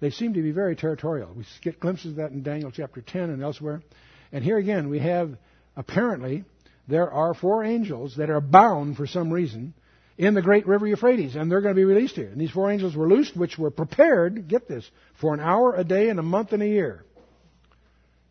they 0.00 0.10
seem 0.10 0.34
to 0.34 0.42
be 0.42 0.52
very 0.52 0.76
territorial. 0.76 1.32
We 1.34 1.44
get 1.62 1.80
glimpses 1.80 2.12
of 2.12 2.16
that 2.16 2.30
in 2.30 2.42
Daniel 2.42 2.70
chapter 2.70 3.00
10 3.00 3.30
and 3.30 3.42
elsewhere. 3.42 3.82
And 4.30 4.44
here 4.44 4.58
again, 4.58 4.90
we 4.90 4.98
have 4.98 5.36
apparently 5.76 6.44
there 6.86 7.10
are 7.10 7.34
four 7.34 7.64
angels 7.64 8.16
that 8.16 8.30
are 8.30 8.40
bound 8.40 8.96
for 8.96 9.06
some 9.06 9.32
reason 9.32 9.74
in 10.18 10.34
the 10.34 10.42
great 10.42 10.66
river 10.66 10.86
Euphrates, 10.86 11.34
and 11.34 11.50
they're 11.50 11.60
going 11.60 11.74
to 11.74 11.78
be 11.78 11.84
released 11.84 12.14
here. 12.14 12.28
And 12.28 12.40
these 12.40 12.50
four 12.50 12.70
angels 12.70 12.94
were 12.94 13.08
loosed, 13.08 13.36
which 13.36 13.58
were 13.58 13.70
prepared, 13.70 14.48
get 14.48 14.68
this, 14.68 14.88
for 15.20 15.34
an 15.34 15.40
hour 15.40 15.74
a 15.74 15.84
day 15.84 16.08
and 16.08 16.18
a 16.18 16.22
month 16.22 16.52
and 16.52 16.62
a 16.62 16.68
year 16.68 17.04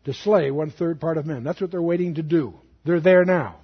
to 0.04 0.14
slay 0.14 0.50
one 0.50 0.70
third 0.70 1.00
part 1.00 1.18
of 1.18 1.26
men. 1.26 1.44
That's 1.44 1.60
what 1.60 1.70
they're 1.70 1.82
waiting 1.82 2.14
to 2.14 2.22
do. 2.22 2.54
They're 2.84 3.00
there 3.00 3.24
now, 3.24 3.56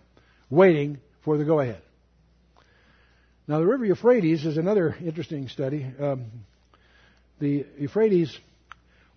waiting 0.50 0.98
for 1.24 1.36
the 1.36 1.44
go 1.44 1.60
ahead. 1.60 1.82
Now, 3.48 3.58
the 3.58 3.66
river 3.66 3.84
Euphrates 3.84 4.44
is 4.44 4.56
another 4.56 4.96
interesting 5.04 5.48
study. 5.48 5.86
Um, 5.98 6.26
the 7.40 7.66
Euphrates 7.78 8.36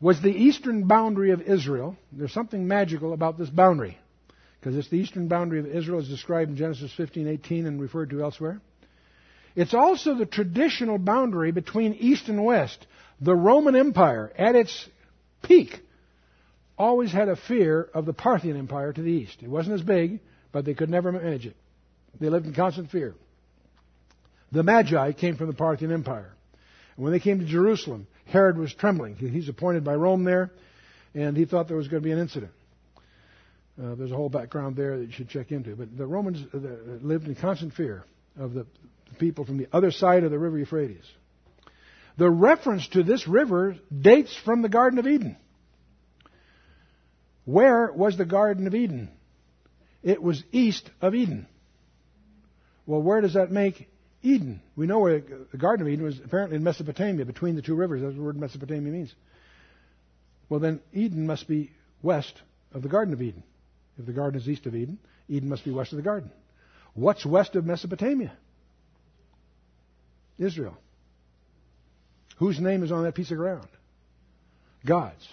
was 0.02 0.22
the 0.22 0.30
eastern 0.30 0.88
boundary 0.88 1.32
of 1.32 1.42
Israel. 1.42 1.96
There's 2.12 2.34
something 2.34 2.68
magical 2.68 3.14
about 3.14 3.38
this 3.38 3.50
boundary 3.50 3.98
because 4.60 4.78
it's 4.78 4.90
the 4.90 4.98
eastern 4.98 5.28
boundary 5.28 5.60
of 5.60 5.68
Israel 5.68 6.00
as 6.00 6.10
described 6.10 6.50
in 6.50 6.58
Genesis 6.58 6.92
15:18 6.98 7.68
and 7.68 7.80
referred 7.80 8.10
to 8.10 8.24
elsewhere. 8.24 8.60
It's 9.56 9.74
also 9.74 10.16
the 10.16 10.26
traditional 10.26 10.98
boundary 10.98 11.52
between 11.52 11.94
east 11.94 12.28
and 12.28 12.44
west. 12.44 12.86
The 13.22 13.36
Roman 13.36 13.76
Empire, 13.76 14.34
at 14.38 14.56
its 14.56 14.90
peak, 15.44 15.80
always 16.78 17.12
had 17.12 17.30
a 17.30 17.36
fear 17.36 17.88
of 17.94 18.06
the 18.06 18.14
Parthian 18.14 18.58
Empire 18.58 18.92
to 18.92 19.02
the 19.02 19.12
east. 19.12 19.42
It 19.42 19.50
wasn't 19.50 19.76
as 19.76 19.82
big, 19.82 20.20
but 20.52 20.66
they 20.66 20.74
could 20.74 20.90
never 20.90 21.12
manage 21.12 21.46
it. 21.46 21.56
They 22.20 22.30
lived 22.30 22.46
in 22.46 22.54
constant 22.54 22.92
fear. 22.92 23.16
The 24.52 24.64
Magi 24.64 25.12
came 25.14 25.36
from 25.36 25.48
the 25.48 25.54
Parthian 25.54 25.92
Empire. 25.92 26.34
And 26.96 27.04
when 27.04 27.12
they 27.12 27.20
came 27.20 27.40
to 27.40 27.46
Jerusalem, 27.46 28.08
Herod 28.26 28.58
was 28.58 28.74
trembling. 28.74 29.16
He's 29.16 29.50
appointed 29.50 29.84
by 29.84 29.96
Rome 29.96 30.24
there, 30.24 30.52
and 31.14 31.36
he 31.36 31.46
thought 31.46 31.68
there 31.68 31.78
was 31.78 31.88
going 31.88 32.02
to 32.02 32.06
be 32.06 32.12
an 32.12 32.20
incident. 32.20 32.52
Uh, 33.82 33.96
there's 33.96 34.12
a 34.12 34.16
whole 34.16 34.30
background 34.30 34.78
there 34.78 34.98
that 35.00 35.06
you 35.06 35.12
should 35.12 35.30
check 35.30 35.52
into. 35.52 35.76
But 35.76 35.98
the 35.98 36.06
Romans 36.06 36.42
uh, 36.54 36.58
lived 37.02 37.28
in 37.28 37.36
constant 37.36 37.74
fear 37.74 38.06
of 38.40 38.54
the 38.54 38.66
people 39.20 39.46
from 39.46 39.58
the 39.58 39.68
other 39.74 39.92
side 39.92 40.24
of 40.24 40.32
the 40.32 40.40
river 40.40 40.58
Euphrates. 40.58 41.06
The 42.18 42.30
reference 42.30 42.88
to 42.90 43.04
this 43.04 43.28
river 43.28 43.76
dates 43.94 44.36
from 44.46 44.62
the 44.62 44.70
Garden 44.70 45.00
of 45.00 45.08
Eden. 45.08 45.36
Where 47.44 47.92
was 47.92 48.18
the 48.18 48.26
Garden 48.26 48.68
of 48.68 48.74
Eden? 48.74 49.10
It 50.02 50.22
was 50.22 50.42
east 50.52 50.90
of 51.02 51.14
Eden. 51.14 51.48
Well, 52.86 53.02
where 53.02 53.22
does 53.22 53.34
that 53.34 53.52
make 53.52 53.88
Eden? 54.22 54.62
We 54.76 54.88
know 54.88 55.00
where 55.00 55.22
the 55.52 55.58
Garden 55.58 55.86
of 55.86 55.92
Eden 55.92 56.06
was 56.06 56.20
apparently 56.24 56.58
in 56.58 56.64
Mesopotamia, 56.64 57.26
between 57.26 57.56
the 57.56 57.62
two 57.62 57.76
rivers. 57.76 58.02
That's 58.02 58.12
what 58.12 58.18
the 58.18 58.24
word 58.24 58.38
Mesopotamia 58.38 58.92
means. 58.92 59.14
Well, 60.50 60.60
then 60.60 60.80
Eden 60.94 61.26
must 61.26 61.48
be 61.48 61.72
west 62.04 62.34
of 62.74 62.82
the 62.84 62.90
Garden 62.90 63.14
of 63.14 63.22
Eden. 63.22 63.44
If 63.98 64.06
the 64.06 64.14
garden 64.14 64.40
is 64.40 64.48
east 64.48 64.66
of 64.66 64.76
Eden, 64.76 65.00
Eden 65.30 65.50
must 65.50 65.64
be 65.64 65.72
west 65.72 65.94
of 65.94 65.98
the 65.98 66.04
garden. 66.04 66.30
What's 66.94 67.26
west 67.26 67.56
of 67.56 67.66
Mesopotamia? 67.66 68.34
Israel. 70.38 70.78
Whose 72.38 72.60
name 72.60 72.84
is 72.84 72.92
on 72.92 73.04
that 73.04 73.16
piece 73.16 73.32
of 73.32 73.38
ground? 73.38 73.68
God's. 74.86 75.28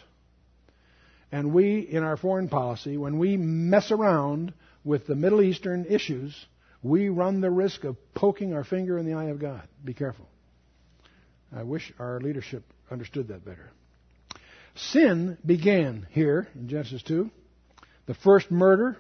And 1.31 1.53
we, 1.53 1.81
in 1.81 2.03
our 2.03 2.17
foreign 2.17 2.49
policy, 2.49 2.97
when 2.97 3.19
we 3.19 3.37
mess 3.37 3.91
around 3.91 4.53
with 4.85 5.07
the 5.07 5.15
Middle 5.15 5.43
Eastern 5.43 5.87
issues, 5.87 6.35
we 6.83 7.09
run 7.09 7.41
the 7.41 7.51
risk 7.51 7.85
of 7.85 7.97
poking 8.15 8.55
our 8.55 8.65
finger 8.65 8.99
in 8.99 9.07
the 9.07 9.15
eye 9.15 9.27
of 9.27 9.39
God. 9.39 9.67
Be 9.85 9.95
careful. 9.95 10.27
I 11.55 11.63
wish 11.63 11.93
our 11.99 12.21
leadership 12.21 12.65
understood 12.91 13.29
that 13.29 13.45
better. 13.45 13.71
Sin 14.75 15.37
began 15.45 16.07
here 16.11 16.49
in 16.55 16.69
Genesis 16.69 17.03
2. 17.03 17.31
The 18.07 18.15
first 18.15 18.51
murder, 18.51 18.97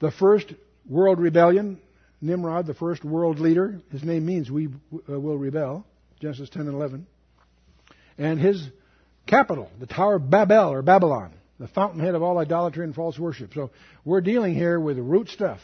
the 0.00 0.10
first 0.10 0.52
world 0.88 1.20
rebellion, 1.20 1.80
Nimrod, 2.20 2.66
the 2.66 2.74
first 2.74 3.04
world 3.04 3.38
leader, 3.38 3.80
his 3.92 4.02
name 4.02 4.26
means 4.26 4.50
we 4.50 4.66
uh, 4.66 5.18
will 5.18 5.38
rebel, 5.38 5.86
Genesis 6.20 6.50
10 6.50 6.62
and 6.62 6.74
11. 6.74 7.06
And 8.18 8.40
his 8.40 8.68
capital, 9.26 9.70
the 9.78 9.86
Tower 9.86 10.16
of 10.16 10.28
Babel 10.28 10.72
or 10.72 10.82
Babylon, 10.82 11.32
the 11.60 11.68
fountainhead 11.68 12.14
of 12.14 12.22
all 12.22 12.38
idolatry 12.38 12.84
and 12.84 12.94
false 12.94 13.18
worship. 13.18 13.54
So 13.54 13.70
we're 14.04 14.20
dealing 14.20 14.54
here 14.54 14.78
with 14.80 14.98
root 14.98 15.28
stuff. 15.28 15.60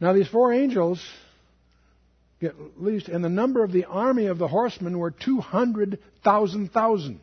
Now 0.00 0.12
these 0.12 0.28
four 0.28 0.52
angels 0.52 1.04
get 2.40 2.54
released, 2.76 3.08
and 3.08 3.24
the 3.24 3.28
number 3.28 3.64
of 3.64 3.72
the 3.72 3.86
army 3.86 4.26
of 4.26 4.38
the 4.38 4.46
horsemen 4.48 4.98
were 4.98 5.10
200,000,000. 5.10 7.18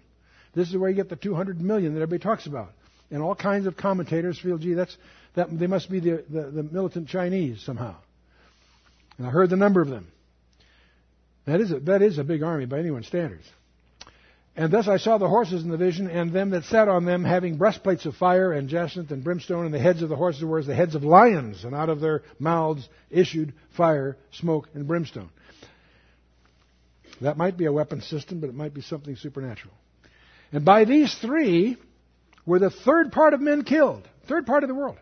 This 0.53 0.69
is 0.69 0.77
where 0.77 0.89
you 0.89 0.95
get 0.95 1.09
the 1.09 1.15
200 1.15 1.61
million 1.61 1.93
that 1.93 2.01
everybody 2.01 2.23
talks 2.23 2.47
about. 2.47 2.71
And 3.11 3.21
all 3.21 3.35
kinds 3.35 3.67
of 3.67 3.77
commentators 3.77 4.39
feel, 4.39 4.57
gee, 4.57 4.73
that's, 4.73 4.97
that, 5.35 5.47
they 5.57 5.67
must 5.67 5.89
be 5.89 5.99
the, 5.99 6.25
the, 6.29 6.51
the 6.51 6.63
militant 6.63 7.07
Chinese 7.07 7.61
somehow. 7.61 7.95
And 9.17 9.27
I 9.27 9.29
heard 9.29 9.49
the 9.49 9.55
number 9.55 9.81
of 9.81 9.87
them. 9.89 10.07
That 11.45 11.61
is 11.61 11.71
a, 11.71 11.79
that 11.81 12.01
is 12.01 12.17
a 12.17 12.23
big 12.23 12.41
army 12.43 12.65
by 12.65 12.79
anyone's 12.79 13.07
standards. 13.07 13.45
And 14.57 14.71
thus 14.71 14.87
I 14.87 14.97
saw 14.97 15.17
the 15.17 15.27
horses 15.27 15.63
in 15.63 15.69
the 15.69 15.77
vision, 15.77 16.09
and 16.09 16.31
them 16.31 16.51
that 16.51 16.63
sat 16.63 16.87
on 16.87 17.03
them 17.03 17.25
having 17.25 17.57
breastplates 17.57 18.05
of 18.05 18.15
fire 18.15 18.53
and 18.53 18.69
jacinth 18.69 19.11
and 19.11 19.23
brimstone, 19.23 19.65
and 19.65 19.73
the 19.73 19.79
heads 19.79 20.01
of 20.01 20.07
the 20.07 20.15
horses 20.15 20.45
were 20.45 20.59
as 20.59 20.67
the 20.67 20.75
heads 20.75 20.95
of 20.95 21.03
lions, 21.03 21.65
and 21.65 21.75
out 21.75 21.89
of 21.89 21.99
their 21.99 22.23
mouths 22.39 22.87
issued 23.09 23.53
fire, 23.75 24.17
smoke, 24.31 24.69
and 24.73 24.87
brimstone. 24.87 25.29
That 27.19 27.37
might 27.37 27.57
be 27.57 27.65
a 27.65 27.73
weapon 27.73 28.01
system, 28.01 28.39
but 28.39 28.49
it 28.49 28.55
might 28.55 28.73
be 28.73 28.81
something 28.81 29.17
supernatural. 29.17 29.73
And 30.53 30.63
by 30.63 30.85
these 30.85 31.13
three 31.15 31.77
were 32.45 32.59
the 32.59 32.69
third 32.69 33.11
part 33.11 33.33
of 33.33 33.41
men 33.41 33.63
killed, 33.63 34.07
third 34.27 34.45
part 34.45 34.63
of 34.63 34.69
the 34.69 34.75
world 34.75 34.97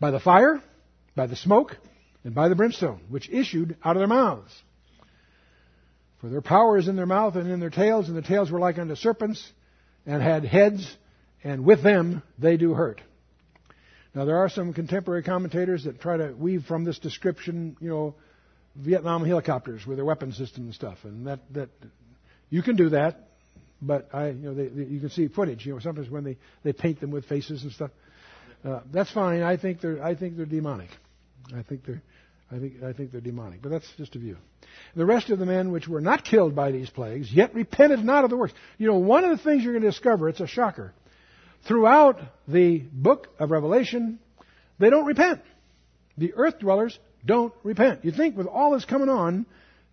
by 0.00 0.10
the 0.10 0.20
fire, 0.20 0.60
by 1.14 1.26
the 1.26 1.36
smoke, 1.36 1.76
and 2.24 2.34
by 2.34 2.48
the 2.48 2.56
brimstone, 2.56 3.00
which 3.08 3.30
issued 3.30 3.76
out 3.84 3.96
of 3.96 4.00
their 4.00 4.08
mouths. 4.08 4.52
For 6.24 6.30
their 6.30 6.40
power 6.40 6.78
is 6.78 6.88
in 6.88 6.96
their 6.96 7.04
mouth 7.04 7.36
and 7.36 7.50
in 7.50 7.60
their 7.60 7.68
tails, 7.68 8.08
and 8.08 8.16
the 8.16 8.22
tails 8.22 8.50
were 8.50 8.58
like 8.58 8.78
unto 8.78 8.94
serpents, 8.94 9.46
and 10.06 10.22
had 10.22 10.42
heads, 10.42 10.96
and 11.42 11.66
with 11.66 11.82
them 11.82 12.22
they 12.38 12.56
do 12.56 12.72
hurt. 12.72 13.02
Now 14.14 14.24
there 14.24 14.38
are 14.38 14.48
some 14.48 14.72
contemporary 14.72 15.22
commentators 15.22 15.84
that 15.84 16.00
try 16.00 16.16
to 16.16 16.32
weave 16.32 16.64
from 16.64 16.84
this 16.84 16.98
description, 16.98 17.76
you 17.78 17.90
know, 17.90 18.14
Vietnam 18.74 19.22
helicopters 19.26 19.86
with 19.86 19.98
their 19.98 20.06
weapon 20.06 20.32
system 20.32 20.64
and 20.64 20.74
stuff, 20.74 20.96
and 21.04 21.26
that 21.26 21.40
that 21.52 21.68
you 22.48 22.62
can 22.62 22.76
do 22.76 22.88
that, 22.88 23.28
but 23.82 24.08
I, 24.14 24.28
you 24.28 24.48
know, 24.48 24.54
they, 24.54 24.68
they, 24.68 24.84
you 24.84 25.00
can 25.00 25.10
see 25.10 25.28
footage, 25.28 25.66
you 25.66 25.74
know, 25.74 25.78
sometimes 25.78 26.08
when 26.08 26.24
they 26.24 26.38
they 26.62 26.72
paint 26.72 27.00
them 27.00 27.10
with 27.10 27.26
faces 27.26 27.64
and 27.64 27.70
stuff. 27.70 27.90
Uh, 28.64 28.80
that's 28.90 29.12
fine. 29.12 29.42
I 29.42 29.58
think 29.58 29.82
they're 29.82 30.02
I 30.02 30.14
think 30.14 30.38
they're 30.38 30.46
demonic. 30.46 30.88
I 31.54 31.62
think 31.62 31.84
they're 31.84 32.02
I 32.54 32.58
think 32.58 32.82
I 32.82 32.92
think 32.92 33.10
they're 33.10 33.20
demonic. 33.20 33.62
But 33.62 33.70
that's 33.70 33.90
just 33.96 34.14
a 34.14 34.18
view. 34.18 34.36
The 34.94 35.04
rest 35.04 35.30
of 35.30 35.38
the 35.38 35.46
men 35.46 35.72
which 35.72 35.88
were 35.88 36.00
not 36.00 36.24
killed 36.24 36.54
by 36.54 36.70
these 36.70 36.88
plagues, 36.88 37.32
yet 37.32 37.54
repented 37.54 38.04
not 38.04 38.24
of 38.24 38.30
the 38.30 38.36
works. 38.36 38.54
You 38.78 38.86
know, 38.86 38.98
one 38.98 39.24
of 39.24 39.36
the 39.36 39.42
things 39.42 39.64
you're 39.64 39.72
going 39.72 39.82
to 39.82 39.90
discover, 39.90 40.28
it's 40.28 40.40
a 40.40 40.46
shocker. 40.46 40.92
Throughout 41.66 42.20
the 42.46 42.78
book 42.78 43.28
of 43.38 43.50
Revelation, 43.50 44.18
they 44.78 44.90
don't 44.90 45.06
repent. 45.06 45.40
The 46.16 46.34
earth 46.34 46.60
dwellers 46.60 46.98
don't 47.24 47.52
repent. 47.64 48.04
You 48.04 48.12
think 48.12 48.36
with 48.36 48.46
all 48.46 48.72
this 48.72 48.84
coming 48.84 49.08
on, 49.08 49.46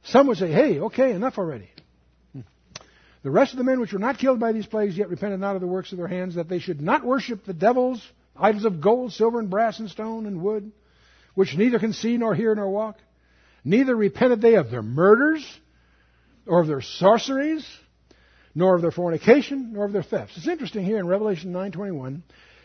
some 0.03 0.27
would 0.27 0.37
say, 0.37 0.51
hey, 0.51 0.79
okay, 0.79 1.11
enough 1.13 1.37
already. 1.37 1.69
Hmm. 2.33 2.41
The 3.23 3.31
rest 3.31 3.53
of 3.53 3.57
the 3.57 3.63
men 3.63 3.79
which 3.79 3.93
were 3.93 3.99
not 3.99 4.19
killed 4.19 4.39
by 4.39 4.51
these 4.51 4.65
plagues 4.65 4.97
yet 4.97 5.09
repented 5.09 5.39
not 5.39 5.55
of 5.55 5.61
the 5.61 5.67
works 5.67 5.91
of 5.93 5.97
their 5.97 6.07
hands, 6.07 6.35
that 6.35 6.49
they 6.49 6.59
should 6.59 6.81
not 6.81 7.05
worship 7.05 7.45
the 7.45 7.53
devils 7.53 8.05
idols 8.35 8.65
of 8.65 8.81
gold, 8.81 9.13
silver, 9.13 9.39
and 9.39 9.49
brass, 9.49 9.79
and 9.79 9.89
stone, 9.89 10.25
and 10.25 10.41
wood, 10.41 10.71
which 11.33 11.55
neither 11.55 11.79
can 11.79 11.93
see, 11.93 12.17
nor 12.17 12.35
hear, 12.35 12.53
nor 12.55 12.69
walk. 12.69 12.97
Neither 13.63 13.95
repented 13.95 14.41
they 14.41 14.55
of 14.55 14.71
their 14.71 14.81
murders, 14.81 15.45
or 16.47 16.61
of 16.61 16.67
their 16.67 16.81
sorceries, 16.81 17.65
nor 18.55 18.75
of 18.75 18.81
their 18.81 18.91
fornication, 18.91 19.73
nor 19.73 19.85
of 19.85 19.93
their 19.93 20.03
thefts. 20.03 20.35
It's 20.37 20.47
interesting 20.47 20.85
here 20.85 20.97
in 20.97 21.07
Revelation 21.07 21.51
9:21. 21.53 22.23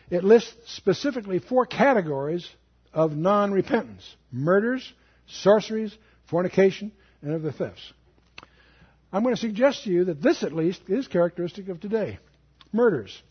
it 0.09 0.25
lists 0.25 0.55
specifically 0.75 1.39
four 1.39 1.67
categories 1.67 2.49
of 2.93 3.17
non 3.17 3.53
repentance 3.53 4.17
murders, 4.33 4.93
sorceries, 5.27 5.97
fornication, 6.27 6.93
and 7.23 7.33
of 7.33 7.43
the 7.43 7.53
thefts. 7.53 7.93
I'm 9.13 9.23
going 9.23 9.35
to 9.35 9.41
suggest 9.41 9.85
to 9.85 9.91
you 9.91 10.05
that 10.05 10.23
this, 10.23 10.43
at 10.43 10.53
least, 10.53 10.81
is 10.89 11.09
characteristic 11.09 11.69
of 11.69 11.81
today 11.81 12.19
murders. 12.73 13.23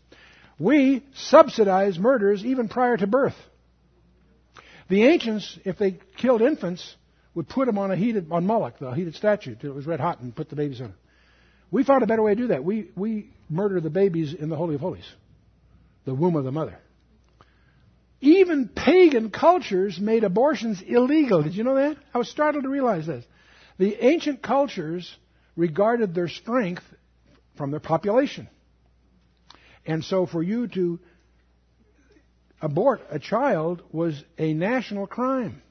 We 0.58 1.04
subsidize 1.14 1.98
murders 1.98 2.44
even 2.44 2.68
prior 2.68 2.96
to 2.96 3.06
birth. 3.06 3.36
The 4.88 5.04
ancients, 5.04 5.58
if 5.64 5.78
they 5.78 5.98
killed 6.16 6.42
infants, 6.42 6.96
would 7.34 7.48
put 7.48 7.66
them 7.66 7.78
on 7.78 7.90
a 7.90 7.96
heated 7.96 8.28
on 8.30 8.46
Moloch, 8.46 8.78
the 8.78 8.92
heated 8.92 9.14
statue, 9.14 9.56
till 9.56 9.70
it 9.70 9.74
was 9.74 9.86
red 9.86 10.00
hot, 10.00 10.20
and 10.20 10.34
put 10.34 10.48
the 10.48 10.56
babies 10.56 10.80
on 10.80 10.88
it. 10.88 10.94
We 11.70 11.84
found 11.84 12.02
a 12.02 12.06
better 12.06 12.22
way 12.22 12.34
to 12.34 12.40
do 12.40 12.46
that. 12.48 12.64
We 12.64 12.90
we 12.94 13.30
murder 13.50 13.80
the 13.80 13.90
babies 13.90 14.32
in 14.32 14.48
the 14.48 14.56
Holy 14.56 14.76
of 14.76 14.80
Holies, 14.80 15.04
the 16.04 16.14
womb 16.14 16.36
of 16.36 16.44
the 16.44 16.52
mother. 16.52 16.78
Even 18.20 18.68
pagan 18.68 19.30
cultures 19.30 19.98
made 20.00 20.24
abortions 20.24 20.80
illegal. 20.80 21.42
Did 21.42 21.54
you 21.54 21.64
know 21.64 21.74
that? 21.74 21.96
I 22.14 22.18
was 22.18 22.30
startled 22.30 22.64
to 22.64 22.70
realize 22.70 23.06
this. 23.06 23.24
The 23.78 23.96
ancient 24.04 24.42
cultures 24.42 25.14
regarded 25.54 26.14
their 26.14 26.28
strength 26.28 26.82
from 27.56 27.70
their 27.70 27.80
population. 27.80 28.48
And 29.84 30.02
so 30.02 30.26
for 30.26 30.42
you 30.42 30.66
to 30.68 30.98
abort 32.66 33.00
a 33.10 33.20
child 33.20 33.80
was 33.92 34.22
a 34.38 34.52
national 34.52 35.06
crime. 35.06 35.62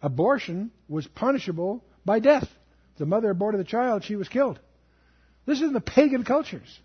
Abortion 0.00 0.70
was 0.88 1.08
punishable 1.08 1.84
by 2.04 2.20
death. 2.20 2.48
The 2.98 3.06
mother 3.06 3.30
aborted 3.30 3.60
the 3.60 3.64
child, 3.64 4.04
she 4.04 4.14
was 4.14 4.28
killed. 4.28 4.60
This 5.44 5.58
is 5.58 5.64
in 5.64 5.72
the 5.72 5.80
pagan 5.80 6.22
cultures. 6.22 6.78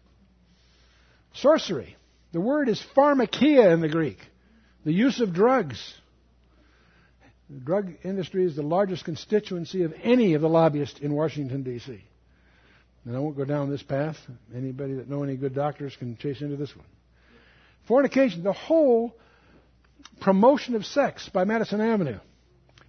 Sorcery. 1.35 1.95
The 2.31 2.41
word 2.41 2.69
is 2.69 2.83
pharmakia 2.95 3.71
in 3.71 3.81
the 3.81 3.87
Greek. 3.87 4.17
The 4.83 4.91
use 4.91 5.21
of 5.21 5.31
drugs. 5.31 5.79
The 7.51 7.59
drug 7.59 7.93
industry 8.03 8.45
is 8.45 8.55
the 8.55 8.63
largest 8.63 9.05
constituency 9.05 9.83
of 9.83 9.93
any 10.01 10.33
of 10.33 10.41
the 10.41 10.49
lobbyists 10.49 10.99
in 10.99 11.13
Washington, 11.13 11.61
D.C. 11.61 12.03
And 13.05 13.15
I 13.15 13.19
won't 13.19 13.37
go 13.37 13.45
down 13.45 13.69
this 13.69 13.83
path. 13.83 14.17
Anybody 14.55 14.95
that 14.95 15.07
know 15.07 15.21
any 15.21 15.35
good 15.35 15.53
doctors 15.53 15.95
can 15.95 16.17
chase 16.17 16.41
into 16.41 16.55
this 16.55 16.75
one. 16.75 16.87
Fornication, 17.87 18.43
the 18.43 18.53
whole 18.53 19.15
promotion 20.21 20.75
of 20.75 20.85
sex 20.85 21.29
by 21.29 21.43
Madison 21.43 21.81
Avenue. 21.81 22.19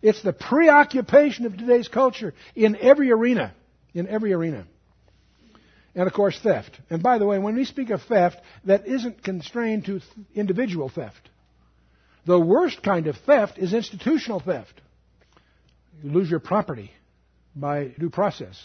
It's 0.03 0.23
the 0.23 0.33
preoccupation 0.33 1.47
of 1.47 1.57
today's 1.57 1.89
culture 1.89 2.35
in 2.55 2.77
every 2.77 3.11
arena. 3.11 3.55
In 3.95 4.09
every 4.09 4.33
arena. 4.33 4.67
And 5.95 6.07
of 6.07 6.13
course, 6.13 6.39
theft. 6.41 6.79
And 6.91 7.03
by 7.03 7.19
the 7.19 7.27
way, 7.27 7.39
when 7.39 7.55
we 7.55 7.65
speak 7.65 7.91
of 7.91 8.03
theft, 8.03 8.37
that 8.65 8.87
isn't 8.87 9.23
constrained 9.23 9.87
to 9.87 10.01
individual 10.35 10.89
theft. 10.89 11.31
The 12.27 12.39
worst 12.39 12.83
kind 12.83 13.07
of 13.07 13.17
theft 13.19 13.59
is 13.59 13.73
institutional 13.73 14.41
theft. 14.41 14.81
You 16.03 16.11
lose 16.11 16.31
your 16.31 16.41
property 16.41 16.91
by 17.55 17.95
due 17.99 18.11
process 18.11 18.63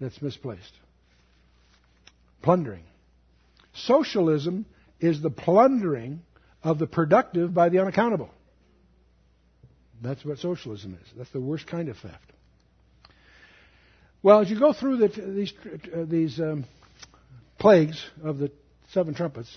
that's 0.00 0.20
misplaced. 0.20 0.72
Plundering. 2.42 2.84
Socialism 3.74 4.66
is 5.00 5.22
the 5.22 5.30
plundering 5.30 6.22
of 6.62 6.78
the 6.78 6.86
productive 6.86 7.54
by 7.54 7.68
the 7.68 7.78
unaccountable. 7.78 8.30
That's 10.02 10.24
what 10.24 10.38
socialism 10.38 10.98
is. 11.00 11.08
That's 11.16 11.30
the 11.30 11.40
worst 11.40 11.66
kind 11.66 11.88
of 11.88 11.96
theft. 11.96 12.32
Well, 14.22 14.40
as 14.40 14.50
you 14.50 14.58
go 14.58 14.72
through 14.72 14.96
the, 14.98 15.08
these, 15.08 15.52
uh, 15.64 16.04
these 16.06 16.40
um, 16.40 16.64
plagues 17.58 18.02
of 18.22 18.38
the 18.38 18.50
seven 18.92 19.14
trumpets, 19.14 19.56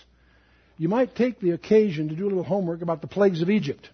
you 0.77 0.89
might 0.89 1.15
take 1.15 1.39
the 1.39 1.51
occasion 1.51 2.09
to 2.09 2.15
do 2.15 2.25
a 2.25 2.29
little 2.29 2.43
homework 2.43 2.81
about 2.81 3.01
the 3.01 3.07
plagues 3.07 3.41
of 3.41 3.49
Egypt. 3.49 3.89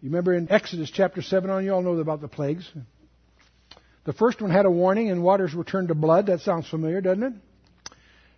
You 0.00 0.08
remember 0.08 0.34
in 0.34 0.50
Exodus 0.50 0.90
chapter 0.90 1.22
7 1.22 1.48
on, 1.48 1.64
you 1.64 1.72
all 1.72 1.82
know 1.82 1.96
about 1.98 2.20
the 2.20 2.28
plagues. 2.28 2.70
The 4.04 4.12
first 4.12 4.42
one 4.42 4.50
had 4.50 4.66
a 4.66 4.70
warning 4.70 5.10
and 5.10 5.22
waters 5.22 5.54
were 5.54 5.64
turned 5.64 5.88
to 5.88 5.94
blood. 5.94 6.26
That 6.26 6.40
sounds 6.40 6.68
familiar, 6.68 7.00
doesn't 7.00 7.22
it? 7.22 7.32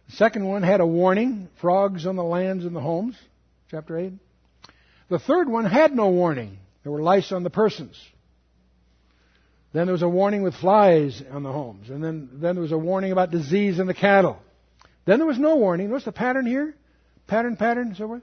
The 0.09 0.17
second 0.17 0.47
one 0.47 0.63
had 0.63 0.81
a 0.81 0.87
warning 0.87 1.49
frogs 1.61 2.07
on 2.07 2.17
the 2.17 2.25
lands 2.25 2.65
and 2.65 2.75
the 2.75 2.81
homes, 2.81 3.17
chapter 3.71 3.97
8. 3.97 4.13
The 5.09 5.19
third 5.19 5.49
one 5.49 5.65
had 5.65 5.95
no 5.95 6.11
warning. 6.11 6.59
There 6.83 6.93
were 6.93 7.03
lice 7.03 7.33
on 7.33 7.43
the 7.43 7.51
persons. 7.51 8.01
Then 9.73 9.87
there 9.87 9.93
was 9.93 10.03
a 10.03 10.09
warning 10.09 10.43
with 10.43 10.55
flies 10.55 11.23
on 11.31 11.43
the 11.43 11.51
homes. 11.51 11.91
And 11.91 12.03
then, 12.03 12.29
then 12.35 12.55
there 12.55 12.63
was 12.63 12.73
a 12.73 12.79
warning 12.79 13.11
about 13.11 13.31
disease 13.31 13.79
in 13.79 13.87
the 13.87 13.95
cattle. 13.95 14.39
Then 15.05 15.19
there 15.19 15.27
was 15.27 15.39
no 15.39 15.57
warning. 15.57 15.91
What's 15.91 16.05
the 16.05 16.13
pattern 16.13 16.47
here? 16.47 16.75
Pattern, 17.27 17.57
pattern, 17.57 17.95
so 17.97 18.07
forth. 18.07 18.23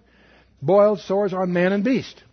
Boiled 0.62 1.02
sores 1.02 1.34
on 1.34 1.52
man 1.52 1.74
and 1.74 1.84
beast. 1.84 2.24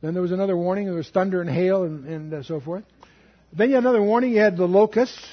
Then 0.00 0.14
there 0.14 0.22
was 0.22 0.32
another 0.32 0.56
warning. 0.56 0.86
There 0.86 0.94
was 0.94 1.10
thunder 1.10 1.40
and 1.40 1.50
hail 1.50 1.82
and, 1.82 2.06
and 2.06 2.34
uh, 2.34 2.42
so 2.42 2.60
forth. 2.60 2.84
Then 3.52 3.68
you 3.68 3.74
had 3.74 3.84
another 3.84 4.02
warning. 4.02 4.32
You 4.32 4.40
had 4.40 4.56
the 4.56 4.66
locusts. 4.66 5.26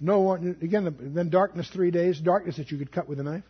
No 0.00 0.20
warning. 0.20 0.56
Again, 0.62 0.94
then 1.14 1.28
darkness 1.28 1.68
three 1.68 1.90
days. 1.90 2.18
Darkness 2.18 2.56
that 2.56 2.70
you 2.70 2.78
could 2.78 2.90
cut 2.90 3.08
with 3.08 3.20
a 3.20 3.22
knife. 3.22 3.44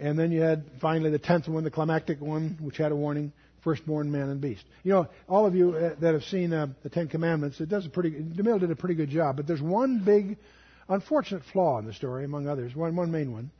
And 0.00 0.18
then 0.18 0.32
you 0.32 0.40
had 0.40 0.64
finally 0.80 1.10
the 1.10 1.18
tenth 1.18 1.48
one, 1.48 1.64
the 1.64 1.70
climactic 1.70 2.20
one, 2.20 2.58
which 2.60 2.76
had 2.76 2.92
a 2.92 2.96
warning: 2.96 3.32
firstborn 3.62 4.10
man 4.10 4.30
and 4.30 4.40
beast. 4.40 4.64
You 4.82 4.92
know, 4.92 5.08
all 5.28 5.46
of 5.46 5.54
you 5.54 5.74
uh, 5.74 5.94
that 6.00 6.14
have 6.14 6.24
seen 6.24 6.52
uh, 6.52 6.68
the 6.82 6.90
Ten 6.90 7.08
Commandments, 7.08 7.60
it 7.60 7.68
does 7.68 7.86
a 7.86 7.88
pretty. 7.88 8.10
DeMille 8.10 8.60
did 8.60 8.70
a 8.70 8.76
pretty 8.76 8.94
good 8.94 9.10
job. 9.10 9.36
But 9.36 9.46
there's 9.46 9.62
one 9.62 10.02
big, 10.04 10.38
unfortunate 10.88 11.42
flaw 11.52 11.78
in 11.78 11.86
the 11.86 11.92
story, 11.92 12.24
among 12.24 12.48
others. 12.48 12.74
One, 12.74 12.96
one 12.96 13.10
main 13.10 13.32
one. 13.32 13.50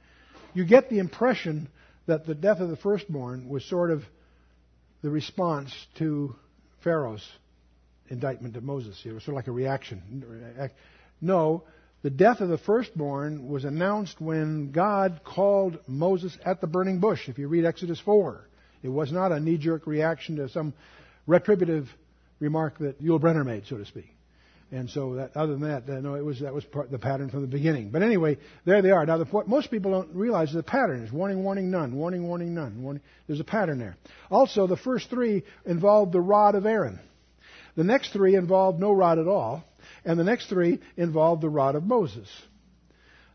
You 0.55 0.64
get 0.64 0.91
the 0.91 0.99
impression 0.99 1.68
that 2.07 2.26
the 2.26 2.35
death 2.35 2.61
of 2.61 2.70
the 2.70 2.76
firstborn 2.76 3.49
was 3.49 3.64
sort 3.64 3.91
of 3.91 4.03
the 5.03 5.11
response 5.11 5.72
to 5.99 6.35
Pharaoh's 6.83 7.26
indictment 8.09 8.57
of 8.57 8.64
Moses. 8.64 9.01
It 9.05 9.12
was 9.12 9.22
sort 9.22 9.35
of 9.35 9.37
like 9.37 9.47
a 9.47 9.53
reaction. 9.53 10.24
No, 11.21 11.64
the 12.03 12.11
death 12.11 12.41
of 12.41 12.49
the 12.49 12.59
firstborn 12.59 13.49
was 13.49 13.64
announced 13.64 14.21
when 14.21 14.71
God 14.71 15.21
called 15.25 15.79
Moses 15.87 16.37
at 16.45 16.61
the 16.61 16.66
burning 16.66 17.01
bush. 17.01 17.29
If 17.29 17.39
you 17.39 17.49
read 17.49 17.64
Exodus 17.64 18.01
4, 18.01 18.47
it 18.83 18.89
was 18.89 19.11
not 19.11 19.33
a 19.33 19.41
knee 19.41 19.59
jerk 19.59 19.87
reaction 19.87 20.37
to 20.37 20.49
some 20.49 20.75
retributive 21.27 21.89
remark 22.39 22.79
that 22.79 23.03
Yul 23.03 23.21
Brynner 23.21 23.45
made, 23.45 23.66
so 23.66 23.79
to 23.79 23.85
speak. 23.85 24.14
And 24.71 24.91
so, 24.91 25.14
that, 25.14 25.35
other 25.35 25.57
than 25.57 25.62
that, 25.62 25.89
no, 25.89 26.14
it 26.14 26.25
was 26.25 26.41
that 26.41 26.53
was 26.53 26.62
part, 26.62 26.91
the 26.91 26.99
pattern 26.99 27.31
from 27.31 27.41
the 27.41 27.47
beginning. 27.47 27.89
But 27.89 28.03
anyway, 28.03 28.37
there 28.66 28.83
they 28.83 28.91
are. 28.91 29.07
Now, 29.07 29.16
the, 29.16 29.25
what 29.25 29.49
most 29.49 29.71
people 29.71 29.93
don't 29.93 30.14
realize 30.14 30.51
is 30.51 30.57
the 30.57 30.62
pattern 30.62 31.03
is 31.05 31.11
warning, 31.11 31.43
warning, 31.43 31.71
none, 31.71 31.97
warning, 31.97 32.29
warning, 32.29 32.55
none. 32.55 32.83
Warning. 32.83 33.03
There's 33.27 33.41
a 33.41 33.45
pattern 33.45 33.79
there. 33.79 33.97
Also, 34.31 34.66
the 34.66 34.77
first 34.77 35.09
three 35.09 35.45
involved 35.64 36.12
the 36.12 36.21
rod 36.21 36.55
of 36.55 36.66
Aaron. 36.66 37.01
The 37.77 37.85
next 37.85 38.12
three 38.12 38.35
involved 38.35 38.79
no 38.79 38.93
rod 38.93 39.19
at 39.19 39.27
all, 39.27 39.64
and 40.05 40.18
the 40.18 40.24
next 40.24 40.49
three 40.49 40.80
involved 40.96 41.42
the 41.42 41.49
rod 41.49 41.74
of 41.74 41.84
Moses. 41.84 42.28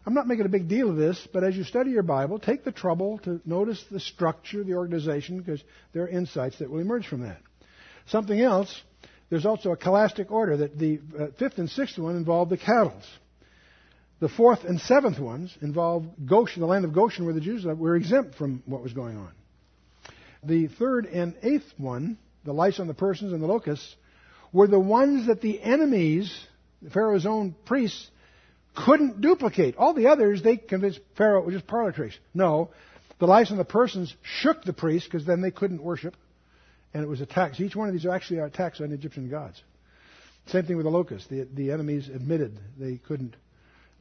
I'm 0.06 0.14
not 0.14 0.28
making 0.28 0.46
a 0.46 0.50
big 0.50 0.68
deal 0.68 0.90
of 0.90 0.98
this, 0.98 1.28
but 1.32 1.44
as 1.44 1.56
you 1.56 1.64
study 1.64 1.92
your 1.92 2.04
Bible, 2.04 2.38
take 2.38 2.66
the 2.66 2.74
trouble 2.74 3.20
to 3.20 3.40
notice 3.46 3.84
the 3.90 4.02
structure, 4.02 4.64
the 4.64 4.74
organization, 4.74 5.38
because 5.38 5.64
there 5.94 6.04
are 6.04 6.10
insights 6.10 6.60
that 6.60 6.70
will 6.70 6.80
emerge 6.80 7.08
from 7.08 7.22
that. 7.22 7.40
Something 8.08 8.42
else, 8.42 8.82
there's 9.30 9.46
also 9.46 9.72
a 9.72 9.78
chiastic 9.78 10.30
order 10.30 10.58
that 10.58 10.78
the 10.78 11.00
uh, 11.18 11.28
fifth 11.40 11.58
and 11.58 11.70
sixth 11.70 11.98
one 11.98 12.18
involve 12.18 12.50
the 12.50 12.58
cattle. 12.58 12.94
The 14.20 14.30
fourth 14.30 14.64
and 14.64 14.80
seventh 14.80 15.20
ones 15.20 15.58
involve 15.62 16.06
Goshen, 16.26 16.62
the 16.62 16.68
land 16.68 16.86
of 16.86 16.94
Goshen, 16.94 17.26
where 17.26 17.34
the 17.34 17.42
Jews 17.42 17.66
were 17.66 17.96
exempt 17.96 18.36
from 18.36 18.62
what 18.66 18.84
was 18.84 18.94
going 18.94 19.18
on. 19.18 19.32
The 20.44 20.68
third 20.68 21.06
and 21.06 21.36
eighth 21.42 21.74
one, 21.78 22.18
the 22.44 22.54
lice 22.54 22.80
on 22.80 22.88
the 22.88 22.94
persons 22.94 23.32
and 23.32 23.42
the 23.42 23.48
locusts, 23.48 23.96
were 24.52 24.68
the 24.68 24.80
ones 24.80 25.28
that 25.28 25.42
the 25.42 25.62
enemies, 25.62 26.34
Pharaoh's 26.92 27.26
own 27.26 27.56
priests, 27.66 28.10
couldn't 28.76 29.22
duplicate. 29.22 29.78
All 29.78 29.94
the 29.94 30.08
others, 30.08 30.42
they 30.42 30.58
convinced 30.58 31.00
Pharaoh 31.16 31.42
it 31.42 31.46
was 31.46 31.56
just 31.56 31.68
parlor 31.68 31.92
tricks. 31.92 32.18
No, 32.34 32.70
the 33.20 33.28
lice 33.28 33.52
on 33.52 33.58
the 33.58 33.66
persons 33.66 34.14
shook 34.24 34.64
the 34.64 34.74
priests 34.74 35.08
because 35.08 35.26
then 35.26 35.42
they 35.42 35.52
couldn't 35.52 35.82
worship, 35.82 36.16
and 36.94 37.04
it 37.04 37.08
was 37.08 37.22
attacks. 37.22 37.60
Each 37.60 37.76
one 37.76 37.88
of 37.88 37.94
these 37.94 38.06
are 38.06 38.12
actually 38.12 38.40
attacks 38.40 38.82
on 38.82 38.92
Egyptian 38.92 39.30
gods. 39.30 39.62
Same 40.48 40.66
thing 40.66 40.76
with 40.76 40.86
the 40.86 40.92
locusts. 40.92 41.28
The, 41.30 41.48
the 41.54 41.72
enemies 41.72 42.10
admitted 42.10 42.60
they 42.78 42.98
couldn't 42.98 43.36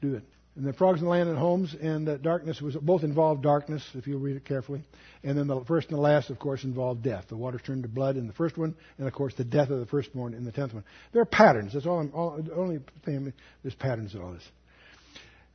do 0.01 0.15
it. 0.15 0.25
And 0.55 0.67
the 0.67 0.75
frogs 0.75 1.01
in 1.01 1.07
the 1.07 1.11
land 1.11 1.31
and 1.31 1.39
homes 1.39 1.75
and 1.81 2.07
uh, 2.07 2.19
darkness 2.19 2.61
was 2.61 2.77
both 2.77 3.05
involved 3.05 3.43
darkness, 3.43 3.83
if 3.95 4.07
you 4.07 4.19
read 4.19 4.37
it 4.37 4.45
carefully. 4.45 4.83
And 5.25 5.39
then 5.39 5.47
the 5.47 5.65
first 5.65 5.89
and 5.89 5.97
the 5.97 6.03
last, 6.03 6.29
of 6.29 6.39
course, 6.39 6.65
involved 6.65 7.03
death. 7.03 7.25
The 7.29 7.37
waters 7.37 7.63
turned 7.65 7.85
to 7.85 7.89
blood 7.89 8.17
in 8.17 8.27
the 8.27 8.35
first 8.35 8.59
one, 8.59 8.75
and 8.99 9.07
of 9.07 9.15
course 9.15 9.35
the 9.35 9.45
death 9.45 9.71
of 9.71 9.81
the 9.81 9.87
firstborn 9.87 10.35
in 10.35 10.45
the 10.45 10.53
tenth 10.53 10.75
one. 10.75 10.85
There 11.13 11.23
are 11.23 11.27
patterns. 11.27 11.73
That's 11.73 11.87
all. 11.87 12.01
I'm, 12.01 12.13
all 12.15 12.43
the 12.43 12.55
only 12.55 12.81
thing. 13.05 13.33
There's 13.63 13.75
patterns 13.75 14.15
in 14.15 14.21
all 14.21 14.33
this. 14.33 14.47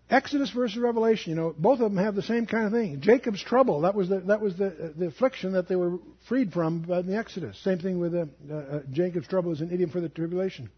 Exodus 0.10 0.50
versus 0.52 0.78
Revelation, 0.78 1.32
you 1.32 1.36
know, 1.36 1.54
both 1.58 1.82
of 1.82 1.92
them 1.92 2.02
have 2.02 2.16
the 2.16 2.22
same 2.22 2.46
kind 2.46 2.66
of 2.66 2.72
thing. 2.72 3.02
Jacob's 3.02 3.44
trouble, 3.44 3.82
that 3.82 3.94
was 3.94 4.08
the, 4.08 4.22
that 4.22 4.40
was 4.40 4.56
the, 4.56 4.94
the 4.96 5.08
affliction 5.08 5.52
that 5.52 5.68
they 5.68 5.76
were 5.76 5.98
freed 6.30 6.54
from 6.54 6.86
in 6.90 7.08
the 7.08 7.18
Exodus. 7.18 7.60
Same 7.62 7.80
thing 7.80 8.00
with 8.00 8.16
uh, 8.16 8.26
uh, 8.54 8.80
Jacob's 8.90 9.28
trouble 9.28 9.52
is 9.52 9.60
an 9.60 9.70
idiom 9.70 9.90
for 9.90 10.00
the 10.00 10.08
tribulation. 10.08 10.70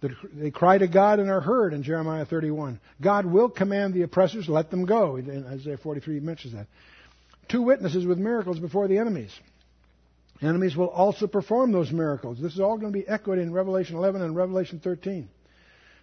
They 0.00 0.50
cry 0.50 0.78
to 0.78 0.86
God 0.86 1.18
and 1.18 1.28
are 1.28 1.40
heard 1.40 1.74
in 1.74 1.82
Jeremiah 1.82 2.24
31. 2.24 2.78
God 3.00 3.26
will 3.26 3.48
command 3.48 3.94
the 3.94 4.02
oppressors, 4.02 4.48
let 4.48 4.70
them 4.70 4.86
go. 4.86 5.16
In 5.16 5.44
Isaiah 5.46 5.76
43 5.76 6.20
mentions 6.20 6.54
that. 6.54 6.66
two 7.48 7.62
witnesses 7.62 8.06
with 8.06 8.18
miracles 8.18 8.60
before 8.60 8.86
the 8.86 8.98
enemies. 8.98 9.32
Enemies 10.40 10.76
will 10.76 10.88
also 10.88 11.26
perform 11.26 11.72
those 11.72 11.90
miracles. 11.90 12.38
This 12.40 12.52
is 12.52 12.60
all 12.60 12.78
going 12.78 12.92
to 12.92 12.98
be 12.98 13.08
echoed 13.08 13.38
in 13.38 13.52
Revelation 13.52 13.96
11 13.96 14.22
and 14.22 14.36
Revelation 14.36 14.78
13. 14.78 15.28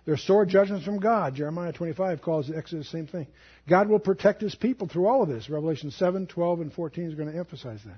There's 0.05 0.21
sore 0.23 0.45
judgments 0.45 0.85
from 0.85 0.99
God. 0.99 1.35
Jeremiah 1.35 1.71
25 1.71 2.21
calls 2.21 2.47
the 2.47 2.57
Exodus 2.57 2.91
the 2.91 2.97
same 2.97 3.07
thing. 3.07 3.27
God 3.67 3.87
will 3.87 3.99
protect 3.99 4.41
his 4.41 4.53
people 4.53 4.87
through 4.87 5.07
all 5.07 5.23
of 5.23 5.29
this. 5.29 5.49
Revelation 5.49 5.89
7, 5.89 6.27
12, 6.27 6.61
and 6.61 6.73
14 6.73 7.05
is 7.05 7.15
going 7.15 7.31
to 7.31 7.37
emphasize 7.37 7.79
that. 7.85 7.97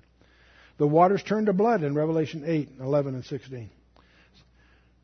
The 0.77 0.87
waters 0.87 1.23
turn 1.23 1.47
to 1.47 1.53
blood 1.53 1.83
in 1.83 1.95
Revelation 1.95 2.43
8, 2.45 2.69
11, 2.79 3.15
and 3.15 3.25
16. 3.25 3.69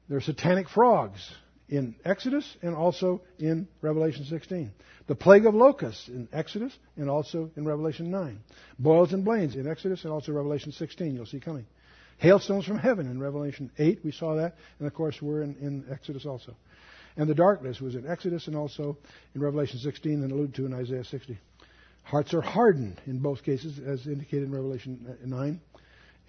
There 0.09 0.17
are 0.17 0.21
satanic 0.21 0.69
frogs 0.69 1.31
in 1.69 1.95
Exodus 2.03 2.57
and 2.61 2.75
also 2.75 3.21
in 3.39 3.67
Revelation 3.81 4.25
16. 4.25 4.71
The 5.07 5.15
plague 5.15 5.45
of 5.45 5.55
locusts 5.55 6.07
in 6.07 6.27
Exodus 6.31 6.77
and 6.97 7.09
also 7.09 7.51
in 7.55 7.65
Revelation 7.65 8.11
9. 8.11 8.39
Boils 8.79 9.13
and 9.13 9.25
blains 9.25 9.55
in 9.55 9.67
Exodus 9.67 10.03
and 10.03 10.13
also 10.13 10.31
Revelation 10.31 10.71
16, 10.71 11.15
you'll 11.15 11.25
see 11.25 11.39
coming. 11.39 11.65
Hailstones 12.17 12.65
from 12.65 12.77
heaven 12.77 13.07
in 13.09 13.19
Revelation 13.19 13.71
8, 13.77 13.99
we 14.03 14.11
saw 14.11 14.35
that, 14.35 14.55
and 14.79 14.87
of 14.87 14.93
course 14.93 15.21
we're 15.21 15.41
in, 15.41 15.55
in 15.55 15.85
Exodus 15.91 16.25
also. 16.25 16.55
And 17.17 17.29
the 17.29 17.35
darkness 17.35 17.79
was 17.81 17.95
in 17.95 18.07
Exodus 18.07 18.47
and 18.47 18.55
also 18.55 18.97
in 19.35 19.41
Revelation 19.41 19.79
16 19.79 20.23
and 20.23 20.31
alluded 20.31 20.55
to 20.55 20.65
in 20.65 20.73
Isaiah 20.73 21.03
60. 21.03 21.37
Hearts 22.03 22.33
are 22.33 22.41
hardened 22.41 23.01
in 23.05 23.19
both 23.19 23.43
cases, 23.43 23.79
as 23.79 24.05
indicated 24.07 24.43
in 24.43 24.51
Revelation 24.51 25.05
uh, 25.09 25.25
9. 25.25 25.61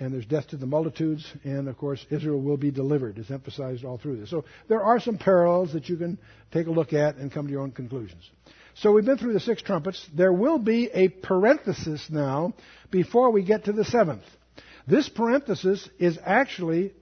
And 0.01 0.13
there's 0.13 0.27
death 0.27 0.49
to 0.49 0.57
the 0.57 0.67
multitudes, 0.67 1.25
and 1.45 1.69
of 1.69 1.79
course, 1.79 2.05
Israel 2.11 2.41
will 2.41 2.57
be 2.57 2.73
delivered, 2.73 3.17
is 3.19 3.31
emphasized 3.31 3.85
all 3.85 3.97
through 3.97 4.17
this. 4.17 4.31
So 4.31 4.45
there 4.69 4.83
are 4.83 4.99
some 4.99 5.19
parallels 5.19 5.73
that 5.73 5.89
you 5.89 5.97
can 5.97 6.19
take 6.53 6.67
a 6.67 6.71
look 6.71 6.93
at 6.93 7.17
and 7.17 7.31
come 7.31 7.47
to 7.47 7.53
your 7.53 7.63
own 7.63 7.71
conclusions. 7.71 8.29
So 8.75 8.91
we've 8.91 9.05
been 9.05 9.19
through 9.19 9.35
the 9.35 9.41
six 9.41 9.63
trumpets. 9.63 10.05
There 10.13 10.33
will 10.33 10.59
be 10.59 10.91
a 10.93 11.09
parenthesis 11.09 12.09
now 12.11 12.55
before 12.91 13.31
we 13.31 13.45
get 13.45 13.67
to 13.67 13.73
the 13.73 13.85
seventh. 13.85 14.25
This 14.87 15.09
parenthesis 15.09 15.89
is 15.99 16.19
actually 16.25 16.93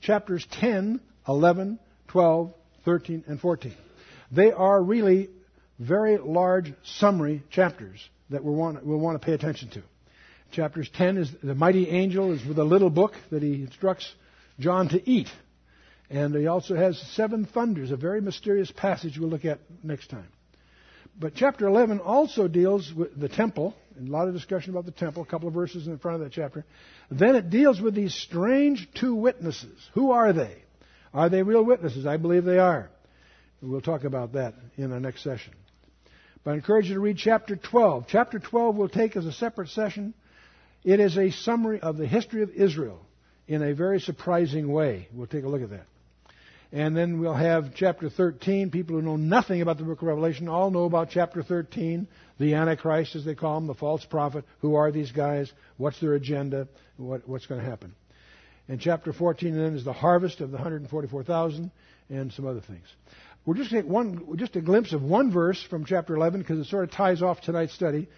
chapters 0.00 0.46
10, 0.52 1.00
11, 1.28 1.78
12, 2.08 2.54
13, 2.84 3.24
and 3.26 3.40
14. 3.40 3.74
They 4.32 4.52
are 4.52 4.82
really 4.82 5.28
very 5.78 6.16
large 6.16 6.72
summary 6.82 7.42
chapters 7.50 8.08
that 8.30 8.42
we'll 8.42 8.54
want, 8.54 8.84
we'll 8.84 8.98
want 8.98 9.20
to 9.20 9.24
pay 9.24 9.34
attention 9.34 9.68
to. 9.70 9.82
Chapters 10.52 10.90
10 10.94 11.18
is 11.18 11.30
the 11.42 11.54
mighty 11.54 11.88
angel 11.88 12.32
is 12.32 12.44
with 12.44 12.58
a 12.58 12.64
little 12.64 12.90
book 12.90 13.12
that 13.30 13.42
he 13.42 13.54
instructs 13.62 14.10
John 14.58 14.88
to 14.88 15.08
eat. 15.08 15.28
And 16.10 16.34
he 16.34 16.46
also 16.46 16.74
has 16.74 16.98
seven 17.14 17.44
thunders, 17.44 17.90
a 17.90 17.96
very 17.96 18.20
mysterious 18.20 18.70
passage 18.70 19.18
we'll 19.18 19.28
look 19.28 19.44
at 19.44 19.58
next 19.82 20.08
time. 20.08 20.28
But 21.20 21.34
chapter 21.34 21.66
11 21.66 22.00
also 22.00 22.48
deals 22.48 22.92
with 22.94 23.18
the 23.18 23.28
temple, 23.28 23.74
and 23.96 24.08
a 24.08 24.10
lot 24.10 24.28
of 24.28 24.34
discussion 24.34 24.70
about 24.70 24.86
the 24.86 24.92
temple, 24.92 25.22
a 25.22 25.26
couple 25.26 25.48
of 25.48 25.54
verses 25.54 25.86
in 25.86 25.92
the 25.92 25.98
front 25.98 26.14
of 26.16 26.20
that 26.22 26.32
chapter. 26.32 26.64
Then 27.10 27.34
it 27.34 27.50
deals 27.50 27.80
with 27.80 27.94
these 27.94 28.14
strange 28.14 28.88
two 28.94 29.14
witnesses. 29.14 29.88
Who 29.94 30.12
are 30.12 30.32
they? 30.32 30.62
Are 31.12 31.28
they 31.28 31.42
real 31.42 31.64
witnesses? 31.64 32.06
I 32.06 32.16
believe 32.16 32.44
they 32.44 32.58
are. 32.58 32.88
We'll 33.60 33.80
talk 33.80 34.04
about 34.04 34.34
that 34.34 34.54
in 34.76 34.92
our 34.92 35.00
next 35.00 35.24
session. 35.24 35.52
But 36.44 36.52
I 36.52 36.54
encourage 36.54 36.86
you 36.86 36.94
to 36.94 37.00
read 37.00 37.18
chapter 37.18 37.56
12. 37.56 38.06
Chapter 38.08 38.38
12 38.38 38.76
we'll 38.76 38.88
take 38.88 39.16
as 39.16 39.26
a 39.26 39.32
separate 39.32 39.68
session. 39.70 40.14
It 40.84 41.00
is 41.00 41.16
a 41.18 41.30
summary 41.30 41.80
of 41.80 41.96
the 41.96 42.06
history 42.06 42.42
of 42.42 42.50
Israel 42.50 43.00
in 43.46 43.62
a 43.62 43.74
very 43.74 44.00
surprising 44.00 44.70
way. 44.70 45.08
We'll 45.12 45.26
take 45.26 45.44
a 45.44 45.48
look 45.48 45.62
at 45.62 45.70
that. 45.70 45.86
And 46.70 46.94
then 46.94 47.18
we'll 47.18 47.34
have 47.34 47.74
chapter 47.74 48.10
13. 48.10 48.70
People 48.70 48.96
who 48.96 49.02
know 49.02 49.16
nothing 49.16 49.62
about 49.62 49.78
the 49.78 49.84
book 49.84 50.02
of 50.02 50.08
Revelation 50.08 50.48
all 50.48 50.70
know 50.70 50.84
about 50.84 51.08
chapter 51.10 51.42
13, 51.42 52.06
the 52.38 52.54
Antichrist, 52.54 53.16
as 53.16 53.24
they 53.24 53.34
call 53.34 53.56
him, 53.56 53.66
the 53.66 53.74
false 53.74 54.04
prophet. 54.04 54.44
Who 54.60 54.74
are 54.74 54.92
these 54.92 55.10
guys? 55.10 55.50
What's 55.78 55.98
their 55.98 56.12
agenda? 56.12 56.68
What, 56.98 57.26
what's 57.26 57.46
going 57.46 57.62
to 57.62 57.66
happen? 57.68 57.94
And 58.68 58.78
chapter 58.80 59.14
14 59.14 59.56
then 59.56 59.76
is 59.76 59.84
the 59.84 59.94
harvest 59.94 60.42
of 60.42 60.50
the 60.50 60.58
144,000 60.58 61.70
and 62.10 62.32
some 62.32 62.46
other 62.46 62.60
things. 62.60 62.86
We're 63.46 63.54
just 63.54 63.70
take 63.70 63.86
one, 63.86 64.36
just 64.36 64.56
a 64.56 64.60
glimpse 64.60 64.92
of 64.92 65.02
one 65.02 65.32
verse 65.32 65.62
from 65.70 65.86
chapter 65.86 66.14
11 66.14 66.40
because 66.40 66.58
it 66.58 66.66
sort 66.68 66.84
of 66.84 66.90
ties 66.90 67.22
off 67.22 67.40
tonight's 67.40 67.72
study. 67.72 68.08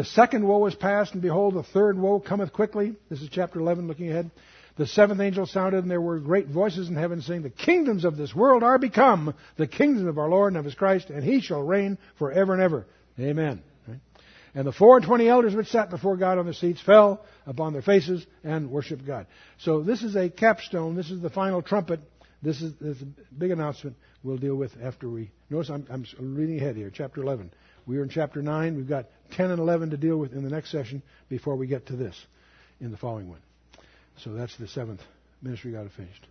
The 0.00 0.06
second 0.06 0.48
woe 0.48 0.64
is 0.64 0.74
past, 0.74 1.12
and 1.12 1.20
behold, 1.20 1.52
the 1.52 1.62
third 1.62 1.98
woe 1.98 2.20
cometh 2.20 2.54
quickly. 2.54 2.94
This 3.10 3.20
is 3.20 3.28
chapter 3.30 3.60
11, 3.60 3.86
looking 3.86 4.08
ahead. 4.08 4.30
The 4.78 4.86
seventh 4.86 5.20
angel 5.20 5.44
sounded, 5.44 5.82
and 5.82 5.90
there 5.90 6.00
were 6.00 6.18
great 6.20 6.46
voices 6.46 6.88
in 6.88 6.96
heaven 6.96 7.20
saying, 7.20 7.42
The 7.42 7.50
kingdoms 7.50 8.06
of 8.06 8.16
this 8.16 8.34
world 8.34 8.62
are 8.62 8.78
become 8.78 9.34
the 9.58 9.66
kingdoms 9.66 10.08
of 10.08 10.16
our 10.16 10.30
Lord 10.30 10.54
and 10.54 10.58
of 10.58 10.64
his 10.64 10.72
Christ, 10.72 11.10
and 11.10 11.22
he 11.22 11.42
shall 11.42 11.60
reign 11.60 11.98
forever 12.18 12.54
and 12.54 12.62
ever. 12.62 12.86
Amen. 13.18 13.62
And 14.54 14.66
the 14.66 14.72
four 14.72 14.96
and 14.96 15.04
twenty 15.04 15.28
elders 15.28 15.54
which 15.54 15.68
sat 15.68 15.90
before 15.90 16.16
God 16.16 16.38
on 16.38 16.46
their 16.46 16.54
seats 16.54 16.80
fell 16.80 17.22
upon 17.46 17.74
their 17.74 17.82
faces 17.82 18.24
and 18.42 18.70
worshiped 18.70 19.06
God. 19.06 19.26
So 19.58 19.82
this 19.82 20.02
is 20.02 20.16
a 20.16 20.30
capstone. 20.30 20.96
This 20.96 21.10
is 21.10 21.20
the 21.20 21.28
final 21.28 21.60
trumpet. 21.60 22.00
This 22.42 22.62
is, 22.62 22.72
this 22.80 22.96
is 22.96 23.02
a 23.02 23.34
big 23.34 23.50
announcement 23.50 23.96
we'll 24.22 24.38
deal 24.38 24.56
with 24.56 24.72
after 24.82 25.10
we. 25.10 25.30
Notice 25.50 25.68
I'm, 25.68 26.06
I'm 26.18 26.34
reading 26.34 26.56
ahead 26.56 26.76
here, 26.76 26.90
chapter 26.90 27.22
11. 27.22 27.50
We 27.90 27.98
are 27.98 28.04
in 28.04 28.08
chapter 28.08 28.40
9. 28.40 28.76
We've 28.76 28.88
got 28.88 29.06
10 29.32 29.50
and 29.50 29.58
11 29.58 29.90
to 29.90 29.96
deal 29.96 30.16
with 30.16 30.32
in 30.32 30.44
the 30.44 30.48
next 30.48 30.70
session 30.70 31.02
before 31.28 31.56
we 31.56 31.66
get 31.66 31.86
to 31.86 31.96
this 31.96 32.14
in 32.80 32.92
the 32.92 32.96
following 32.96 33.28
one. 33.28 33.40
So 34.18 34.32
that's 34.32 34.56
the 34.58 34.68
seventh 34.68 35.00
ministry 35.42 35.72
God 35.72 35.90
finished. 35.96 36.24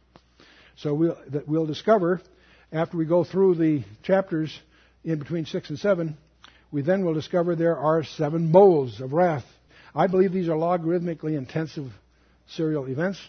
So 0.78 0.94
we'll, 0.94 1.18
we'll 1.46 1.66
discover 1.66 2.22
after 2.72 2.96
we 2.96 3.06
go 3.06 3.26
through 3.26 3.56
the 3.56 3.84
chapters 4.04 4.58
in 5.04 5.20
between 5.20 5.46
6 5.46 5.70
and 5.70 5.78
7 5.78 6.18
we 6.72 6.82
then 6.82 7.04
will 7.04 7.14
discover 7.14 7.56
there 7.56 7.78
are 7.78 8.04
seven 8.04 8.52
bowls 8.52 9.02
of 9.02 9.12
wrath. 9.12 9.46
I 9.96 10.08
believe 10.08 10.32
these 10.32 10.48
are 10.50 10.56
logarithmically 10.56 11.36
intensive 11.38 11.92
serial 12.48 12.88
events. 12.88 13.20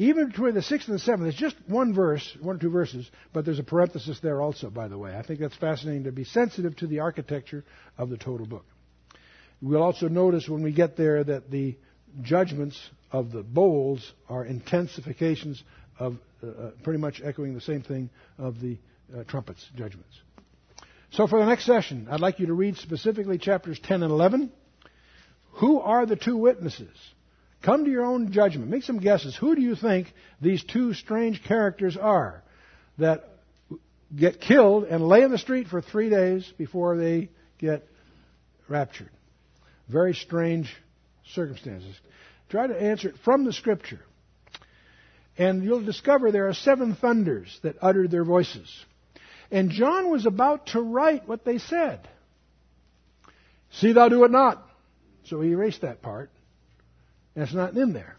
Even 0.00 0.28
between 0.28 0.54
the 0.54 0.62
sixth 0.62 0.88
and 0.88 0.94
the 0.94 1.02
seventh, 1.02 1.28
it's 1.28 1.36
just 1.36 1.56
one 1.66 1.92
verse, 1.92 2.34
one 2.40 2.56
or 2.56 2.58
two 2.58 2.70
verses, 2.70 3.10
but 3.34 3.44
there's 3.44 3.58
a 3.58 3.62
parenthesis 3.62 4.18
there 4.20 4.40
also, 4.40 4.70
by 4.70 4.88
the 4.88 4.96
way. 4.96 5.14
I 5.14 5.20
think 5.20 5.40
that's 5.40 5.56
fascinating 5.56 6.04
to 6.04 6.10
be 6.10 6.24
sensitive 6.24 6.74
to 6.76 6.86
the 6.86 7.00
architecture 7.00 7.66
of 7.98 8.08
the 8.08 8.16
total 8.16 8.46
book. 8.46 8.64
We'll 9.60 9.82
also 9.82 10.08
notice 10.08 10.48
when 10.48 10.62
we 10.62 10.72
get 10.72 10.96
there 10.96 11.22
that 11.22 11.50
the 11.50 11.76
judgments 12.22 12.80
of 13.12 13.30
the 13.30 13.42
bowls 13.42 14.14
are 14.26 14.42
intensifications 14.42 15.60
of 15.98 16.16
uh, 16.42 16.46
uh 16.46 16.70
pretty 16.82 16.98
much 16.98 17.20
echoing 17.22 17.52
the 17.52 17.60
same 17.60 17.82
thing 17.82 18.08
of 18.38 18.58
the 18.58 18.78
uh, 19.14 19.24
trumpets 19.24 19.68
judgments. 19.76 20.18
So 21.10 21.26
for 21.26 21.40
the 21.40 21.44
next 21.44 21.66
session, 21.66 22.08
I'd 22.10 22.20
like 22.20 22.38
you 22.38 22.46
to 22.46 22.54
read 22.54 22.78
specifically 22.78 23.36
chapters 23.36 23.78
10 23.78 24.02
and 24.02 24.10
11. 24.10 24.50
Who 25.56 25.78
are 25.78 26.06
the 26.06 26.16
two 26.16 26.38
witnesses? 26.38 26.96
Come 27.62 27.84
to 27.84 27.90
your 27.90 28.04
own 28.04 28.32
judgment. 28.32 28.70
Make 28.70 28.84
some 28.84 28.98
guesses. 28.98 29.36
Who 29.36 29.54
do 29.54 29.60
you 29.60 29.76
think 29.76 30.12
these 30.40 30.64
two 30.64 30.94
strange 30.94 31.42
characters 31.44 31.96
are 31.96 32.42
that 32.98 33.28
get 34.16 34.40
killed 34.40 34.84
and 34.84 35.06
lay 35.06 35.22
in 35.22 35.30
the 35.30 35.38
street 35.38 35.68
for 35.68 35.82
three 35.82 36.08
days 36.08 36.50
before 36.56 36.96
they 36.96 37.28
get 37.58 37.86
raptured? 38.68 39.10
Very 39.88 40.14
strange 40.14 40.74
circumstances. 41.34 41.94
Try 42.48 42.66
to 42.66 42.80
answer 42.80 43.08
it 43.08 43.16
from 43.24 43.44
the 43.44 43.52
scripture. 43.52 44.00
And 45.36 45.62
you'll 45.62 45.84
discover 45.84 46.32
there 46.32 46.48
are 46.48 46.54
seven 46.54 46.96
thunders 46.96 47.58
that 47.62 47.76
uttered 47.82 48.10
their 48.10 48.24
voices. 48.24 48.68
And 49.50 49.70
John 49.70 50.10
was 50.10 50.26
about 50.26 50.68
to 50.68 50.80
write 50.80 51.28
what 51.28 51.44
they 51.44 51.58
said. 51.58 52.08
See 53.72 53.92
thou 53.92 54.08
do 54.08 54.24
it 54.24 54.30
not. 54.30 54.66
So 55.24 55.40
he 55.40 55.50
erased 55.50 55.82
that 55.82 56.02
part. 56.02 56.30
And 57.34 57.44
it's 57.44 57.54
not 57.54 57.76
in 57.76 57.92
there. 57.92 58.16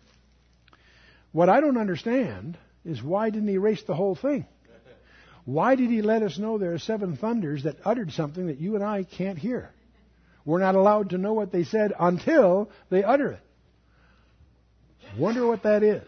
What 1.32 1.50
I 1.50 1.62
don't 1.62 1.78
understand 1.78 2.58
is 2.86 3.02
why 3.02 3.30
didn't 3.30 3.48
he 3.48 3.56
erase 3.56 3.84
the 3.84 3.96
whole 3.96 4.16
thing? 4.16 4.46
Why 5.46 5.76
did 5.76 5.90
he 5.90 6.02
let 6.02 6.22
us 6.22 6.38
know 6.38 6.58
there 6.58 6.74
are 6.74 6.80
seven 6.80 7.18
thunders 7.18 7.64
that 7.64 7.78
uttered 7.84 8.12
something 8.12 8.48
that 8.48 8.60
you 8.60 8.76
and 8.76 8.84
I 8.84 9.04
can't 9.04 9.40
hear? 9.40 9.72
We're 10.46 10.60
not 10.60 10.76
allowed 10.76 11.12
to 11.12 11.18
know 11.18 11.34
what 11.34 11.52
they 11.52 11.64
said 11.64 11.94
until 12.00 12.70
they 12.90 13.04
utter 13.04 13.32
it. 13.34 13.42
Wonder 15.18 15.46
what 15.46 15.64
that 15.64 15.84
is. 15.84 16.04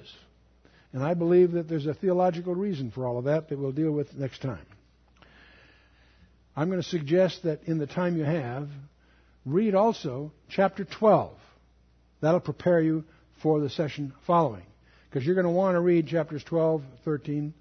And 0.92 1.04
I 1.04 1.14
believe 1.16 1.54
that 1.54 1.68
there's 1.68 1.88
a 1.88 1.94
theological 1.94 2.54
reason 2.54 2.92
for 2.92 3.08
all 3.08 3.18
of 3.18 3.26
that 3.26 3.50
that 3.50 3.58
we'll 3.58 3.72
deal 3.72 3.92
with 3.92 4.14
next 4.16 4.42
time. 4.42 4.66
I'm 6.56 6.70
going 6.70 6.82
to 6.82 6.88
suggest 6.88 7.44
that 7.44 7.64
in 7.64 7.80
the 7.80 7.88
time 7.88 8.16
you 8.16 8.24
have, 8.24 8.70
read 9.46 9.74
also 9.74 10.32
chapter 10.50 10.86
12. 10.86 11.36
That'll 12.24 12.40
prepare 12.40 12.80
you 12.80 13.04
for 13.42 13.60
the 13.60 13.70
session 13.70 14.14
following. 14.26 14.64
Because 15.10 15.26
you're 15.26 15.36
going 15.36 15.46
to 15.46 15.52
want 15.52 15.76
to 15.76 15.82
read 15.82 16.08
chapters 16.08 16.42
12, 16.46 16.82
13, 17.04 17.54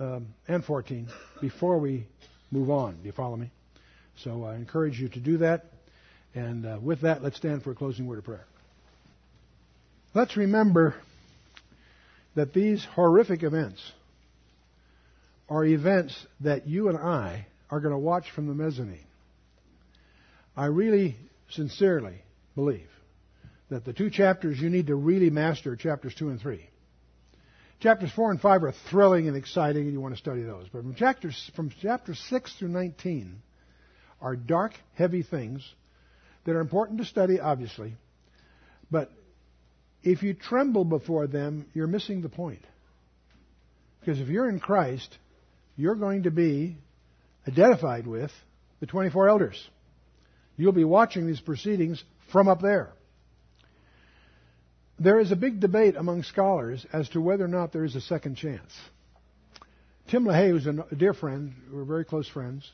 um, 0.00 0.26
and 0.48 0.64
14 0.64 1.06
before 1.40 1.78
we 1.78 2.08
move 2.50 2.70
on. 2.70 2.96
Do 2.96 3.06
you 3.06 3.12
follow 3.12 3.36
me? 3.36 3.52
So 4.16 4.42
I 4.42 4.56
encourage 4.56 4.98
you 4.98 5.08
to 5.10 5.20
do 5.20 5.38
that. 5.38 5.66
And 6.34 6.66
uh, 6.66 6.78
with 6.82 7.02
that, 7.02 7.22
let's 7.22 7.36
stand 7.36 7.62
for 7.62 7.70
a 7.70 7.76
closing 7.76 8.08
word 8.08 8.18
of 8.18 8.24
prayer. 8.24 8.44
Let's 10.12 10.36
remember 10.36 10.96
that 12.34 12.52
these 12.52 12.84
horrific 12.96 13.44
events 13.44 13.80
are 15.48 15.64
events 15.64 16.26
that 16.40 16.66
you 16.66 16.88
and 16.88 16.98
I 16.98 17.46
are 17.70 17.78
going 17.78 17.94
to 17.94 17.98
watch 17.98 18.28
from 18.34 18.48
the 18.48 18.54
mezzanine. 18.54 19.06
I 20.56 20.66
really, 20.66 21.14
sincerely 21.48 22.16
believe 22.56 22.88
that 23.70 23.84
the 23.84 23.92
two 23.92 24.10
chapters 24.10 24.60
you 24.60 24.70
need 24.70 24.88
to 24.88 24.94
really 24.94 25.30
master 25.30 25.76
chapters 25.76 26.14
2 26.14 26.28
and 26.28 26.40
3. 26.40 26.68
Chapters 27.80 28.10
4 28.14 28.32
and 28.32 28.40
5 28.40 28.64
are 28.64 28.74
thrilling 28.90 29.28
and 29.28 29.36
exciting, 29.36 29.82
and 29.82 29.92
you 29.92 30.00
want 30.00 30.14
to 30.14 30.20
study 30.20 30.42
those. 30.42 30.66
But 30.72 30.82
from 30.82 30.94
chapters, 30.94 31.50
from 31.54 31.70
chapters 31.82 32.22
6 32.30 32.54
through 32.58 32.68
19 32.68 33.42
are 34.20 34.36
dark, 34.36 34.72
heavy 34.94 35.22
things 35.22 35.66
that 36.44 36.54
are 36.54 36.60
important 36.60 36.98
to 36.98 37.04
study, 37.04 37.40
obviously. 37.40 37.94
But 38.90 39.10
if 40.02 40.22
you 40.22 40.34
tremble 40.34 40.84
before 40.84 41.26
them, 41.26 41.66
you're 41.74 41.86
missing 41.86 42.22
the 42.22 42.28
point. 42.28 42.64
Because 44.00 44.20
if 44.20 44.28
you're 44.28 44.48
in 44.48 44.60
Christ, 44.60 45.18
you're 45.76 45.94
going 45.94 46.24
to 46.24 46.30
be 46.30 46.76
identified 47.48 48.06
with 48.06 48.30
the 48.80 48.86
24 48.86 49.28
elders. 49.28 49.70
You'll 50.56 50.72
be 50.72 50.84
watching 50.84 51.26
these 51.26 51.40
proceedings 51.40 52.02
from 52.30 52.48
up 52.48 52.60
there. 52.60 52.92
There 54.98 55.18
is 55.18 55.32
a 55.32 55.36
big 55.36 55.60
debate 55.60 55.96
among 55.96 56.22
scholars 56.22 56.86
as 56.92 57.08
to 57.10 57.20
whether 57.20 57.44
or 57.44 57.48
not 57.48 57.72
there 57.72 57.84
is 57.84 57.96
a 57.96 58.00
second 58.00 58.36
chance. 58.36 58.72
Tim 60.08 60.24
LaHaye, 60.24 60.50
who's 60.50 60.66
a 60.66 60.94
dear 60.94 61.14
friend, 61.14 61.54
we're 61.72 61.84
very 61.84 62.04
close 62.04 62.28
friends, 62.28 62.70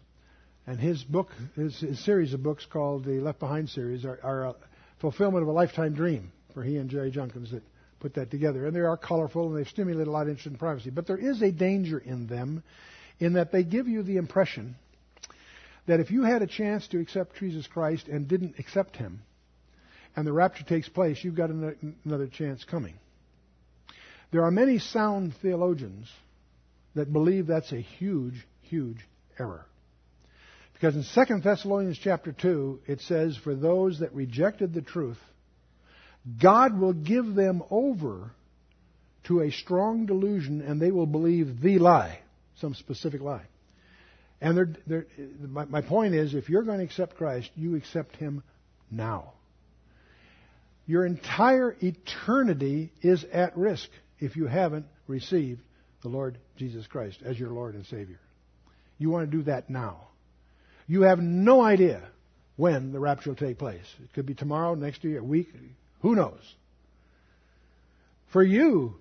and 0.67 0.79
his 0.79 1.03
book, 1.03 1.29
his, 1.57 1.79
his 1.81 2.05
series 2.05 2.35
of 2.35 2.43
books 2.43 2.67
called 2.67 3.05
the 3.05 3.21
Left 3.21 3.39
Behind 3.39 3.69
series, 3.69 4.05
are, 4.05 4.19
are 4.23 4.45
a 4.49 4.55
fulfillment 5.01 5.43
of 5.43 5.49
a 5.49 5.53
lifetime 5.53 5.95
dream 5.95 6.33
for 6.53 6.63
he 6.63 6.77
and 6.77 6.91
Jerry 6.91 7.11
Jenkins 7.11 7.53
that 7.53 7.63
put 8.01 8.15
that 8.15 8.31
together. 8.31 8.67
And 8.67 8.75
they 8.75 8.81
are 8.81 8.97
colorful 8.97 9.49
and 9.49 9.57
they've 9.57 9.69
stimulated 9.69 10.09
a 10.09 10.11
lot 10.11 10.23
of 10.23 10.29
interest 10.29 10.47
in 10.47 10.57
privacy. 10.57 10.91
But 10.91 11.07
there 11.07 11.17
is 11.17 11.41
a 11.43 11.53
danger 11.53 11.99
in 11.99 12.27
them 12.27 12.63
in 13.19 13.35
that 13.35 13.53
they 13.53 13.63
give 13.63 13.89
you 13.89 14.03
the 14.03 14.17
impression 14.17 14.77
that 15.87 16.01
if 16.01 16.11
you 16.11 16.25
had 16.25 16.43
a 16.43 16.47
chance 16.47 16.87
to 16.89 17.01
accept 17.01 17.37
Jesus 17.37 17.67
Christ 17.67 18.09
and 18.09 18.29
didn't 18.29 18.59
accept 18.59 18.97
him, 18.97 19.23
and 20.17 20.27
the 20.27 20.33
rapture 20.33 20.65
takes 20.65 20.89
place, 20.89 21.23
you've 21.23 21.35
got 21.35 21.51
another 21.51 22.27
chance 22.27 22.65
coming. 22.65 22.95
There 24.33 24.45
are 24.45 24.51
many 24.51 24.79
sound 24.79 25.35
theologians 25.43 26.09
that 26.95 27.13
believe 27.13 27.47
that's 27.47 27.73
a 27.73 27.81
huge, 27.81 28.47
huge 28.63 28.99
error. 29.39 29.67
Because 30.73 30.97
in 30.97 31.27
2 31.27 31.41
Thessalonians 31.41 31.99
chapter 32.03 32.33
2, 32.33 32.81
it 32.87 33.01
says, 33.03 33.37
For 33.37 33.55
those 33.55 34.01
that 34.01 34.15
rejected 34.15 34.73
the 34.73 34.81
truth, 34.81 35.19
God 36.41 36.79
will 36.79 36.93
give 36.93 37.35
them 37.35 37.63
over 37.71 38.31
to 39.25 39.41
a 39.41 39.51
strong 39.51 40.07
delusion 40.07 40.63
and 40.63 40.81
they 40.81 40.91
will 40.91 41.07
believe 41.07 41.61
the 41.61 41.79
lie, 41.79 42.21
some 42.57 42.75
specific 42.75 43.21
lie. 43.21 43.45
And 44.41 44.57
they're, 44.57 44.71
they're, 44.87 45.07
my, 45.47 45.67
my 45.67 45.83
point 45.83 46.15
is, 46.15 46.35
if 46.35 46.49
you're 46.49 46.63
going 46.63 46.79
to 46.79 46.85
accept 46.85 47.17
Christ, 47.17 47.51
you 47.57 47.77
accept 47.77 48.17
Him 48.17 48.43
now. 48.91 49.35
Your 50.91 51.07
entire 51.07 51.77
eternity 51.81 52.91
is 53.01 53.23
at 53.33 53.57
risk 53.57 53.89
if 54.19 54.35
you 54.35 54.49
haven't 54.49 54.87
received 55.07 55.61
the 56.03 56.09
Lord 56.09 56.37
Jesus 56.57 56.85
Christ 56.89 57.19
as 57.25 57.39
your 57.39 57.51
Lord 57.51 57.77
and 57.77 57.87
Savior. 57.87 58.19
You 58.99 59.09
want 59.09 59.31
to 59.31 59.37
do 59.37 59.45
that 59.45 59.71
now. 59.71 60.09
You 60.89 61.03
have 61.03 61.21
no 61.21 61.61
idea 61.61 62.03
when 62.57 62.91
the 62.91 62.99
rapture 62.99 63.31
will 63.31 63.37
take 63.37 63.57
place. 63.57 63.85
It 64.03 64.13
could 64.15 64.27
be 64.27 64.35
tomorrow, 64.35 64.75
next 64.75 65.05
year, 65.05 65.21
a 65.21 65.23
week, 65.23 65.55
who 66.01 66.17
knows? 66.17 66.43
For 68.33 68.43
you, 68.43 68.97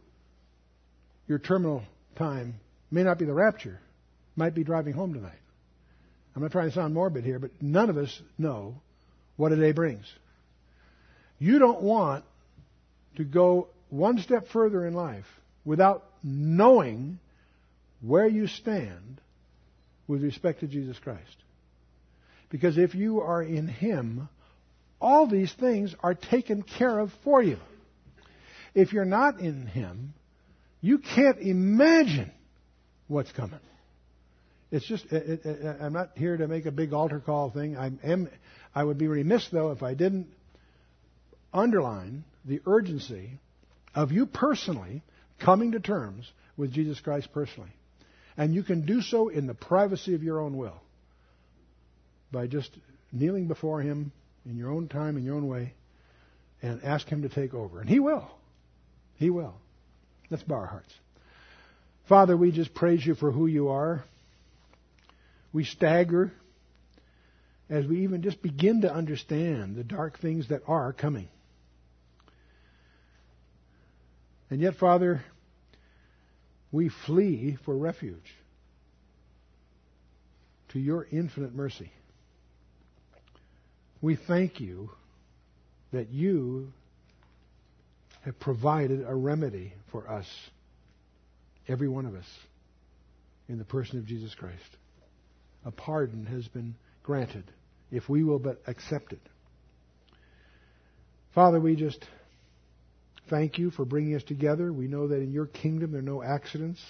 your 1.27 1.39
terminal 1.39 1.81
time 2.17 2.59
may 2.91 3.01
not 3.01 3.17
be 3.17 3.25
the 3.25 3.33
rapture, 3.33 3.79
might 4.35 4.53
be 4.53 4.63
driving 4.63 4.93
home 4.93 5.15
tonight. 5.15 5.41
I'm 6.35 6.43
not 6.43 6.51
trying 6.51 6.69
to 6.69 6.75
sound 6.75 6.93
morbid 6.93 7.23
here, 7.23 7.39
but 7.39 7.49
none 7.59 7.89
of 7.89 7.97
us 7.97 8.21
know 8.37 8.75
what 9.37 9.53
a 9.53 9.55
day 9.55 9.71
brings. 9.71 10.05
You 11.39 11.57
don't 11.57 11.81
want 11.81 12.25
to 13.15 13.23
go 13.23 13.67
one 13.89 14.19
step 14.19 14.47
further 14.49 14.85
in 14.85 14.93
life 14.93 15.25
without 15.65 16.03
knowing 16.23 17.19
where 18.01 18.27
you 18.27 18.47
stand 18.47 19.21
with 20.07 20.21
respect 20.21 20.59
to 20.61 20.67
Jesus 20.67 20.97
Christ. 20.99 21.23
Because 22.49 22.77
if 22.77 22.95
you 22.95 23.21
are 23.21 23.41
in 23.41 23.67
Him, 23.67 24.27
all 24.99 25.27
these 25.27 25.53
things 25.53 25.95
are 26.01 26.15
taken 26.15 26.61
care 26.61 26.99
of 26.99 27.11
for 27.23 27.41
you. 27.41 27.57
If 28.73 28.91
you're 28.91 29.05
not 29.05 29.39
in 29.39 29.65
Him, 29.65 30.13
you 30.81 30.99
can't 30.99 31.39
imagine 31.39 32.31
what's 33.07 33.31
coming. 33.31 33.59
It's 34.71 34.85
just, 34.85 35.05
it, 35.11 35.45
it, 35.45 35.77
I'm 35.81 35.93
not 35.93 36.11
here 36.15 36.37
to 36.37 36.47
make 36.47 36.65
a 36.65 36.71
big 36.71 36.93
altar 36.93 37.19
call 37.19 37.49
thing. 37.49 37.75
I 37.75 37.91
am, 38.03 38.29
I 38.75 38.83
would 38.83 38.97
be 38.97 39.07
remiss 39.07 39.47
though 39.51 39.71
if 39.71 39.81
I 39.81 39.93
didn't 39.93 40.27
underline 41.53 42.23
the 42.45 42.61
urgency 42.65 43.39
of 43.95 44.11
you 44.11 44.25
personally 44.25 45.03
coming 45.39 45.71
to 45.71 45.79
terms 45.79 46.31
with 46.57 46.71
Jesus 46.71 46.99
Christ 46.99 47.29
personally. 47.33 47.71
And 48.37 48.53
you 48.53 48.63
can 48.63 48.85
do 48.85 49.01
so 49.01 49.29
in 49.29 49.47
the 49.47 49.53
privacy 49.53 50.15
of 50.15 50.23
your 50.23 50.39
own 50.39 50.57
will 50.57 50.81
by 52.31 52.47
just 52.47 52.69
kneeling 53.11 53.47
before 53.47 53.81
Him 53.81 54.11
in 54.45 54.57
your 54.57 54.71
own 54.71 54.87
time, 54.87 55.17
in 55.17 55.23
your 55.23 55.35
own 55.35 55.47
way, 55.47 55.73
and 56.61 56.83
ask 56.83 57.07
Him 57.07 57.23
to 57.23 57.29
take 57.29 57.53
over. 57.53 57.79
And 57.81 57.89
He 57.89 57.99
will. 57.99 58.29
He 59.15 59.29
will. 59.29 59.55
Let's 60.29 60.43
bow 60.43 60.55
our 60.55 60.65
hearts. 60.65 60.93
Father, 62.07 62.35
we 62.35 62.51
just 62.51 62.73
praise 62.73 63.05
you 63.05 63.15
for 63.15 63.31
who 63.31 63.47
you 63.47 63.69
are. 63.69 64.03
We 65.51 65.63
stagger 65.63 66.31
as 67.69 67.85
we 67.85 68.03
even 68.03 68.21
just 68.21 68.41
begin 68.41 68.81
to 68.81 68.93
understand 68.93 69.75
the 69.75 69.83
dark 69.83 70.19
things 70.19 70.49
that 70.49 70.61
are 70.67 70.93
coming. 70.93 71.27
And 74.49 74.61
yet, 74.61 74.75
Father, 74.75 75.23
we 76.71 76.89
flee 77.05 77.57
for 77.65 77.75
refuge 77.75 78.33
to 80.69 80.79
your 80.79 81.07
infinite 81.11 81.53
mercy. 81.53 81.91
We 84.01 84.15
thank 84.15 84.59
you 84.59 84.91
that 85.91 86.09
you 86.09 86.71
have 88.21 88.39
provided 88.39 89.05
a 89.07 89.15
remedy 89.15 89.73
for 89.91 90.09
us, 90.09 90.27
every 91.67 91.87
one 91.87 92.05
of 92.05 92.15
us, 92.15 92.27
in 93.47 93.57
the 93.57 93.65
person 93.65 93.97
of 93.97 94.05
Jesus 94.05 94.33
Christ. 94.35 94.77
A 95.65 95.71
pardon 95.71 96.25
has 96.25 96.47
been 96.47 96.75
granted 97.03 97.43
if 97.91 98.07
we 98.07 98.23
will 98.23 98.39
but 98.39 98.61
accept 98.67 99.13
it. 99.13 99.21
Father, 101.33 101.59
we 101.59 101.75
just 101.75 102.05
thank 103.29 103.57
you 103.57 103.71
for 103.71 103.85
bringing 103.85 104.15
us 104.15 104.23
together. 104.23 104.71
We 104.71 104.87
know 104.87 105.07
that 105.07 105.21
in 105.21 105.31
your 105.31 105.45
kingdom 105.45 105.91
there 105.91 105.99
are 105.99 106.03
no 106.03 106.23
accidents, 106.23 106.81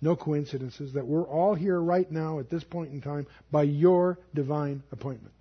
no 0.00 0.16
coincidences, 0.16 0.94
that 0.94 1.06
we're 1.06 1.26
all 1.26 1.54
here 1.54 1.80
right 1.80 2.10
now 2.10 2.38
at 2.38 2.50
this 2.50 2.64
point 2.64 2.92
in 2.92 3.00
time 3.00 3.26
by 3.50 3.62
your 3.62 4.18
divine 4.34 4.82
appointment. 4.92 5.34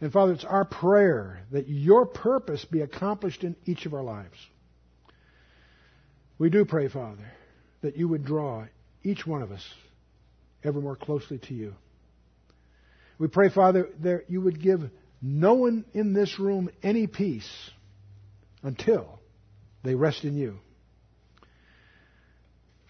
And 0.00 0.12
Father, 0.12 0.32
it's 0.32 0.44
our 0.44 0.64
prayer 0.64 1.40
that 1.52 1.68
your 1.68 2.04
purpose 2.04 2.64
be 2.64 2.80
accomplished 2.80 3.44
in 3.44 3.56
each 3.64 3.86
of 3.86 3.94
our 3.94 4.02
lives. 4.02 4.36
We 6.38 6.50
do 6.50 6.64
pray, 6.64 6.88
Father, 6.88 7.24
that 7.82 7.96
you 7.96 8.08
would 8.08 8.24
draw 8.24 8.66
each 9.02 9.26
one 9.26 9.42
of 9.42 9.52
us 9.52 9.64
ever 10.64 10.80
more 10.80 10.96
closely 10.96 11.38
to 11.38 11.54
you. 11.54 11.74
We 13.18 13.28
pray, 13.28 13.48
Father, 13.48 13.88
that 14.02 14.24
you 14.28 14.40
would 14.40 14.60
give 14.60 14.90
no 15.22 15.54
one 15.54 15.84
in 15.94 16.12
this 16.12 16.38
room 16.38 16.68
any 16.82 17.06
peace 17.06 17.48
until 18.64 19.20
they 19.84 19.94
rest 19.94 20.24
in 20.24 20.36
you. 20.36 20.58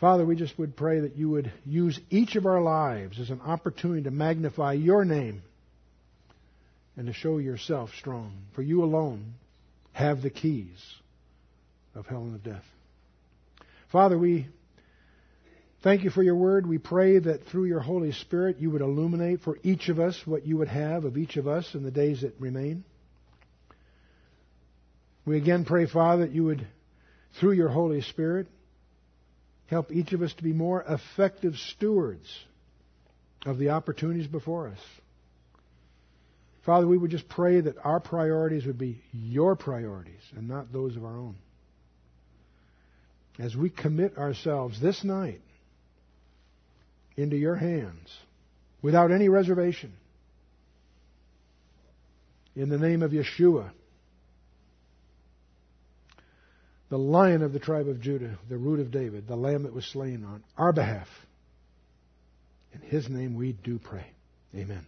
Father, 0.01 0.25
we 0.25 0.37
just 0.37 0.59
would 0.59 0.77
pray 0.77 1.01
that 1.01 1.17
you 1.17 1.31
would 1.31 1.53
use 1.65 1.99
each 2.11 2.37
of 2.37 2.47
our 2.47 2.61
lives 2.61 3.21
as 3.21 3.31
an 3.31 3.41
opportunity 3.41 4.03
to 4.05 4.11
magnify 4.11 4.73
your 4.73 5.05
name 5.05 5.43
and 6.97 7.07
to 7.07 7.13
show 7.13 7.39
yourself 7.39 7.91
strong. 7.99 8.33
For 8.55 8.63
you 8.63 8.83
alone 8.83 9.35
have 9.93 10.23
the 10.23 10.31
keys 10.31 10.79
of 11.95 12.07
hell 12.07 12.23
and 12.23 12.35
of 12.35 12.43
death. 12.43 12.65
Father, 13.91 14.19
we 14.19 14.49
thank 15.83 16.03
you 16.03 16.11
for 16.11 16.23
your 16.23 16.37
word. 16.37 16.67
We 16.67 16.79
pray 16.79 17.19
that 17.19 17.47
through 17.47 17.67
your 17.67 17.81
Holy 17.81 18.13
Spirit 18.13 18.59
you 18.59 18.71
would 18.71 18.83
illuminate 18.83 19.41
for 19.41 19.59
each 19.63 19.89
of 19.89 20.01
us 20.01 20.21
what 20.25 20.47
you 20.47 20.59
would 20.59 20.69
have 20.69 21.05
of 21.05 21.17
each 21.17 21.37
of 21.37 21.49
us 21.49 21.75
in 21.75 21.83
the 21.83 21.91
days 21.91 22.23
that 22.23 22.35
remain. 22.41 22.85
We 25.25 25.37
again 25.37 25.65
pray, 25.65 25.87
Father, 25.87 26.27
that 26.27 26.35
you 26.35 26.45
would, 26.45 26.67
through 27.41 27.53
your 27.53 27.69
Holy 27.69 28.03
Spirit, 28.03 28.47
help 29.67 29.91
each 29.91 30.13
of 30.13 30.23
us 30.23 30.33
to 30.35 30.43
be 30.43 30.53
more 30.53 30.85
effective 30.87 31.57
stewards 31.57 32.29
of 33.47 33.59
the 33.59 33.71
opportunities 33.71 34.27
before 34.27 34.69
us. 34.69 34.79
Father, 36.65 36.87
we 36.87 36.97
would 36.97 37.11
just 37.11 37.29
pray 37.29 37.61
that 37.61 37.77
our 37.85 38.01
priorities 38.01 38.65
would 38.65 38.79
be 38.79 39.01
your 39.13 39.55
priorities 39.55 40.21
and 40.37 40.49
not 40.49 40.73
those 40.73 40.97
of 40.97 41.05
our 41.05 41.17
own. 41.17 41.37
As 43.39 43.55
we 43.57 43.69
commit 43.69 44.17
ourselves 44.17 44.81
this 44.81 45.05
night 45.05 45.43
into 47.17 47.37
your 47.37 47.57
hands 47.57 48.09
without 48.81 49.11
any 49.11 49.29
reservation, 49.29 49.93
in 52.57 52.69
the 52.69 52.79
name 52.79 53.03
of 53.03 53.11
Yeshua, 53.11 53.71
the 56.95 56.99
lion 56.99 57.43
of 57.43 57.53
the 57.53 57.59
tribe 57.59 57.89
of 57.89 58.01
Judah, 58.01 58.39
the 58.49 58.57
root 58.57 58.79
of 58.79 58.93
David, 58.93 59.27
the 59.27 59.35
lamb 59.35 59.65
that 59.65 59.75
was 59.75 59.85
slain 59.85 60.25
on 60.25 60.45
our 60.57 60.73
behalf. 60.73 61.09
In 62.73 62.83
his 62.83 63.09
name 63.09 63.35
we 63.35 63.51
do 63.51 63.81
pray. 63.81 64.07
Amen. 64.55 64.87